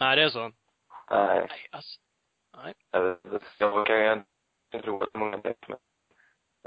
Nej, 0.00 0.16
det 0.16 0.22
är 0.22 0.28
så. 0.28 0.52
Nej, 1.10 1.46
Nej, 1.48 1.68
alltså. 1.72 2.00
Nej. 2.56 2.74
jag 3.58 3.86
kan 3.86 3.96
ju 3.96 4.12
inte 4.12 4.26
tro 4.82 5.02
att 5.02 5.14
många 5.14 5.36
däck 5.36 5.68
men 5.68 5.78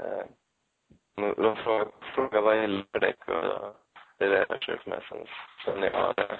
eh, 0.02 0.26
de 1.16 1.56
frågar, 2.14 2.40
vad 2.40 2.56
jag 2.56 2.62
gillar 2.62 2.86
för 2.92 3.00
däck 3.00 3.28
och 3.28 3.44
eh, 3.44 3.72
det 4.18 4.24
är 4.24 4.30
det 4.30 4.46
jag 4.48 4.60
kört 4.60 4.86
med 4.86 5.02
sen, 5.08 5.26
sen 5.64 5.82
jag 5.82 5.92
har 5.92 6.14
eh, 6.18 6.38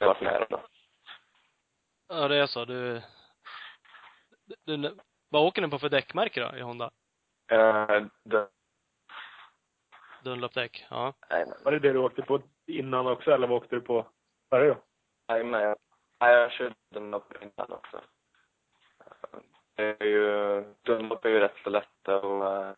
varit 0.00 0.20
med 0.20 0.40
dem 0.40 0.46
då. 0.50 0.66
Ja, 2.08 2.28
det 2.28 2.36
är 2.36 2.46
så. 2.46 2.64
Du, 2.64 3.02
du 4.64 4.96
vad 5.34 5.46
åker 5.46 5.62
ni 5.62 5.68
på 5.68 5.78
för 5.78 5.88
däckmärke 5.88 6.40
då, 6.40 6.58
i 6.58 6.60
Honda? 6.60 6.90
Uh, 7.52 8.06
det, 8.24 8.48
Dunlopdäck? 10.24 10.86
Ja. 10.90 11.12
nej, 11.30 11.44
men, 11.46 11.54
Var 11.64 11.72
det 11.72 11.78
det 11.78 11.92
du 11.92 11.98
åkte 11.98 12.22
på 12.22 12.42
innan 12.66 13.06
också, 13.06 13.30
eller 13.30 13.46
vad 13.46 13.56
åkte 13.56 13.76
du 13.76 13.80
på 13.80 14.06
före 14.50 14.68
då? 14.68 14.76
nej, 15.28 15.44
men, 15.44 15.76
nej, 16.20 16.34
jag 16.34 16.52
körde 16.52 16.74
Dunlop 16.90 17.42
innan 17.42 17.72
också. 17.72 17.96
Eh, 19.00 19.40
Det 19.76 20.04
är 20.04 20.06
ju, 20.06 20.64
Dunlop 20.82 21.24
är 21.24 21.28
ju 21.28 21.40
rätt 21.40 21.56
så 21.64 21.70
lätta 21.70 22.16
att 22.16 22.76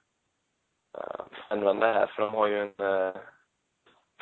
uh, 0.98 1.26
använda 1.48 1.92
här, 1.92 2.06
för 2.06 2.22
de 2.22 2.34
har 2.34 2.46
ju 2.46 2.60
en, 2.60 2.74
eh, 2.78 3.16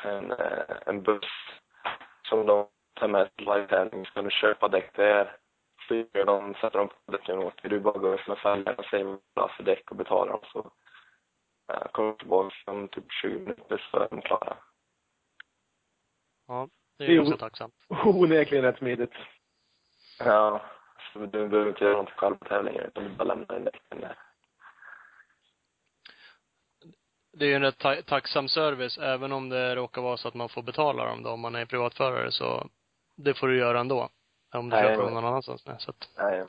en, 0.03 0.30
eh, 0.30 0.76
en 0.87 1.03
buss 1.03 1.32
som 2.28 2.47
de 2.47 2.68
tar 2.95 3.09
med 3.09 3.37
till 3.37 3.47
livetävling. 3.47 4.07
Ska 4.07 4.22
du 4.22 4.30
köpa 4.30 4.68
däck 4.68 4.97
där, 4.97 5.37
så 5.89 5.95
gör 5.95 6.24
de, 6.24 6.55
sätter 6.55 6.78
de 6.78 6.89
på 6.89 7.12
däcken 7.12 7.39
och 7.39 7.45
åker. 7.45 7.68
Du 7.68 7.80
bara 7.80 7.99
går 7.99 8.14
upp 8.14 8.26
med 8.28 8.39
fälgarna 8.39 8.82
säger 8.91 9.05
har 9.35 9.49
för 9.49 9.62
däck 9.62 9.91
och 9.91 9.97
betalar 9.97 10.32
dem 10.32 10.41
så 10.53 10.59
uh, 11.72 11.87
kommer 11.93 12.12
tillbaka 12.12 12.55
om 12.66 12.89
typ 12.89 13.12
20 13.22 13.39
minuter 13.39 13.89
så 13.91 13.97
är 13.99 14.09
de 14.11 14.22
klara. 14.22 14.57
Ja. 16.49 16.68
Det 16.99 17.05
är 17.05 17.09
Det 17.09 17.12
ju 17.12 17.18
är 17.18 17.22
ganska 17.24 17.35
o- 17.35 17.49
tacksamt. 17.49 17.74
Onekligen 18.05 18.64
rätt 18.64 18.78
smidigt. 18.78 19.12
Ja, 20.18 20.62
så 21.12 21.18
du 21.18 21.26
behöver 21.49 21.68
inte 21.68 21.85
göra 21.85 21.97
något 21.97 22.11
själv 22.11 22.37
på 22.37 22.45
tävlingen 22.45 22.85
utan 22.85 23.05
du 23.05 23.11
bara 23.11 23.24
lämnar 23.24 23.57
in 23.57 23.64
däcken 23.64 24.01
där. 24.01 24.18
Det 27.32 27.45
är 27.45 27.49
ju 27.49 27.55
en 27.55 27.62
rätt 27.62 27.78
ta- 27.78 28.03
tacksam 28.03 28.49
service, 28.49 28.99
även 28.99 29.32
om 29.32 29.49
det 29.49 29.76
råkar 29.76 30.03
vara 30.03 30.16
så 30.16 30.28
att 30.28 30.35
man 30.35 30.49
får 30.49 30.62
betala 30.62 31.05
dem 31.05 31.22
då, 31.22 31.30
om 31.30 31.41
man 31.41 31.55
är 31.55 31.66
privatförare, 31.66 32.30
så 32.30 32.68
det 33.16 33.35
får 33.35 33.49
du 33.49 33.59
göra 33.59 33.80
ändå. 33.80 34.09
Om 34.55 34.71
du 34.71 34.77
Nej, 34.77 34.89
köper 34.89 35.03
dem 35.03 35.15
någon 35.15 35.25
annanstans. 35.25 35.67
Nej, 35.67 35.77
så 35.79 35.91
att, 35.91 36.09
Nej, 36.17 36.45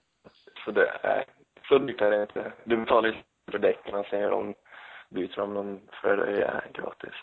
så 0.66 0.72
det, 0.72 1.00
nej, 1.04 1.26
så 1.68 1.78
dyrt 1.78 2.02
är 2.02 2.12
det 2.12 2.22
inte. 2.22 2.54
Du 2.64 2.78
betalar 2.78 3.10
ju 3.10 3.16
för 3.52 3.60
däcken 3.60 3.96
och 3.96 4.06
sen 4.06 4.20
gör 4.20 4.32
de, 4.32 4.54
byter 5.10 5.36
de 5.36 5.54
dem 5.54 5.82
för 6.02 6.18
dig 6.18 6.40
ja, 6.40 6.62
gratis. 6.74 7.14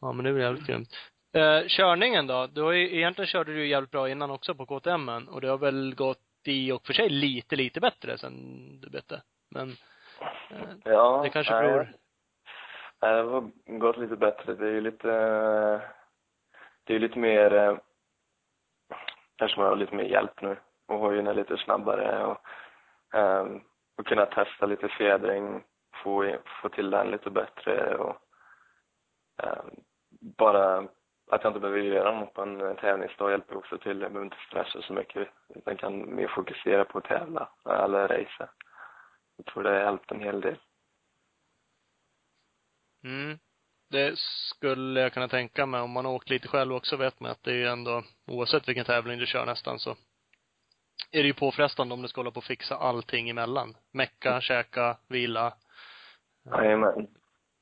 ja 0.00 0.12
men 0.12 0.24
det 0.24 0.30
är 0.30 0.38
jävligt 0.38 0.66
grymt. 0.66 0.88
Eh, 1.32 1.66
körningen 1.66 2.26
då? 2.26 2.46
Du 2.46 2.62
har 2.62 2.72
ju, 2.72 2.96
egentligen 2.96 3.26
körde 3.26 3.52
du 3.52 3.66
jävligt 3.66 3.90
bra 3.90 4.08
innan 4.08 4.30
också 4.30 4.54
på 4.54 4.66
KTM 4.66 5.28
och 5.28 5.40
det 5.40 5.48
har 5.48 5.58
väl 5.58 5.94
gått 5.94 6.18
i 6.44 6.72
och 6.72 6.86
för 6.86 6.92
sig 6.92 7.08
lite, 7.08 7.56
lite 7.56 7.80
bättre 7.80 8.18
sen 8.18 8.34
du 8.80 8.90
bytte. 8.90 9.22
Men, 9.50 9.70
eh, 10.50 10.68
Ja, 10.84 11.20
det 11.24 11.30
kanske 11.30 11.52
beror, 11.52 11.92
Nej, 13.00 13.14
det 13.14 13.22
har 13.22 13.50
gått 13.78 13.96
lite 13.96 14.16
bättre. 14.16 14.54
Det 14.54 14.66
är 14.66 14.72
ju 14.72 14.80
lite, 14.80 15.08
det 16.84 16.92
är 16.92 16.94
ju 16.94 16.98
lite 16.98 17.18
mer, 17.18 17.54
eh, 17.54 17.76
kanske 19.38 19.60
man 19.60 19.68
har 19.68 19.76
lite 19.76 19.94
mer 19.94 20.04
hjälp 20.04 20.42
nu. 20.42 20.56
Och 20.86 20.98
hojen 20.98 21.26
är 21.26 21.34
lite 21.34 21.56
snabbare 21.56 22.24
och, 22.24 22.38
um, 23.18 23.64
och 23.98 24.06
kunna 24.06 24.26
testa 24.26 24.66
lite 24.66 24.88
fjädring, 24.88 25.64
få, 26.02 26.36
få 26.62 26.68
till 26.68 26.90
den 26.90 27.10
lite 27.10 27.30
bättre 27.30 27.96
och 27.96 28.16
ehm, 29.42 29.70
bara 30.10 30.88
att 31.30 31.44
jag 31.44 31.50
inte 31.50 31.60
behöver 31.60 31.80
göra 31.80 32.20
något 32.20 32.34
på 32.34 32.42
en 32.42 32.76
tävlingsdag 32.76 33.30
hjälper 33.30 33.56
också 33.56 33.78
till. 33.78 34.00
Jag 34.00 34.12
behöver 34.12 34.24
inte 34.24 34.46
stressa 34.46 34.82
så 34.82 34.92
mycket. 34.92 35.28
Utan 35.54 35.76
kan 35.76 36.14
mer 36.14 36.28
fokusera 36.28 36.84
på 36.84 36.98
att 36.98 37.04
tävla 37.04 37.48
eller 37.64 38.08
racea. 38.08 38.48
Jag 39.36 39.46
tror 39.46 39.62
det 39.62 39.70
har 39.70 39.80
hjälpt 39.80 40.10
en 40.10 40.20
hel 40.20 40.40
del. 40.40 40.58
mm. 43.04 43.38
Det 43.90 44.18
skulle 44.18 45.00
jag 45.00 45.12
kunna 45.12 45.28
tänka 45.28 45.66
mig. 45.66 45.80
Om 45.80 45.90
man 45.90 46.04
har 46.04 46.12
åkt 46.12 46.30
lite 46.30 46.48
själv 46.48 46.74
också 46.74 46.96
vet 46.96 47.20
man 47.20 47.30
att 47.30 47.42
det 47.42 47.50
är 47.50 47.54
ju 47.54 47.66
ändå, 47.66 48.02
oavsett 48.26 48.68
vilken 48.68 48.84
tävling 48.84 49.18
du 49.18 49.26
kör 49.26 49.46
nästan 49.46 49.78
så 49.78 49.96
är 51.12 51.22
det 51.22 51.26
ju 51.26 51.34
påfrestande 51.34 51.94
om 51.94 52.02
du 52.02 52.08
ska 52.08 52.20
hålla 52.20 52.30
på 52.30 52.38
och 52.38 52.44
fixa 52.44 52.76
allting 52.76 53.28
emellan. 53.28 53.76
Mecka, 53.92 54.40
käka, 54.40 54.96
vila. 55.08 55.54
Jajamän. 56.44 57.06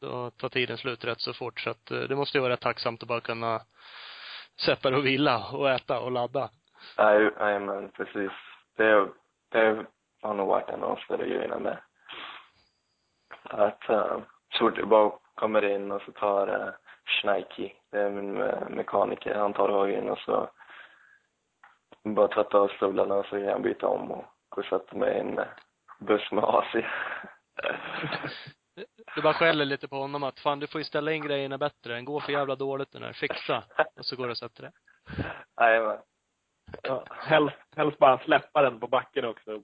Då 0.00 0.30
tar 0.30 0.48
tiden 0.48 0.78
slut 0.78 1.04
rätt 1.04 1.20
så 1.20 1.34
fort. 1.34 1.60
Så 1.60 1.70
att 1.70 1.90
eh, 1.90 2.00
det 2.00 2.16
måste 2.16 2.38
ju 2.38 2.42
vara 2.42 2.52
rätt 2.52 2.60
tacksamt 2.60 3.02
att 3.02 3.08
bara 3.08 3.20
kunna 3.20 3.60
sätta 4.64 4.90
dig 4.90 4.98
och 4.98 5.06
vila 5.06 5.48
och 5.52 5.70
äta 5.70 6.00
och 6.00 6.10
ladda. 6.10 6.50
Jajamän, 6.98 7.90
precis. 7.90 8.32
Det, 8.76 9.08
det 9.48 9.86
har 10.22 10.34
nog 10.34 10.48
varit 10.48 10.68
en 10.68 10.82
av 10.82 10.96
de 10.96 11.02
större 11.04 11.28
grejerna 11.28 11.58
med. 11.58 11.78
Att 13.42 13.90
uh, 13.90 14.18
så 14.52 14.58
fort 14.58 14.78
jag 14.78 14.88
bara 14.88 15.12
kommer 15.36 15.64
in 15.64 15.92
och 15.92 16.02
så 16.02 16.12
tar 16.12 16.48
uh, 16.48 16.70
Schneiki, 17.04 17.72
det 17.90 18.00
är 18.00 18.10
min 18.10 18.36
uh, 18.36 18.68
mekaniker, 18.68 19.34
han 19.34 19.52
tar 19.52 19.68
hojen 19.68 20.10
och 20.10 20.18
så 20.18 20.50
bara 22.04 22.28
tvättar 22.28 22.58
av 22.58 22.68
stövlarna 22.68 23.14
och 23.14 23.26
så 23.26 23.30
kan 23.30 23.44
jag 23.44 23.62
byta 23.62 23.86
om 23.86 24.10
och 24.10 24.24
gå 24.48 24.60
och 24.60 24.66
sätta 24.66 24.96
mig 24.96 25.16
i 25.16 25.20
en 25.20 25.38
uh, 25.38 25.44
buss 25.98 26.32
med 26.32 26.44
AC. 26.44 26.74
Du 29.14 29.22
bara 29.22 29.34
skäller 29.34 29.64
lite 29.64 29.88
på 29.88 29.96
honom 29.96 30.22
att 30.22 30.40
fan 30.40 30.60
du 30.60 30.66
får 30.66 30.80
ju 30.80 30.84
ställa 30.84 31.12
in 31.12 31.26
grejerna 31.26 31.58
bättre. 31.58 31.94
Den 31.94 32.04
går 32.04 32.20
för 32.20 32.32
jävla 32.32 32.56
dåligt 32.56 32.92
den 32.92 33.02
här. 33.02 33.12
Fixa. 33.12 33.64
Och 33.94 34.06
så 34.06 34.16
går 34.16 34.24
du 34.24 34.30
och 34.30 34.38
sätter 34.38 34.62
det. 34.62 34.72
Jajamän. 35.60 35.98
Ja, 36.82 37.04
helst, 37.10 37.56
helst 37.76 37.98
bara 37.98 38.18
släppa 38.18 38.62
den 38.62 38.80
på 38.80 38.86
backen 38.86 39.24
också. 39.24 39.62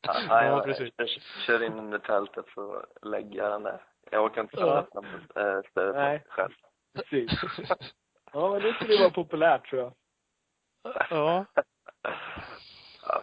Ja, 0.00 0.44
Ja, 0.44 0.62
precis. 0.64 0.92
Jag 0.96 1.08
kör 1.46 1.62
in 1.62 1.78
under 1.78 1.98
tältet 1.98 2.44
så 2.54 2.84
lägger 3.02 3.38
jag 3.38 3.50
den 3.52 3.62
där. 3.62 3.82
Jag 4.10 4.24
orkar 4.24 4.40
inte 4.40 4.56
Ja. 4.60 4.82
sätta 4.84 5.00
på 5.02 5.40
äh, 5.40 5.62
stället 5.70 5.94
Nej. 5.96 6.24
själv. 6.28 6.52
Precis. 6.94 7.30
Ja, 8.32 8.50
men 8.50 8.62
det 8.62 8.72
skulle 8.74 8.98
vara 8.98 9.10
populärt 9.10 9.70
tror 9.70 9.82
jag. 9.82 9.92
Ja. 11.10 11.44
Ja, 13.06 13.22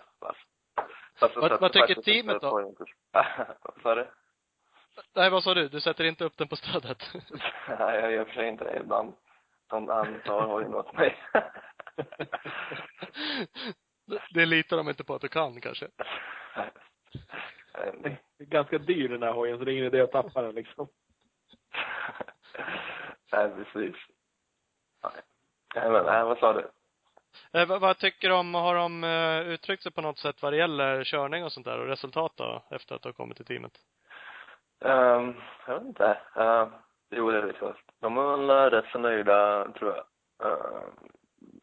Vad- 1.39 1.61
vad 1.61 1.73
tycker 1.73 2.01
teamet 2.01 2.41
då? 2.41 2.49
Vad 3.61 3.81
sa 3.83 3.95
du? 3.95 4.07
Nej, 5.15 5.29
vad 5.29 5.43
sa 5.43 5.53
du? 5.53 5.69
Du 5.69 5.81
sätter 5.81 6.03
inte 6.03 6.23
upp 6.25 6.37
den 6.37 6.47
på 6.47 6.55
stödet? 6.55 6.97
Nej, 7.79 7.99
jag 8.01 8.11
gör 8.11 8.25
för 8.25 8.33
sig 8.33 8.47
inte 8.47 8.63
det 8.63 8.79
ibland. 8.79 9.13
De 9.67 9.87
han 9.89 10.21
tar 10.25 10.41
hojen 10.41 10.75
åt 10.75 10.93
mig. 10.93 11.17
det 14.33 14.45
litar 14.45 14.77
de 14.77 14.89
inte 14.89 15.03
på 15.03 15.15
att 15.15 15.21
du 15.21 15.27
kan 15.27 15.61
kanske. 15.61 15.87
Det 17.77 18.09
är 18.39 18.45
ganska 18.45 18.77
dyr 18.77 19.09
den 19.09 19.23
här 19.23 19.33
hojen, 19.33 19.57
så 19.57 19.63
det 19.63 19.71
är 19.71 19.73
ingen 19.73 19.85
idé 19.85 20.01
att 20.01 20.11
tappa 20.11 20.41
den 20.41 20.55
liksom. 20.55 20.87
Nej, 23.31 23.49
precis. 23.55 23.95
Nej, 25.75 25.91
men, 25.91 26.05
nej, 26.05 26.23
vad 26.23 26.37
sa 26.37 26.53
du? 26.53 26.69
Eh, 27.53 27.67
vad, 27.67 27.81
vad 27.81 27.97
tycker 27.97 28.31
om, 28.31 28.53
har 28.53 28.75
de 28.75 29.03
eh, 29.03 29.39
uttryckt 29.39 29.83
sig 29.83 29.91
på 29.91 30.01
något 30.01 30.17
sätt 30.17 30.41
vad 30.41 30.53
det 30.53 30.57
gäller 30.57 31.03
körning 31.03 31.43
och 31.43 31.51
sånt 31.51 31.65
där 31.65 31.79
och 31.79 31.87
resultat 31.87 32.31
då, 32.35 32.63
efter 32.69 32.95
att 32.95 33.01
du 33.01 33.07
har 33.09 33.13
kommit 33.13 33.37
till 33.37 33.45
teamet? 33.45 33.71
Um, 34.79 35.35
jag 35.67 35.73
vet 35.73 35.83
inte. 35.83 36.17
Uh, 36.37 36.67
jo, 37.09 37.31
det 37.31 37.41
vet 37.41 37.55
jag. 37.61 37.75
De 38.01 38.15
var 38.15 38.37
väl 38.37 38.49
eh, 38.49 38.77
rätt 38.77 38.91
så 38.91 38.99
nöjda, 38.99 39.67
tror 39.71 39.95
jag. 39.95 40.05
Uh, 40.51 40.83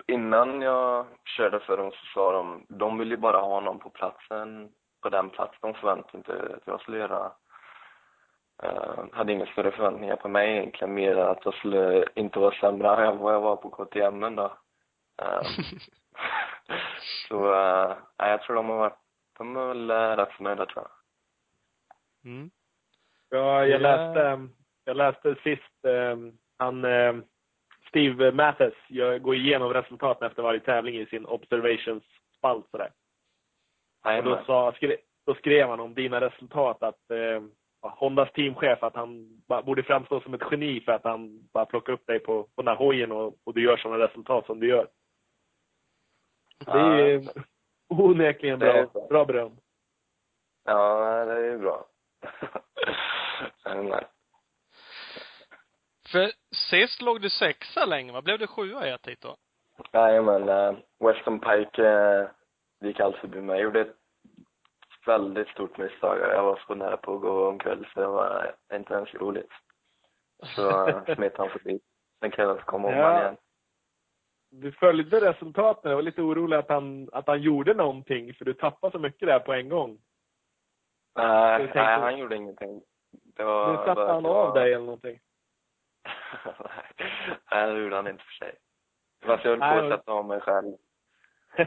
innan 0.06 0.62
jag 0.62 1.06
körde 1.24 1.60
för 1.60 1.76
dem 1.76 1.90
så 1.90 2.06
sa 2.14 2.32
de, 2.32 2.66
de 2.68 2.98
vill 2.98 3.10
ju 3.10 3.16
bara 3.16 3.40
ha 3.40 3.60
någon 3.60 3.78
på 3.78 3.90
platsen, 3.90 4.72
på 5.02 5.08
den 5.08 5.30
platsen. 5.30 5.58
De 5.60 5.74
förväntade 5.74 6.18
inte 6.18 6.32
att 6.56 6.66
jag 6.66 6.80
skulle 6.80 6.98
göra 6.98 7.32
uh, 8.64 9.04
hade 9.12 9.32
inga 9.32 9.46
större 9.46 9.70
förväntningar 9.72 10.16
på 10.16 10.28
mig 10.28 10.50
egentligen, 10.50 10.94
mer 10.94 11.16
än 11.16 11.28
att 11.28 11.44
jag 11.44 11.54
skulle 11.54 12.08
inte 12.14 12.38
vara 12.38 12.54
sämre 12.54 13.06
än 13.06 13.18
vad 13.18 13.34
jag 13.34 13.40
var 13.40 13.56
på 13.56 13.70
KTM 13.70 14.20
då. 14.36 14.44
Uh, 15.22 15.42
så, 17.28 17.54
uh, 17.54 17.96
nej, 18.18 18.30
jag 18.30 18.42
tror 18.42 18.56
de 18.56 18.68
har 18.68 18.76
varit, 18.76 18.98
de 19.38 19.56
är 19.56 19.66
väl 19.66 19.90
rätt 20.16 20.40
nöjda 20.40 20.66
tror 20.66 20.84
jag. 20.84 20.90
Mm. 22.32 22.50
Ja, 23.30 23.66
jag 23.66 23.68
Ja. 23.68 23.78
läste, 23.78 24.48
jag 24.84 24.96
läste 24.96 25.34
sist, 25.34 25.84
eh, 25.84 26.16
han, 26.58 26.84
eh, 26.84 27.14
Steve 27.88 28.32
Mathis 28.32 28.74
jag 28.88 29.22
går 29.22 29.34
igenom 29.34 29.72
resultaten 29.72 30.26
efter 30.26 30.42
varje 30.42 30.60
tävling 30.60 30.96
i 30.96 31.06
sin 31.06 31.26
observations-spalt 31.26 32.70
sådär. 32.70 32.90
Och 34.04 34.24
då, 34.24 34.42
sa, 34.46 34.72
skre, 34.72 34.96
då 35.26 35.34
skrev 35.34 35.68
han 35.68 35.80
om 35.80 35.94
dina 35.94 36.20
resultat 36.20 36.82
att 36.82 37.10
eh, 37.10 37.42
ja, 37.82 37.94
Hondas 37.98 38.32
teamchef 38.32 38.82
att 38.82 38.94
han 38.94 39.40
bara 39.48 39.62
borde 39.62 39.82
framstå 39.82 40.20
som 40.20 40.34
ett 40.34 40.42
geni 40.50 40.80
för 40.80 40.92
att 40.92 41.04
han 41.04 41.48
bara 41.52 41.66
plockar 41.66 41.92
upp 41.92 42.06
dig 42.06 42.18
på, 42.18 42.42
på 42.42 42.62
den 42.62 42.68
här 42.68 42.76
hojen 42.76 43.12
och, 43.12 43.34
och 43.44 43.54
du 43.54 43.64
gör 43.64 43.76
sådana 43.76 44.04
resultat 44.04 44.46
som 44.46 44.60
du 44.60 44.68
gör. 44.68 44.88
Det 46.64 46.72
är 46.72 47.22
onekligen 47.88 48.58
Det 48.58 48.72
är 48.72 48.86
bra, 48.86 49.06
bra 49.08 49.24
beröm. 49.24 49.56
Ja, 50.64 51.24
det 51.24 51.32
är 51.32 51.50
ju 51.50 51.58
bra. 51.58 51.86
För 56.12 56.32
sist 56.54 57.02
låg 57.02 57.20
du 57.20 57.30
sexa 57.30 57.84
länge, 57.84 58.12
va? 58.12 58.22
Blev 58.22 58.38
du 58.38 58.46
sjua 58.46 58.88
i 58.88 58.90
ett 58.90 59.06
hit 59.06 59.20
då? 59.20 59.36
Jajamän. 59.92 60.48
Uh, 60.48 60.78
Weston 61.00 61.40
Pike 61.40 61.82
uh, 61.82 62.28
gick 62.88 63.00
allt 63.00 63.16
förbi 63.16 63.40
mig. 63.40 63.54
Jag 63.56 63.62
gjorde 63.64 63.80
ett 63.80 63.96
väldigt 65.06 65.48
stort 65.48 65.78
misstag. 65.78 66.18
Jag 66.18 66.42
var 66.42 66.60
så 66.66 66.74
nära 66.74 66.96
på 66.96 67.14
att 67.14 67.20
gå 67.20 67.48
omkull 67.48 67.88
så 67.94 68.00
det 68.00 68.06
var 68.06 68.54
inte 68.74 68.94
ens 68.94 69.14
roligt. 69.14 69.50
Så 70.56 70.88
uh, 70.88 71.14
smet 71.14 71.36
han 71.38 71.50
förbi. 71.50 71.80
Sen 72.20 72.30
kan 72.30 72.44
jag 72.44 72.54
inte 72.54 72.64
komma 72.64 72.88
om 72.88 72.94
Ja. 72.94 73.06
han 73.12 73.20
igen. 73.22 73.36
du 74.50 74.72
följde 74.72 75.30
resultaten. 75.30 75.90
Jag 75.90 75.96
var 75.96 76.02
lite 76.02 76.22
orolig 76.22 76.56
att 76.56 76.68
han, 76.68 77.08
att 77.12 77.26
han 77.26 77.42
gjorde 77.42 77.74
någonting, 77.74 78.34
för 78.34 78.44
du 78.44 78.54
tappade 78.54 78.92
så 78.92 78.98
mycket 78.98 79.28
där 79.28 79.38
på 79.38 79.52
en 79.52 79.68
gång. 79.68 79.98
Nej, 81.16 81.58
tänkte- 81.58 81.82
nej, 81.82 82.00
han 82.00 82.18
gjorde 82.18 82.36
ingenting. 82.36 82.82
Det 83.36 83.44
var 83.44 83.70
Nu 83.72 83.76
satte 83.76 84.00
han 84.12 84.22
det 84.22 84.28
var- 84.28 84.46
av 84.48 84.54
dig 84.54 84.72
eller 84.74 84.84
någonting. 84.84 85.18
nej, 87.50 87.72
det 87.72 87.78
gjorde 87.82 87.96
han 87.96 88.06
inte 88.08 88.24
för 88.24 88.32
sig. 88.32 88.54
Fast 89.24 89.44
jag 89.44 89.50
höll 89.50 89.60
på 89.60 89.64
att 89.94 89.98
sätta 90.00 90.12
av 90.12 90.24
mig 90.24 90.40
själv. 90.40 90.72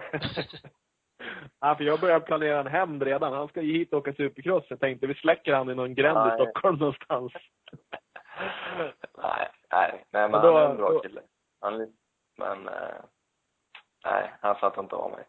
ja, 1.60 1.76
för 1.76 1.84
jag 1.84 2.00
började 2.00 2.26
planera 2.26 2.60
en 2.60 2.68
hämnd 2.68 3.04
redan. 3.04 3.34
Han 3.34 3.48
ska 3.48 3.62
ju 3.62 3.74
hit 3.78 3.94
och 3.94 4.00
åka 4.00 4.14
supercross. 4.14 4.66
Jag 4.70 4.80
tänkte 4.80 5.08
vi 5.08 5.14
släcker 5.16 5.54
han 5.54 5.70
i 5.70 5.76
någon 5.76 5.96
gränd 5.96 6.28
i. 6.28 6.36
Stockholm 6.36 6.78
någonstans. 6.78 7.34
nej, 9.18 9.50
nej, 9.72 10.06
nej, 10.12 10.30
men 10.30 10.32
då- 10.32 10.54
han 10.54 10.62
är 10.64 10.70
en 10.70 10.78
bra 10.78 10.90
då- 10.90 11.00
kille. 11.00 11.22
Han, 11.62 11.78
men, 12.38 12.68
eh, 12.68 12.96
nej, 14.06 14.32
han 14.42 14.56
satte 14.56 14.80
inte 14.80 14.96
av 14.96 15.12
mig. 15.12 15.24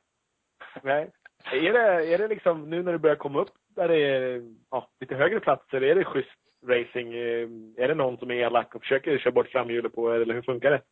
Nej. 0.82 1.10
Är 1.52 1.72
det, 1.72 2.14
är 2.14 2.18
det 2.18 2.28
liksom, 2.28 2.70
nu 2.70 2.82
när 2.82 2.92
du 2.92 2.98
börjar 2.98 3.16
komma 3.16 3.40
upp 3.40 3.50
där 3.68 3.88
det 3.88 3.96
är 3.98 4.42
ja, 4.70 4.88
lite 5.00 5.14
högre 5.14 5.40
platser, 5.40 5.82
är 5.82 5.94
det 5.94 6.04
schysst 6.04 6.30
racing? 6.66 7.14
Eh, 7.14 7.48
Är 7.84 7.88
det 7.88 7.94
någon 7.94 8.18
som 8.18 8.30
är 8.30 8.34
elak 8.34 8.74
och 8.74 8.80
försöker 8.82 9.18
köra 9.18 9.32
bort 9.32 9.48
framhjulet 9.48 9.94
på 9.94 10.14
er, 10.14 10.20
eller 10.20 10.34
hur 10.34 10.42
funkar 10.42 10.70
det? 10.70 10.82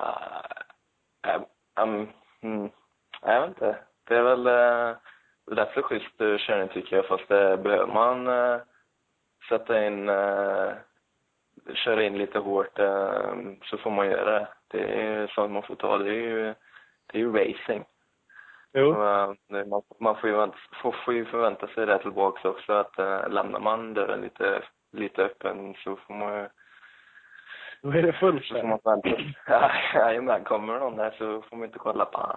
Uh, 0.00 1.42
um, 1.82 2.08
mm, 2.42 2.70
jag 3.22 3.40
vet 3.40 3.48
inte. 3.48 3.76
Det 4.08 4.16
är 4.16 4.22
väl 4.22 4.46
uh, 4.46 4.96
det 5.46 5.52
är 5.52 5.54
därför 5.54 5.82
schysst 5.82 6.20
uh, 6.20 6.38
körning 6.38 6.68
tycker 6.68 6.96
jag. 6.96 7.06
Fast 7.06 7.28
det 7.28 7.56
behöver 7.56 7.86
man 7.86 8.28
uh, 8.28 8.60
sätta 9.48 9.86
in, 9.86 10.06
köra 11.74 12.02
in 12.02 12.18
lite 12.18 12.38
hårt 12.38 12.76
så 13.64 13.78
får 13.78 13.90
man 13.90 14.06
göra 14.10 14.38
det. 14.38 14.48
Det 14.68 15.02
är 15.02 15.26
sånt 15.26 15.52
man 15.52 15.62
får 15.62 15.74
ta. 15.74 15.98
Det 15.98 16.10
är 16.10 16.14
ju, 16.14 16.44
det 17.06 17.18
är 17.18 17.18
ju 17.18 17.32
racing. 17.32 17.84
Jo. 18.72 18.92
Det- 19.48 19.64
man, 19.66 19.82
man 20.00 20.16
får, 20.16 20.30
ju, 20.30 20.36
vänta- 20.36 20.58
får, 21.04 21.14
ju 21.14 21.24
förvänta 21.24 21.66
sig 21.66 21.86
det 21.86 21.98
tillbaka 21.98 22.48
också. 22.48 22.72
Att 22.72 22.98
uh, 22.98 23.28
lämnar 23.28 23.60
man 23.60 23.94
dörren 23.94 24.20
lite, 24.20 24.62
lite 24.92 25.22
öppen 25.24 25.74
så 25.74 25.96
får 25.96 26.14
man 26.14 26.34
ju 26.38 26.48
Då 27.82 27.90
är 27.90 28.02
det 28.02 28.12
fullt 28.12 28.44
så 28.44 28.54
får 28.54 28.62
där. 28.62 28.68
man 28.68 28.78
vänta. 28.84 29.22
Ja, 29.46 29.70
Jajamän, 29.94 30.44
kommer 30.44 30.72
det 30.74 30.78
någon 30.80 30.96
där 30.96 31.10
så 31.18 31.42
får 31.42 31.56
man 31.56 31.66
inte 31.66 31.78
kolla 31.78 32.04
på 32.04 32.18
han. 32.18 32.36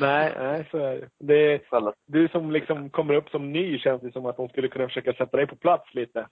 Nej, 0.00 0.34
nej, 0.38 0.68
så 0.70 0.78
är 0.78 1.08
det. 1.18 1.60
det. 1.70 1.94
Du 2.06 2.28
som 2.28 2.50
liksom 2.50 2.90
kommer 2.90 3.14
upp 3.14 3.28
som 3.30 3.52
ny 3.52 3.78
känns 3.78 4.02
det 4.02 4.12
som 4.12 4.26
att 4.26 4.36
de 4.36 4.48
skulle 4.48 4.68
kunna 4.68 4.88
försöka 4.88 5.12
sätta 5.12 5.36
dig 5.36 5.46
på 5.46 5.56
plats 5.56 5.94
lite. 5.94 6.28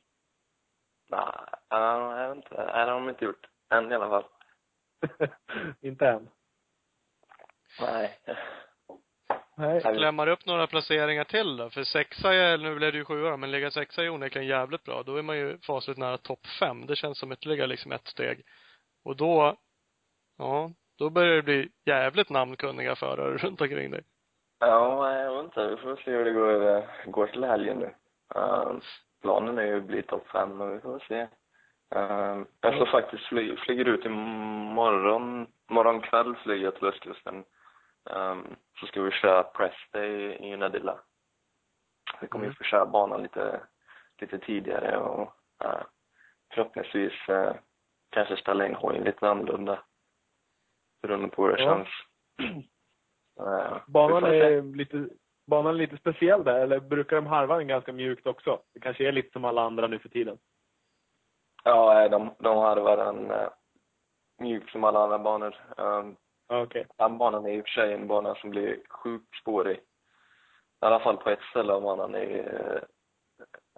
Nej, 1.10 1.20
ja, 1.68 2.20
jag 2.20 2.28
vet 2.28 2.36
inte. 2.36 2.54
Nej, 2.56 2.86
det 2.86 2.92
har 2.92 3.00
de 3.00 3.08
inte 3.08 3.24
gjort. 3.24 3.46
Än 3.74 3.92
i 3.92 3.94
alla 3.94 4.08
fall. 4.08 4.24
inte 5.80 6.08
än. 6.08 6.28
Nej. 7.80 8.18
Nej. 9.58 9.80
Klämmar 9.80 10.26
upp 10.26 10.46
några 10.46 10.66
placeringar 10.66 11.24
till 11.24 11.56
då? 11.56 11.70
För 11.70 11.84
sexa 11.84 12.34
är, 12.34 12.58
nu 12.58 12.74
blev 12.74 12.92
det 12.92 12.98
ju 12.98 13.04
sjua 13.04 13.36
men 13.36 13.50
ligga 13.50 13.70
sexa 13.70 14.04
är 14.04 14.08
onekligen 14.08 14.48
jävligt 14.48 14.84
bra. 14.84 15.02
Då 15.02 15.16
är 15.16 15.22
man 15.22 15.38
ju 15.38 15.58
fasligt 15.58 15.98
nära 15.98 16.18
topp 16.18 16.46
fem. 16.60 16.86
Det 16.86 16.96
känns 16.96 17.18
som 17.18 17.32
ytterligare 17.32 17.66
liksom 17.66 17.92
ett 17.92 18.06
steg. 18.06 18.42
Och 19.04 19.16
då, 19.16 19.56
ja, 20.38 20.70
då 20.98 21.10
börjar 21.10 21.36
det 21.36 21.42
bli 21.42 21.68
jävligt 21.84 22.30
namnkunniga 22.30 22.96
förare 22.96 23.36
runt 23.36 23.60
omkring 23.60 23.90
dig. 23.90 24.04
Ja, 24.58 25.12
jag 25.12 25.36
vet 25.36 25.44
inte. 25.44 25.68
Vi 25.68 25.76
får 25.76 25.96
se 25.96 26.10
hur 26.10 26.24
det 26.24 26.32
går, 26.32 26.86
går 27.10 27.26
till 27.26 27.44
helgen 27.44 27.78
nu. 27.78 27.94
Uh, 28.36 28.72
planen 29.22 29.58
är 29.58 29.62
ju 29.62 29.76
att 29.76 29.84
bli 29.84 30.02
topp 30.02 30.28
fem, 30.28 30.56
men 30.56 30.72
vi 30.72 30.80
får 30.80 30.98
se. 31.08 31.22
Uh, 31.96 32.44
jag 32.60 32.74
ska 32.74 32.86
faktiskt 32.86 33.26
fly, 33.26 33.56
flyger 33.56 33.84
ut 33.84 34.04
imorgon, 34.04 35.46
morgon 35.70 36.00
kväll 36.00 36.36
flyger 36.36 36.64
jag 36.64 36.74
till 36.74 36.88
östkusten. 36.88 37.44
Um, 38.10 38.56
så 38.80 38.86
ska 38.86 39.02
vi 39.02 39.10
köra 39.10 39.42
press 39.42 39.74
day 39.92 40.38
i 40.40 40.54
Unadilla. 40.54 40.98
Vi 42.20 42.26
kommer 42.26 42.44
ju 42.44 42.52
få 42.52 42.64
köra 42.64 42.86
banan 42.86 43.22
lite, 43.22 43.60
lite 44.20 44.38
tidigare 44.38 44.96
och 44.96 45.32
uh, 45.64 45.82
förhoppningsvis 46.54 47.12
uh, 47.28 47.52
kanske 48.10 48.36
ställa 48.36 48.66
in 48.66 48.74
hojen 48.74 49.04
lite 49.04 49.28
annorlunda. 49.28 49.78
Beroende 51.06 51.28
på 51.28 51.46
hur 51.46 51.56
det 51.56 51.62
Ja. 51.62 51.74
känns. 51.76 51.88
Uh, 53.40 53.78
Banan 53.86 54.24
är 54.24 54.62
lite, 54.76 55.08
banan 55.46 55.74
är 55.74 55.78
lite 55.78 55.96
speciell 55.96 56.44
där, 56.44 56.60
eller 56.60 56.80
brukar 56.80 57.16
de 57.16 57.26
harva 57.26 57.56
den 57.56 57.66
ganska 57.68 57.92
mjukt 57.92 58.26
också? 58.26 58.60
Det 58.74 58.80
kanske 58.80 59.08
är 59.08 59.12
lite 59.12 59.30
som 59.32 59.44
alla 59.44 59.62
andra 59.62 59.86
nu 59.86 59.98
för 59.98 60.08
tiden. 60.08 60.38
Ja, 61.64 62.08
de, 62.08 62.30
de 62.38 62.56
harvar 62.58 62.96
den 62.96 63.30
uh, 63.30 63.48
mjukt 64.38 64.70
som 64.70 64.84
alla 64.84 65.00
andra 65.02 65.18
banor. 65.18 65.56
Um, 65.76 66.16
Ja, 66.48 66.62
Okej. 66.62 66.86
den 66.96 67.18
banan 67.18 67.46
är 67.46 67.52
i 67.52 67.60
och 67.60 67.64
för 67.64 67.70
sig 67.70 67.92
en 67.92 68.06
bana 68.06 68.34
som 68.34 68.50
blir 68.50 68.80
sjukt 68.88 69.36
spårig. 69.42 69.76
I 69.76 69.80
alla 70.80 71.00
fall 71.00 71.16
på 71.16 71.30
ett 71.30 71.42
ställe 71.50 71.72
av 71.72 71.82
banan 71.82 72.14
är, 72.14 72.38
uh, 72.38 72.82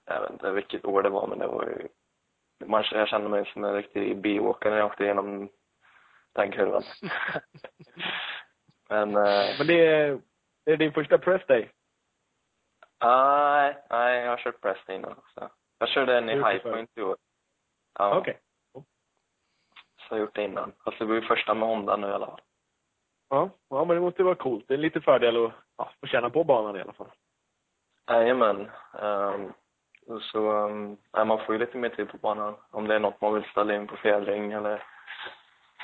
jag 0.04 0.20
vet 0.20 0.30
inte 0.30 0.50
vilket 0.50 0.84
år 0.84 1.02
det 1.02 1.10
var, 1.10 1.26
men 1.26 1.38
det 1.38 1.46
var 1.46 1.64
ju, 1.64 1.88
man, 2.66 2.84
jag 2.92 3.08
kände 3.08 3.28
mig 3.28 3.50
som 3.52 3.64
en 3.64 3.74
riktig 3.74 4.20
biåkare 4.20 4.70
när 4.72 4.78
jag 4.78 4.86
åkte 4.86 5.04
igenom 5.04 5.48
den 6.38 6.52
kurvan. 6.52 6.82
men, 8.88 9.08
uh, 9.08 9.58
Men 9.58 9.66
det 9.66 9.86
är, 9.86 10.20
det 10.64 10.72
är 10.72 10.76
din 10.76 10.92
första 10.92 11.18
press 11.18 11.46
day? 11.46 11.70
nej, 13.00 13.76
nej, 13.90 14.20
jag 14.20 14.30
har 14.30 14.36
kört 14.36 14.60
press 14.60 14.78
innan 14.88 15.12
också. 15.12 15.50
Jag 15.78 15.88
körde 15.88 16.18
en 16.18 16.28
i 16.28 16.34
det 16.34 16.48
High. 16.48 16.62
Point 16.62 16.90
i 16.96 17.02
år. 17.02 17.16
Ja, 17.98 18.18
Okej. 18.18 18.38
så 18.72 18.82
jag 20.08 20.16
har 20.16 20.18
gjort 20.18 20.34
det 20.34 20.44
innan. 20.44 20.72
Fast 20.84 20.98
det 20.98 21.06
blir 21.06 21.20
första 21.20 21.54
med 21.54 21.68
Honda 21.68 21.96
nu 21.96 22.06
i 22.06 22.12
alla 22.12 22.26
fall. 22.26 22.40
Ja, 23.28 23.50
ja, 23.68 23.84
men 23.84 23.96
det 23.96 24.00
måste 24.00 24.22
vara 24.22 24.34
coolt. 24.34 24.64
Det 24.68 24.74
är 24.74 24.78
lite 24.78 25.00
fördel 25.00 25.46
att 25.46 25.52
ja, 25.76 25.90
få 26.00 26.06
känna 26.06 26.30
på 26.30 26.44
banan 26.44 26.76
i 26.76 26.80
alla 26.80 26.92
fall. 26.92 27.10
Jajamän. 28.10 28.70
Um, 28.92 29.52
så, 30.20 30.52
um, 30.52 30.96
man 31.12 31.44
får 31.46 31.54
ju 31.54 31.58
lite 31.58 31.78
mer 31.78 31.88
tid 31.88 32.08
på 32.08 32.16
banan. 32.16 32.56
Om 32.70 32.88
det 32.88 32.94
är 32.94 32.98
något 32.98 33.20
man 33.20 33.34
vill 33.34 33.44
ställa 33.44 33.74
in 33.74 33.86
på 33.86 33.96
fjädring 33.96 34.52
eller 34.52 34.82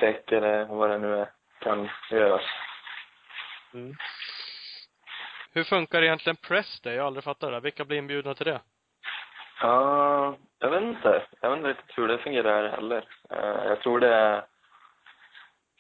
däck 0.01 0.33
eller 0.33 0.65
vad 0.65 0.91
det 0.91 0.99
nu 0.99 1.21
är, 1.21 1.31
kan 1.59 1.89
göras. 2.11 2.43
Mm. 3.75 3.95
Hur 5.53 5.65
funkar 5.65 6.03
egentligen 6.03 6.37
press 6.37 6.81
day? 6.81 6.95
Jag 6.95 7.03
har 7.03 7.07
aldrig 7.07 7.25
fattat 7.25 7.53
det. 7.53 7.61
Vilka 7.61 7.85
blir 7.85 7.99
inbjudna 7.99 8.35
till 8.35 8.47
det? 8.47 8.61
Ja, 9.61 10.37
jag 10.59 10.71
vet 10.71 10.83
inte. 10.83 11.27
Jag 11.41 11.51
vet 11.51 11.57
inte 11.57 11.69
riktigt 11.69 11.99
hur 11.99 12.09
det 12.09 12.19
fungerar 12.19 12.69
heller. 12.69 13.09
Eh, 13.31 13.69
jag 13.69 13.81
tror 13.81 14.01
det 14.01 14.15
är 14.15 14.45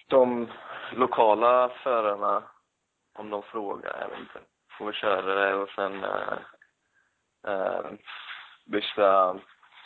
de 0.09 0.49
lokala 0.93 1.69
förarna, 1.69 2.43
om 3.15 3.31
de 3.31 3.43
frågar, 3.43 4.01
jag 4.01 4.09
vet 4.09 4.19
inte, 4.19 4.41
får 4.79 4.93
köra 4.93 5.35
det 5.35 5.55
och 5.55 5.69
sen 5.69 6.05
uh, 6.05 6.39
uh, 7.49 7.91
vissa 8.67 9.41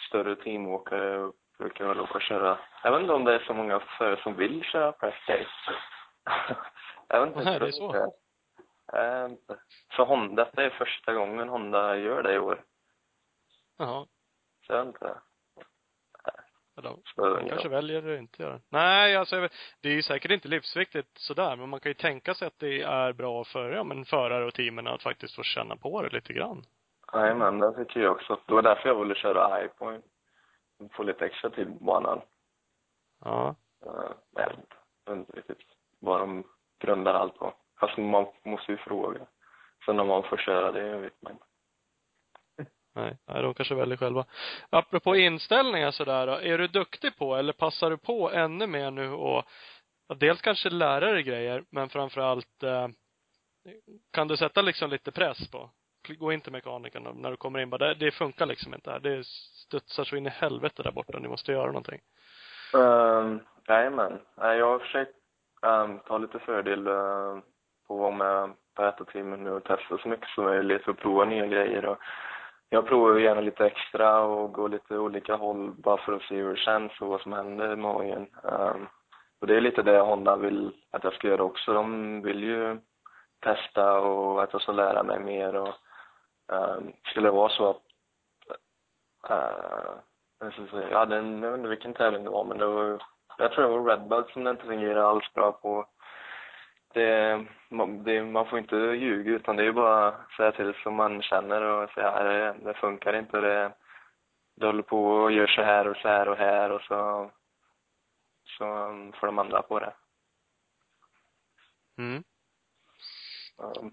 större 0.09 0.37
teamåkare 0.37 1.33
brukar 1.59 1.89
väl 1.89 2.01
åka 2.01 2.15
och 2.15 2.23
köra. 2.23 2.59
Jag 2.83 2.93
vet 2.93 3.01
inte 3.01 3.13
om 3.13 3.25
det 3.25 3.35
är 3.35 3.39
så 3.39 3.55
många 3.55 3.81
förare 3.81 4.23
som 4.23 4.37
vill 4.37 4.65
köra 4.65 4.93
press 4.93 5.15
day. 5.27 5.47
jag 7.09 7.21
vet 7.21 7.29
inte. 7.29 7.45
Nej, 7.45 7.59
det 7.59 7.67
är 7.67 7.71
så. 7.71 8.11
Jag 8.93 9.23
vet 9.23 9.31
inte. 9.31 9.57
Så 9.97 10.05
Honda, 10.05 10.51
det 10.53 10.65
är 10.65 10.71
första 10.71 11.15
gången 11.15 11.49
Honda 11.49 11.97
gör 11.97 12.23
det 12.23 12.35
i 12.35 12.39
år. 12.39 12.65
Jaha. 13.79 14.07
Så 14.67 14.73
jag 14.73 14.79
vet 14.79 14.87
inte. 14.95 15.19
Eller, 16.79 16.97
Så, 17.05 17.21
man 17.23 17.49
kanske 17.49 17.69
väljer 17.69 18.13
att 18.15 18.19
inte 18.19 18.43
göra 18.43 18.53
det. 18.53 18.61
Nej, 18.69 19.17
alltså 19.17 19.37
jag 19.37 19.51
det 19.81 19.89
är 19.89 19.93
ju 19.93 20.03
säkert 20.03 20.31
inte 20.31 20.49
livsviktigt 20.49 21.19
sådär, 21.19 21.57
men 21.57 21.69
man 21.69 21.81
kan 21.81 21.91
ju 21.91 21.95
tänka 21.95 22.35
sig 22.35 22.47
att 22.49 22.59
det 22.59 22.83
är 22.83 23.13
bra 23.13 23.45
för, 23.45 23.71
ja 23.71 23.85
men 23.85 24.05
förare 24.05 24.45
och 24.45 24.55
teamen 24.55 24.87
att 24.87 25.03
faktiskt 25.03 25.35
få 25.35 25.43
känna 25.43 25.77
på 25.77 26.03
det 26.03 26.09
lite 26.09 26.33
grann. 26.33 26.65
Jajamän, 27.13 27.59
det 27.59 27.73
tycker 27.73 28.01
jag 28.01 28.13
också. 28.13 28.41
Det 28.47 28.55
var 28.55 28.63
därför 28.63 28.89
jag 28.89 29.01
ville 29.03 29.15
köra 29.15 29.65
iPoint. 29.65 30.05
Få 30.93 31.03
lite 31.03 31.27
extra 31.27 31.51
tid 31.51 31.79
på 31.79 31.85
banan. 31.85 32.21
Ja. 33.25 33.55
Jag 34.35 34.49
vet 34.49 34.59
inte. 34.59 34.77
Jag 35.05 35.13
vet 35.13 35.19
inte 35.21 35.39
riktigt 35.39 35.67
vad 35.99 36.21
de 36.21 36.45
grundar 36.79 37.15
allt 37.15 37.35
på. 37.35 37.55
Fast 37.81 37.99
man 37.99 38.27
måste 38.45 38.73
ju 38.73 38.79
fråga. 38.79 39.27
Sen 39.87 40.01
om 40.01 40.07
man 40.07 40.23
får 40.23 40.37
köra 40.37 40.73
det 40.73 40.99
vet 40.99 41.23
man 41.23 41.33
inte. 41.33 41.45
Nej, 42.95 43.17
nej, 43.27 43.43
de 43.43 43.55
kanske 43.55 43.75
väljer 43.75 43.97
själva. 43.97 44.25
Apropå 44.71 45.17
inställningar 45.17 45.91
sådär 45.91 46.27
då, 46.27 46.33
är 46.33 46.59
du 46.59 46.69
duktig 46.69 47.17
på 47.17 47.37
eller 47.37 47.53
passar 47.53 47.91
du 47.91 47.97
på 47.97 48.31
ännu 48.31 48.67
mer 48.67 48.91
nu 48.91 49.11
och 49.11 49.45
dels 50.17 50.41
kanske 50.41 50.71
lära 50.71 51.13
dig 51.13 51.23
grejer, 51.23 51.65
men 51.71 51.89
framförallt 51.89 52.63
eh, 52.63 52.89
kan 54.11 54.29
du 54.29 54.37
sätta 54.37 54.63
liksom 54.63 54.91
lite 54.91 55.13
press 55.13 55.51
på? 55.51 55.71
Gå 56.15 56.33
in 56.33 56.41
till 56.41 56.53
mekanikern 56.53 57.23
när 57.23 57.31
du 57.31 57.37
kommer 57.37 57.59
in 57.59 57.71
bara, 57.71 57.89
det, 57.89 57.95
det 57.95 58.11
funkar 58.11 58.47
liksom 58.47 58.75
inte 58.75 58.91
här. 58.91 59.01
Det 59.01 59.27
studsar 59.27 60.05
så 60.05 60.17
in 60.17 60.27
i 60.27 60.31
helvete 60.31 60.83
där 60.83 60.93
borta, 60.93 61.19
ni 61.19 61.29
måste 61.29 61.53
göra 61.53 61.67
någonting. 61.67 62.01
Um, 62.75 63.41
jajamän. 63.69 64.19
Nej, 64.37 64.59
Jag 64.59 64.67
har 64.67 64.79
försökt 64.79 65.15
um, 65.63 65.99
ta 65.99 66.19
lite 66.19 66.39
fördel 66.39 66.89
uh, 66.89 67.39
på 67.87 67.95
att 67.95 68.01
vara 68.01 68.11
med 68.11 68.55
på 68.75 68.83
ett 68.85 69.15
nu 69.15 69.51
och 69.51 69.65
testa 69.65 69.99
så 69.99 70.09
mycket 70.09 70.29
som 70.29 70.45
möjligt 70.45 70.89
och 70.89 70.99
prova 70.99 71.25
nya 71.25 71.47
grejer. 71.47 71.85
Och 71.85 71.99
jag 72.69 72.87
provar 72.87 73.15
ju 73.15 73.25
gärna 73.25 73.41
lite 73.41 73.67
extra 73.67 74.21
och 74.21 74.53
gå 74.53 74.69
lite 74.69 74.99
olika 74.99 75.37
håll 75.37 75.71
bara 75.71 75.97
för 75.97 76.13
att 76.13 76.23
se 76.23 76.35
hur 76.35 76.51
det 76.51 76.61
känns 76.61 77.01
och 77.01 77.09
vad 77.09 77.21
som 77.21 77.33
händer 77.33 77.69
med 77.69 77.79
magen. 77.79 78.27
Um, 78.43 78.89
Och 79.41 79.47
det 79.47 79.57
är 79.57 79.61
lite 79.61 79.83
det 79.83 80.01
Honda 80.01 80.37
vill 80.37 80.73
att 80.91 81.05
jag 81.05 81.15
ska 81.15 81.29
göra 81.29 81.43
också. 81.43 81.73
De 81.73 82.23
vill 82.23 82.45
ju 82.45 82.79
testa 83.41 84.01
och 84.01 84.43
att 84.43 84.53
jag 84.53 84.63
ska 84.63 84.73
lära 84.73 85.03
mig 85.03 85.21
mer 85.21 85.55
och 85.55 85.75
um, 86.49 86.93
skulle 87.05 87.29
det 87.29 87.33
vara 87.33 87.49
så 87.49 87.71
att 87.71 87.83
uh, 89.31 90.51
ska 90.51 90.67
säga, 90.67 90.91
jag 90.91 91.07
vet 91.07 91.59
inte 91.59 91.69
vilken 91.69 91.95
tävling 91.95 92.25
det 92.25 92.31
var 92.31 92.45
men 92.45 92.59
det 92.59 92.67
var, 92.67 93.03
jag 93.39 93.53
tror 93.53 93.65
det 93.65 93.79
var 93.79 93.91
Red 93.91 94.09
Bull 94.09 94.25
som 94.33 94.45
det 94.45 94.51
inte 94.51 94.65
fungerade 94.65 95.07
alls 95.07 95.35
bra 95.35 95.53
på. 95.53 95.87
Det, 96.95 97.45
man, 97.69 98.05
det, 98.05 98.23
man 98.25 98.47
får 98.47 98.59
inte 98.59 98.77
ljuga 98.77 99.31
utan 99.31 99.57
det 99.57 99.63
är 99.63 99.67
ju 99.67 99.73
bara 99.73 100.09
att 100.09 100.33
säga 100.37 100.53
till 100.53 100.75
som 100.83 100.95
man 100.95 101.23
känner 101.23 101.63
och 101.63 101.91
säga 101.91 102.23
det, 102.23 102.57
det 102.65 102.75
funkar 102.75 103.17
inte. 103.17 103.41
Det, 103.41 103.73
det 104.57 104.67
håller 104.67 104.83
på 104.83 105.05
och 105.07 105.33
gör 105.33 105.47
så 105.47 105.63
här 105.63 105.89
och 105.89 105.97
så 105.97 106.09
här 106.09 106.29
och 106.29 106.37
här 106.37 106.71
och 106.71 106.83
så, 106.83 107.31
så 108.45 108.65
får 109.21 109.27
de 109.27 109.39
ändra 109.39 109.63
på 109.63 109.79
det. 109.81 109.93
Mm. 111.99 112.25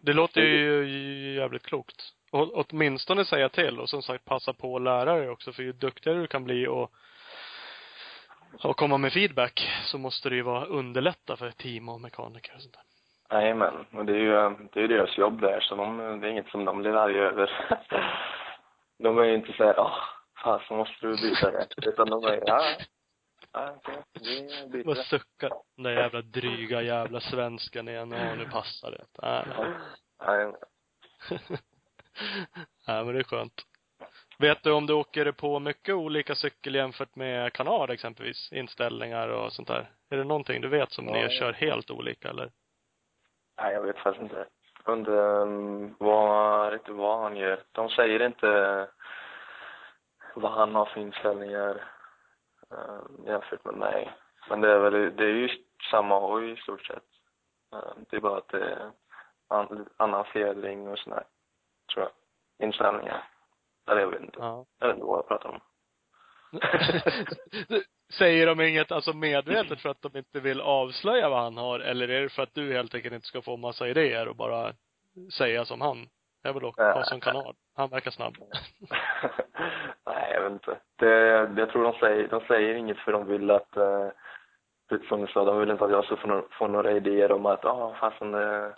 Det 0.02 0.14
låter 0.14 0.42
ju 0.42 1.36
jävligt 1.36 1.66
klokt. 1.66 2.15
Och 2.32 2.52
åtminstone 2.54 3.26
säga 3.26 3.50
till 3.50 3.80
och 3.80 3.90
som 3.90 4.02
sagt 4.02 4.26
passa 4.26 4.54
på 4.54 4.76
att 4.76 4.82
lära 4.82 5.16
dig 5.16 5.30
också 5.30 5.54
för 5.54 5.64
ju 5.64 5.72
duktigare 5.72 6.20
du 6.20 6.28
kan 6.28 6.44
bli 6.44 6.68
och 6.68 6.92
och 8.64 8.78
komma 8.78 8.98
med 8.98 9.14
feedback 9.14 9.70
så 9.86 9.98
måste 9.98 10.30
det 10.30 10.36
ju 10.36 10.42
vara 10.42 10.66
underlätta 10.66 11.36
för 11.38 11.52
team 11.52 11.90
och 11.90 12.02
mekaniker 12.02 12.56
och 12.56 12.62
sånt 12.62 12.74
där. 12.74 12.84
Jajamän, 13.38 13.86
och 13.94 14.06
det 14.06 14.14
är 14.14 14.18
ju, 14.18 14.68
det 14.74 14.80
är 14.80 14.82
ju 14.82 14.88
deras 14.88 15.18
jobb 15.18 15.42
där 15.42 15.60
så 15.60 15.76
de, 15.76 15.98
det 15.98 16.28
är 16.28 16.32
inget 16.32 16.48
som 16.48 16.66
de 16.66 16.78
blir 16.82 16.96
arga 16.96 17.22
över. 17.22 17.52
de 19.04 19.18
är 19.18 19.24
ju 19.24 19.36
inte 19.36 19.54
såhär, 19.54 19.80
åh, 19.80 19.98
fan 20.44 20.60
så 20.68 20.74
måste 20.74 21.08
du 21.08 21.16
byta 21.16 21.52
det. 21.52 21.68
Utan 21.78 22.10
de 22.10 22.24
är, 22.24 22.44
ja, 22.46 22.62
ja 23.54 23.76
okej, 23.76 24.04
vi 24.64 24.70
byter 24.70 24.84
Bara 24.84 24.96
det. 24.96 25.04
sucka. 25.04 25.50
Den 25.76 25.84
där 25.84 25.92
jävla 25.92 26.22
dryga 26.22 26.82
jävla 26.82 27.20
svenskan 27.20 27.88
igen. 27.88 28.12
Ja, 28.12 28.36
nu 28.36 28.46
passar 28.46 28.92
det. 28.92 29.06
Nej, 29.22 29.46
nej. 29.58 29.68
Jajamän. 30.28 30.56
Nej, 32.88 33.06
men 33.06 33.14
det 33.14 33.20
är 33.20 33.24
skönt. 33.24 33.66
Vet 34.40 34.64
du 34.64 34.72
om 34.72 34.86
du 34.86 34.94
åker 34.94 35.32
på 35.32 35.60
mycket 35.60 35.96
olika 35.96 36.36
cykel 36.36 36.76
jämfört 36.76 37.16
med 37.16 37.54
kanal 37.54 37.90
exempelvis? 37.90 38.52
Inställningar 38.52 39.28
och 39.30 39.54
sånt 39.54 39.68
där. 39.68 39.92
Är 40.10 40.18
det 40.18 40.24
någonting 40.24 40.62
du 40.62 40.68
vet 40.68 40.92
som 40.92 41.08
Ja. 41.08 41.14
ni 41.14 41.30
kör 41.30 41.54
helt 41.54 41.92
olika 41.92 42.30
eller? 42.30 42.52
Nej, 43.62 43.74
jag 43.74 43.82
vet 43.82 43.98
faktiskt 43.98 44.24
inte. 44.24 44.46
Undrar 44.86 45.42
um, 45.42 45.96
vad, 46.00 46.74
inte 46.74 46.92
vad 46.92 47.20
han 47.22 47.36
gör. 47.36 47.64
De 47.72 47.90
säger 47.90 48.26
inte 48.26 48.88
vad 50.36 50.52
han 50.52 50.76
har 50.76 50.86
för 50.86 51.02
inställningar 51.02 51.84
um, 52.70 53.26
jämfört 53.28 53.66
med 53.66 53.74
mig. 53.76 54.12
Men 54.50 54.62
det 54.62 54.72
är 54.72 54.80
väl, 54.80 55.16
det 55.16 55.24
är 55.24 55.30
ju 55.34 55.50
samma 55.92 56.20
hoj 56.20 56.52
i 56.52 56.56
stort 56.56 56.86
sett. 56.86 57.04
Um, 57.72 58.06
det 58.10 58.18
är 58.18 58.22
bara 58.22 58.38
att 58.38 58.48
det 58.50 58.64
är 58.70 58.92
an, 59.48 59.90
annan 59.98 60.26
fjädring 60.26 60.88
och 60.88 61.00
sådär, 61.00 61.24
tror 61.96 62.06
jag. 62.06 62.68
Inställningar. 62.68 63.24
Eller 63.92 64.02
jag 64.02 64.08
vet 64.08 64.22
inte. 64.22 64.40
Ja. 64.40 64.66
Jag 64.80 64.88
vet 64.88 64.96
inte 64.96 65.08
vad 65.08 65.18
jag 65.18 65.28
pratar 65.28 65.50
om. 65.50 65.60
Säger 68.18 68.48
de 68.48 68.62
inget, 68.62 68.92
alltså 68.92 69.14
medvetet 69.14 69.82
för 69.82 69.90
att 69.90 70.02
de 70.02 70.18
inte 70.18 70.40
vill 70.40 70.62
avslöja 70.62 71.30
vad 71.30 71.44
han 71.44 71.58
har 71.58 71.80
eller 71.80 72.08
är 72.10 72.22
det 72.22 72.30
för 72.30 72.44
att 72.44 72.54
du 72.54 72.74
helt 72.74 72.96
enkelt 72.96 73.14
inte 73.14 73.28
ska 73.28 73.42
få 73.42 73.58
massa 73.58 73.88
idéer 73.88 74.28
och 74.28 74.36
bara 74.36 74.74
säga 75.38 75.66
som 75.66 75.82
han? 75.82 76.10
Jag 76.44 76.54
vill 76.54 76.66
åka 76.66 76.94
ha 76.94 77.04
som 77.04 77.20
kanal. 77.20 77.56
Han 77.76 77.90
verkar 77.90 78.12
snabb. 78.12 78.36
Nej, 80.06 80.32
jag 80.34 80.42
vet 80.42 80.52
inte. 80.52 80.78
Det, 80.96 81.10
jag 81.58 81.70
tror 81.70 81.84
de 81.84 81.94
säger, 81.94 82.28
de 82.28 82.42
säger 82.42 82.76
inget 82.76 82.98
för 82.98 83.12
de 83.12 83.28
vill 83.28 83.52
att, 83.52 83.78
eh, 83.78 84.08
precis 84.90 85.08
som 85.08 85.22
du 85.22 85.28
sa, 85.28 85.46
de 85.46 85.60
vill 85.60 85.72
inte 85.72 85.86
att 85.86 85.92
jag 85.92 86.06
ska 86.06 86.16
få, 86.16 86.28
några, 86.28 86.44
få 86.52 86.68
några 86.68 86.92
idéer 86.92 87.32
om 87.32 87.46
att, 87.46 87.60
ja, 87.64 87.70
ah, 87.70 87.96
fasen 88.00 88.32
det, 88.32 88.76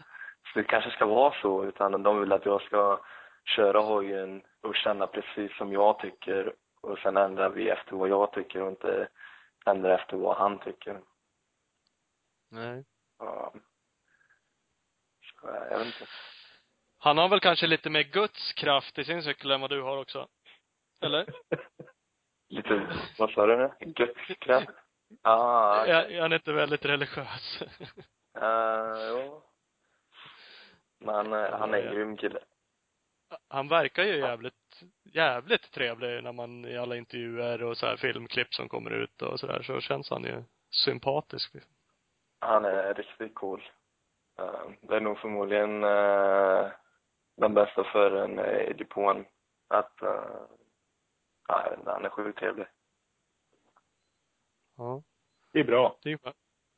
det 0.57 0.63
kanske 0.63 0.91
ska 0.91 1.05
vara 1.05 1.33
så, 1.41 1.65
utan 1.65 2.03
de 2.03 2.19
vill 2.19 2.31
att 2.31 2.45
jag 2.45 2.61
ska 2.61 2.99
köra 3.55 3.79
hojen 3.79 4.43
och 4.61 4.75
känna 4.75 5.07
precis 5.07 5.57
som 5.57 5.71
jag 5.73 5.99
tycker 5.99 6.53
och 6.81 6.97
sen 6.99 7.17
ändrar 7.17 7.49
vi 7.49 7.69
efter 7.69 7.95
vad 7.95 8.09
jag 8.09 8.33
tycker 8.33 8.61
och 8.61 8.69
inte 8.69 9.07
ändra 9.65 9.95
efter 9.99 10.17
vad 10.17 10.37
han 10.37 10.59
tycker. 10.59 11.01
Nej. 12.51 12.85
Ja. 13.19 13.53
Så, 15.21 15.47
jag 15.47 15.77
vet 15.77 15.87
inte. 15.87 16.05
Han 16.99 17.17
har 17.17 17.29
väl 17.29 17.39
kanske 17.39 17.67
lite 17.67 17.89
mer 17.89 18.03
Guds 18.03 18.53
kraft 18.53 18.97
i 18.97 19.03
sin 19.03 19.23
cykel 19.23 19.51
än 19.51 19.61
vad 19.61 19.69
du 19.69 19.81
har 19.81 19.97
också? 19.97 20.27
Eller? 21.01 21.25
Lite, 22.49 22.97
vad 23.17 23.31
sa 23.31 23.45
du 23.45 23.57
nu? 23.57 23.71
Gudskraft? 23.79 24.69
Ah, 25.21 25.85
Är, 25.85 26.11
är 26.11 26.21
han 26.21 26.33
inte 26.33 26.53
väldigt 26.53 26.85
religiös? 26.85 27.61
Uh, 27.61 29.07
jo. 29.09 29.46
Men 30.99 31.33
eh, 31.33 31.59
han 31.59 31.73
är 31.73 31.77
en 31.77 31.93
grym 31.95 32.17
kille. 32.17 32.39
Han 33.47 33.67
verkar 33.67 34.03
ju 34.03 34.17
jävligt, 34.17 34.83
jävligt 35.03 35.71
trevlig 35.71 36.23
när 36.23 36.31
man 36.31 36.65
i 36.65 36.77
alla 36.77 36.95
intervjuer 36.95 37.63
och 37.63 37.77
så 37.77 37.85
här 37.85 37.97
filmklipp 37.97 38.53
som 38.53 38.69
kommer 38.69 38.91
ut 38.91 39.21
och 39.21 39.39
sådär 39.39 39.61
så 39.61 39.79
känns 39.79 40.09
han 40.09 40.23
ju 40.23 40.43
sympatisk. 40.69 41.55
Han 42.39 42.65
är 42.65 42.93
riktigt 42.93 43.35
cool. 43.35 43.63
Eh, 44.39 44.69
det 44.81 44.95
är 44.95 45.01
nog 45.01 45.17
förmodligen 45.19 45.83
uh, 45.83 46.71
den 47.37 47.53
bästa 47.53 47.83
föraren 47.83 48.39
i 48.69 48.73
depån. 48.73 49.25
Att, 49.67 49.93
uh, 50.03 50.47
ja, 51.47 51.75
han 51.85 52.05
är 52.05 52.09
sjukt 52.09 52.39
trevlig. 52.39 52.67
Ja. 54.77 55.03
Det 55.51 55.59
är 55.59 55.63
bra. 55.63 55.97
Det 56.03 56.11
är. 56.11 56.33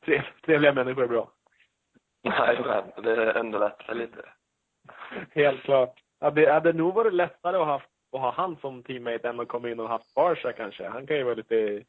Trev- 0.06 0.42
Trevliga 0.46 0.74
människor 0.74 1.04
är 1.04 1.08
bra. 1.08 1.32
Nej, 2.24 2.62
men 2.96 3.04
det 3.04 3.34
underlättar 3.40 3.94
lite. 3.94 4.30
Helt 5.32 5.64
klart. 5.64 6.00
Hade, 6.22 6.54
hade 6.54 6.74
nog 6.74 6.94
varit 6.94 7.14
lättare 7.14 7.58
att 7.58 7.66
ha, 7.66 7.76
att 8.12 8.22
ha 8.22 8.32
han 8.32 8.58
som 8.58 8.84
teammate 8.84 9.30
än 9.30 9.40
att 9.40 9.48
komma 9.48 9.70
in 9.70 9.80
och 9.80 9.90
haft 9.90 10.14
kanske. 10.54 10.88
Han 10.90 11.08
kan 11.08 11.18
ju 11.18 11.24
vara 11.24 11.36
lite, 11.36 11.84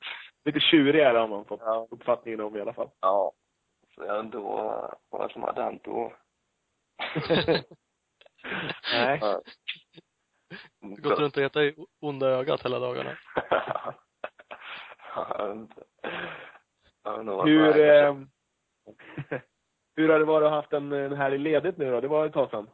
lite 0.45 0.61
tjurigare 0.61 1.19
har 1.19 1.29
man 1.29 1.45
fått 1.45 1.61
Ja. 1.65 1.87
uppfattningen 1.91 2.41
om 2.41 2.57
i 2.57 2.61
alla 2.61 2.73
fall. 2.73 2.91
Ja. 3.01 3.33
Så 3.95 4.05
jag 4.05 4.21
inte 4.21 4.39
vad, 4.39 5.31
som 5.33 5.43
hade 5.43 5.63
hänt 5.63 5.85
då. 5.85 6.13
Nej. 8.93 9.19
Ja. 9.21 9.43
Gått 10.81 11.19
runt 11.19 11.37
och 11.37 11.43
hetat 11.43 11.63
i 11.63 11.75
onda 12.01 12.27
ögat 12.27 12.65
hela 12.65 12.79
dagarna. 12.79 13.17
Ja, 15.15 15.37
jag 15.39 15.49
vet 15.49 15.57
inte. 15.57 15.83
Jag 17.03 17.13
vet 17.13 17.21
inte 17.21 17.43
Hur, 17.51 17.81
eh, 17.81 18.15
hur 20.01 20.09
har 20.09 20.19
det 20.19 20.25
varit 20.25 20.45
att 20.45 20.51
ha 20.51 20.57
haft 20.57 20.73
en, 20.73 20.93
en 20.93 21.13
här 21.13 21.33
i 21.35 21.39
ledigt 21.39 21.77
nu 21.77 21.91
då? 21.91 22.01
Det 22.01 22.09
var 22.09 22.27
ett 22.27 22.33
tag 22.33 22.51
sedan. 22.51 22.71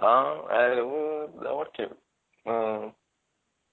Ja, 0.00 0.46
det, 0.48 0.82
var, 0.82 1.28
det 1.42 1.48
har 1.48 1.56
varit 1.56 1.76
kul. 1.76 1.92
Uh, 2.48 2.90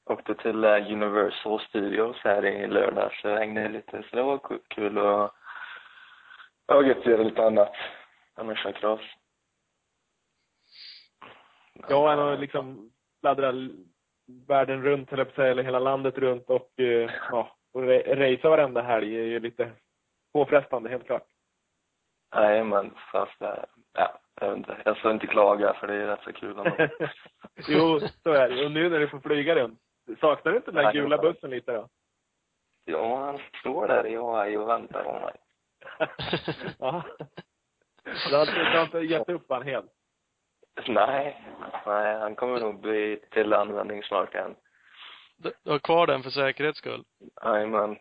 åkte 0.05 0.35
till 0.35 0.65
uh, 0.65 0.91
Universal 0.91 1.59
Studios 1.59 2.17
här 2.23 2.45
i 2.45 2.67
lördags 2.67 3.21
så 3.21 3.35
hängde 3.35 3.69
lite, 3.69 4.03
så 4.09 4.15
det 4.15 4.23
var 4.23 4.37
ku- 4.37 4.61
kul 4.67 4.97
och 4.97 5.31
jag 6.65 6.87
gött 6.87 6.97
att 6.97 7.05
göra 7.05 7.23
lite 7.23 7.43
annat 7.45 7.73
än 8.37 8.49
att 8.49 8.57
köra 8.57 8.73
cross. 8.73 9.01
Ja, 11.89 12.09
han 12.09 12.19
har 12.19 12.37
liksom 12.37 12.91
fladdrat 13.21 13.55
världen 14.47 14.83
runt, 14.83 15.11
jag 15.11 15.19
att 15.19 15.37
eller 15.39 15.63
hela 15.63 15.79
landet 15.79 16.17
runt 16.17 16.49
och 16.49 16.79
eh, 16.79 17.11
ja, 17.31 17.57
och 17.73 17.81
ra- 17.83 18.15
racea 18.15 18.49
varenda 18.49 18.81
helg 18.81 19.15
är 19.19 19.23
ju 19.23 19.39
lite 19.39 19.71
påfrestande, 20.33 20.89
helt 20.89 21.05
klart. 21.05 21.27
Nej, 22.35 22.63
men 22.63 22.93
fast 23.11 23.39
det, 23.39 23.65
ja, 23.93 24.19
jag 24.41 24.49
vet 24.49 24.57
inte. 24.57 24.77
Jag 24.85 24.97
ska 24.97 25.11
inte 25.11 25.27
klaga 25.27 25.73
för 25.73 25.87
det 25.87 25.93
är 25.95 26.07
rätt 26.07 26.23
så 26.23 26.33
kul 26.33 26.57
ändå. 26.59 26.75
jo, 27.67 27.99
så 28.23 28.31
är 28.31 28.49
det. 28.49 28.65
Och 28.65 28.71
nu 28.71 28.89
när 28.89 28.99
du 28.99 29.07
får 29.09 29.19
flyga 29.19 29.55
runt, 29.55 29.79
saknar 30.19 30.51
du 30.51 30.57
inte 30.57 30.71
den 30.71 30.75
där 30.75 30.83
Nej, 30.83 30.93
gula 30.93 31.17
var- 31.17 31.23
bussen 31.23 31.49
lite 31.49 31.71
då? 31.71 31.87
Ja, 32.85 33.25
han 33.25 33.39
står 33.59 33.87
där 33.87 34.07
i 34.07 34.15
Hawaii 34.15 34.57
och 34.57 34.69
väntar 34.69 35.03
på 35.03 35.13
mig. 35.13 35.35
ja. 36.79 37.03
Du 38.29 38.35
har, 38.35 38.41
inte- 38.41 38.53
du 38.71 38.77
har 38.77 38.81
inte 38.85 38.99
gett 38.99 39.29
upp 39.29 39.45
han 39.49 39.63
helt? 39.63 39.91
Nej, 40.87 41.43
nej, 41.85 42.19
han 42.19 42.35
kommer 42.35 42.59
nog 42.59 42.79
bli 42.81 43.19
till 43.31 43.53
användning 43.53 44.03
snart 44.03 44.33
igen. 44.33 44.55
Du 45.37 45.51
du 45.63 45.71
har 45.71 45.79
kvar 45.79 46.07
den 46.07 46.23
för 46.23 46.29
säkerhets 46.29 46.77
skull. 46.77 47.03
Jajamän. 47.43 47.97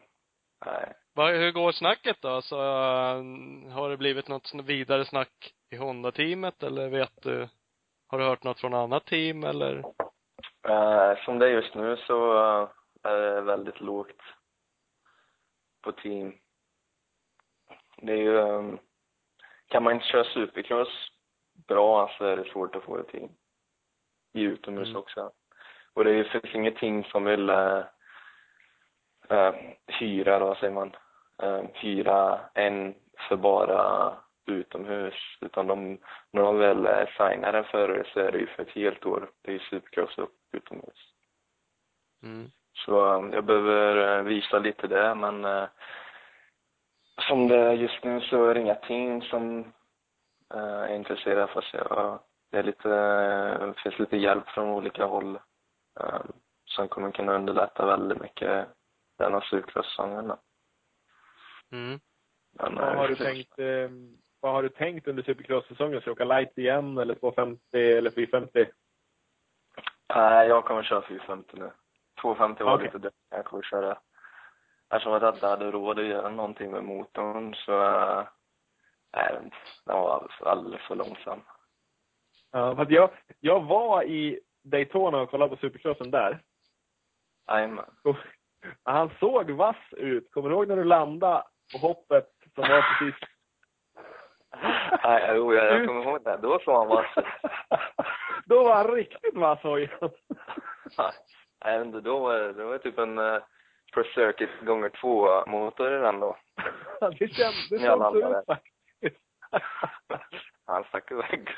Nej. 0.67 0.93
Va, 1.19 1.31
hur 1.31 1.53
går 1.53 1.73
snacket 1.73 2.16
då? 2.23 2.43
Så, 2.43 2.57
äh, 2.61 3.23
har 3.73 3.90
det 3.90 3.97
blivit 3.97 4.28
något 4.28 4.55
vidare 4.55 5.05
snack 5.05 5.55
i 5.70 5.77
Honda-teamet 5.77 6.62
eller 6.62 6.89
vet 6.89 7.23
du, 7.23 7.49
har 8.09 8.19
du 8.19 8.24
hört 8.24 8.45
något 8.45 8.61
från 8.61 8.74
annat 8.74 9.07
team 9.07 9.45
eller? 9.45 9.77
Eh, 10.69 11.24
som 11.24 11.39
det 11.39 11.47
är 11.47 11.51
just 11.51 11.74
nu 11.74 11.97
så 11.97 12.32
eh, 12.36 12.69
är 13.03 13.16
det 13.16 13.40
väldigt 13.40 13.81
lågt 13.81 14.20
på 15.82 15.93
team. 15.93 16.35
Det 17.97 18.12
är 18.12 18.16
ju, 18.16 18.39
eh, 18.39 18.74
kan 19.69 19.82
man 19.82 19.93
inte 19.93 20.07
köra 20.07 20.24
supercross 20.24 21.11
bra 21.66 22.11
så 22.19 22.24
är 22.24 22.36
det 22.36 22.51
svårt 22.53 22.77
att 22.77 22.85
få 22.85 22.99
ett 22.99 23.09
team. 23.09 23.31
I 24.32 24.43
utomhus 24.43 24.89
Mm. 24.89 25.01
också. 25.01 25.32
Och 25.95 26.05
det 26.05 26.24
finns 26.24 26.55
inget 26.55 26.77
team 26.77 27.05
som 27.05 27.24
vill 27.24 27.49
eh, 27.49 27.82
eh, 29.31 29.55
hyra, 29.86 30.39
då 30.39 30.55
säger 30.55 30.74
man, 30.74 30.93
hyra 31.73 32.40
en 32.55 32.94
för 33.28 33.36
bara 33.36 34.12
utomhus. 34.48 35.15
Utan 35.40 35.66
de, 35.66 35.98
när 36.32 36.43
de 36.43 36.59
väl 36.59 36.86
eh, 36.86 37.06
signar 37.06 37.52
en 37.52 37.65
förare 37.65 38.05
så 38.12 38.20
är 38.20 38.32
det 38.32 38.39
ju 38.39 38.47
för 38.47 38.62
ett 38.62 38.70
helt 38.70 39.06
år. 39.06 39.31
Det 39.43 39.51
är 39.51 39.52
ju 39.52 39.59
supercross 39.59 40.19
och 40.19 40.31
utomhus. 40.52 41.12
Mm. 42.23 42.51
Så 42.73 43.06
eh, 43.06 43.35
jag 43.35 43.44
behöver 43.44 44.19
eh, 44.19 44.23
visa 44.23 44.59
lite 44.59 44.86
det, 44.86 45.15
men 45.15 45.44
eh, 45.44 45.69
som 47.28 47.48
det 47.48 47.56
är 47.56 47.73
just 47.73 48.05
nu 48.05 48.20
så 48.20 48.44
är 48.44 48.55
det 48.55 48.60
inga 48.60 48.74
team 48.74 49.23
som 49.23 49.60
eh, 50.55 50.82
är 50.82 50.94
intresserade 50.94 51.47
fast 51.47 51.74
jag, 51.74 52.20
det 52.51 52.59
är 52.59 52.62
lite, 52.62 52.90
eh, 52.94 53.73
finns 53.82 53.98
lite 53.98 54.16
hjälp 54.16 54.48
från 54.48 54.69
olika 54.69 55.05
håll 55.05 55.39
eh, 56.01 56.20
som 56.65 56.89
kommer 56.89 57.10
kunna 57.10 57.35
underlätta 57.35 57.86
väldigt 57.86 58.20
mycket 58.20 58.66
den 59.19 59.32
här 59.32 59.40
supercross-säsongen. 59.40 60.32
Mm. 61.73 62.01
Men, 62.53 62.74
Vad 62.74 62.89
eh, 62.89 62.97
har 62.97 63.09
du 63.09 63.16
tänkt, 63.16 63.59
eh, 63.59 63.90
vad 64.40 64.53
har 64.53 64.62
du 64.62 64.69
tänkt 64.69 65.09
under 65.09 65.23
Supercross-säsongen? 65.23 66.01
Ska 66.01 66.11
du 66.11 66.12
åka 66.12 66.24
light 66.24 66.59
igen 66.59 66.99
eller 66.99 67.15
250 67.15 67.61
eller 67.73 68.11
450? 68.11 68.66
Nej, 70.15 70.49
jag 70.49 70.65
kommer 70.65 70.82
köra 70.82 71.03
450 71.03 71.57
nu. 71.57 71.70
250 72.20 72.65
var 72.65 72.74
Okej. 72.74 72.86
lite 72.86 72.99
det 72.99 73.11
jag 73.31 73.45
kommer 73.45 73.62
köra. 73.62 73.99
Eftersom 74.90 75.12
jag 75.12 75.35
inte 75.35 75.47
hade 75.47 75.70
råd 75.70 75.99
att 75.99 76.07
göra 76.07 76.28
någonting 76.28 76.70
med 76.70 76.85
motorn 76.85 77.55
så, 77.55 77.82
äh, 77.82 78.24
nej, 79.16 79.39
den 79.85 79.97
var 79.97 80.31
alldeles 80.40 80.82
för 80.82 80.95
långsam. 80.95 81.40
Ja, 82.51 82.74
för 82.77 82.82
att 82.82 82.90
jag, 82.90 83.11
jag 83.40 83.65
var 83.65 84.03
i 84.03 84.40
Daytona 84.62 85.20
och 85.20 85.31
kollade 85.31 85.57
på 85.57 85.61
Supercrossen 85.61 86.11
där. 86.11 86.43
Jajamän. 87.49 87.85
Han 88.82 89.11
såg 89.20 89.51
vass 89.51 89.77
ut. 89.90 90.31
Kommer 90.31 90.49
du 90.49 90.55
ihåg 90.55 90.69
när 90.69 90.77
du 90.77 90.85
landade 90.85 91.45
på 91.73 91.78
hoppet 91.78 92.28
som 92.55 92.69
var 92.69 92.99
precis... 92.99 93.28
Nej, 95.05 95.32
jo, 95.35 95.55
jag, 95.55 95.66
jag 95.66 95.86
kommer 95.86 96.03
ihåg 96.03 96.24
det. 96.24 96.39
Då 96.43 96.59
såg 96.59 96.74
han 96.74 96.89
vass. 96.89 97.07
Då 98.47 98.65
var 98.65 98.74
han 98.74 98.95
riktigt 98.95 99.36
vass 99.36 99.62
hojen. 99.62 100.11
Nej, 101.65 101.86
då 102.03 102.19
var 102.19 102.39
det, 102.39 102.65
var 102.65 102.78
typ 102.78 102.99
en 102.99 103.19
uh, 103.19 103.43
Pro 103.95 104.05
Circuit 104.05 104.51
gånger 104.61 104.89
två 104.89 105.47
motor 105.47 105.97
i 105.97 105.99
den 105.99 106.20
då. 106.20 106.36
Det 107.19 107.28
kändes 107.28 107.69
det 107.69 107.77
ut 107.77 108.47
faktiskt. 108.47 109.23
Han 110.66 110.85
stack 110.85 111.11
iväg. 111.11 111.49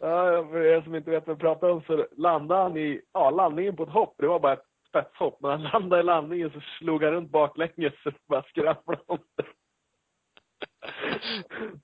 ja, 0.00 0.46
för 0.50 0.66
er 0.66 0.82
som 0.82 0.94
inte 0.94 1.10
vet 1.10 1.26
vad 1.26 1.34
jag 1.34 1.40
pratar 1.40 1.70
om 1.70 1.82
så 1.82 2.06
landade 2.16 2.62
han 2.62 2.76
i, 2.76 3.02
ja, 3.12 3.30
landningen 3.30 3.76
på 3.76 3.82
ett 3.82 3.88
hopp. 3.88 4.14
Det 4.18 4.26
var 4.26 4.40
bara 4.40 4.52
ett 4.52 4.67
spetshopp. 4.88 5.40
När 5.40 5.50
han 5.50 5.62
landade 5.62 6.00
i 6.00 6.04
landningen 6.04 6.50
så 6.50 6.60
slog 6.60 7.02
han 7.04 7.12
runt 7.12 7.30
baklänges 7.30 8.02
så 8.02 8.10
det 8.10 8.16
bara 8.28 8.42
skramlade 8.42 9.02
om 9.06 9.18
det. 9.36 9.44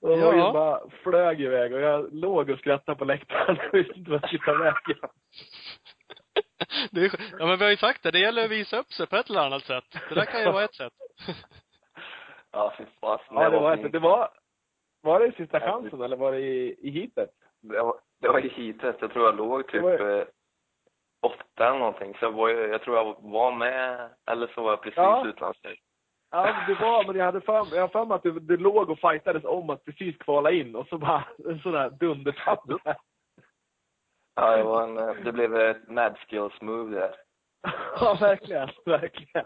Och 0.01 0.17
Ja. 0.19 0.51
bara 0.53 0.89
flög 1.03 1.41
iväg 1.41 1.73
och 1.73 1.79
jag 1.81 2.13
låg 2.13 2.49
och 2.49 2.59
skrattade 2.59 2.97
på 2.97 3.05
läktaren 3.05 3.57
och 3.57 3.73
visste 3.73 3.93
inte 3.99 4.11
vad 4.11 4.21
jag 4.23 4.27
skulle 4.29 4.43
ta 4.45 4.63
vägen. 4.63 5.09
Det 6.91 7.01
är, 7.05 7.11
ja 7.39 7.45
men 7.45 7.57
vi 7.57 7.63
har 7.63 7.71
ju 7.71 7.77
sagt 7.77 8.03
det, 8.03 8.11
det 8.11 8.19
gäller 8.19 8.45
att 8.45 8.51
visa 8.51 8.77
upp 8.79 8.93
sig 8.93 9.07
på 9.07 9.15
ett 9.15 9.29
eller 9.29 9.41
annat 9.45 9.63
sätt. 9.63 9.83
Det 10.09 10.15
där 10.15 10.25
kan 10.25 10.39
ju 10.41 10.51
vara 10.51 10.63
ett 10.63 10.75
sätt. 10.75 10.93
Ja, 12.51 12.73
fy 12.77 12.83
fasen. 13.01 13.35
Ja, 13.35 13.49
det 13.49 13.59
var, 13.59 13.73
ett, 13.77 13.91
det 13.91 13.99
var, 13.99 14.29
var 15.01 15.19
det 15.19 15.25
i 15.27 15.31
sista 15.31 15.59
chansen 15.59 16.01
eller 16.01 16.17
var 16.17 16.31
det 16.31 16.39
i, 16.39 16.75
i 16.81 16.89
heatet? 16.89 17.29
Det 17.61 17.81
var, 17.81 17.95
det 18.21 18.27
var 18.27 18.39
i 18.45 18.49
heatet. 18.49 18.95
Jag 19.01 19.11
tror 19.13 19.25
jag 19.25 19.35
låg 19.37 19.67
typ 19.67 19.83
eh, 19.83 20.23
åtta 21.25 21.67
eller 21.67 21.79
någonting. 21.79 22.13
Så 22.19 22.25
jag, 22.25 22.31
var, 22.31 22.49
jag 22.49 22.81
tror 22.81 22.97
jag 22.97 23.15
var 23.19 23.51
med, 23.51 24.09
eller 24.31 24.47
så 24.47 24.63
var 24.63 24.69
jag 24.71 24.81
precis 24.81 24.97
Ja. 24.97 25.27
utlandsstyrd. 25.27 25.77
Ja, 26.31 26.55
det 26.67 26.73
var, 26.73 27.05
men 27.07 27.15
jag 27.15 27.25
hade 27.25 27.41
för, 27.41 27.75
jag 27.75 27.91
för 27.91 28.05
mig 28.05 28.15
att 28.15 28.23
du, 28.23 28.39
du 28.39 28.57
låg 28.57 28.89
och 28.89 28.99
fightades 28.99 29.43
om 29.43 29.69
att 29.69 29.85
precis 29.85 30.17
kvala 30.17 30.51
in 30.51 30.75
och 30.75 30.87
så 30.87 30.97
bara 30.97 31.23
en 31.49 31.59
sån 31.59 31.71
där 31.71 31.89
dundertabbe. 31.89 32.77
Ja, 34.35 34.57
det, 34.57 34.63
var 34.63 34.83
en, 34.83 34.97
eh, 34.97 35.15
det 35.23 35.31
blev 35.31 35.55
ett 35.55 35.89
mad 35.89 36.17
skills 36.17 36.61
move 36.61 36.99
där. 36.99 37.15
Ja, 37.99 38.17
verkligen, 38.21 38.69
verkligen. 38.85 39.45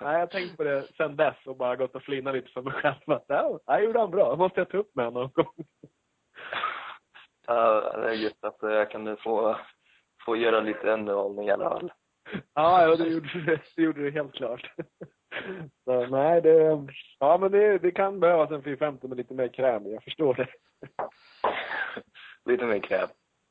Nej, 0.00 0.18
jag 0.18 0.30
tänkt 0.30 0.56
på 0.56 0.64
det 0.64 0.86
sen 0.96 1.16
dess 1.16 1.36
och 1.46 1.56
bara 1.56 1.76
gått 1.76 1.94
och 1.94 2.02
flinat 2.02 2.34
lite 2.34 2.48
för 2.50 2.62
mig 2.62 2.72
själv. 2.72 2.94
Att, 3.06 3.24
ja, 3.28 3.58
jag 3.66 3.84
gjorde 3.84 3.98
han 4.00 4.10
bra. 4.10 4.30
Det 4.30 4.36
måste 4.36 4.60
jag 4.60 4.68
ta 4.68 4.76
upp 4.78 4.94
med 4.94 5.04
honom 5.04 5.22
någon 5.22 5.44
gång. 5.44 5.64
Ja, 7.46 7.92
det 7.96 8.08
är 8.08 8.12
gött 8.12 8.44
att 8.44 8.56
jag 8.60 8.90
kunde 8.90 9.16
få, 9.16 9.56
få 10.24 10.36
göra 10.36 10.60
lite 10.60 10.90
underhållning 10.92 11.46
i 11.48 11.50
alla 11.50 11.68
fall. 11.70 11.92
Ja, 12.54 12.82
ja 12.82 12.96
det, 12.96 13.08
gjorde, 13.08 13.28
det 13.76 13.82
gjorde 13.82 14.00
du 14.02 14.10
helt 14.10 14.32
klart. 14.34 14.72
Så, 15.84 16.06
nej, 16.06 16.40
det, 16.42 16.86
ja, 17.18 17.38
men 17.38 17.52
det, 17.52 17.78
det 17.78 17.90
kan 17.90 18.20
behövas 18.20 18.50
en 18.50 18.62
450 18.62 19.08
med 19.08 19.16
lite 19.16 19.34
mer 19.34 19.48
kräm. 19.48 19.86
Jag 19.86 20.02
förstår 20.04 20.34
det. 20.34 20.46
lite 22.44 22.64
mer 22.66 22.78
kräm. 22.78 23.08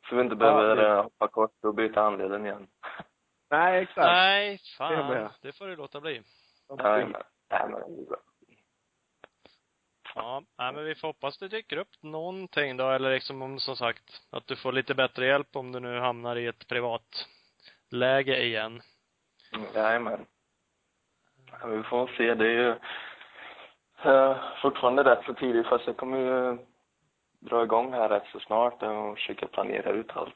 Så 0.10 0.16
vi 0.16 0.22
inte 0.22 0.34
Ja, 0.36 0.40
behöver 0.40 0.76
det- 0.76 0.90
eh, 0.90 1.04
hoppa 1.04 1.28
kort 1.28 1.64
och 1.64 1.76
byta 1.76 2.02
anledning 2.02 2.46
igen. 2.46 2.68
Nej, 3.52 3.82
exakt. 3.84 3.98
Nej, 4.08 4.52
Det 4.52 4.78
fan. 4.78 5.10
med. 5.10 5.30
Det 5.42 5.58
får 5.58 5.68
du 5.68 5.76
låta 5.76 6.02
bli. 6.02 6.22
Nej, 6.78 7.06
men, 7.06 7.22
nej, 7.52 7.62
men 7.70 7.72
det 7.96 8.02
är 8.02 8.06
bra. 8.10 8.18
Ja, 10.16 10.44
nej, 10.58 10.74
men 10.74 10.86
vi 10.86 10.96
får 10.96 11.08
hoppas 11.08 11.38
det 11.38 11.48
dyker 11.48 11.78
upp 11.78 12.04
någonting 12.04 12.78
då, 12.78 12.90
eller 12.90 13.14
liksom 13.14 13.42
om, 13.42 13.60
som 13.60 13.76
sagt, 13.76 14.22
att 14.30 14.48
du 14.48 14.56
får 14.56 14.72
lite 14.72 14.96
bättre 14.96 15.26
hjälp 15.26 15.56
om 15.56 15.72
du 15.72 15.80
nu 15.80 16.00
hamnar 16.00 16.36
i 16.36 16.48
ett 16.48 16.68
privat 16.68 17.28
läge 17.90 18.44
igen. 18.44 18.82
Jajamän. 19.76 20.26
Ja, 21.62 21.68
vi 21.68 21.84
får 21.84 22.08
se. 22.08 22.34
Det 22.34 22.46
är 22.46 22.52
ju 22.52 22.70
eh, 24.12 24.38
fortfarande 24.62 25.04
rätt 25.04 25.26
så 25.26 25.34
tidigt 25.34 25.68
fast 25.68 25.88
jag 25.88 25.98
kommer 25.98 26.18
ju 26.18 26.58
dra 27.40 27.64
igång 27.64 27.94
här 27.94 28.10
rätt 28.10 28.28
så 28.32 28.40
snart 28.40 28.84
och 28.84 29.18
försöka 29.18 29.48
planera 29.48 29.90
ut 29.90 30.12
allt. 30.12 30.36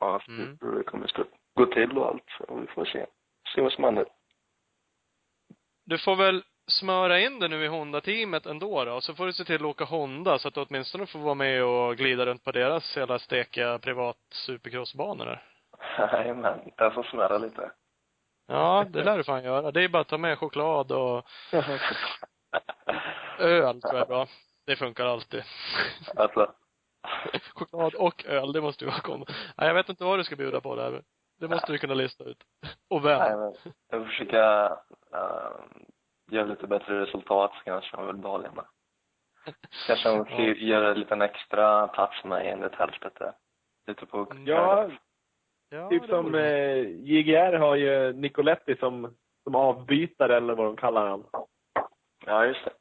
Ja, 0.00 0.20
Mm. 0.28 0.58
hur 0.60 0.78
det 0.78 0.84
kommer 0.84 1.04
att 1.20 1.26
gå 1.54 1.66
till 1.66 1.98
och 1.98 2.08
allt. 2.08 2.24
Så 2.38 2.54
vi 2.60 2.66
får 2.66 2.84
se. 2.84 3.06
Se 3.54 3.60
vad 3.60 3.72
som 3.72 3.84
händer. 3.84 4.06
Du 5.84 5.98
får 5.98 6.16
väl 6.16 6.44
smöra 6.68 7.20
in 7.20 7.38
det 7.38 7.48
nu 7.48 7.64
i 7.64 7.68
Honda-teamet 7.68 8.46
ändå 8.46 8.84
då, 8.84 9.00
så 9.00 9.14
får 9.14 9.26
du 9.26 9.32
se 9.32 9.44
till 9.44 9.54
att 9.54 9.62
åka 9.62 9.84
Honda 9.84 10.38
så 10.38 10.48
att 10.48 10.54
du 10.54 10.60
åtminstone 10.60 11.06
får 11.06 11.18
vara 11.18 11.34
med 11.34 11.64
och 11.64 11.96
glida 11.96 12.26
runt 12.26 12.44
på 12.44 12.52
deras 12.52 12.96
hela 12.96 13.18
stekiga 13.18 13.78
privat 13.78 14.16
supercrossbanor 14.30 15.24
där. 15.24 15.42
Jajamän. 15.98 16.60
Jag 16.76 16.94
får 16.94 17.02
smära 17.02 17.38
lite. 17.38 17.70
Ja, 18.46 18.86
det 18.88 19.04
lär 19.04 19.16
du 19.16 19.24
fan 19.24 19.44
göra. 19.44 19.70
Det 19.70 19.84
är 19.84 19.88
bara 19.88 20.02
att 20.02 20.08
ta 20.08 20.18
med 20.18 20.38
choklad 20.38 20.92
och 20.92 21.26
öl 23.38 23.80
tror 23.80 23.94
jag 23.94 24.02
är 24.02 24.06
bra. 24.06 24.26
Det 24.66 24.76
funkar 24.76 25.06
alltid. 25.06 25.42
Alltså, 26.16 26.52
choklad 27.54 27.94
och 27.94 28.24
öl, 28.26 28.52
det 28.52 28.60
måste 28.60 28.84
ju 28.84 28.90
vara 28.90 29.00
kom. 29.00 29.24
Nej, 29.56 29.68
jag 29.68 29.74
vet 29.74 29.88
inte 29.88 30.04
vad 30.04 30.18
du 30.18 30.24
ska 30.24 30.36
bjuda 30.36 30.60
på 30.60 30.76
där. 30.76 30.90
men 30.90 31.02
Det 31.40 31.48
måste 31.48 31.72
du 31.72 31.78
kunna 31.78 31.94
lista 31.94 32.24
ut. 32.24 32.42
Och 32.90 33.04
vem. 33.04 33.18
jajamän. 33.18 33.54
Jag 33.90 34.00
får 34.00 34.06
försöka 34.08 34.68
uh, 35.14 35.50
göra 36.28 36.44
lite 36.46 36.66
bättre 36.66 37.00
resultat 37.02 37.50
så 37.54 37.64
kanske 37.64 37.96
jag 37.96 38.06
vill 38.06 38.16
behålla 38.16 38.52
med. 38.52 38.64
Kanske 39.86 40.08
får 40.18 40.40
Ja. 40.40 40.54
göra 40.54 40.90
en 40.90 41.00
liten 41.00 41.22
extra 41.22 41.88
plats 41.88 42.24
med 42.24 42.46
enligt 42.52 42.78
där. 43.18 43.32
Lite 43.86 44.06
på 44.06 44.26
Ja, 44.46 44.90
Ja, 45.70 45.88
typ 45.90 46.04
som 46.06 46.34
eh, 46.34 46.78
JGR 46.88 47.52
har 47.58 47.74
ju 47.76 48.12
Nicoletti 48.12 48.76
som, 48.76 49.16
som 49.44 49.54
avbytare 49.54 50.36
eller 50.36 50.54
vad 50.54 50.66
de 50.66 50.76
kallar 50.76 51.06
han. 51.08 51.24
Ja, 52.26 52.44
just 52.46 52.64
det. 52.64 52.72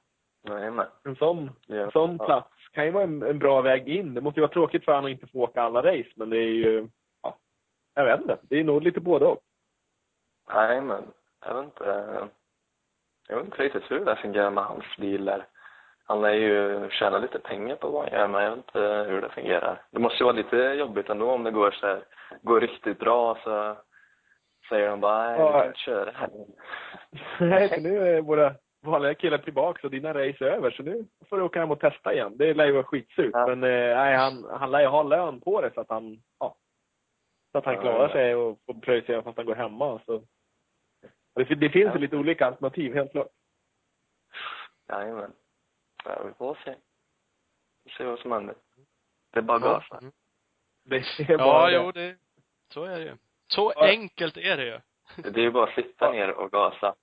Jajamän. 0.53 0.88
En 1.03 1.15
sån, 1.15 1.52
Ja. 1.65 1.76
en 1.76 1.91
sån 1.91 2.18
plats 2.18 2.69
kan 2.72 2.86
ju 2.86 2.91
vara 2.91 3.03
en, 3.03 3.24
en 3.24 3.40
bra 3.40 3.61
väg 3.61 3.90
in. 3.90 4.14
Det 4.14 4.22
måste 4.22 4.40
ju 4.40 4.41
vara 4.41 4.52
tråkigt 4.53 4.86
för 4.86 4.91
honom 4.91 5.06
att 5.06 5.11
inte 5.11 5.28
få 5.28 5.40
åka 5.44 5.61
alla 5.61 5.82
race, 5.82 6.10
men 6.15 6.30
det 6.30 6.38
är 6.38 6.49
ju, 6.53 6.88
ja, 7.24 7.38
jag 7.95 8.06
vet 8.06 8.22
inte. 8.22 8.38
Det 8.41 8.60
är 8.60 8.64
nog 8.64 8.82
lite 8.84 8.99
både 8.99 9.26
och. 9.26 9.40
Jajamän. 10.53 11.03
Jag 11.45 11.53
vet 11.56 11.65
inte. 11.65 12.28
Jag 13.28 13.36
vet 13.36 13.45
inte 13.45 13.64
riktigt 13.64 13.91
hur 13.91 14.06
det 14.06 14.16
fungerar 14.16 14.49
med 14.52 14.64
hans 14.64 14.86
där. 14.98 15.45
Han 16.06 16.22
lär 16.22 16.34
ju 16.34 16.90
tjäna 16.90 17.18
lite 17.18 17.40
pengar 17.40 17.76
på 17.76 17.90
vad 17.90 18.04
han 18.10 18.20
gör, 18.20 18.28
men 18.28 18.44
jag 18.44 18.49
vet 18.49 18.58
inte 18.58 18.80
hur 19.10 19.22
det 19.22 19.30
fungerar. 19.30 19.82
Det 19.91 19.99
måste 19.99 20.18
ju 20.18 20.24
vara 20.26 20.36
lite 20.36 20.56
jobbigt 20.58 21.10
ändå 21.10 21.32
om 21.32 21.44
det 21.44 21.52
går 21.52 21.72
så 21.72 21.88
här, 21.88 22.04
går 22.41 22.62
riktigt 22.62 22.99
bra 22.99 23.38
så 23.44 23.78
säger 24.70 24.90
de 24.90 24.99
bara, 24.99 25.24
nej, 25.28 25.38
du 25.38 25.44
Ja. 25.44 25.52
kan 25.60 25.68
inte 25.68 25.80
köra 25.80 26.12
här. 26.12 26.30
Nej, 27.40 27.70
för 27.70 27.82
nu 27.82 27.98
är 28.08 28.22
våra 28.22 28.54
vanliga 28.86 29.14
killar 29.14 29.38
tillbaka 29.38 29.88
och 29.88 29.91
dina 29.91 30.10
race 30.14 30.45
är 30.45 30.52
över, 30.52 30.72
så 30.72 30.84
nu 30.84 31.06
får 31.30 31.38
du 31.38 31.44
åka 31.44 31.60
hem 31.60 31.72
och 31.72 31.80
testa 31.80 32.14
igen. 32.14 32.38
Det 32.38 32.54
lär 32.54 32.66
ju 32.66 32.72
vara 32.72 32.84
skitsurt. 32.84 33.30
Ja. 33.34 33.48
Men 33.48 33.64
eh, 33.64 33.95
nej, 33.98 34.16
han, 34.16 34.45
han 34.60 34.72
lär 34.72 34.82
ju 34.82 34.88
ha 34.88 35.04
lön 35.04 35.41
på 35.41 35.62
det 35.62 35.72
så 35.74 35.82
att 35.82 35.90
han, 35.90 36.18
ja, 36.40 36.56
så 37.52 37.58
att 37.58 37.66
han 37.66 37.78
klarar 37.78 38.10
sig 38.10 38.36
och 38.36 38.58
får 38.66 38.74
pröjsa 38.74 39.22
fast 39.22 39.38
han 39.38 39.45
går 39.45 39.56
hemma. 39.56 39.99
Så. 40.06 40.22
Det, 41.38 41.55
det 41.55 41.69
finns 41.69 41.91
Ja. 41.93 41.99
lite 41.99 42.15
olika 42.18 42.45
alternativ, 42.45 42.93
helt 42.93 43.11
klart. 43.11 43.27
Jajamän. 44.89 45.34
Ja, 46.05 46.23
vi 46.23 46.34
får 46.34 46.57
se. 46.65 46.76
Vi 47.84 47.91
får 47.91 47.97
se 47.97 48.03
vad 48.03 48.19
som 48.19 48.31
händer. 48.31 48.55
Det 49.31 49.39
är 49.39 49.43
bara 49.43 49.59
gasa. 49.59 49.97
Mm. 49.97 50.11
Det 50.84 50.95
är 50.95 51.31
Ja, 51.31 51.38
bara 51.38 51.72
jo, 51.72 51.91
det. 51.91 52.07
det, 52.07 52.18
så 52.73 52.84
är 52.84 52.99
det 52.99 53.05
ju. 53.05 53.18
Så 53.47 53.73
Ja. 53.76 53.85
enkelt 53.88 54.38
är 54.38 54.57
det 54.57 54.65
ju. 54.65 54.80
Det 55.31 55.39
är 55.39 55.43
ju 55.43 55.51
bara 55.51 55.68
att 55.69 55.76
sitta 55.76 56.11
ner 56.11 56.31
och 56.31 56.51
gasa. 56.51 56.95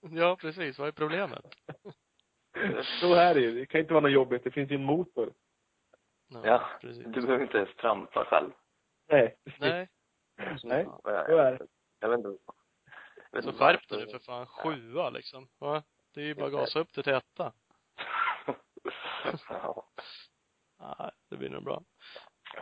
Ja, 0.00 0.36
precis. 0.40 0.78
Vad 0.78 0.88
är 0.88 0.92
problemet? 0.92 1.44
Så 3.00 3.14
är 3.14 3.34
det 3.34 3.40
ju. 3.40 3.54
Det 3.54 3.66
kan 3.66 3.80
inte 3.80 3.92
vara 3.92 4.00
något 4.02 4.12
jobbigt. 4.12 4.44
Det 4.44 4.50
finns 4.50 4.70
ju 4.70 4.74
en 4.74 4.84
motor. 4.84 5.32
Ja, 6.44 6.62
precis. 6.80 7.04
du 7.04 7.20
behöver 7.22 7.42
inte 7.42 7.56
ens 7.58 7.76
trampa 7.76 8.24
själv. 8.24 8.50
Nej. 9.08 9.36
Nej. 9.58 9.88
Nej. 10.64 10.86
Ja, 11.04 11.24
Så 11.26 11.36
är 11.36 11.52
det. 11.58 11.66
jag 12.00 12.08
vet 12.08 12.18
inte. 12.18 12.38
Så 13.42 13.52
skärp 13.52 13.88
dig 13.88 14.10
för 14.10 14.18
fan. 14.18 14.46
Sjua 14.46 15.10
liksom. 15.10 15.48
Va? 15.58 15.82
Det 16.14 16.20
är 16.20 16.24
ju 16.24 16.34
bara 16.34 16.50
gasa 16.50 16.78
upp 16.78 16.92
det 16.94 17.02
till 17.02 17.12
etta. 17.14 17.52
ja. 19.48 19.84
Nej, 20.80 21.10
det 21.30 21.36
blir 21.36 21.50
nog 21.50 21.64
bra. 21.64 21.82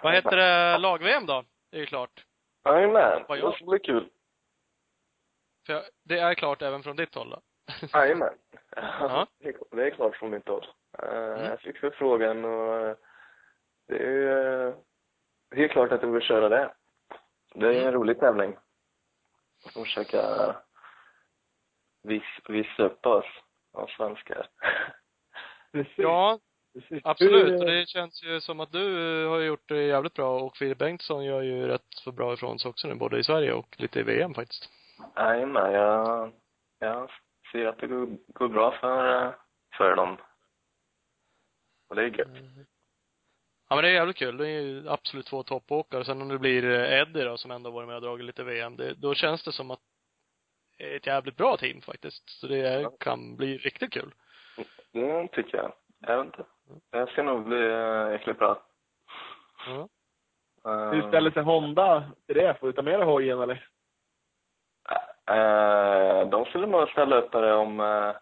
Vad 0.02 0.14
heter 0.14 0.36
det, 0.36 0.78
lag-VM 0.78 1.26
då? 1.26 1.44
Det 1.70 1.76
är 1.76 1.80
ju 1.80 1.86
klart. 1.86 2.26
Jajamän, 2.64 3.24
det 3.28 3.52
ska 3.56 3.64
bli 3.64 3.78
kul. 3.78 4.08
För 5.66 5.72
jag, 5.72 5.82
det 6.02 6.18
är 6.18 6.34
klart 6.34 6.62
även 6.62 6.82
från 6.82 6.96
ditt 6.96 7.14
håll 7.14 7.30
då? 7.30 7.40
Jajamän. 7.92 8.34
Ja. 8.76 9.26
Det 9.38 9.48
är- 9.48 9.76
Det 9.76 9.90
klart 9.90 10.16
från 10.16 10.30
mitt 10.30 10.48
håll. 10.48 10.66
Eh, 10.98 11.08
Mm. 11.08 11.44
Jag 11.44 11.60
fick 11.60 11.78
förfrågan 11.78 12.44
och 12.44 12.76
eh, 12.80 12.96
det 13.88 13.96
är 13.98 14.10
ju 14.10 14.68
eh, 14.68 14.74
helt 15.56 15.72
klart 15.72 15.92
att 15.92 16.02
jag 16.02 16.08
vill 16.08 16.22
köra 16.22 16.48
det. 16.48 16.74
Det 17.54 17.66
är 17.66 17.72
en 17.72 17.80
Mm. 17.80 17.92
rolig 17.94 18.20
tävling. 18.20 18.56
Och 19.64 19.72
försöka 19.72 20.56
vis, 22.02 22.22
visa 22.48 22.82
upp 22.82 23.06
oss, 23.06 23.24
oss 23.72 23.96
svenskar. 23.96 24.48
Precis. 25.72 25.94
Ja, 25.96 26.38
Precis. 26.74 27.00
absolut. 27.04 27.60
Och 27.60 27.66
det 27.66 27.88
känns 27.88 28.22
ju 28.24 28.40
som 28.40 28.60
att 28.60 28.72
du 28.72 29.22
eh, 29.24 29.30
har 29.30 29.40
gjort 29.40 29.68
det 29.68 29.82
jävligt 29.82 30.14
bra 30.14 30.40
och 30.40 30.56
Filip 30.56 30.78
Bengtsson 30.78 31.24
gör 31.24 31.42
ju 31.42 31.66
rätt 31.66 31.86
så 31.90 32.12
bra 32.12 32.34
ifrån 32.34 32.58
sig 32.58 32.68
också 32.68 32.88
nu, 32.88 32.94
både 32.94 33.18
i 33.18 33.24
Sverige 33.24 33.52
och 33.52 33.76
lite 33.78 34.00
i 34.00 34.02
VM 34.02 34.34
faktiskt. 34.34 34.68
Jajamän, 35.16 35.72
jag, 35.72 36.32
jag 36.78 37.10
ser 37.52 37.66
att 37.66 37.78
det 37.78 37.86
går, 37.86 38.06
går 38.26 38.48
bra 38.48 38.70
för, 38.80 39.26
eh, 39.26 39.32
för 39.76 39.96
dem. 39.96 40.16
Och 41.88 41.96
det 41.96 42.02
är 42.02 42.18
gött. 42.18 42.28
Ja 43.74 43.76
men 43.76 43.84
det 43.84 43.90
är 43.90 43.94
jävligt 43.94 44.16
kul. 44.16 44.36
Det 44.36 44.48
är 44.48 44.60
ju 44.60 44.88
absolut 44.88 45.26
två 45.26 45.42
toppåkare. 45.42 46.04
Sen 46.04 46.22
om 46.22 46.28
det 46.28 46.38
blir 46.38 46.64
eh, 46.64 47.00
Eddie 47.00 47.24
då, 47.24 47.36
som 47.36 47.50
ändå 47.50 47.70
varit 47.70 47.86
med 47.86 47.96
och 47.96 48.02
dragit 48.02 48.26
lite 48.26 48.44
VM, 48.44 48.76
det, 48.76 48.94
då 48.94 49.14
känns 49.14 49.44
det 49.44 49.52
som 49.52 49.70
att 49.70 49.80
det 50.78 50.92
är 50.92 50.96
ett 50.96 51.06
jävligt 51.06 51.36
bra 51.36 51.56
team 51.56 51.80
faktiskt. 51.80 52.28
Så 52.28 52.46
det 52.46 52.58
är, 52.58 52.90
kan 53.00 53.36
bli 53.36 53.58
riktigt 53.58 53.92
kul. 53.92 54.14
Det 54.92 55.28
tycker 55.28 55.56
jag. 55.56 55.72
Jag 55.98 56.16
vet 56.16 56.26
inte. 56.26 56.44
Det 56.90 57.06
ska 57.06 57.22
nog 57.22 57.44
bli 57.44 57.66
äh, 57.66 58.06
äckligt 58.06 58.38
bra. 58.38 58.62
Ja. 59.66 59.88
Eh, 60.70 60.90
hur 60.90 61.08
ställer 61.08 61.30
sig 61.30 61.42
Honda 61.42 62.12
till 62.26 62.36
det? 62.36 62.54
Får 62.60 62.66
du 62.66 62.72
ta 62.72 62.82
med 62.82 63.00
dig 63.00 63.06
hojen 63.06 63.40
eller? 63.40 63.68
Eh, 65.30 66.28
de 66.28 66.44
skulle 66.44 66.66
nog 66.66 66.88
ställa 66.88 67.16
upp 67.16 67.32
det 67.32 67.54
om 67.54 67.80
eh, 67.80 68.12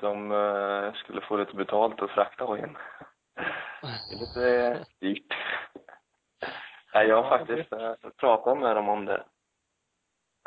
de 0.00 0.32
eh, 0.32 0.92
skulle 0.92 1.20
få 1.20 1.36
lite 1.36 1.56
betalt 1.56 2.02
och 2.02 2.10
frakta 2.10 2.44
hojen. 2.44 2.76
Det 4.08 4.14
är 4.14 4.18
lite 4.18 4.84
dyrt. 5.00 5.34
Nej, 6.94 7.06
jag 7.08 7.22
har 7.22 7.38
faktiskt 7.38 7.72
eh, 7.72 7.94
pratat 8.16 8.58
med 8.58 8.76
dem 8.76 8.88
om 8.88 9.04
det. 9.04 9.24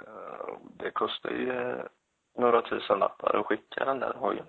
Eh, 0.04 0.58
det 0.80 0.92
kostar 0.92 1.30
ju 1.30 1.52
eh, 1.52 1.86
några 2.38 2.62
tusen 2.62 3.00
lappar 3.00 3.36
att 3.40 3.46
skicka 3.46 3.86
den 3.86 4.00
där 4.00 4.14
hojen. 4.14 4.46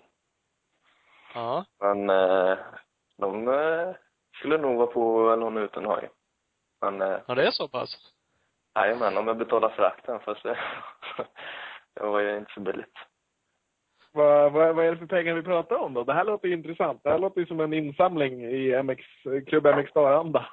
Ja. 1.35 1.65
Men 1.81 2.11
eh, 2.11 2.59
de 3.17 3.49
eh, 3.49 3.95
skulle 4.37 4.59
nog 4.59 4.77
vara 4.77 4.87
på 4.87 5.31
att 5.31 5.39
låna 5.39 5.61
ut 5.61 5.77
en 5.77 5.85
hoj. 5.85 6.11
Men 6.81 7.03
eh, 7.03 7.19
Ja, 7.27 7.35
det 7.35 7.47
är 7.47 7.51
så 7.51 7.69
pass? 7.69 8.13
jajamän, 8.75 9.17
om 9.17 9.27
jag 9.27 9.37
betalar 9.37 9.69
frakten 9.69 10.21
fast 10.21 10.43
det, 10.43 10.59
det 11.95 12.07
var 12.07 12.21
ju 12.21 12.37
inte 12.37 12.53
så 12.55 12.61
billigt. 12.61 12.99
Vad, 14.19 14.53
vad, 14.53 14.75
vad 14.75 14.87
är 14.87 14.91
det 14.91 14.97
för 14.97 15.07
pengar 15.07 15.35
vi 15.35 15.43
pratar 15.43 15.77
om 15.77 15.95
då? 15.95 16.05
Det 16.05 16.13
här 16.13 16.25
låter 16.25 16.49
ju 16.49 16.55
intressant. 16.55 17.01
Det 17.03 17.11
här 17.11 17.19
låter 17.19 17.41
ju 17.41 17.47
som 17.47 17.61
en 17.61 17.73
insamling 17.73 18.45
i 18.45 18.83
MX, 18.83 19.05
Klubb 19.47 19.67
MX 19.67 19.91
Star-anda. 19.91 20.49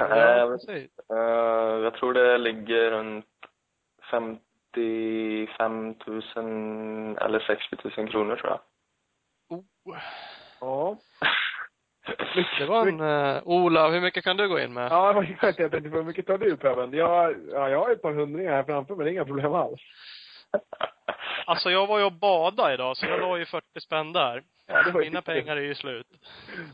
Eh, 0.00 0.48
precis. 0.48 0.90
eh, 1.10 1.78
jag 1.84 1.94
tror 1.94 2.14
det 2.14 2.38
ligger 2.38 2.90
runt 2.90 3.26
55 4.10 5.94
000 6.06 7.16
eller 7.16 7.40
60 7.40 7.76
000 7.96 8.08
kronor 8.08 8.36
tror 8.36 8.50
jag. 8.50 8.60
Oh. 9.58 9.96
Ja. 10.60 10.96
Det 12.58 12.66
var 12.66 12.86
en, 12.86 13.00
uh, 13.00 13.42
Ola, 13.44 13.90
hur 13.90 14.00
mycket 14.00 14.24
kan 14.24 14.36
du 14.36 14.48
gå 14.48 14.60
in 14.60 14.72
med? 14.72 14.92
Ja, 14.92 15.24
jag 15.40 15.56
tänkte, 15.56 15.78
hur 15.78 16.02
mycket 16.02 16.26
tar 16.26 16.38
du 16.38 16.56
Preben? 16.56 16.92
Jag, 16.92 17.34
ja, 17.52 17.68
jag 17.68 17.78
har 17.78 17.90
ett 17.90 18.02
par 18.02 18.12
hundringar 18.12 18.52
här 18.52 18.62
framför 18.62 18.96
mig, 18.96 19.04
det 19.04 19.10
är 19.10 19.12
inga 19.12 19.24
problem 19.24 19.52
alls. 19.52 19.80
Alltså 21.46 21.70
jag 21.70 21.86
var 21.86 21.98
ju 21.98 22.04
och 22.04 22.12
badade 22.12 22.74
idag, 22.74 22.96
så 22.96 23.06
jag 23.06 23.20
la 23.20 23.38
ju 23.38 23.46
40 23.46 23.80
spänn 23.80 24.12
där. 24.12 24.42
Ja, 24.66 24.82
det 24.82 24.90
var 24.90 25.00
ju 25.00 25.06
Mina 25.10 25.22
typiskt. 25.22 25.26
pengar 25.26 25.56
är 25.56 25.60
ju 25.60 25.74
slut. 25.74 26.06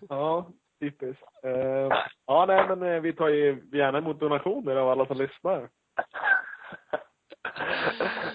Ja, 0.08 0.46
typiskt. 0.80 1.24
Uh, 1.44 1.88
ja, 2.26 2.44
nej 2.46 2.68
men 2.68 2.82
eh, 2.82 3.00
vi 3.00 3.12
tar 3.12 3.28
ju 3.28 3.62
gärna 3.72 3.98
emot 3.98 4.20
donationer 4.20 4.76
av 4.76 4.88
alla 4.88 5.06
som 5.06 5.16
lyssnar. 5.16 5.68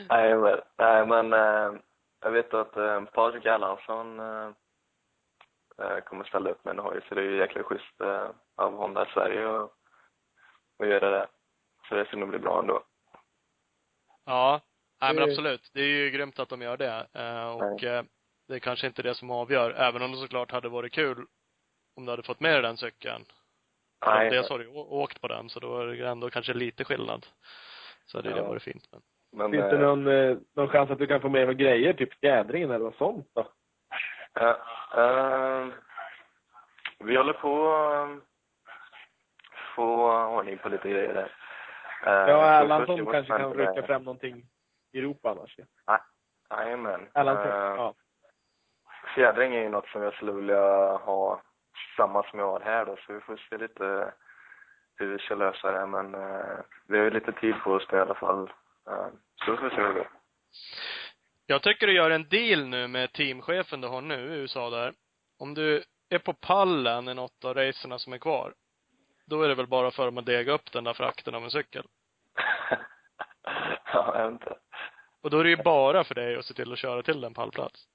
nej 0.10 0.36
men, 0.38 0.60
nej, 0.78 1.06
men 1.08 1.34
eh, 1.34 1.80
jag 2.22 2.32
vet 2.32 2.54
att 2.54 2.78
eh, 2.78 3.04
Patrik 3.04 3.46
Erlandsson 3.46 4.20
eh, 4.20 6.00
kommer 6.06 6.24
ställa 6.24 6.50
upp 6.50 6.66
med 6.66 6.72
en 6.72 6.80
hoj 6.84 7.02
så 7.10 7.16
det 7.16 7.22
är 7.22 7.26
ju 7.26 7.38
jäkla 7.38 7.64
schysst 7.64 8.02
eh, 8.02 8.30
av 8.56 8.74
Honda 8.76 9.06
Sverige 9.14 9.58
att 9.58 9.72
att 10.80 10.88
göra 10.88 11.10
det. 11.10 11.28
Så 11.90 11.96
det 11.96 12.06
ska 12.06 12.18
nog 12.18 12.30
bli 12.30 12.40
bra 12.40 12.60
ändå. 12.60 12.84
Ja. 14.26 14.62
Nej 15.04 15.14
men 15.16 15.26
Det- 15.26 15.32
absolut. 15.32 15.70
Det 15.74 15.82
är 15.82 15.86
ju 15.88 16.10
grymt 16.10 16.40
att 16.40 16.50
de 16.50 16.62
gör 16.62 16.78
det. 16.78 17.08
Eh, 17.14 17.48
och 17.56 17.84
eh, 17.84 18.04
det 18.48 18.56
är 18.56 18.60
kanske 18.60 18.88
inte 18.88 19.02
det 19.04 19.16
som 19.16 19.32
avgör, 19.32 19.72
även 19.72 20.02
om 20.02 20.12
det 20.12 20.18
såklart 20.18 20.52
hade 20.52 20.70
varit 20.70 20.94
kul 20.94 21.26
om 21.98 22.06
du 22.06 22.12
hade 22.12 22.24
fått 22.24 22.40
med 22.40 22.54
dig 22.54 22.62
den 22.62 22.78
cykeln. 22.78 23.26
Nej. 24.06 24.30
Dels 24.30 24.50
har 24.50 24.60
du 24.60 24.68
åkt 24.76 25.22
på 25.22 25.28
den, 25.28 25.50
så 25.50 25.60
då 25.60 25.80
är 25.82 25.86
det 25.86 26.08
ändå 26.10 26.30
kanske 26.30 26.54
lite 26.54 26.84
skillnad. 26.84 27.26
Så 28.06 28.18
hade 28.18 28.30
det 28.30 28.38
Ja. 28.38 28.44
varit 28.48 28.64
fint. 28.64 28.84
Men. 28.92 29.02
Men, 29.36 29.52
Finns 29.52 29.64
det 29.64 29.76
eh, 29.76 29.80
någon, 29.82 30.08
eh, 30.08 30.38
någon 30.56 30.70
chans 30.70 30.90
att 30.92 30.98
du 31.00 31.08
kan 31.08 31.22
få 31.22 31.30
med 31.30 31.48
dig 31.48 31.56
grejer, 31.56 31.94
typ 31.94 32.20
fjädringen 32.20 32.72
eller 32.72 32.86
något 32.86 32.98
sånt 32.98 33.28
då? 33.34 33.48
Ja, 34.34 34.50
eh, 34.98 35.68
vi 37.00 37.16
håller 37.18 37.34
på 37.34 37.74
att 37.76 38.10
få 39.76 40.12
ordning 40.28 40.58
på 40.58 40.70
lite 40.70 40.90
grejer 40.90 41.14
där. 41.14 41.32
Ja, 42.06 42.46
Erlandsson 42.62 43.06
kanske 43.06 43.38
kan 43.38 43.54
rycka 43.54 43.84
fram 43.84 44.04
någonting 44.04 44.46
Europa 44.94 45.32
annars. 45.32 45.58
Jajamän. 46.50 47.02
Eh, 47.02 47.24
ja. 47.24 47.94
Fjädring 49.16 49.56
är 49.56 49.62
ju 49.62 49.70
något 49.70 49.88
som 49.88 50.02
jag 50.02 50.14
skulle 50.14 50.32
vilja 50.32 50.98
ha 50.98 51.42
samma 51.98 52.24
som 52.24 52.40
jag 52.40 52.52
har 52.52 52.60
här 52.60 52.86
då, 52.86 52.96
så 52.96 53.14
vi 53.14 53.20
får 53.20 53.38
se 53.50 53.58
lite 53.58 54.14
hur 54.96 55.08
vi 55.08 55.20
ska 55.20 55.36
lösa 55.36 55.72
det. 55.72 55.86
Men 55.86 56.16
eh, 56.16 56.58
vi 56.88 56.98
har 56.98 57.04
ju 57.04 57.12
lite 57.12 57.32
tid 57.32 57.56
på 57.64 57.72
oss 57.72 57.88
i 57.94 57.96
alla 57.96 58.16
fall. 58.16 58.52
Eh, 58.88 59.08
så 59.46 59.52
vi 59.52 59.58
får 59.58 59.70
se 59.70 59.76
hur 59.76 59.88
det 59.88 59.94
går. 59.94 60.10
Jag 61.46 61.62
tycker 61.62 61.88
du 61.88 61.94
gör 61.94 62.12
en 62.12 62.30
deal 62.30 62.68
nu 62.68 62.88
med 62.88 63.14
teamchefen 63.14 63.82
du 63.82 63.88
har 63.88 64.02
nu 64.02 64.16
i 64.16 64.38
USA 64.40 64.70
där. 64.70 64.94
Om 65.40 65.54
du 65.54 65.84
är 66.10 66.20
på 66.20 66.34
pallen 66.34 67.10
i 67.10 67.14
något 67.14 67.46
av 67.46 67.54
racerna 67.54 68.00
som 68.00 68.14
är 68.14 68.18
kvar, 68.18 68.54
då 69.26 69.42
är 69.42 69.48
det 69.48 69.56
väl 69.56 69.68
bara 69.68 69.92
för 69.92 70.06
dem 70.06 70.18
att 70.18 70.26
dega 70.26 70.52
upp 70.52 70.72
den 70.72 70.84
där 70.84 70.94
frakten 70.94 71.36
av 71.36 71.44
en 71.44 71.52
cykel. 71.52 71.88
ja, 73.94 74.14
jag 74.16 74.24
vet 74.24 74.32
inte. 74.32 74.56
Och 75.24 75.30
då 75.30 75.40
är 75.40 75.44
det 75.44 75.50
ju 75.50 75.64
bara 75.64 76.04
för 76.04 76.16
dig 76.16 76.36
att 76.36 76.46
se 76.46 76.54
till 76.54 76.74
att 76.74 76.80
köra 76.80 77.04
till 77.04 77.22
den 77.22 77.34
pallplats. 77.34 77.88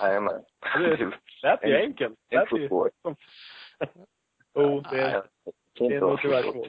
Jajamän. 0.00 0.44
Det 0.60 1.12
lät 1.42 1.62
ju 1.64 1.76
enkelt. 1.76 2.18
Det 2.30 2.36
lät 2.36 2.52
ju... 2.52 2.68
Oh, 4.54 4.90
det, 4.90 5.26
det 5.78 5.86
är 5.86 6.00
nog 6.00 6.20
tyvärr 6.20 6.42
svårt. 6.42 6.68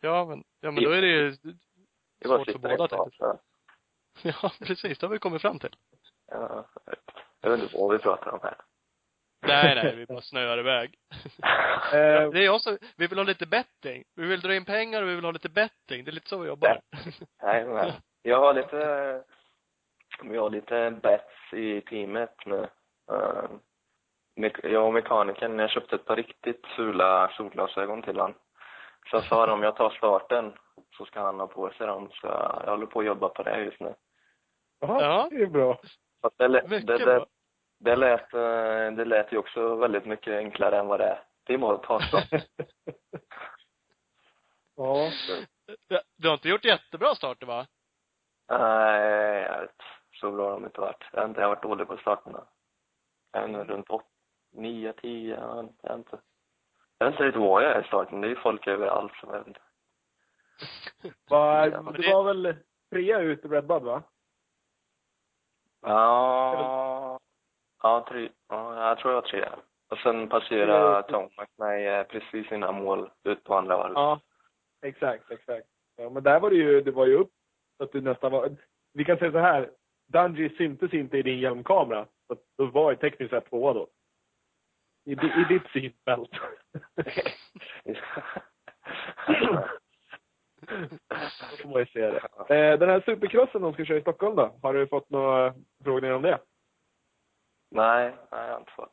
Ja, 0.00 0.24
men, 0.24 0.44
ja 0.60 0.70
men 0.70 0.84
då 0.84 0.90
är 0.90 1.02
det 1.02 1.08
ju 1.08 1.30
Det 2.20 2.28
var 2.28 2.36
svårt 2.38 2.50
för 2.50 2.58
båda 2.58 2.88
tänkte 2.88 3.16
jag. 3.18 3.38
Ja, 4.42 4.52
precis. 4.60 4.98
Det 4.98 5.06
har 5.06 5.12
vi 5.12 5.18
kommit 5.18 5.42
fram 5.42 5.58
till. 5.58 5.76
Ja, 6.26 6.68
jag 7.40 7.50
vet 7.50 7.62
inte 7.62 7.76
vad 7.76 7.92
vi 7.92 7.98
pratar 7.98 8.30
om 8.30 8.40
här. 8.42 8.56
Nej, 9.46 9.74
nej, 9.74 9.96
vi 9.96 10.06
bara 10.06 10.20
snöar 10.20 10.58
iväg. 10.58 10.94
Eh, 11.92 12.30
Det 12.30 12.38
är 12.38 12.44
jag 12.44 12.60
som, 12.60 12.78
vi 12.96 13.06
vill 13.06 13.18
ha 13.18 13.24
lite 13.24 13.46
betting. 13.46 14.04
Vi 14.14 14.26
vill 14.26 14.40
dra 14.40 14.54
in 14.54 14.64
pengar 14.64 15.02
och 15.02 15.08
vi 15.08 15.14
vill 15.14 15.24
ha 15.24 15.32
lite 15.32 15.48
betting. 15.48 16.04
Det 16.04 16.10
är 16.10 16.12
lite 16.12 16.28
så 16.28 16.38
vi 16.38 16.48
jobbar. 16.48 16.80
Nej, 17.42 17.64
men 17.64 17.92
jag 18.28 18.40
har 18.40 18.54
lite, 18.54 19.22
vi 20.22 20.36
har 20.36 20.50
lite 20.50 20.90
bets 21.02 21.52
i 21.52 21.80
teamet 21.80 22.34
nu. 22.46 22.68
Mek- 24.40 24.66
jag 24.68 24.86
och 24.86 24.92
mekanikern, 24.94 25.58
jag 25.58 25.70
köpte 25.70 25.96
ett 25.96 26.04
par 26.04 26.16
riktigt 26.16 26.66
fula 26.66 27.30
solglasögon 27.36 28.02
till 28.02 28.18
han. 28.20 28.34
Så 29.10 29.16
jag 29.16 29.24
sa 29.24 29.52
om 29.52 29.62
jag 29.62 29.76
tar 29.76 29.90
starten 29.90 30.52
så 30.96 31.04
ska 31.04 31.20
han 31.20 31.40
ha 31.40 31.46
på 31.46 31.70
sig 31.70 31.86
dem. 31.86 32.08
Så 32.12 32.26
jag 32.26 32.70
håller 32.70 32.86
på 32.86 33.00
att 33.00 33.06
jobba 33.06 33.28
på 33.28 33.42
det 33.42 33.64
just 33.64 33.80
nu. 33.80 33.94
Ja. 34.80 35.28
det 35.30 35.42
är 35.42 35.46
bra. 35.46 35.80
Så 36.20 36.30
det, 36.36 36.48
lät- 36.48 36.68
Mycket 36.70 36.86
det, 36.86 36.98
det, 36.98 37.04
bra. 37.04 37.26
det, 37.80 37.96
lät, 37.96 38.34
eh, 38.34 38.96
det 38.96 39.04
lät 39.04 39.32
ju 39.32 39.38
också 39.38 39.74
väldigt 39.76 40.06
mycket 40.06 40.34
enklare 40.34 40.78
än 40.78 40.86
vad 40.86 41.00
det 41.00 41.04
är. 41.06 41.22
Det 41.46 41.54
är 41.54 41.58
bara 41.58 41.74
att 41.74 41.82
ta 41.82 42.00
start. 42.00 42.28
ja. 44.76 45.10
Du 46.16 46.28
har 46.28 46.34
inte 46.34 46.48
gjort 46.48 46.64
jättebra 46.64 47.14
starter 47.14 47.46
va? 47.46 47.66
Nej. 48.48 49.68
Så 50.20 50.30
bra 50.32 50.44
har 50.44 50.52
de 50.52 50.64
inte 50.64 50.80
varit. 50.80 51.04
Jag 51.12 51.20
har 51.20 51.28
inte 51.28 51.40
jag 51.40 51.48
har 51.48 51.54
varit 51.54 51.62
dålig 51.62 51.88
på 51.88 51.96
starterna. 51.96 52.44
Jag 53.32 53.44
inte, 53.44 53.64
runt 53.64 53.90
åt, 53.90 54.04
nio, 54.52 54.92
tio, 54.92 55.34
jag 55.40 55.62
vet 55.82 55.96
inte. 55.98 56.18
Jag 56.98 57.06
vet 57.06 57.14
inte, 57.14 57.24
riktigt 57.24 57.42
vad 57.42 57.62
jag 57.64 57.70
är 57.72 57.80
i 57.84 57.86
starten. 57.86 58.20
Det 58.20 58.26
är 58.26 58.30
ju 58.30 58.36
folk 58.36 58.66
överallt 58.66 59.12
som 59.14 59.32
vet 59.32 59.46
inte. 59.46 59.60
Var, 61.28 61.70
du 61.92 62.02
det- 62.02 62.12
var 62.12 62.24
väl 62.24 62.56
trea 62.90 63.20
ut 63.20 63.44
i 63.44 63.48
Red 63.48 63.66
Bud 63.66 63.82
va? 63.82 64.02
Ja, 65.80 67.20
ja, 67.82 68.06
tre, 68.08 68.30
ja, 68.48 68.88
jag 68.88 68.98
tror 68.98 69.14
jag 69.14 69.22
var 69.22 69.28
tre. 69.28 69.48
Och 69.88 69.98
sen 69.98 70.28
passerade. 70.28 71.02
Tomac 71.02 71.48
mig 71.58 71.86
eh, 71.86 72.02
precis 72.06 72.52
innan 72.52 72.74
mål 72.74 73.10
ut 73.24 73.44
på 73.44 73.54
andra 73.54 73.76
varvet. 73.76 73.94
Ja. 73.94 74.20
Exakt, 74.82 75.30
exakt. 75.30 75.66
Ja, 75.96 76.10
men 76.10 76.22
där 76.22 76.40
var 76.40 76.50
det 76.50 76.56
ju, 76.56 76.80
det 76.80 76.90
var 76.90 77.06
ju 77.06 77.14
upp 77.14 77.32
så 77.76 77.84
att 77.84 77.92
du 77.92 78.00
nästan 78.00 78.32
var, 78.32 78.56
vi 78.92 79.04
kan 79.04 79.18
säga 79.18 79.32
så 79.32 79.38
här, 79.38 79.70
Dungey 80.06 80.56
syntes 80.56 80.94
inte 80.94 81.18
i 81.18 81.22
din 81.22 81.38
hjälmkamera. 81.38 82.06
Så 82.26 82.32
att 82.32 82.42
du 82.58 82.70
var 82.70 82.90
ju 82.90 82.96
tekniskt 82.96 83.30
sett 83.30 83.48
tvåa 83.48 83.72
då. 83.72 83.88
I, 85.04 85.12
i 85.12 85.44
ditt 85.48 85.66
synfält. 85.72 86.30
Då 91.50 91.56
får 91.62 91.68
man 91.68 91.78
ju 91.80 91.86
se 91.86 92.00
det. 92.10 92.18
Eh, 92.54 92.78
den 92.78 92.88
här 92.88 93.00
supercrossen 93.00 93.62
de 93.62 93.72
ska 93.72 93.84
köra 93.84 93.98
i 93.98 94.00
Stockholm 94.00 94.36
då? 94.36 94.58
Har 94.62 94.74
du 94.74 94.86
fått 94.88 95.10
några 95.10 95.54
frågor 95.84 96.10
om 96.12 96.22
det? 96.22 96.40
nej, 97.70 98.16
nej, 98.30 98.46
jag 98.46 98.52
har 98.52 98.58
inte 98.60 98.72
fått. 98.72 98.92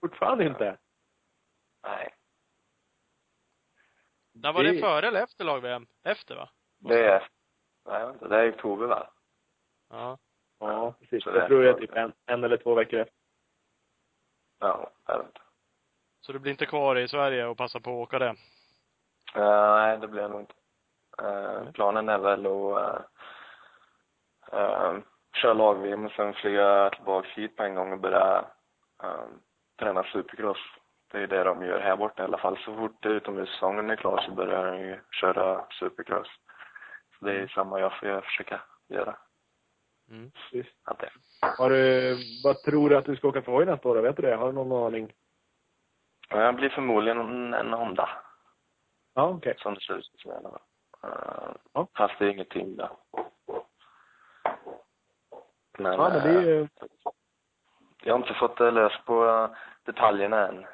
Fortfarande 0.00 0.44
inte? 0.46 0.78
Nej. 1.82 2.14
När 4.34 4.52
var 4.52 4.64
det, 4.64 4.72
Det- 4.72 4.80
före 4.80 5.06
eller 5.08 5.22
efter 5.22 5.44
lag-VM? 5.44 5.86
Efter 6.04 6.34
va? 6.36 6.50
Det 6.78 7.04
är, 7.04 7.28
nej, 7.86 8.00
jag 8.00 8.06
vet 8.06 8.14
inte, 8.14 8.28
det 8.28 8.36
är 8.36 8.44
i 8.44 8.50
oktober 8.50 8.86
va? 8.86 9.10
Ja. 9.90 10.18
Ja, 10.60 10.94
precis. 11.00 11.24
Så 11.24 11.30
Jag 11.30 11.36
det- 11.36 11.46
tror 11.48 11.62
det 11.62 11.68
är 11.68 11.74
typ 11.74 11.96
en, 11.96 12.12
en 12.26 12.44
eller 12.44 12.56
två 12.56 12.74
veckor 12.74 13.00
efter. 13.00 13.14
Ja, 14.60 14.90
jag 15.06 15.18
vet 15.18 15.26
inte. 15.26 15.40
Så 16.20 16.32
du 16.32 16.38
blir 16.38 16.52
inte 16.52 16.66
kvar 16.66 16.96
i 16.96 17.08
Sverige 17.08 17.46
och 17.46 17.56
passar 17.56 17.80
på 17.80 17.90
att 17.90 17.96
åka 18.08 18.18
det? 18.18 18.34
Eh, 19.34 19.74
nej, 19.76 19.98
det 19.98 20.08
blir 20.08 20.22
jag 20.22 20.30
nog 20.30 20.40
inte. 20.40 20.54
Eh, 21.22 21.70
planen 21.72 22.08
är 22.08 22.18
väl 22.18 22.46
att 22.46 22.52
uh, 22.52 23.00
uh, 24.54 24.98
köra 25.42 25.54
lag-VM 25.54 26.06
och 26.06 26.12
sen 26.12 26.34
flyga 26.34 26.90
tillbaka 26.90 27.28
hit 27.28 27.56
på 27.56 27.62
en 27.62 27.74
gång 27.74 27.92
och 27.92 27.98
börja 28.00 28.44
uh, 29.04 29.24
träna 29.78 30.02
supercross. 30.02 30.58
Det 31.12 31.18
är 31.22 31.26
det 31.26 31.44
de 31.44 31.66
gör 31.66 31.80
här 31.80 31.96
borta 31.96 32.22
i 32.22 32.24
alla 32.24 32.38
fall. 32.38 32.58
Så 32.64 32.74
fort 32.76 33.06
utomhussäsongen 33.06 33.90
är 33.90 33.96
klar 33.96 34.22
så 34.26 34.30
börjar 34.32 34.72
de 34.72 34.78
ju 34.80 35.00
köra 35.20 35.66
supercross. 35.70 36.28
Så 37.18 37.24
det 37.24 37.32
är 37.32 37.46
samma 37.48 37.80
jag 37.80 37.98
får 38.00 38.20
försöka 38.20 38.60
göra. 38.88 39.16
Mm. 40.10 40.30
Att 40.84 40.98
det. 40.98 41.10
Har 41.58 41.70
du, 41.70 42.16
vad 42.44 42.56
tror 42.62 42.90
du 42.90 42.96
att 42.96 43.04
du 43.04 43.16
ska 43.16 43.28
åka 43.28 43.42
för 43.42 43.52
hoj 43.52 43.66
nästa 43.66 43.88
år? 43.88 43.96
Vet 43.96 44.16
du 44.16 44.22
det? 44.22 44.34
Har 44.36 44.46
du 44.46 44.52
någon 44.52 44.84
aning? 44.86 45.12
Ja, 46.28 46.42
Jag 46.42 46.54
blir 46.56 46.68
förmodligen 46.68 47.54
en, 47.54 47.72
Honda, 47.72 48.08
Ja, 49.14 49.28
okej. 49.28 49.54
som 49.58 49.74
det 49.74 49.80
ser 49.80 49.94
ut 49.94 50.10
som 50.18 50.30
i 50.32 50.34
alla 50.34 50.50
fall. 50.50 50.60
Eh, 51.02 51.54
Ja. 51.72 51.88
Fast 51.96 52.14
det 52.18 52.24
är 52.26 52.30
inget 52.30 52.48
tyngd 52.50 52.80
Men, 55.78 55.92
Ja, 55.92 56.08
men 56.08 56.12
det 56.22 56.38
är 56.38 56.42
ju, 56.42 56.68
Jag 58.02 58.14
har 58.14 58.18
inte 58.18 58.34
fått 58.34 58.56
det 58.56 58.70
löst 58.70 59.04
på 59.04 59.26
eh, 59.26 59.50
detaljerna 59.84 60.48
än. 60.48 60.66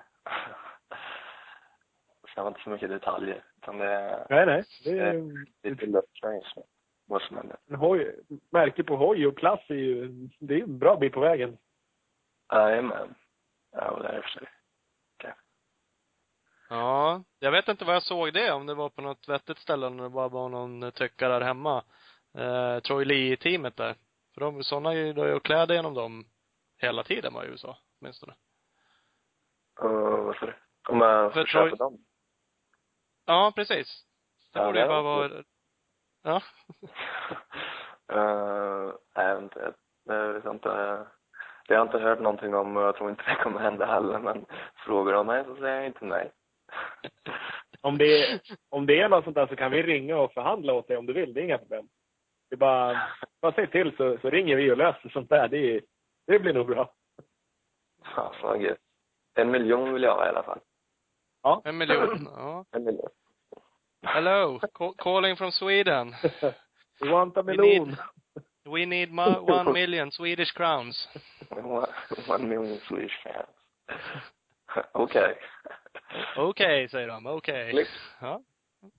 Jag 2.36 2.42
har 2.42 2.48
inte 2.48 2.60
så 2.64 2.70
mycket 2.70 2.88
detaljer. 2.88 3.44
Utan 3.56 3.78
det 3.78 3.86
är 3.88 4.26
nej, 4.30 4.46
nej. 4.46 4.64
Det 4.84 4.98
är 4.98 5.12
ju 5.12 5.46
lite 5.62 5.86
löst 5.86 6.08
just 6.22 6.56
nu. 6.56 6.62
Vad 7.06 7.22
som 7.22 7.36
händer. 7.36 7.56
hoj, 7.76 8.20
märke 8.50 8.84
på 8.84 8.96
hoj 8.96 9.26
och 9.26 9.38
klass 9.38 9.60
är 9.68 9.74
ju, 9.74 10.08
det 10.38 10.54
är 10.54 10.62
en 10.62 10.78
bra 10.78 10.96
bit 10.96 11.12
på 11.12 11.20
vägen. 11.20 11.58
Jajamän. 12.52 13.14
Ja, 13.72 13.98
det 14.02 14.08
är 14.08 14.12
det 14.12 14.18
och 14.18 14.24
för 14.24 14.30
sig. 14.30 14.48
Ja, 16.68 17.22
jag 17.38 17.50
vet 17.52 17.68
inte 17.68 17.84
vad 17.84 17.94
jag 17.94 18.02
såg 18.02 18.32
det, 18.32 18.52
om 18.52 18.66
det 18.66 18.74
var 18.74 18.88
på 18.88 19.02
något 19.02 19.28
vettigt 19.28 19.58
ställe 19.58 19.86
eller 19.86 20.02
det 20.02 20.08
bara 20.08 20.28
var 20.28 20.48
någon 20.48 20.92
tyckare 20.92 21.32
där 21.32 21.40
hemma. 21.40 21.84
Eh, 22.34 22.80
Troy 22.80 23.04
Lee-teamet 23.04 23.76
där. 23.76 23.94
För 24.34 24.40
de, 24.40 24.62
sådana 24.64 24.94
gillar 24.94 25.26
ju 25.26 25.40
kläda 25.40 25.74
genom 25.74 25.94
dem 25.94 26.24
hela 26.78 27.02
tiden 27.02 27.32
var 27.32 27.44
i 27.44 27.48
USA, 27.48 27.78
åtminstone. 28.00 28.34
Sa 29.80 29.88
du? 30.40 30.54
Om 30.88 31.00
jag 31.00 31.32
För 31.32 31.44
Troy- 31.44 31.46
köpa 31.70 31.76
dem? 31.76 32.04
Ja, 33.26 33.52
precis. 33.56 34.04
Det 34.52 34.58
Ja, 34.58 34.66
borde 34.66 34.78
det 34.78 34.82
ju 34.82 34.88
bara 34.88 35.02
var 35.02 35.28
vara, 35.28 35.42
ja. 36.22 36.42
uh, 38.12 38.94
nej, 39.16 39.26
jag 39.26 39.34
vet 39.34 39.42
inte. 39.42 39.72
Jag 40.04 40.32
vet 40.32 40.44
inte. 40.44 40.68
Det 41.68 41.74
har 41.74 41.80
jag 41.80 41.86
inte 41.86 41.98
hört 41.98 42.20
någonting 42.20 42.54
om 42.54 42.76
och 42.76 42.82
jag 42.82 42.96
tror 42.96 43.10
inte 43.10 43.22
det 43.22 43.42
kommer 43.42 43.60
hända 43.60 43.86
heller. 43.86 44.18
Men 44.18 44.46
frågar 44.76 45.12
de 45.12 45.26
mig 45.26 45.44
så 45.44 45.56
säger 45.56 45.76
jag 45.76 45.86
inte 45.86 46.04
nej. 46.04 46.32
Om 47.80 47.98
det, 47.98 48.04
är, 48.04 48.40
om 48.68 48.86
det 48.86 49.00
är 49.00 49.08
något 49.08 49.24
sånt 49.24 49.36
där 49.36 49.46
så 49.46 49.56
kan 49.56 49.70
vi 49.70 49.82
ringa 49.82 50.16
och 50.16 50.32
förhandla 50.32 50.72
åt 50.72 50.88
dig 50.88 50.96
om 50.96 51.06
du 51.06 51.12
vill. 51.12 51.34
Det 51.34 51.40
är 51.40 51.44
inga 51.44 51.58
problem. 51.58 51.88
Det 52.50 52.54
är 52.54 52.58
bara, 52.58 53.08
bara 53.40 53.52
säg 53.52 53.70
till 53.70 53.96
så, 53.96 54.18
så 54.18 54.30
ringer 54.30 54.56
vi 54.56 54.72
och 54.72 54.76
löser 54.76 55.08
sånt 55.08 55.28
där. 55.28 55.48
Det, 55.48 55.58
är, 55.58 55.80
det 56.26 56.38
blir 56.38 56.52
nog 56.52 56.66
bra. 56.66 56.92
Ja, 58.16 58.34
vad 58.42 58.62
gött. 58.62 58.78
En 59.34 59.50
miljon 59.50 59.92
vill 59.92 60.02
jag 60.02 60.14
ha 60.14 60.26
i 60.26 60.28
alla 60.28 60.42
fall. 60.42 60.60
Ja. 61.42 61.62
En 61.64 61.76
miljon. 61.78 62.28
Ja. 62.36 62.64
En 62.72 62.84
miljon. 62.84 63.08
Hello, 64.02 64.58
ca- 64.58 64.92
calling 64.98 65.36
from 65.36 65.52
Sweden. 65.52 66.14
We 67.00 67.10
want 67.10 67.36
a 67.36 67.42
We 67.42 67.56
melon. 67.56 67.96
We 68.64 68.86
need 68.86 69.08
one 69.10 69.72
million 69.72 70.10
Swedish 70.12 70.52
crowns. 70.52 71.08
One 72.28 72.46
million 72.46 72.78
Swedish 72.78 73.22
fans. 73.22 73.46
Okej. 74.92 75.38
Okej, 76.36 76.88
säger 76.88 77.08
de. 77.08 77.26
Okej. 77.26 77.70
Klick. 77.70 77.88
Ja. 78.20 78.40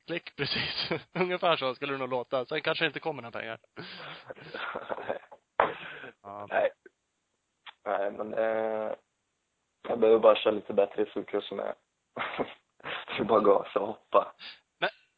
Klick, 0.08 0.36
precis. 0.36 0.90
Ungefär 1.14 1.56
så 1.56 1.76
skulle 1.76 1.94
det 1.94 1.98
nog 2.00 2.10
låta. 2.10 2.46
Sen 2.46 2.62
kanske 2.62 2.84
det 2.84 2.88
inte 2.88 3.00
kommer 3.00 3.22
några 3.22 3.40
pengar. 3.40 3.60
Ja. 6.24 6.48
Nej. 6.50 6.70
Nej, 7.86 8.12
men 8.12 8.34
eh, 8.34 8.92
jag 9.88 10.00
behöver 10.00 10.20
bara 10.20 10.36
köra 10.36 10.54
lite 10.54 10.74
bättre 10.74 11.02
i 11.02 11.06
supercrossen 11.06 11.58
med. 11.58 11.76
Det 13.08 13.20
är 13.20 13.24
bara 13.24 13.40
gasa 13.40 13.80
och 13.80 13.88
hoppa. 13.88 14.34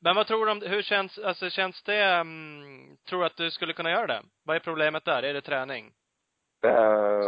Men 0.06 0.16
vad 0.16 0.28
tror 0.28 0.46
du 0.46 0.52
om, 0.52 0.62
hur 0.62 0.82
känns, 0.82 1.20
alltså 1.20 1.50
känns 1.50 1.84
det, 1.84 2.20
um, 2.20 2.98
tror 3.10 3.20
du 3.20 3.26
att 3.26 3.38
du 3.38 3.52
skulle 3.52 3.74
kunna 3.74 3.92
göra 3.92 4.08
det? 4.08 4.22
Vad 4.44 4.56
är 4.56 4.60
problemet 4.60 5.06
där? 5.06 5.24
Är 5.24 5.34
det 5.34 5.42
träning? 5.42 5.92
Eh, 6.64 6.72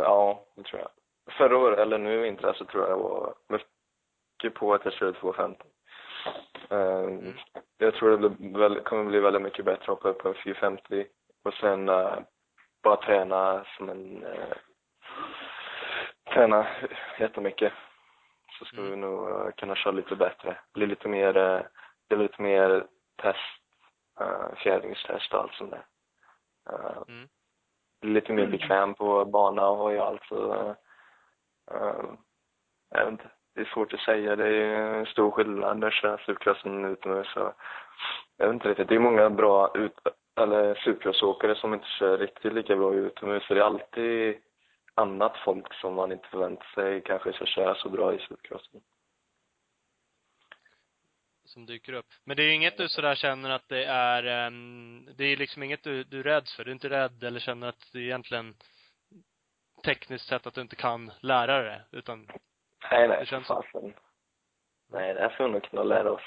ja, 0.02 0.45
det 0.56 0.64
tror 0.64 0.81
jag. 0.81 0.89
Förra 1.34 1.57
året, 1.57 1.80
eller 1.80 1.98
nu 1.98 2.14
i 2.14 2.18
vintras, 2.18 2.57
så 2.57 2.65
tror 2.65 2.89
jag 2.89 2.98
var 2.98 3.34
mycket 3.49 4.60
på 4.60 4.73
att 4.73 4.85
jag 4.85 4.94
körde 4.94 5.19
250. 5.19 5.64
Eh, 6.69 7.34
jag 7.77 7.94
tror 7.94 8.18
det 8.18 8.30
blir, 8.30 8.84
kommer 8.84 9.03
bli 9.03 9.19
väldigt 9.19 9.41
mycket 9.41 9.65
bättre 9.65 9.81
att 9.81 9.88
hoppa 9.88 10.10
upp 10.10 10.18
på 10.18 10.30
en 10.30 10.35
450 10.44 11.06
och 11.44 11.53
sen 11.53 11.89
eh, 11.89 12.19
bara 12.84 12.95
träna 12.95 13.65
som 13.77 13.89
en 13.89 14.23
eh, 14.23 14.57
träna 16.34 16.68
jättemycket. 17.19 17.73
Så 18.59 18.65
ska 18.65 18.81
vi 18.81 18.95
nog 18.95 19.29
eh, 19.29 19.51
kunna 19.57 19.75
köra 19.75 19.93
lite 19.93 20.15
bättre. 20.15 20.57
Bli 20.73 20.85
lite 20.88 21.07
mer, 21.07 21.38
eh, 21.38 21.61
bli 22.09 22.17
lite 22.17 22.41
mer 22.41 22.88
test, 23.21 23.61
uh, 24.21 24.55
fjädringstest 24.55 25.34
och 25.34 25.39
allt 25.39 25.53
sånt 25.53 25.71
där. 25.71 25.85
Eh, 26.69 26.97
Mm. 27.07 27.27
bli 28.01 28.11
lite 28.11 28.34
mer 28.34 28.47
bekväm 28.47 28.93
på 28.93 29.25
bana 29.25 29.67
och 29.67 29.85
och 29.85 30.07
allt 30.07 30.23
så, 30.23 30.53
eh, 30.53 30.73
eh, 31.71 32.03
jag 32.89 32.99
vet 32.99 33.11
inte. 33.11 33.29
Det 33.55 33.61
är 33.61 33.65
svårt 33.65 33.93
att 33.93 33.99
säga. 33.99 34.35
Det 34.35 34.47
är 34.47 34.75
en 34.99 35.05
stor 35.05 35.31
skillnad 35.31 35.84
att 35.84 35.93
köra 35.93 36.17
supercrossen 36.17 36.85
utomhus 36.85 37.27
så 37.34 37.53
jag 38.38 38.45
vet 38.47 38.53
inte 38.53 38.69
riktigt. 38.69 38.88
Det 38.88 38.95
är 38.95 38.99
många 38.99 39.29
bra 39.29 39.71
ut, 39.75 39.93
eller 40.39 40.75
supercrossåkare 40.75 41.55
som 41.55 41.73
inte 41.73 41.88
kör 41.88 42.17
riktigt 42.17 42.53
lika 42.53 42.75
bra 42.75 42.93
utomhus 42.93 43.47
så 43.47 43.53
det 43.53 43.59
är 43.59 43.63
alltid 43.65 44.38
annat 44.97 45.37
folk 45.37 45.73
som 45.73 45.93
man 45.93 46.11
inte 46.11 46.27
förväntar 46.27 46.65
sig 46.75 47.01
kanske 47.03 47.33
ska 47.33 47.45
köra 47.45 47.75
så 47.75 47.89
bra 47.89 48.13
i 48.13 48.19
supercrossen. 48.19 48.81
Som 51.45 51.65
dyker 51.65 51.93
upp. 51.93 52.05
Men 52.25 52.37
det 52.37 52.43
är 52.43 52.51
inget 52.53 52.77
du 52.77 52.89
sådär 52.89 53.15
känner 53.15 53.49
att 53.49 53.67
det 53.69 53.85
är, 53.85 54.23
det 55.17 55.23
är 55.25 55.37
liksom 55.37 55.63
inget 55.63 55.83
du, 55.83 56.03
du 56.03 56.23
räds 56.23 56.55
för? 56.55 56.63
Du 56.63 56.71
är 56.71 56.73
inte 56.73 56.89
rädd 56.89 57.23
eller 57.23 57.39
känner 57.39 57.67
att 57.67 57.89
det 57.93 57.99
egentligen 57.99 58.55
tekniskt 59.85 60.27
sett 60.27 60.47
att 60.47 60.53
du 60.53 60.61
inte 60.61 60.75
kan 60.75 61.11
lära 61.21 61.61
dig 61.63 61.81
utan 61.91 62.27
Nej, 62.91 63.07
nej, 63.07 63.19
Det 63.19 63.25
känns 63.25 63.47
fasen. 63.47 63.93
Nej, 64.91 65.13
det 65.13 65.19
här 65.19 65.29
får 65.29 65.43
vi 65.43 65.49
nog 65.51 65.63
kunna 65.63 65.83
lära 65.83 66.11
oss. 66.11 66.21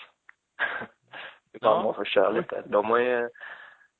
Utan 1.52 1.70
Ja. 1.72 1.82
man 1.82 1.94
får 1.94 2.05
köra 2.05 2.30
lite. 2.30 2.62
De 2.66 2.90
har 2.90 2.98
ju, 2.98 3.28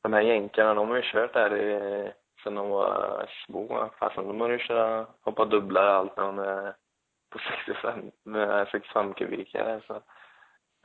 de 0.03 0.13
här 0.13 0.21
jänkarna, 0.21 0.75
de 0.75 0.89
har 0.89 0.97
ju 0.97 1.03
kört 1.03 1.33
där 1.33 1.57
i, 1.57 2.13
sen 2.43 2.55
de 2.55 2.71
var 2.71 3.31
små. 3.47 3.91
Fasen, 3.99 4.27
de 4.27 4.41
har 4.41 4.49
ju 4.49 4.59
kört, 4.59 5.09
hoppa 5.21 5.45
dubblar 5.45 5.87
och 5.87 5.95
allt 5.95 6.17
när 6.17 6.25
de 6.25 6.39
är 6.39 6.75
på 7.31 7.39
65, 7.67 8.11
med 8.25 8.69
65 8.69 9.15
kubikare. 9.15 9.81
Så, 9.87 9.95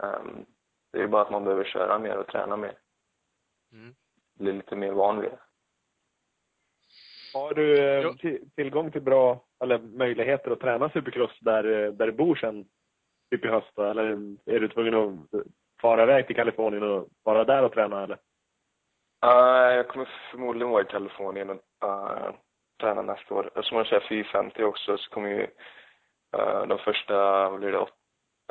um, 0.03 0.45
det 0.91 0.97
är 0.97 1.01
ju 1.01 1.07
bara 1.07 1.21
att 1.21 1.31
man 1.31 1.43
behöver 1.43 1.63
köra 1.63 1.99
mer 1.99 2.17
och 2.17 2.27
träna 2.27 2.57
mer. 2.57 2.77
mm. 3.71 3.95
bli 4.39 4.53
lite 4.53 4.75
mer 4.75 4.91
van 4.91 5.21
vid 5.21 5.31
det. 5.31 5.39
Har 7.33 7.53
du 7.53 7.79
eh, 7.79 8.13
tillgång 8.55 8.91
till 8.91 9.01
bra, 9.01 9.45
eller 9.63 9.79
möjligheter 9.79 10.51
att 10.51 10.59
träna 10.59 10.89
supercross 10.89 11.39
där, 11.39 11.63
eh, 11.63 11.91
där 11.91 12.05
du 12.05 12.11
bor 12.11 12.35
sen, 12.35 12.65
typ 13.31 13.45
i 13.45 13.47
höst? 13.47 13.77
Eller 13.77 14.03
är 14.45 14.59
du 14.59 14.67
tvungen 14.67 14.93
att 14.93 15.41
fara 15.81 16.03
iväg 16.03 16.27
till 16.27 16.35
Kalifornien 16.35 16.83
och 16.83 17.09
vara 17.23 17.43
där 17.43 17.63
och 17.63 17.73
träna 17.73 18.03
eller? 18.03 18.17
Uh, 19.25 19.75
jag 19.75 19.87
kommer 19.87 20.09
förmodligen 20.31 20.69
vara 20.69 20.81
i 20.81 20.85
Kalifornien 20.85 21.49
och 21.49 21.61
uh, 21.83 22.31
träna 22.81 23.01
nästa 23.01 23.33
år. 23.33 23.47
Eftersom 23.47 23.77
jag 23.77 23.87
kör 23.87 23.99
450 24.09 24.63
också 24.63 24.97
så 24.97 25.09
kommer 25.09 25.29
ju 25.29 25.43
uh, 26.37 26.67
de 26.67 26.77
första, 26.77 27.13
vad 27.49 27.59
blir 27.59 27.71
det, 27.71 27.77
åt, 27.79 27.93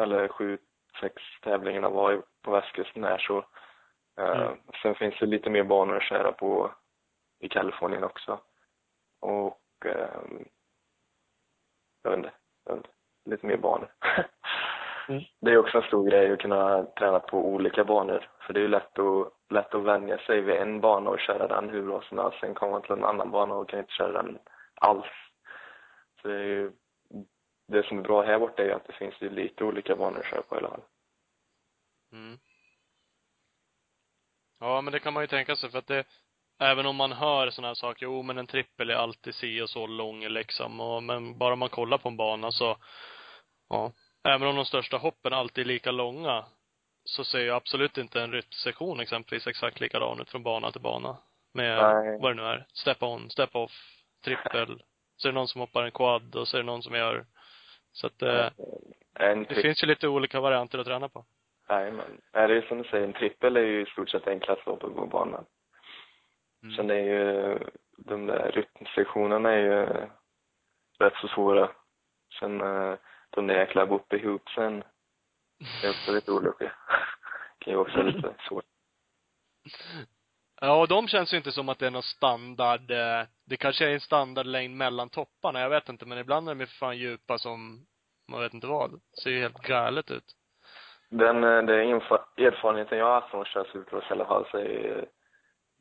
eller 0.02 0.28
sju, 0.28 0.58
sex 1.00 1.14
tävlingarna 1.42 1.88
vara 1.88 2.22
på 2.42 2.50
västkusten 2.50 3.04
här 3.04 3.18
så. 3.18 3.38
Uh, 3.38 3.44
Mm. 4.18 4.58
Sen 4.82 4.94
finns 4.94 5.18
det 5.20 5.26
lite 5.26 5.50
mer 5.50 5.64
banor 5.64 5.96
att 5.96 6.02
köra 6.02 6.32
på 6.32 6.74
i 7.40 7.48
Kalifornien 7.48 8.04
också. 8.04 8.40
Och 9.20 9.86
ehm, 9.86 10.44
jag 12.02 12.10
vet 12.10 12.18
inte, 12.18 12.32
jag 12.64 12.74
vet 12.74 12.84
inte, 12.84 12.96
lite 13.24 13.46
mer 13.46 13.56
banor. 13.56 13.92
Mm. 15.08 15.22
Det 15.40 15.50
är 15.50 15.58
också 15.58 15.78
en 15.78 15.88
stor 15.88 16.10
grej 16.10 16.32
att 16.32 16.38
kunna 16.38 16.84
träna 16.84 17.20
på 17.20 17.48
olika 17.48 17.84
banor. 17.84 18.30
För 18.40 18.52
det 18.52 18.60
är 18.60 18.62
ju 18.62 18.68
lätt 18.68 18.98
att, 18.98 19.32
lätt 19.50 19.74
att 19.74 19.82
vänja 19.82 20.18
sig 20.18 20.40
vid 20.40 20.54
en 20.54 20.80
bana 20.80 21.10
och 21.10 21.20
köra 21.20 21.48
den 21.48 21.70
hur 21.70 21.82
bra 21.82 22.02
som 22.02 22.18
helst. 22.18 22.38
Sen 22.40 22.54
kommer 22.54 22.72
man 22.72 22.82
till 22.82 22.92
en 22.92 23.04
annan 23.04 23.30
bana 23.30 23.54
och 23.54 23.68
kan 23.68 23.78
inte 23.78 23.92
köra 23.92 24.22
den 24.22 24.38
alls. 24.74 25.06
Så 26.22 26.28
det 26.28 26.34
är 26.34 26.44
ju, 26.44 26.72
det 27.68 27.86
som 27.86 27.98
är 27.98 28.02
bra 28.02 28.22
här 28.22 28.38
borta 28.38 28.62
är 28.62 28.66
ju 28.66 28.72
att 28.72 28.86
det 28.86 28.92
finns 28.92 29.14
ju 29.20 29.30
lite 29.30 29.64
olika 29.64 29.96
banor 29.96 30.18
att 30.18 30.26
köra 30.26 30.42
på 30.42 30.54
i 30.54 30.58
alla 30.58 30.68
fall. 30.68 30.82
Mm. 32.12 32.38
Ja, 34.60 34.80
men 34.80 34.92
det 34.92 35.00
kan 35.00 35.12
man 35.12 35.22
ju 35.22 35.26
tänka 35.26 35.56
sig 35.56 35.70
för 35.70 35.78
att 35.78 35.86
det, 35.86 36.04
även 36.60 36.86
om 36.86 36.96
man 36.96 37.12
hör 37.12 37.50
sådana 37.50 37.68
här 37.68 37.74
saker, 37.74 38.06
jo 38.06 38.22
men 38.22 38.38
en 38.38 38.46
trippel 38.46 38.90
är 38.90 38.94
alltid 38.94 39.34
si 39.34 39.62
och 39.62 39.70
så 39.70 39.86
lång 39.86 40.28
liksom, 40.28 40.80
och, 40.80 41.02
men 41.02 41.38
bara 41.38 41.56
man 41.56 41.68
kollar 41.68 41.98
på 41.98 42.08
en 42.08 42.16
bana 42.16 42.50
så, 42.50 42.76
ja, 43.68 43.92
även 44.24 44.48
om 44.48 44.56
de 44.56 44.64
största 44.64 44.96
hoppen 44.96 45.32
alltid 45.32 45.64
är 45.64 45.68
lika 45.68 45.90
långa, 45.90 46.44
så 47.04 47.24
ser 47.24 47.40
ju 47.40 47.50
absolut 47.50 47.98
inte 47.98 48.20
en 48.20 48.32
ryttsektion 48.32 49.00
exempelvis 49.00 49.46
exakt 49.46 49.80
likadan 49.80 50.20
ut 50.20 50.30
från 50.30 50.42
bana 50.42 50.70
till 50.70 50.80
bana. 50.80 51.16
Med 51.52 51.82
Nej. 51.82 52.18
vad 52.20 52.30
det 52.30 52.42
nu 52.42 52.48
är. 52.48 52.66
Step 52.72 53.02
on, 53.02 53.30
step 53.30 53.56
off, 53.56 53.72
trippel. 54.24 54.82
Så 55.16 55.28
är 55.28 55.32
det 55.32 55.38
någon 55.38 55.48
som 55.48 55.60
hoppar 55.60 55.82
en 55.82 55.90
quad 55.90 56.36
och 56.36 56.48
så 56.48 56.56
är 56.56 56.60
det 56.60 56.66
någon 56.66 56.82
som 56.82 56.94
gör, 56.94 57.24
så 57.92 58.06
att 58.06 58.22
eh, 58.22 58.50
En 59.14 59.44
det 59.44 59.54
finns 59.54 59.82
ju 59.82 59.86
lite 59.86 60.08
olika 60.08 60.40
varianter 60.40 60.78
att 60.78 60.86
träna 60.86 61.08
på. 61.08 61.24
Nej, 61.68 61.92
men 61.92 62.20
är 62.32 62.48
det 62.48 62.56
är 62.56 62.62
som 62.62 62.78
du 62.78 62.88
säger, 62.88 63.04
en 63.04 63.12
trippel 63.12 63.56
är 63.56 63.60
ju 63.60 63.82
i 63.82 63.86
stort 63.86 64.10
sett 64.10 64.28
enklast 64.28 64.66
uppe 64.66 64.86
på 64.86 65.06
banan. 65.06 65.44
Mm. 66.62 66.76
Sen 66.76 66.90
är 66.90 66.94
ju, 66.94 67.58
de 67.98 68.26
där 68.26 68.52
rytmsektionerna 68.52 69.52
är 69.52 69.58
ju 69.58 69.86
rätt 70.98 71.16
så 71.20 71.28
svåra. 71.28 71.70
Sen 72.38 72.60
eh, 72.60 72.94
de 73.34 73.46
där 73.46 73.54
jäkla 73.54 73.86
uppe 73.86 74.16
ihop 74.16 74.50
sen, 74.50 74.84
det 75.82 75.86
är 75.86 75.90
också 75.90 76.12
lite 76.12 76.32
olika. 76.32 76.72
kan 77.58 77.72
ju 77.72 77.76
också 77.78 77.96
vara 77.96 78.06
lite 78.06 78.34
svårt. 78.48 78.64
Ja, 80.60 80.80
och 80.80 80.88
de 80.88 81.08
känns 81.08 81.32
ju 81.32 81.36
inte 81.36 81.52
som 81.52 81.68
att 81.68 81.78
det 81.78 81.86
är 81.86 81.90
någon 81.90 82.02
standard, 82.02 82.90
eh, 82.90 83.22
det 83.46 83.56
kanske 83.56 83.88
är 83.88 83.92
en 83.94 84.00
standardlängd 84.00 84.76
mellan 84.76 85.08
topparna, 85.10 85.60
jag 85.60 85.70
vet 85.70 85.88
inte, 85.88 86.06
men 86.06 86.18
ibland 86.18 86.48
är 86.48 86.54
de 86.54 86.66
för 86.66 86.74
fan 86.74 86.98
djupa 86.98 87.38
som, 87.38 87.86
man 88.28 88.40
vet 88.40 88.54
inte 88.54 88.66
vad. 88.66 88.90
Det 88.90 89.20
ser 89.22 89.30
ju 89.30 89.40
helt 89.40 89.62
galet 89.62 90.10
ut. 90.10 90.24
Den, 91.08 91.44
eh, 91.44 91.86
info- 91.86 92.26
erfarenheten 92.36 92.98
jag 92.98 93.06
har 93.06 93.20
haft 93.20 93.30
från 93.30 93.40
att 93.40 93.48
köra 93.48 93.64
supercross 93.64 94.04
i 94.10 94.12
alla 94.12 94.24
fall 94.24 94.46
så 94.50 94.58
är 94.58 94.98
eh, 94.98 95.04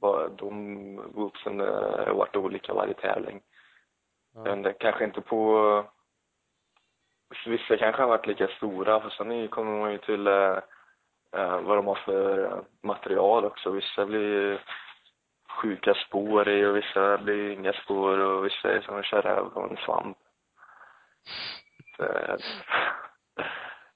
bara 0.02 0.28
de 0.28 0.96
whoopsen 0.96 1.60
har 1.60 2.14
varit 2.14 2.36
olika 2.36 2.74
varje 2.74 2.94
tävling. 2.94 3.42
Men 4.34 4.62
det 4.62 4.74
kanske 4.74 5.04
inte 5.04 5.22
på... 5.22 5.86
Vissa 7.46 7.78
kanske 7.78 8.02
har 8.02 8.10
varit 8.10 8.28
lika 8.28 8.48
stora, 8.48 9.00
för 9.00 9.10
sen 9.10 9.48
kommer 9.48 9.80
man 9.80 9.92
ju 9.92 9.98
till 9.98 10.28
eh, 10.28 10.58
eh 11.36 11.62
vad 11.62 11.78
de 11.78 11.88
har 11.88 11.96
för 11.96 12.46
eh, 12.46 12.58
material 12.84 13.46
också. 13.46 13.70
Vissa 13.70 14.06
blir 14.06 14.62
sjuka 15.62 15.94
spår 15.94 16.50
i 16.50 16.66
och 16.66 16.76
vissa 16.76 17.18
blir 17.18 17.52
inga 17.52 17.74
spår 17.74 18.18
och 18.18 18.46
vissa 18.46 18.72
är 18.72 18.82
som 18.82 19.00
att 19.00 19.06
köra 19.06 19.30
över 19.30 19.70
en 19.70 19.78
svamp. 19.78 20.18
Så, 21.98 22.04
eh, 22.04 22.36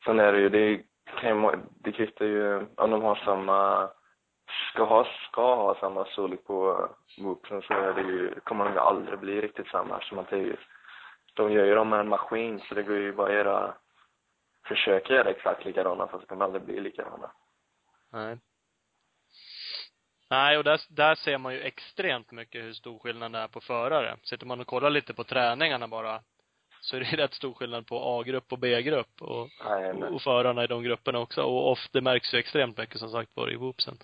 sen 0.06 0.20
är 0.20 0.34
det 0.34 0.40
ju, 0.40 0.50
det 0.50 0.84
kan 1.22 1.44
ju, 1.44 1.52
det 1.84 1.92
kvittar 1.92 2.26
ju 2.26 2.66
om 2.76 2.92
de 2.92 3.02
har 3.02 3.16
samma, 3.16 3.90
ska 4.74 4.84
ha, 4.84 5.08
ska 5.30 5.56
ha 5.56 5.76
samma 5.80 6.06
storlek 6.06 6.44
på 6.44 6.90
whoopsen 7.18 7.62
så 7.62 7.74
är 7.74 7.94
det 7.94 8.02
ju, 8.02 8.40
kommer 8.40 8.66
de 8.66 8.74
ju 8.74 8.80
aldrig 8.80 9.20
bli 9.20 9.42
riktigt 9.42 9.68
samma 9.68 9.96
eftersom 9.96 10.20
att 10.20 10.30
det 10.30 10.36
är 10.36 10.40
ju, 10.40 10.56
de 11.38 11.52
gör 11.52 11.66
ju 11.66 11.76
dem 11.76 11.90
med 11.90 12.00
en 12.00 12.10
maskin 12.10 12.60
så 12.60 12.76
det 12.76 12.84
går 12.84 12.98
ju 12.98 13.14
bara 13.14 13.28
att 13.28 13.34
göra, 13.34 13.76
försöka 14.68 15.14
göra 15.14 15.30
exakt 15.30 15.66
likadana 15.66 16.08
fast 16.08 16.22
det 16.22 16.28
kommer 16.28 16.46
aldrig 16.46 16.64
bli 16.64 16.80
likadana. 16.80 17.32
Nej. 18.12 18.38
Nej, 20.30 20.58
och 20.58 20.64
där, 20.64 20.82
där 20.90 21.16
ser 21.16 21.38
man 21.38 21.54
ju 21.54 21.62
extremt 21.62 22.32
mycket 22.32 22.64
hur 22.64 22.74
stor 22.74 23.00
skillnad 23.00 23.32
det 23.32 23.40
är 23.40 23.48
på 23.48 23.62
förare. 23.62 24.18
Sitter 24.24 24.46
man 24.46 24.60
och 24.60 24.68
kollar 24.68 24.90
lite 24.90 25.14
på 25.14 25.24
träningarna 25.24 25.88
bara, 25.88 26.22
så 26.82 26.96
är 26.96 27.00
det 27.00 27.18
rätt 27.18 27.34
stor 27.34 27.54
skillnad 27.54 27.88
på 27.88 28.20
A-grupp 28.20 28.52
och 28.52 28.60
B-grupp 28.60 29.22
och, 29.22 29.50
Nej, 29.66 29.94
och 29.94 30.22
förarna 30.22 30.64
i 30.64 30.68
de 30.68 30.84
grupperna 30.84 31.20
också. 31.20 31.42
Och 31.42 31.72
ofta, 31.72 31.90
det 31.92 32.02
märks 32.02 32.34
ju 32.34 32.38
extremt 32.38 32.78
mycket 32.78 33.00
som 33.00 33.10
sagt 33.10 33.32
var 33.36 33.52
i 33.52 33.56
whoopsen. 33.56 33.98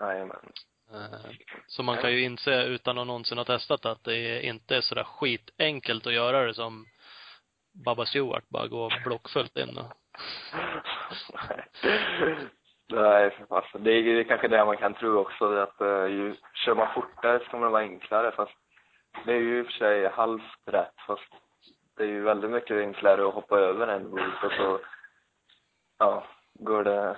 Eh, 0.00 0.26
Så 1.66 1.82
man 1.82 1.96
kan 1.96 2.12
ju 2.12 2.22
inse 2.22 2.64
utan 2.64 2.98
att 2.98 3.06
någonsin 3.06 3.38
ha 3.38 3.44
testat 3.44 3.86
att 3.86 4.04
det 4.04 4.42
inte 4.42 4.76
är 4.76 4.80
sådär 4.80 5.04
skitenkelt 5.04 6.06
att 6.06 6.12
göra 6.12 6.46
det 6.46 6.54
som 6.54 6.86
Baba 7.84 8.06
Stewart, 8.06 8.48
bara 8.48 8.66
gå 8.66 8.90
blockfullt 9.04 9.56
in 9.56 9.78
och 9.78 9.92
Nej, 12.90 13.46
fasen. 13.48 13.84
Det 13.84 13.90
är, 13.90 14.02
det 14.02 14.20
är 14.20 14.24
kanske 14.24 14.48
det 14.48 14.64
man 14.64 14.76
kan 14.76 14.94
tro 14.94 15.18
också, 15.18 15.56
att 15.56 15.80
uh, 15.80 16.06
ju, 16.06 16.34
kör 16.54 16.74
man 16.74 16.94
fortare 16.94 17.38
så 17.38 17.44
kommer 17.44 17.66
det 17.66 17.72
vara 17.72 17.82
enklare, 17.82 18.32
fast 18.32 18.52
det 19.24 19.32
är 19.32 19.36
ju 19.36 19.58
i 19.58 19.62
och 19.62 19.66
för 19.66 19.72
sig 19.72 20.08
halvt 20.08 20.42
rätt, 20.66 20.94
fast 21.06 21.32
det 21.96 22.02
är 22.02 22.06
ju 22.06 22.22
väldigt 22.22 22.50
mycket 22.50 22.76
enklare 22.76 23.28
att 23.28 23.34
hoppa 23.34 23.58
över 23.58 23.86
en 23.86 24.10
bok 24.10 24.44
och 24.44 24.52
så, 24.52 24.80
ja, 25.98 26.26
går 26.54 26.84
det 26.84 27.10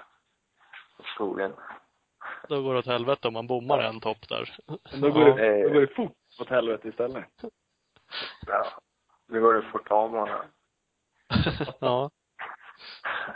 åt 0.99 1.07
skogen. 1.07 1.53
Då 2.51 2.63
går 2.63 2.73
det 2.73 2.79
åt 2.79 2.87
helvete 2.87 3.29
om 3.29 3.35
man 3.35 3.47
bommar 3.47 3.79
en 3.79 4.01
topp 4.01 4.29
där. 4.29 4.57
Men 4.93 5.01
då 5.01 5.11
går, 5.11 5.29
Ja. 5.29 5.35
det, 5.35 5.63
då 5.63 5.69
går 5.75 5.81
det 5.81 5.95
fort 5.95 6.13
åt 6.41 6.49
helvete 6.49 6.89
istället. 6.89 7.25
Ja, 8.47 8.67
nu 9.29 9.41
går 9.41 9.55
det 9.55 9.63
fort 9.63 9.91
av 9.91 10.11
banan. 10.11 10.45
ja. 11.81 12.11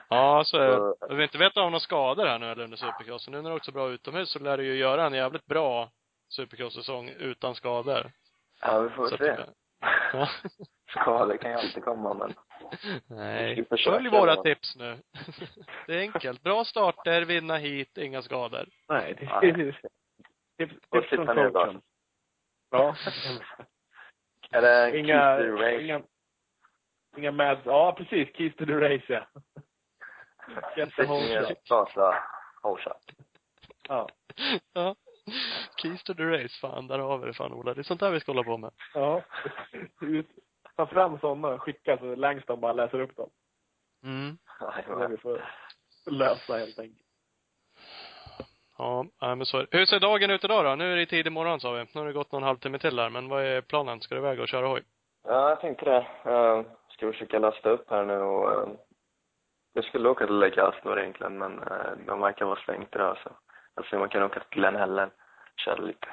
Ja, 0.08 0.42
så 0.46 0.56
är 0.56 0.66
det. 0.68 0.76
Så- 0.76 0.96
Och 1.10 1.18
vi 1.18 1.22
inte 1.22 1.38
vet 1.38 1.56
om 1.56 1.62
några 1.64 1.80
skador 1.80 2.26
här 2.26 2.38
nu 2.38 2.50
eller 2.50 2.64
under 2.64 2.76
supercrossen. 2.76 3.32
Nu 3.32 3.42
när 3.42 3.50
det 3.50 3.56
också 3.56 3.70
är 3.70 3.72
bra 3.72 3.88
utomhus 3.90 4.30
så 4.32 4.38
lär 4.38 4.56
det 4.56 4.64
ju 4.64 4.74
göra 4.76 5.06
en 5.06 5.12
jävligt 5.14 5.46
bra 5.46 5.90
supercross-säsong 6.28 7.08
utan 7.08 7.54
skador. 7.54 8.12
Ja, 8.60 8.80
vi 8.80 8.88
får 8.90 9.08
Så 9.08 9.14
att 9.14 9.20
se. 9.20 9.26
det- 9.26 9.48
Ja. 10.12 10.28
Skador 10.90 11.36
kan 11.36 11.50
ju 11.50 11.56
alltid 11.56 11.84
komma, 11.84 12.14
men 12.14 12.34
Nej. 13.06 13.64
Följ 13.84 14.08
våra 14.10 14.36
tips 14.42 14.76
nu. 14.76 14.98
Det 15.86 15.94
är 15.94 16.00
enkelt. 16.00 16.42
Bra 16.42 16.64
starter, 16.64 17.24
vinna 17.24 17.56
hit, 17.56 17.98
inga 17.98 18.22
skador. 18.22 18.66
Nej, 18.88 19.14
det 19.20 19.26
Nej. 19.26 19.50
är 19.50 19.54
tips, 19.54 19.78
Och 20.88 21.02
tips 21.02 21.08
från 21.08 21.26
sitta 21.26 21.34
ner 21.34 21.50
bara. 21.50 21.64
coachen. 21.66 21.82
Ja. 22.70 22.94
är 24.58 24.62
det 24.62 24.98
Inga, 24.98 25.36
keep 25.38 25.56
the 25.58 25.64
race? 25.64 25.82
inga, 25.82 26.02
inga 27.16 27.30
mad, 27.32 27.58
ja 27.64 27.94
precis, 27.98 28.36
keys 28.36 28.56
to 28.56 28.66
the 28.66 28.72
race 28.72 29.04
ja. 29.12 29.26
Get 30.76 30.88
the 30.90 30.94
Sitt 31.02 31.08
whole 31.08 31.26
ner, 31.26 31.42
shot. 31.46 31.64
gasa, 31.68 32.14
whole 32.62 32.82
shot. 32.82 33.02
Ja. 33.88 34.08
Ja. 34.72 34.94
Keys 35.82 36.02
to 36.04 36.14
the 36.14 36.22
race, 36.24 36.60
fan, 36.60 36.86
där 36.86 36.98
har 36.98 37.18
vi 37.18 37.26
det 37.26 37.32
fan 37.34 37.52
Ola. 37.52 37.74
Det 37.74 37.80
är 37.80 37.82
sånt 37.82 38.00
där 38.00 38.10
vi 38.10 38.20
ska 38.20 38.32
hålla 38.32 38.42
på 38.42 38.56
med. 38.58 38.70
Ja. 38.94 39.22
Ut- 40.00 40.30
Ta 40.76 40.86
fram 40.86 41.18
sådana, 41.18 41.58
skicka 41.58 41.98
så 41.98 42.14
Langston 42.14 42.60
bara 42.60 42.72
läser 42.72 43.00
upp 43.00 43.16
dem. 43.16 43.30
Mm. 44.04 44.38
Det 44.60 45.04
är 45.04 45.08
vi 45.08 45.16
får 45.16 45.44
lösa 46.10 46.56
helt 46.56 46.78
enkelt. 46.78 47.06
Ja, 48.78 49.06
men 49.20 49.46
så 49.46 49.58
är 49.58 49.66
det. 49.70 49.78
Hur 49.78 49.86
ser 49.86 50.00
dagen 50.00 50.30
ut 50.30 50.44
idag 50.44 50.64
då? 50.64 50.74
Nu 50.74 50.92
är 50.92 50.96
det 50.96 51.06
tidig 51.06 51.32
morgon 51.32 51.60
sa 51.60 51.72
vi. 51.72 51.86
Nu 51.94 52.00
har 52.00 52.06
det 52.06 52.12
gått 52.12 52.32
någon 52.32 52.42
halvtimme 52.42 52.78
till 52.78 52.96
där, 52.96 53.10
men 53.10 53.28
vad 53.28 53.44
är 53.44 53.60
planen? 53.60 54.00
Ska 54.00 54.14
du 54.14 54.20
iväg 54.20 54.40
och 54.40 54.48
köra 54.48 54.66
hoj? 54.66 54.82
Ja, 55.24 55.48
jag 55.48 55.60
tänkte 55.60 55.84
det. 55.84 56.30
Uh, 56.30 56.66
ska 56.88 57.12
försöka 57.12 57.38
lasta 57.38 57.70
upp 57.70 57.90
här 57.90 58.04
nu 58.04 58.16
och 58.16 58.68
uh, 58.68 58.74
jag 59.72 59.84
skulle 59.84 60.08
åka 60.08 60.26
till 60.26 60.38
Lake 60.38 60.62
Astor 60.62 61.00
egentligen, 61.00 61.38
men 61.38 61.58
uh, 61.58 62.06
de 62.06 62.20
verkar 62.20 62.44
vara 62.44 62.62
stängt 62.62 62.94
idag 62.94 63.18
så 63.22 63.30
jag 63.74 63.86
ser 63.86 63.96
om 63.96 64.00
man 64.00 64.08
kan 64.08 64.22
åka 64.22 64.40
till 64.40 64.58
Glen 64.58 64.76
Helen, 64.76 65.10
köra 65.56 65.80
lite. 65.80 66.08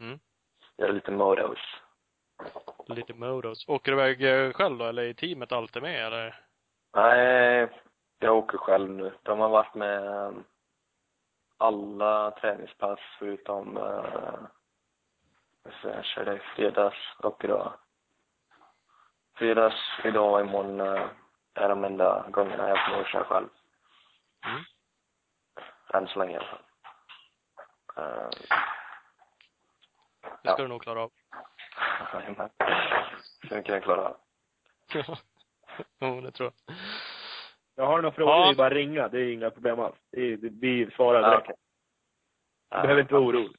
Mm. 0.00 0.18
Göra 0.76 0.92
lite 0.92 1.10
motos. 1.10 1.58
Lite 2.88 3.14
modos. 3.14 3.68
Åker 3.68 3.92
du 3.92 3.98
iväg 3.98 4.24
eh, 4.24 4.52
själv 4.52 4.78
då, 4.78 4.84
eller 4.84 5.02
är 5.02 5.12
teamet 5.12 5.52
alltid 5.52 5.82
med, 5.82 6.06
eller? 6.06 6.40
Nej, 6.94 7.68
jag 8.18 8.36
åker 8.36 8.58
själv 8.58 8.90
nu. 8.90 9.12
De 9.22 9.40
har 9.40 9.48
varit 9.48 9.74
med 9.74 10.26
um, 10.26 10.44
alla 11.56 12.30
träningspass 12.30 12.98
förutom, 13.18 13.76
uh, 13.76 14.38
jag 15.82 16.04
körde 16.04 16.34
i 16.34 16.38
fredags 16.38 16.96
och 17.18 17.44
idag. 17.44 17.72
Fredags, 19.34 19.76
idag 20.04 20.32
och 20.32 20.40
imorgon 20.40 20.80
uh, 20.80 21.06
är 21.54 21.68
de 21.68 21.84
enda 21.84 22.28
gångerna 22.30 22.68
jag 22.68 22.86
får 22.86 23.04
köra 23.04 23.24
själv. 23.24 23.48
Mm. 24.46 24.62
Än 25.94 26.08
så 26.08 26.18
länge 26.18 26.32
i 26.32 26.36
alla 26.36 26.46
fall. 26.46 26.64
Uh, 27.98 28.30
Det 30.42 30.52
ska 30.52 30.62
du 30.62 30.68
nog 30.68 30.82
klara 30.82 31.02
av. 31.02 31.12
Jajamän. 32.14 32.50
Skulle 33.44 33.62
kunna 33.62 33.80
klara 33.80 34.00
av. 34.08 34.16
Ja. 35.98 36.06
Det 36.22 36.30
tror 36.32 36.52
jag. 36.66 36.76
Jag 37.74 37.86
har 37.86 38.02
några 38.02 38.14
frågor, 38.14 38.32
Ja. 38.34 38.44
det 38.46 38.50
är 38.52 38.54
bara 38.54 38.66
att 38.66 38.72
ringa. 38.72 39.08
Det 39.08 39.20
är 39.20 39.32
inga 39.32 39.50
problem 39.50 39.80
alls. 39.80 39.96
Det 40.10 40.20
är, 40.20 40.36
det, 40.36 40.48
vi 40.48 40.90
svarar 40.90 41.20
Ja. 41.22 41.30
direkt. 41.30 41.60
Du 42.70 42.80
behöver 42.82 43.00
inte 43.02 43.14
vara 43.14 43.24
orolig. 43.24 43.56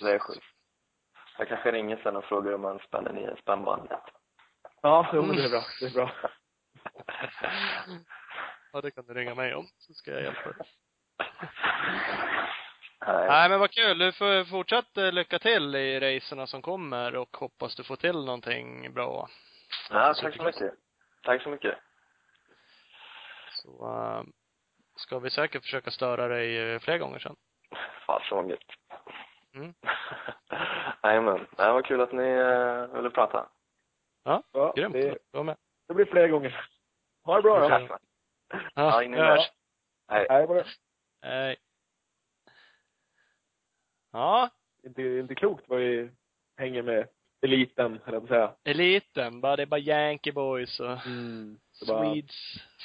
Det 0.00 0.10
är 0.12 0.18
sjukt. 0.18 0.44
Jag 1.38 1.48
kanske 1.48 1.72
ringer 1.72 1.96
sen 2.02 2.16
och 2.16 2.24
frågar 2.24 2.52
om 2.52 2.60
man 2.60 2.78
spänner 2.78 3.12
ner 3.12 3.36
spännbandet. 3.42 4.00
Ja, 4.82 5.10
jo, 5.12 5.22
men 5.22 5.36
det 5.36 5.44
är 5.44 5.48
bra. 5.50 5.62
Det 5.80 5.86
är 5.86 5.90
bra. 5.94 6.10
Ja, 8.72 8.80
det 8.80 8.90
kan 8.90 9.06
du 9.06 9.14
ringa 9.14 9.34
mig 9.34 9.54
om, 9.54 9.66
så 9.78 9.94
ska 9.94 10.10
jag 10.10 10.22
hjälpa 10.22 10.52
dig. 10.52 10.66
Nej. 13.06 13.28
Nej, 13.28 13.48
men 13.48 13.60
vad 13.60 13.70
kul. 13.70 13.98
Du 13.98 14.12
får 14.12 14.44
fortsatt 14.44 14.96
eh, 14.96 15.12
lycka 15.12 15.38
till 15.38 15.74
i 15.74 16.00
racerna 16.00 16.46
som 16.46 16.62
kommer 16.62 17.16
och 17.16 17.36
hoppas 17.36 17.76
du 17.76 17.84
får 17.84 17.96
till 17.96 18.24
någonting 18.24 18.92
bra. 18.94 19.28
Ja, 19.90 20.14
tack 20.14 20.36
så 20.36 20.42
mycket. 20.42 20.74
Tack 21.22 21.42
så 21.42 21.48
mycket. 21.48 21.78
Så 23.50 23.86
uh, 23.86 24.22
ska 24.96 25.18
vi 25.18 25.30
säkert 25.30 25.62
försöka 25.62 25.90
störa 25.90 26.28
dig 26.28 26.74
eh, 26.74 26.80
fler 26.80 26.98
gånger 26.98 27.18
sen. 27.18 27.36
Fan 28.06 28.20
så 28.28 28.48
gött. 28.48 28.58
Mm. 29.54 29.74
Jajamän. 31.02 31.46
Det 31.56 31.72
var 31.72 31.82
kul 31.82 32.00
att 32.00 32.12
ni 32.12 32.22
uh, 32.22 32.94
ville 32.94 33.10
prata. 33.10 33.48
Ja, 34.24 34.72
Grymt. 34.76 34.92
det, 34.92 35.42
med. 35.44 35.56
det 35.88 35.94
blir 35.94 36.04
fler 36.04 36.28
gånger. 36.28 36.68
Ha 37.24 37.36
det 37.36 37.42
bra 37.42 37.58
då. 37.58 37.68
Ja, 37.68 37.98
Ja, 38.74 39.08
med. 39.08 39.46
Hej. 40.08 40.26
Hej 40.30 40.46
på 40.46 40.54
det. 40.54 40.66
Hej. 41.22 41.56
Ja, 44.12 44.50
Inte, 44.86 45.02
inte 45.02 45.34
klokt 45.34 45.64
vad 45.68 45.78
vi 45.80 46.10
hänger 46.56 46.82
med 46.82 47.08
eliten, 47.42 48.00
höll 48.04 48.14
jag 48.14 48.28
på 48.28 48.34
att 48.34 48.38
säga. 48.40 48.54
eliten. 48.64 49.40
Bara, 49.40 49.56
det 49.56 49.62
är 49.62 49.66
bara 49.66 49.80
Yankee 49.80 50.32
boys 50.32 50.80
och 50.80 51.06
Mm. 51.06 51.58
Det 51.80 51.86
bara 51.86 52.12
Swedes, 52.12 52.36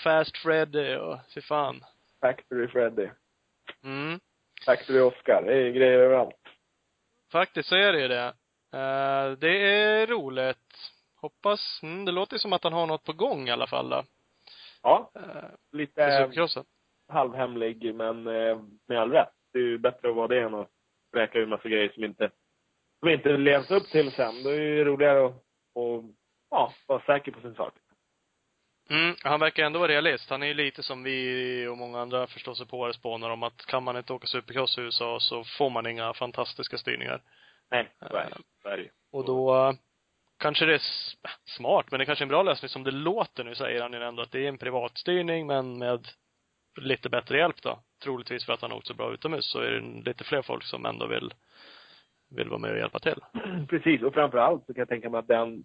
Fast 0.03 0.37
Freddy 0.37 0.95
och 0.95 1.17
fy 1.35 1.41
fan. 1.41 1.83
Factory 2.21 2.67
Freddy. 2.67 3.09
Mm. 3.83 4.19
Factory 4.65 4.99
Oscar. 4.99 5.43
Det 5.45 5.53
är 5.53 5.71
grejer 5.71 5.99
överallt. 5.99 6.35
Faktiskt 7.31 7.69
så 7.69 7.75
är 7.75 7.93
det 7.93 8.01
ju 8.01 8.07
det. 8.07 8.33
Eh, 8.73 9.31
det 9.37 9.71
är 9.71 10.07
roligt. 10.07 10.91
Hoppas, 11.21 11.79
mm, 11.83 12.05
det 12.05 12.11
låter 12.11 12.37
som 12.37 12.53
att 12.53 12.63
han 12.63 12.73
har 12.73 12.87
något 12.87 13.03
på 13.03 13.13
gång 13.13 13.47
i 13.47 13.51
alla 13.51 13.67
fall 13.67 13.89
då. 13.89 14.03
Ja, 14.83 15.11
Uh, 15.15 15.49
lite 15.71 16.29
halvhemlig, 17.07 17.95
men 17.95 18.27
eh, 18.27 18.59
med 18.87 18.99
all 18.99 19.11
rätt. 19.11 19.33
Det 19.53 19.59
är 19.59 19.63
ju 19.63 19.77
bättre 19.77 20.09
att 20.09 20.15
vara 20.15 20.27
det 20.27 20.41
än 20.41 20.53
att 20.53 20.69
räka 21.17 21.39
ur 21.39 21.45
massa 21.45 21.69
grejer 21.69 21.89
som 21.89 22.03
inte, 22.03 22.31
som 22.99 23.09
inte 23.09 23.37
levs 23.37 23.71
upp 23.71 23.87
till 23.87 24.11
sen. 24.11 24.43
Det 24.43 24.51
är 24.51 24.61
ju 24.61 24.85
roligare 24.85 25.25
att, 25.25 25.31
att 25.31 26.05
ja, 26.49 26.73
vara 26.87 27.01
säker 27.01 27.31
på 27.31 27.41
sin 27.41 27.55
sak. 27.55 27.73
Mm, 28.89 29.15
han 29.23 29.39
verkar 29.39 29.63
ändå 29.63 29.79
vara 29.79 29.91
realist. 29.91 30.29
Han 30.29 30.43
är 30.43 30.47
ju 30.47 30.53
lite 30.53 30.83
som 30.83 31.03
vi 31.03 31.67
och 31.67 31.77
många 31.77 31.99
andra 31.99 32.27
förstås 32.27 32.67
på 32.67 32.93
spånar 32.93 33.29
om 33.29 33.43
att 33.43 33.65
kan 33.65 33.83
man 33.83 33.97
inte 33.97 34.13
åka 34.13 34.27
supercross 34.27 34.77
i 34.77 34.81
USA 34.81 35.19
så 35.19 35.43
får 35.43 35.69
man 35.69 35.87
inga 35.87 36.13
fantastiska 36.13 36.77
styrningar. 36.77 37.21
Nej, 37.71 37.89
så 37.99 38.15
är 38.15 38.29
det. 38.29 38.69
Är 38.69 38.77
det 38.77 38.83
ju. 38.83 38.89
Och 39.11 39.25
då 39.25 39.55
eh, 39.55 39.73
kanske 40.39 40.65
det 40.65 40.73
är 40.73 40.81
smart, 41.45 41.85
men 41.91 41.99
det 41.99 42.05
kanske 42.05 42.21
är 42.21 42.25
en 42.25 42.29
bra 42.29 42.43
lösning 42.43 42.69
som 42.69 42.83
det 42.83 42.91
låter 42.91 43.43
nu 43.43 43.55
säger 43.55 43.81
han 43.81 43.93
ju 43.93 44.03
ändå 44.03 44.21
att 44.21 44.31
det 44.31 44.45
är 44.45 44.49
en 44.49 44.57
privatstyrning 44.57 45.47
men 45.47 45.77
med 45.77 46.07
lite 46.81 47.09
bättre 47.09 47.37
hjälp 47.37 47.61
då. 47.61 47.83
Troligtvis 48.03 48.45
för 48.45 48.53
att 48.53 48.61
han 48.61 48.71
åkt 48.71 48.87
så 48.87 48.93
bra 48.93 49.13
utomhus 49.13 49.51
så 49.51 49.59
är 49.59 49.71
det 49.71 50.09
lite 50.09 50.23
fler 50.23 50.41
folk 50.41 50.63
som 50.63 50.85
ändå 50.85 51.07
vill, 51.07 51.33
vill 52.29 52.49
vara 52.49 52.59
med 52.59 52.71
och 52.71 52.77
hjälpa 52.77 52.99
till. 52.99 53.21
Precis, 53.69 54.01
och 54.01 54.13
framför 54.13 54.37
allt 54.37 54.65
så 54.65 54.73
kan 54.73 54.81
jag 54.81 54.89
tänka 54.89 55.09
mig 55.09 55.19
att 55.19 55.27
den, 55.27 55.63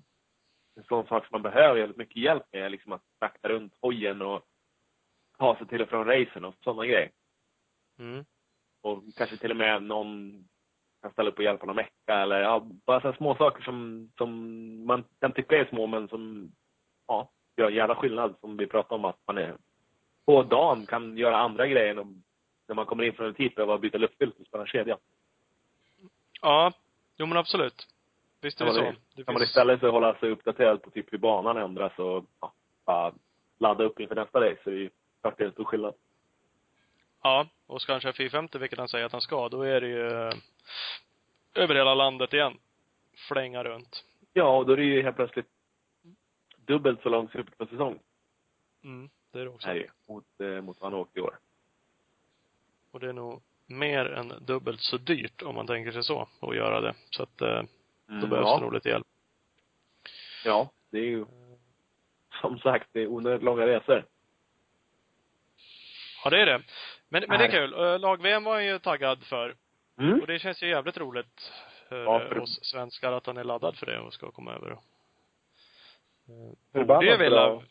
en 0.77 0.85
sån 0.89 1.07
sak 1.07 1.27
som 1.27 1.33
man 1.33 1.43
behöver 1.43 1.81
väldigt 1.81 1.97
mycket 1.97 2.17
hjälp 2.17 2.43
med 2.53 2.63
är 2.63 2.69
liksom 2.69 2.93
att 2.93 3.03
frakta 3.19 3.49
runt 3.49 3.75
hojen 3.81 4.23
och 4.23 4.43
ta 5.39 5.57
sig 5.57 5.67
till 5.67 5.83
och 5.83 5.89
från 5.89 6.07
racen 6.07 6.45
och 6.45 6.55
sådana 6.65 6.87
grejer. 6.87 7.11
Mm. 7.99 8.25
Och 8.83 9.03
kanske 9.17 9.37
till 9.37 9.51
och 9.51 9.57
med 9.57 9.83
någon 9.83 10.33
kan 11.03 11.13
ställa 11.13 11.31
upp 11.31 11.39
och 11.39 11.45
hjälpa 11.45 11.67
någon 11.67 11.77
mecka 11.77 12.15
eller 12.23 12.41
ja, 12.41 12.67
bara 12.87 13.01
så 13.01 13.13
små 13.13 13.37
saker 13.37 13.63
som, 13.63 14.11
som 14.19 14.31
man 14.87 15.05
kan 15.21 15.33
tycka 15.33 15.57
är 15.57 15.65
små 15.65 15.87
men 15.87 16.09
som 16.09 16.53
ja, 17.07 17.31
gör 17.57 17.71
jävla 17.71 17.95
skillnad 17.95 18.35
som 18.41 18.57
vi 18.57 18.67
pratade 18.67 18.95
om 18.95 19.05
att 19.05 19.21
man 19.27 19.39
är 19.39 19.57
på 20.27 20.43
dagen 20.43 20.87
kan 20.87 21.17
göra 21.17 21.37
andra 21.37 21.67
grejer 21.67 21.99
om- 21.99 22.23
när 22.69 22.75
man 22.75 22.87
kommer 22.87 23.05
in 23.05 23.13
från 23.13 23.27
en 23.27 23.35
tid 23.35 23.55
behöva 23.55 23.79
byta 23.79 23.99
luftfilter 23.99 24.41
och 24.41 24.47
spänna 24.47 24.67
kedja. 24.67 24.99
Ja, 26.41 26.73
jo 27.17 27.27
men 27.27 27.39
absolut. 27.39 27.87
Visst 28.41 28.61
är 28.61 28.65
det 28.65 28.73
Kan 28.75 28.95
så. 28.95 29.01
Det 29.17 29.25
kan 29.25 29.35
man 29.35 29.43
istället 29.43 29.81
för 29.81 29.87
att 29.87 29.93
hålla 29.93 30.15
sig 30.15 30.31
uppdaterad 30.31 30.83
på 30.83 30.91
typ 30.91 31.13
hur 31.13 31.19
banan 31.19 31.57
ändras 31.57 31.99
och 31.99 32.25
ja, 32.41 32.53
bara 32.85 33.13
ladda 33.59 33.85
upp 33.85 34.01
inför 34.01 34.15
nästa 34.15 34.41
race 34.41 34.61
så 34.65 34.71
är 34.71 34.75
det 34.75 34.81
ju 34.81 34.91
det 35.23 35.41
är 35.41 35.47
en 35.47 35.53
stor 35.53 35.65
skillnad. 35.65 35.95
Ja, 37.23 37.47
och 37.67 37.83
ska 37.83 37.93
han 37.93 38.01
köra 38.01 38.13
450, 38.13 38.59
vilket 38.59 38.79
han 38.79 38.89
säger 38.89 39.07
att 39.07 39.13
han 39.13 39.21
ska, 39.21 39.49
då 39.49 39.63
är 39.63 39.81
det 39.81 39.89
ju 39.89 40.07
eh, 40.07 40.35
över 41.55 41.75
hela 41.75 41.95
landet 41.95 42.33
igen. 42.33 42.59
Flänga 43.29 43.65
runt. 43.65 44.05
Ja, 44.33 44.57
och 44.57 44.67
då 44.67 44.73
är 44.73 44.77
det 44.77 44.85
ju 44.85 45.03
helt 45.03 45.17
plötsligt 45.17 45.47
dubbelt 46.57 47.03
så 47.03 47.09
lång 47.09 47.29
supercross-säsong 47.29 47.99
Mm, 48.85 49.11
det 49.33 49.41
är 49.41 49.45
det 49.45 49.51
också. 49.51 49.75
ju, 49.75 49.89
mot, 50.07 50.25
eh, 50.41 50.63
mot 50.63 50.81
vad 50.81 50.93
han 50.93 51.01
åkte 51.01 51.19
i 51.19 51.23
år. 51.23 51.39
Och 52.91 53.01
det 53.01 53.09
är 53.09 53.13
nog 53.13 53.43
mer 53.67 54.07
än 54.07 54.33
dubbelt 54.41 54.81
så 54.81 54.97
dyrt 54.97 55.43
om 55.43 55.55
man 55.55 55.67
tänker 55.67 55.93
sig 55.93 56.05
så, 56.05 56.29
att 56.41 56.57
göra 56.57 56.81
det. 56.81 56.95
Så 57.11 57.23
att, 57.23 57.41
eh, 57.41 57.63
då 58.07 58.27
behövs 58.27 58.47
ja. 58.47 58.57
det 58.57 58.63
nog 58.63 58.75
lite 58.75 58.89
hjälp. 58.89 59.07
Ja, 60.45 60.71
det 60.91 60.99
är 60.99 61.05
ju 61.05 61.27
som 62.41 62.59
sagt, 62.59 62.89
det 62.93 63.01
är 63.01 63.07
onödigt 63.07 63.43
långa 63.43 63.67
resor. 63.67 64.05
Ja, 66.25 66.31
det 66.31 66.41
är 66.41 66.47
det. 66.47 66.63
Men, 67.09 67.25
men 67.29 67.39
det 67.39 67.45
är 67.45 67.49
Nej. 67.49 67.51
kul. 67.51 67.73
Eh, 67.73 67.99
Lag-VM 67.99 68.45
var 68.45 68.55
han 68.55 68.67
ju 68.67 68.79
taggad 68.79 69.23
för. 69.25 69.57
Mm. 69.99 70.21
Och 70.21 70.27
det 70.27 70.39
känns 70.39 70.63
ju 70.63 70.69
jävligt 70.69 70.97
roligt 70.97 71.53
för, 71.89 72.05
Ja, 72.05 72.19
för- 72.19 72.39
oss 72.39 72.59
svenskar 72.63 73.13
att 73.13 73.27
han 73.27 73.37
är 73.37 73.45
laddad 73.45 73.77
för 73.77 73.87
det 73.87 73.99
och 74.01 74.15
ska 74.15 74.31
komma 74.31 74.55
över 74.55 74.71
eh, 74.71 74.79
Förbannat 76.73 77.19
bra. 77.19 77.63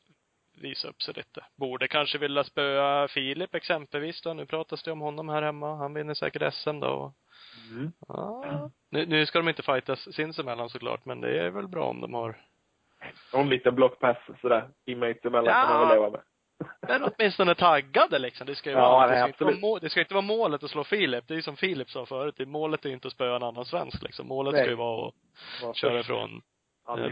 Visa 0.61 0.87
upp 0.87 1.01
sig 1.01 1.13
lite. 1.13 1.45
Borde 1.55 1.87
kanske 1.87 2.17
vilja 2.17 2.43
spöa 2.43 3.07
Filip 3.07 3.55
exempelvis 3.55 4.21
då. 4.21 4.33
Nu 4.33 4.45
pratas 4.45 4.83
det 4.83 4.91
om 4.91 5.01
honom 5.01 5.29
här 5.29 5.41
hemma. 5.41 5.75
Han 5.75 5.93
vinner 5.93 6.13
säkert 6.13 6.53
SM 6.53 6.79
då. 6.79 7.13
Mm. 7.71 7.91
Ja. 8.07 8.69
Nu, 8.91 9.05
nu 9.05 9.25
ska 9.25 9.39
de 9.39 9.49
inte 9.49 9.63
fightas 9.63 10.15
sinsemellan 10.15 10.69
såklart, 10.69 11.05
men 11.05 11.21
det 11.21 11.39
är 11.39 11.49
väl 11.49 11.67
bra 11.67 11.85
om 11.85 12.01
de 12.01 12.13
har 12.13 12.35
Och 13.33 13.39
en 13.39 13.49
liten 13.49 13.75
blockpass 13.75 14.17
sådär, 14.41 14.69
teammates 14.85 15.25
emellan 15.25 15.45
Ja. 15.45 15.65
kan 15.67 15.77
man 15.77 15.87
väl 15.87 15.97
leva 15.97 16.09
med. 16.09 16.21
Men 16.87 17.03
åtminstone 17.03 17.55
taggade 17.55 18.19
liksom. 18.19 18.47
Det 18.47 18.55
ska 18.55 18.69
ju 18.69 18.75
Ja, 18.75 18.81
vara, 18.91 19.07
det 19.07 19.13
nej, 19.13 19.33
ska, 19.33 19.45
inte 19.45 19.61
vara 19.61 19.79
det 19.79 19.89
ska 19.89 19.99
inte 19.99 20.13
vara 20.13 20.21
målet 20.25 20.63
att 20.63 20.69
slå 20.69 20.83
Filip. 20.83 21.27
Det 21.27 21.33
är 21.33 21.35
ju 21.35 21.41
som 21.41 21.55
Filip 21.57 21.89
sa 21.89 22.05
förut. 22.05 22.35
Det, 22.37 22.45
målet 22.45 22.85
är 22.85 22.89
ju 22.89 22.95
inte 22.95 23.07
att 23.07 23.13
spöa 23.13 23.35
en 23.35 23.43
annan 23.43 23.65
svensk 23.65 24.03
liksom. 24.03 24.27
Målet 24.27 24.53
Nej. 24.53 24.61
ska 24.63 24.69
ju 24.69 24.75
vara 24.75 25.07
att 25.07 25.13
Var 25.63 25.73
köra 25.73 25.99
ifrån, 25.99 26.41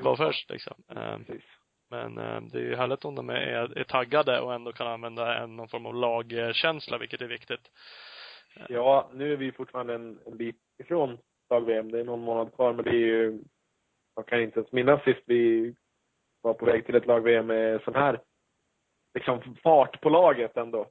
vara 0.02 0.16
först 0.18 0.50
liksom. 0.50 0.74
Eh, 0.92 1.18
Precis. 1.18 1.44
Men 1.90 2.18
eh, 2.18 2.42
det 2.42 2.58
är 2.58 2.64
ju 2.64 2.76
härligt 2.76 3.06
om 3.06 3.16
de 3.16 3.30
är, 3.30 3.78
är 3.78 3.84
taggade 3.84 4.40
och 4.40 4.54
ändå 4.54 4.72
kan 4.72 4.88
använda 4.88 5.44
en, 5.44 5.56
någon 5.56 5.70
form 5.70 5.86
av 5.86 5.96
lagkänsla, 5.96 6.98
vilket 6.98 7.22
är 7.22 7.28
viktigt. 7.28 7.72
Ja, 8.70 9.10
nu 9.14 9.34
är 9.34 9.38
vi 9.38 9.52
fortfarande 9.52 9.94
en, 9.94 10.20
en 10.26 10.38
bit 10.38 10.56
ifrån 10.78 11.18
lag-VM. 11.50 11.92
Det 11.92 12.00
är 12.00 12.04
någon 12.04 12.20
månad 12.20 12.56
kvar, 12.56 12.74
men 12.74 12.86
det 12.86 12.92
är 12.92 13.08
ju... 13.08 13.40
Jag 14.16 14.28
kan 14.28 14.42
inte 14.42 14.60
ens 14.60 14.72
minnas 14.72 15.04
sist 15.04 15.22
vi 15.26 15.76
var 16.42 16.54
på 16.54 16.66
väg 16.66 16.86
till 16.86 16.96
ett 16.96 17.06
lag-VM 17.06 17.48
med 17.48 17.82
sån 17.82 17.96
här 17.96 18.20
liksom 19.14 19.56
fart 19.64 20.02
på 20.02 20.10
laget 20.10 20.58
ändå. 20.58 20.88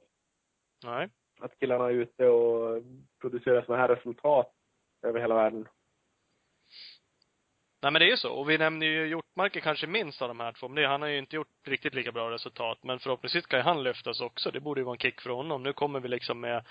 Nej. 0.85 1.09
Att 1.41 1.59
killarna 1.59 1.85
är 1.85 1.91
ute 1.91 2.27
och 2.27 2.83
producerar 3.21 3.61
såna 3.61 3.77
här 3.77 3.87
resultat 3.87 4.51
över 5.01 5.19
hela 5.19 5.35
världen. 5.35 5.67
Nej 7.81 7.91
men 7.91 7.99
det 7.99 8.05
är 8.05 8.09
ju 8.09 8.17
så. 8.17 8.33
Och 8.33 8.49
vi 8.49 8.57
nämner 8.57 8.85
ju 8.85 9.07
Hjortmarker 9.07 9.59
kanske 9.59 9.87
minst 9.87 10.21
av 10.21 10.27
de 10.27 10.39
här 10.39 10.51
två. 10.51 10.67
Men 10.67 10.75
det, 10.75 10.87
han 10.87 11.01
har 11.01 11.09
ju 11.09 11.17
inte 11.17 11.35
gjort 11.35 11.67
riktigt 11.67 11.93
lika 11.95 12.11
bra 12.11 12.31
resultat. 12.31 12.79
Men 12.83 12.99
förhoppningsvis 12.99 13.45
kan 13.45 13.59
ju 13.59 13.63
han 13.63 13.83
lyftas 13.83 14.21
också. 14.21 14.51
Det 14.51 14.59
borde 14.59 14.81
ju 14.81 14.85
vara 14.85 14.93
en 14.95 14.99
kick 14.99 15.21
för 15.21 15.29
honom. 15.29 15.63
Nu 15.63 15.73
kommer 15.73 15.99
vi 15.99 16.07
liksom 16.07 16.39
med 16.39 16.65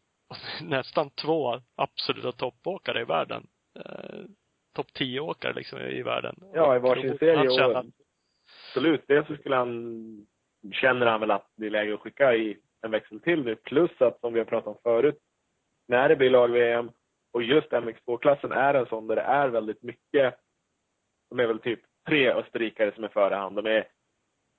nästan 0.62 1.10
två 1.10 1.60
absoluta 1.76 2.32
toppåkare 2.32 3.00
i 3.00 3.04
världen. 3.04 3.46
Eh, 3.78 4.20
Topp 4.74 4.86
10-åkare 4.98 5.52
liksom 5.54 5.78
i 5.78 6.02
världen. 6.02 6.36
Ja, 6.54 6.76
i 6.76 6.78
varsin 6.78 7.18
serie. 7.18 7.48
Och 7.48 7.54
känna- 7.58 7.84
absolut, 8.68 9.04
dels 9.08 9.26
så 9.26 9.36
skulle 9.36 9.56
han, 9.56 10.26
känner 10.72 11.06
han 11.06 11.20
väl 11.20 11.30
att 11.30 11.50
det 11.56 11.66
är 11.66 11.70
läge 11.70 11.94
att 11.94 12.00
skicka 12.00 12.34
i 12.34 12.58
en 12.82 12.90
växel 12.90 13.20
till 13.20 13.44
nu. 13.44 13.56
Plus 13.56 13.90
att, 14.00 14.20
som 14.20 14.32
vi 14.32 14.38
har 14.40 14.44
pratat 14.46 14.66
om 14.66 14.78
förut, 14.82 15.18
när 15.88 16.08
det 16.08 16.16
blir 16.16 16.30
lag-VM. 16.30 16.90
Och 17.32 17.42
just 17.42 17.70
MX2-klassen 17.70 18.52
är 18.52 18.74
en 18.74 18.86
sån 18.86 19.06
där 19.06 19.16
det 19.16 19.22
är 19.22 19.48
väldigt 19.48 19.82
mycket, 19.82 20.34
de 21.30 21.40
är 21.40 21.46
väl 21.46 21.58
typ 21.58 21.80
tre 22.06 22.32
österrikare 22.32 22.94
som 22.94 23.04
är 23.04 23.08
före 23.08 23.34
han. 23.34 23.54
De 23.54 23.66
är 23.66 23.88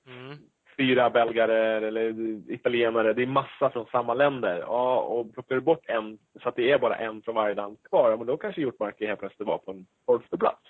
Mm. 0.07 0.37
fyra 0.77 1.09
belgare 1.09 1.87
eller 1.87 2.09
italienare. 2.51 3.13
Det 3.13 3.21
är 3.21 3.25
massa 3.27 3.69
från 3.69 3.85
samma 3.85 4.13
länder. 4.13 4.57
Ja, 4.59 5.01
och 5.01 5.33
plockar 5.33 5.55
du 5.55 5.61
bort 5.61 5.85
en 5.85 6.19
så 6.41 6.49
att 6.49 6.55
det 6.55 6.71
är 6.71 6.79
bara 6.79 6.95
en 6.95 7.21
från 7.21 7.35
varje 7.35 7.55
land 7.55 7.77
kvar, 7.83 8.11
ja, 8.11 8.17
men 8.17 8.27
då 8.27 8.37
kanske 8.37 8.61
Hjortmark 8.61 8.99
helt 8.99 9.19
plötsligt 9.19 9.47
var 9.47 9.57
på 9.57 9.71
en 9.71 9.85
tolfte 10.05 10.37
plats. 10.37 10.61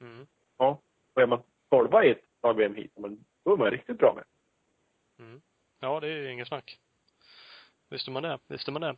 Mm. 0.00 0.26
Ja. 0.58 0.80
Och 1.14 1.22
är 1.22 1.26
man 1.26 1.42
tolva 1.70 2.04
i 2.04 2.10
ett 2.10 2.24
lag-VM 2.42 2.74
hit, 2.74 2.92
men 2.96 3.24
då 3.44 3.52
är 3.52 3.56
man 3.56 3.70
riktigt 3.70 3.98
bra 3.98 4.14
med. 4.14 4.24
Mm. 5.26 5.40
Ja, 5.80 6.00
det 6.00 6.06
är 6.08 6.16
ju 6.16 6.32
inget 6.32 6.48
snack. 6.48 6.78
Visste 7.90 8.10
man 8.10 8.22
det, 8.22 8.38
visste 8.48 8.70
man 8.70 8.82
det. 8.82 8.96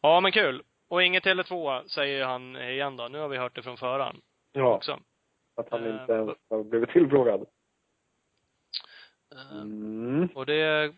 Ja, 0.00 0.20
men 0.20 0.32
kul. 0.32 0.62
Och 0.88 1.02
inget 1.02 1.24
Tele2 1.24 1.86
säger 1.88 2.24
han 2.24 2.56
igen 2.56 2.96
då. 2.96 3.08
Nu 3.08 3.18
har 3.18 3.28
vi 3.28 3.36
hört 3.36 3.54
det 3.54 3.62
från 3.62 3.76
föraren 3.76 4.20
Ja, 4.52 4.74
också. 4.76 5.00
att 5.56 5.70
han 5.70 5.86
inte 6.00 6.12
ens 6.12 6.30
har 6.50 6.64
blivit 6.64 6.90
tillfrågad. 6.90 7.40
Eh, 9.34 9.60
Mm. 9.62 10.28
Och 10.34 10.46
det 10.46 10.94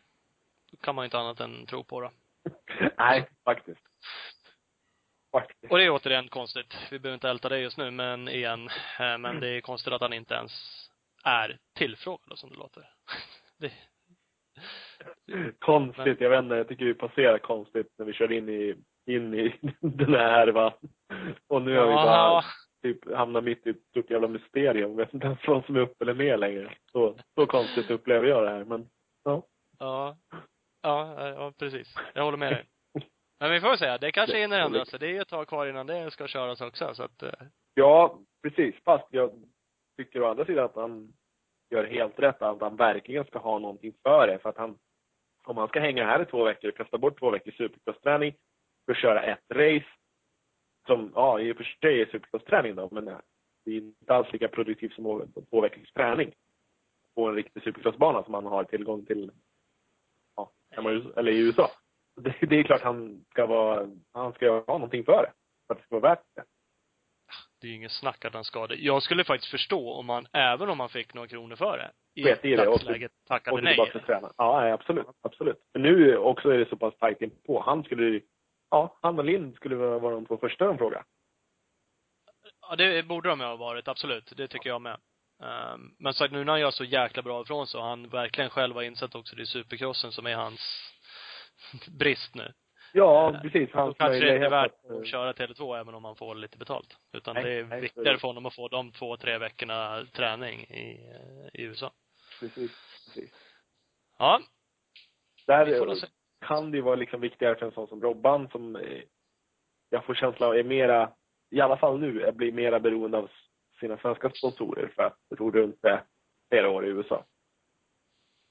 kan 0.83 0.95
man 0.95 1.05
inte 1.05 1.19
annat 1.19 1.41
än 1.41 1.67
tro 1.67 1.85
på 1.85 2.01
då. 2.01 2.11
Nej, 2.99 3.29
faktiskt. 3.45 3.81
Faktiskt. 5.33 5.73
Och 5.73 5.79
det 5.79 5.85
är 5.85 5.91
återigen 5.91 6.29
konstigt. 6.29 6.75
Vi 6.91 6.99
behöver 6.99 7.15
inte 7.15 7.29
älta 7.29 7.49
det 7.49 7.59
just 7.59 7.79
nu, 7.79 7.91
men 7.91 8.29
igen. 8.29 8.69
Eh, 9.01 9.19
Men 9.19 9.41
det 9.41 9.49
är 9.49 9.61
konstigt 9.61 9.93
att 9.93 10.01
han 10.01 10.13
inte 10.13 10.35
ens 10.35 10.53
är 11.25 11.59
tillfrågad 11.75 12.39
som 12.39 12.51
det 12.51 12.57
låter. 12.57 12.91
Det, 13.59 13.73
Konstigt, 15.59 16.21
jag 16.21 16.31
vet 16.31 16.39
inte, 16.43 16.55
jag 16.55 16.69
tycker 16.69 16.85
vi 16.85 16.95
passerar 16.95 17.39
konstigt 17.39 17.87
när 17.99 18.07
vi 18.07 18.13
kör 18.13 18.33
in 18.33 18.49
i, 18.49 18.75
in 19.15 19.35
i 19.35 19.55
den 19.81 20.15
här 20.15 20.31
härvan. 20.31 20.73
Och 21.49 21.63
nu 21.63 21.77
har 21.77 21.87
vi 21.87 21.95
bara 21.95 22.45
typ 22.83 23.15
hamnat 23.15 23.45
mitt 23.45 23.67
i 23.67 23.71
ett 23.71 23.83
stort 23.91 24.11
jävla 24.11 24.29
mysterium. 24.29 24.97
Vet 24.97 25.15
inte 25.15 25.27
ens 25.27 25.47
vad 25.47 25.65
som 25.65 25.77
är 25.77 25.81
upp 25.81 26.03
eller 26.03 26.15
ner 26.15 26.37
längre. 26.37 26.75
Så, 26.93 27.17
så 27.35 27.47
konstigt 27.47 27.91
upplever 27.91 28.27
jag 28.27 28.45
det 28.45 28.51
här. 28.51 28.65
Men 28.65 28.89
ja. 29.25 29.43
Ja. 29.79 30.17
Ja, 30.83 31.29
ja, 31.29 31.53
precis. 31.59 31.95
Jag 32.15 32.25
håller 32.25 32.39
med 32.39 32.53
dig. 32.53 32.65
Men 33.41 33.51
vi 33.51 33.61
får 33.61 33.77
säga, 33.77 33.99
det 33.99 34.13
kanske 34.13 34.39
hinner 34.39 34.61
ändra 34.61 34.85
sig. 34.85 34.99
Det 34.99 35.07
är 35.07 35.13
ju 35.13 35.21
ett 35.21 35.29
tag 35.29 35.49
kvar 35.49 35.67
innan 35.67 35.87
det 35.87 36.11
ska 36.11 36.27
köras 36.27 36.61
också, 36.61 36.95
så 36.95 37.03
att, 37.03 37.23
eh, 37.23 37.33
Ja, 37.75 38.19
precis. 38.43 38.75
Fast 38.85 39.07
jag 39.11 39.31
tycker 39.97 40.23
å 40.23 40.31
andra 40.31 40.45
sidan 40.45 40.65
att 40.65 40.75
han 40.75 41.13
gör 41.71 41.85
helt 41.85 42.19
rätt. 42.19 42.43
Att 42.43 42.61
han 42.61 42.77
verkligen 42.77 43.25
ska 43.25 43.39
ha 43.39 43.59
någonting 43.59 43.93
för 44.03 44.27
det. 44.27 44.39
För 44.39 44.49
att 44.49 44.57
han, 44.57 44.79
om 45.45 45.57
han 45.57 45.69
ska 45.69 45.81
hänga 45.81 46.05
här 46.05 46.23
i 46.23 46.27
två 46.27 46.45
veckor 46.45 46.69
och 46.69 46.77
kasta 46.77 46.99
bort 46.99 47.19
två 47.19 47.31
veckors 47.31 47.57
supercross-träning 47.57 48.35
att 48.91 48.97
köra 48.99 49.23
ett 49.23 49.45
race 49.51 49.87
som, 50.87 51.13
ja, 51.15 51.41
i 51.41 51.53
och 51.53 51.57
för 51.57 51.65
sig 51.65 52.01
är 52.03 52.07
supercross-träning 52.07 52.75
då, 52.77 52.89
men 52.93 53.05
det 53.05 53.71
är 53.71 53.77
inte 53.77 54.15
alls 54.15 54.33
lika 54.33 54.49
produktivt 54.49 54.93
som 54.95 55.33
två 55.51 55.61
veckors 55.61 55.93
träning 55.93 56.33
på 57.15 57.29
en 57.29 57.35
riktig 57.35 57.63
supercrossbana 57.63 58.23
som 58.23 58.33
man 58.33 58.47
har 58.47 58.65
tillgång 58.65 59.07
till, 59.07 59.31
ja, 60.37 60.51
hemma 60.71 60.93
i- 60.93 61.13
eller 61.17 61.33
i 61.33 61.39
USA. 61.41 61.71
Det, 62.21 62.35
det 62.47 62.57
är 62.59 62.63
klart 62.63 62.81
han 62.83 63.25
ska 63.31 63.47
vara, 63.47 63.91
han 64.13 64.33
ska 64.33 64.51
ha 64.53 64.65
någonting 64.67 65.05
för 65.05 65.23
det. 65.23 65.33
För 65.67 65.75
att 65.75 65.79
det 65.81 65.85
ska 65.87 65.99
vara 66.01 66.15
värt 66.15 66.25
det. 66.35 66.45
det 67.61 67.67
är 67.67 67.69
ju 67.71 67.77
ingen 67.77 67.91
snack 67.91 68.25
att 68.25 68.35
han 68.35 68.45
ska 68.45 68.67
det. 68.67 68.75
Jag 68.75 69.03
skulle 69.03 69.25
faktiskt 69.25 69.51
förstå 69.51 69.93
om 69.93 70.09
han, 70.09 70.27
även 70.33 70.69
om 70.69 70.81
han 70.81 70.89
fick 70.89 71.15
några 71.15 71.29
kronor 71.29 71.57
för 71.57 71.79
det, 71.79 71.91
i 72.49 72.57
dagsläget 72.57 73.13
tackade 73.29 73.57
Och 73.57 73.63
nej. 73.63 73.75
tillbaka 73.75 73.93
till 73.93 74.07
träna. 74.07 74.33
Ja, 74.37 74.73
absolut. 74.73 75.07
Absolut. 75.23 75.57
Men 75.73 75.83
nu 75.83 76.17
också 76.17 76.49
är 76.51 76.59
det 76.59 76.69
så 76.69 76.77
pass 76.77 76.97
tajt 76.99 77.45
på. 77.47 77.61
Han 77.61 77.85
skulle 77.85 78.05
ju- 78.05 78.21
ja, 78.71 78.99
och 79.03 79.25
Lind 79.25 79.57
skulle 79.57 79.77
vara 79.77 80.15
de 80.15 80.27
två 80.27 80.37
första 80.37 80.67
de 80.67 80.79
frågar. 80.79 81.05
Ja, 82.61 82.77
det 82.77 83.07
borde 83.07 83.29
de 83.29 83.41
ha 83.41 83.57
varit, 83.57 83.89
absolut. 83.89 84.33
Det 84.37 84.49
tycker 84.49 84.69
jag 84.69 84.83
med. 84.83 84.97
Um, 85.43 85.95
men 85.99 86.15
sagt, 86.15 86.33
nu 86.33 86.45
när 86.45 86.53
han 86.53 86.61
gör 86.61 86.71
så 86.71 86.85
jäkla 86.85 87.23
bra 87.23 87.43
ifrån 87.43 87.67
sig 87.67 87.79
och 87.79 87.87
han 87.87 88.09
verkligen 88.09 88.51
själv 88.51 88.75
har 88.75 88.83
insett 88.83 89.15
också 89.15 89.37
det 89.37 89.43
är 89.43 89.47
supercrossen 89.47 90.13
som 90.13 90.27
är 90.27 90.35
hans 90.35 90.93
brist 91.99 92.35
nu. 92.35 92.53
Ja, 92.93 93.41
precis. 93.43 93.71
Hans 93.73 93.97
kanske 93.97 94.13
det 94.13 94.17
inte 94.17 94.27
är 94.27 94.51
möjlighet 94.51 94.53
värt 94.53 95.01
att, 95.01 95.07
köra 95.07 95.33
Tele2 95.33 95.81
även 95.81 95.95
om 95.95 96.05
han 96.05 96.17
får 96.17 96.35
lite 96.35 96.59
betalt. 96.59 96.97
Utan 97.13 97.35
Nej, 97.35 97.45
det 97.45 97.51
är 97.51 97.65
nej, 97.65 97.81
viktigare 97.81 98.19
för 98.19 98.29
honom 98.29 98.47
att 98.47 98.55
få 98.55 98.69
de 98.69 98.93
två, 98.93 99.17
tre 99.17 99.39
veckorna 99.39 100.07
träning 100.13 100.61
i, 100.61 101.15
i 101.53 101.63
USA. 101.63 101.93
Precis, 102.41 102.71
precis. 103.05 103.31
Ja, 104.19 104.41
vi 105.47 105.79
får 105.79 105.87
Där 105.87 105.95
se. 105.95 106.07
Kan 106.41 106.71
det 106.71 106.77
ju 106.77 106.83
vara 106.83 106.97
liksom 106.97 107.21
viktigare 107.21 107.57
för 107.57 107.67
en 107.67 107.73
sån 107.73 107.89
som 107.89 108.03
Robban 108.03 108.49
som 108.49 108.77
eh, 108.77 109.03
jag 109.91 110.05
får 110.05 110.15
känsla 110.15 110.47
av 110.47 110.55
är 110.57 110.65
mera, 110.65 111.13
i 111.51 111.61
alla 111.61 111.77
fall 111.77 112.01
nu, 112.01 112.33
blir 112.33 112.53
mera 112.53 112.81
beroende 112.81 113.19
av 113.19 113.31
sina 113.81 113.99
svenska 113.99 114.31
sponsorer 114.31 114.93
för 114.97 115.03
att 115.03 115.19
ro 115.31 115.51
runt 115.51 115.83
det 115.83 116.03
flera 116.49 116.71
år 116.71 116.87
i 116.87 116.89
USA. 116.89 117.25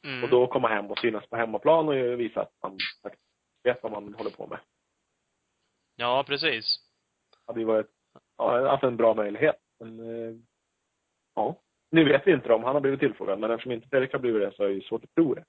Mm. 0.07 0.23
Och 0.23 0.29
då 0.29 0.47
komma 0.47 0.67
hem 0.67 0.91
och 0.91 0.99
synas 0.99 1.29
på 1.29 1.35
hemmaplan 1.35 1.87
och 1.87 1.95
visa 1.95 2.41
att 2.41 2.53
man 2.63 2.77
vet 3.63 3.83
vad 3.83 3.91
man 3.91 4.13
håller 4.13 4.31
på 4.31 4.47
med. 4.47 4.59
Ja, 5.95 6.23
precis. 6.27 6.65
hade 7.47 7.59
ju 7.59 7.65
varit, 7.65 7.89
ja, 8.37 8.69
haft 8.69 8.83
en 8.83 8.97
bra 8.97 9.13
möjlighet. 9.13 9.57
Men, 9.79 9.99
eh, 9.99 10.35
ja. 11.35 11.55
Nu 11.91 12.03
vet 12.03 12.27
vi 12.27 12.31
inte 12.31 12.53
om 12.53 12.63
han 12.63 12.73
har 12.73 12.81
blivit 12.81 12.99
tillfrågad, 12.99 13.39
men 13.39 13.51
eftersom 13.51 13.71
inte 13.71 13.89
Fredrik 13.89 14.11
har 14.11 14.19
blivit 14.19 14.41
det 14.41 14.55
så 14.55 14.63
är 14.63 14.69
det 14.69 14.83
svårt 14.83 15.03
att 15.03 15.13
tro 15.15 15.33
det. 15.33 15.45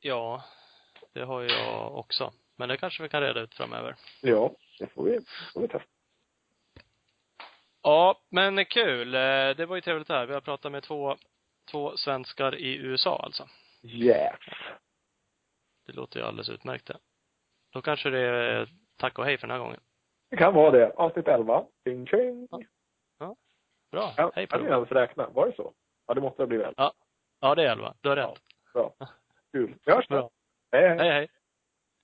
Ja, 0.00 0.42
det 1.12 1.22
har 1.24 1.42
jag 1.42 1.94
också. 1.96 2.32
Men 2.56 2.68
det 2.68 2.76
kanske 2.76 3.02
vi 3.02 3.08
kan 3.08 3.20
reda 3.22 3.40
ut 3.40 3.54
framöver. 3.54 3.96
Ja, 4.22 4.52
det 4.78 4.86
får 4.86 5.04
vi, 5.04 5.20
får 5.54 5.60
vi 5.60 5.68
testa. 5.68 5.88
Ja, 7.82 8.20
men 8.28 8.64
kul. 8.64 9.14
Eh, 9.14 9.20
Det 9.56 9.66
var 9.68 9.76
ju 9.76 9.80
trevligt 9.82 10.08
här. 10.08 10.26
Vi 10.26 10.34
har 10.34 10.40
pratat 10.40 10.72
med 10.72 10.82
två, 10.82 11.16
två 11.70 11.96
svenskar 11.96 12.54
i 12.54 12.76
USA 12.76 13.16
alltså. 13.24 13.48
Yes. 13.82 14.32
Det 15.86 15.92
låter 15.92 16.20
ju 16.20 16.26
alldeles 16.26 16.48
utmärkt 16.48 16.86
det. 16.86 16.96
Då 17.72 17.82
kanske 17.82 18.10
det 18.10 18.18
är 18.20 18.68
tack 18.96 19.18
och 19.18 19.24
hej 19.24 19.38
för 19.38 19.46
den 19.46 19.56
här 19.56 19.64
gången. 19.64 19.80
Det 20.30 20.36
kan 20.36 20.54
vara 20.54 20.70
det. 20.70 20.92
Avsnitt 20.96 21.28
11. 21.28 21.64
Tjing 21.84 22.06
tjing. 22.06 22.48
Bra. 23.90 24.14
Ja, 24.16 24.32
hej 24.34 24.46
på 24.46 24.50
kan 24.50 24.62
vi 24.62 24.68
dig. 24.68 24.76
ens 24.76 24.90
räkna? 24.92 25.28
Var 25.28 25.46
det 25.46 25.56
så? 25.56 25.72
Ja, 26.06 26.14
det 26.14 26.20
måste 26.20 26.42
ha 26.42 26.46
blivit 26.46 26.66
11. 26.66 26.92
Ja, 27.40 27.54
det 27.54 27.62
är 27.62 27.72
elva. 27.72 27.94
Du 28.00 28.08
har 28.08 28.16
rätt. 28.16 28.38
Bra. 28.72 28.94
Kul. 29.52 29.74
Vi 29.86 29.92
hörs 29.92 30.08
då. 30.08 30.14
Bra. 30.16 30.30
Hej, 30.72 30.88
hej. 30.88 30.98
Hej, 30.98 31.10
hej. 31.10 31.28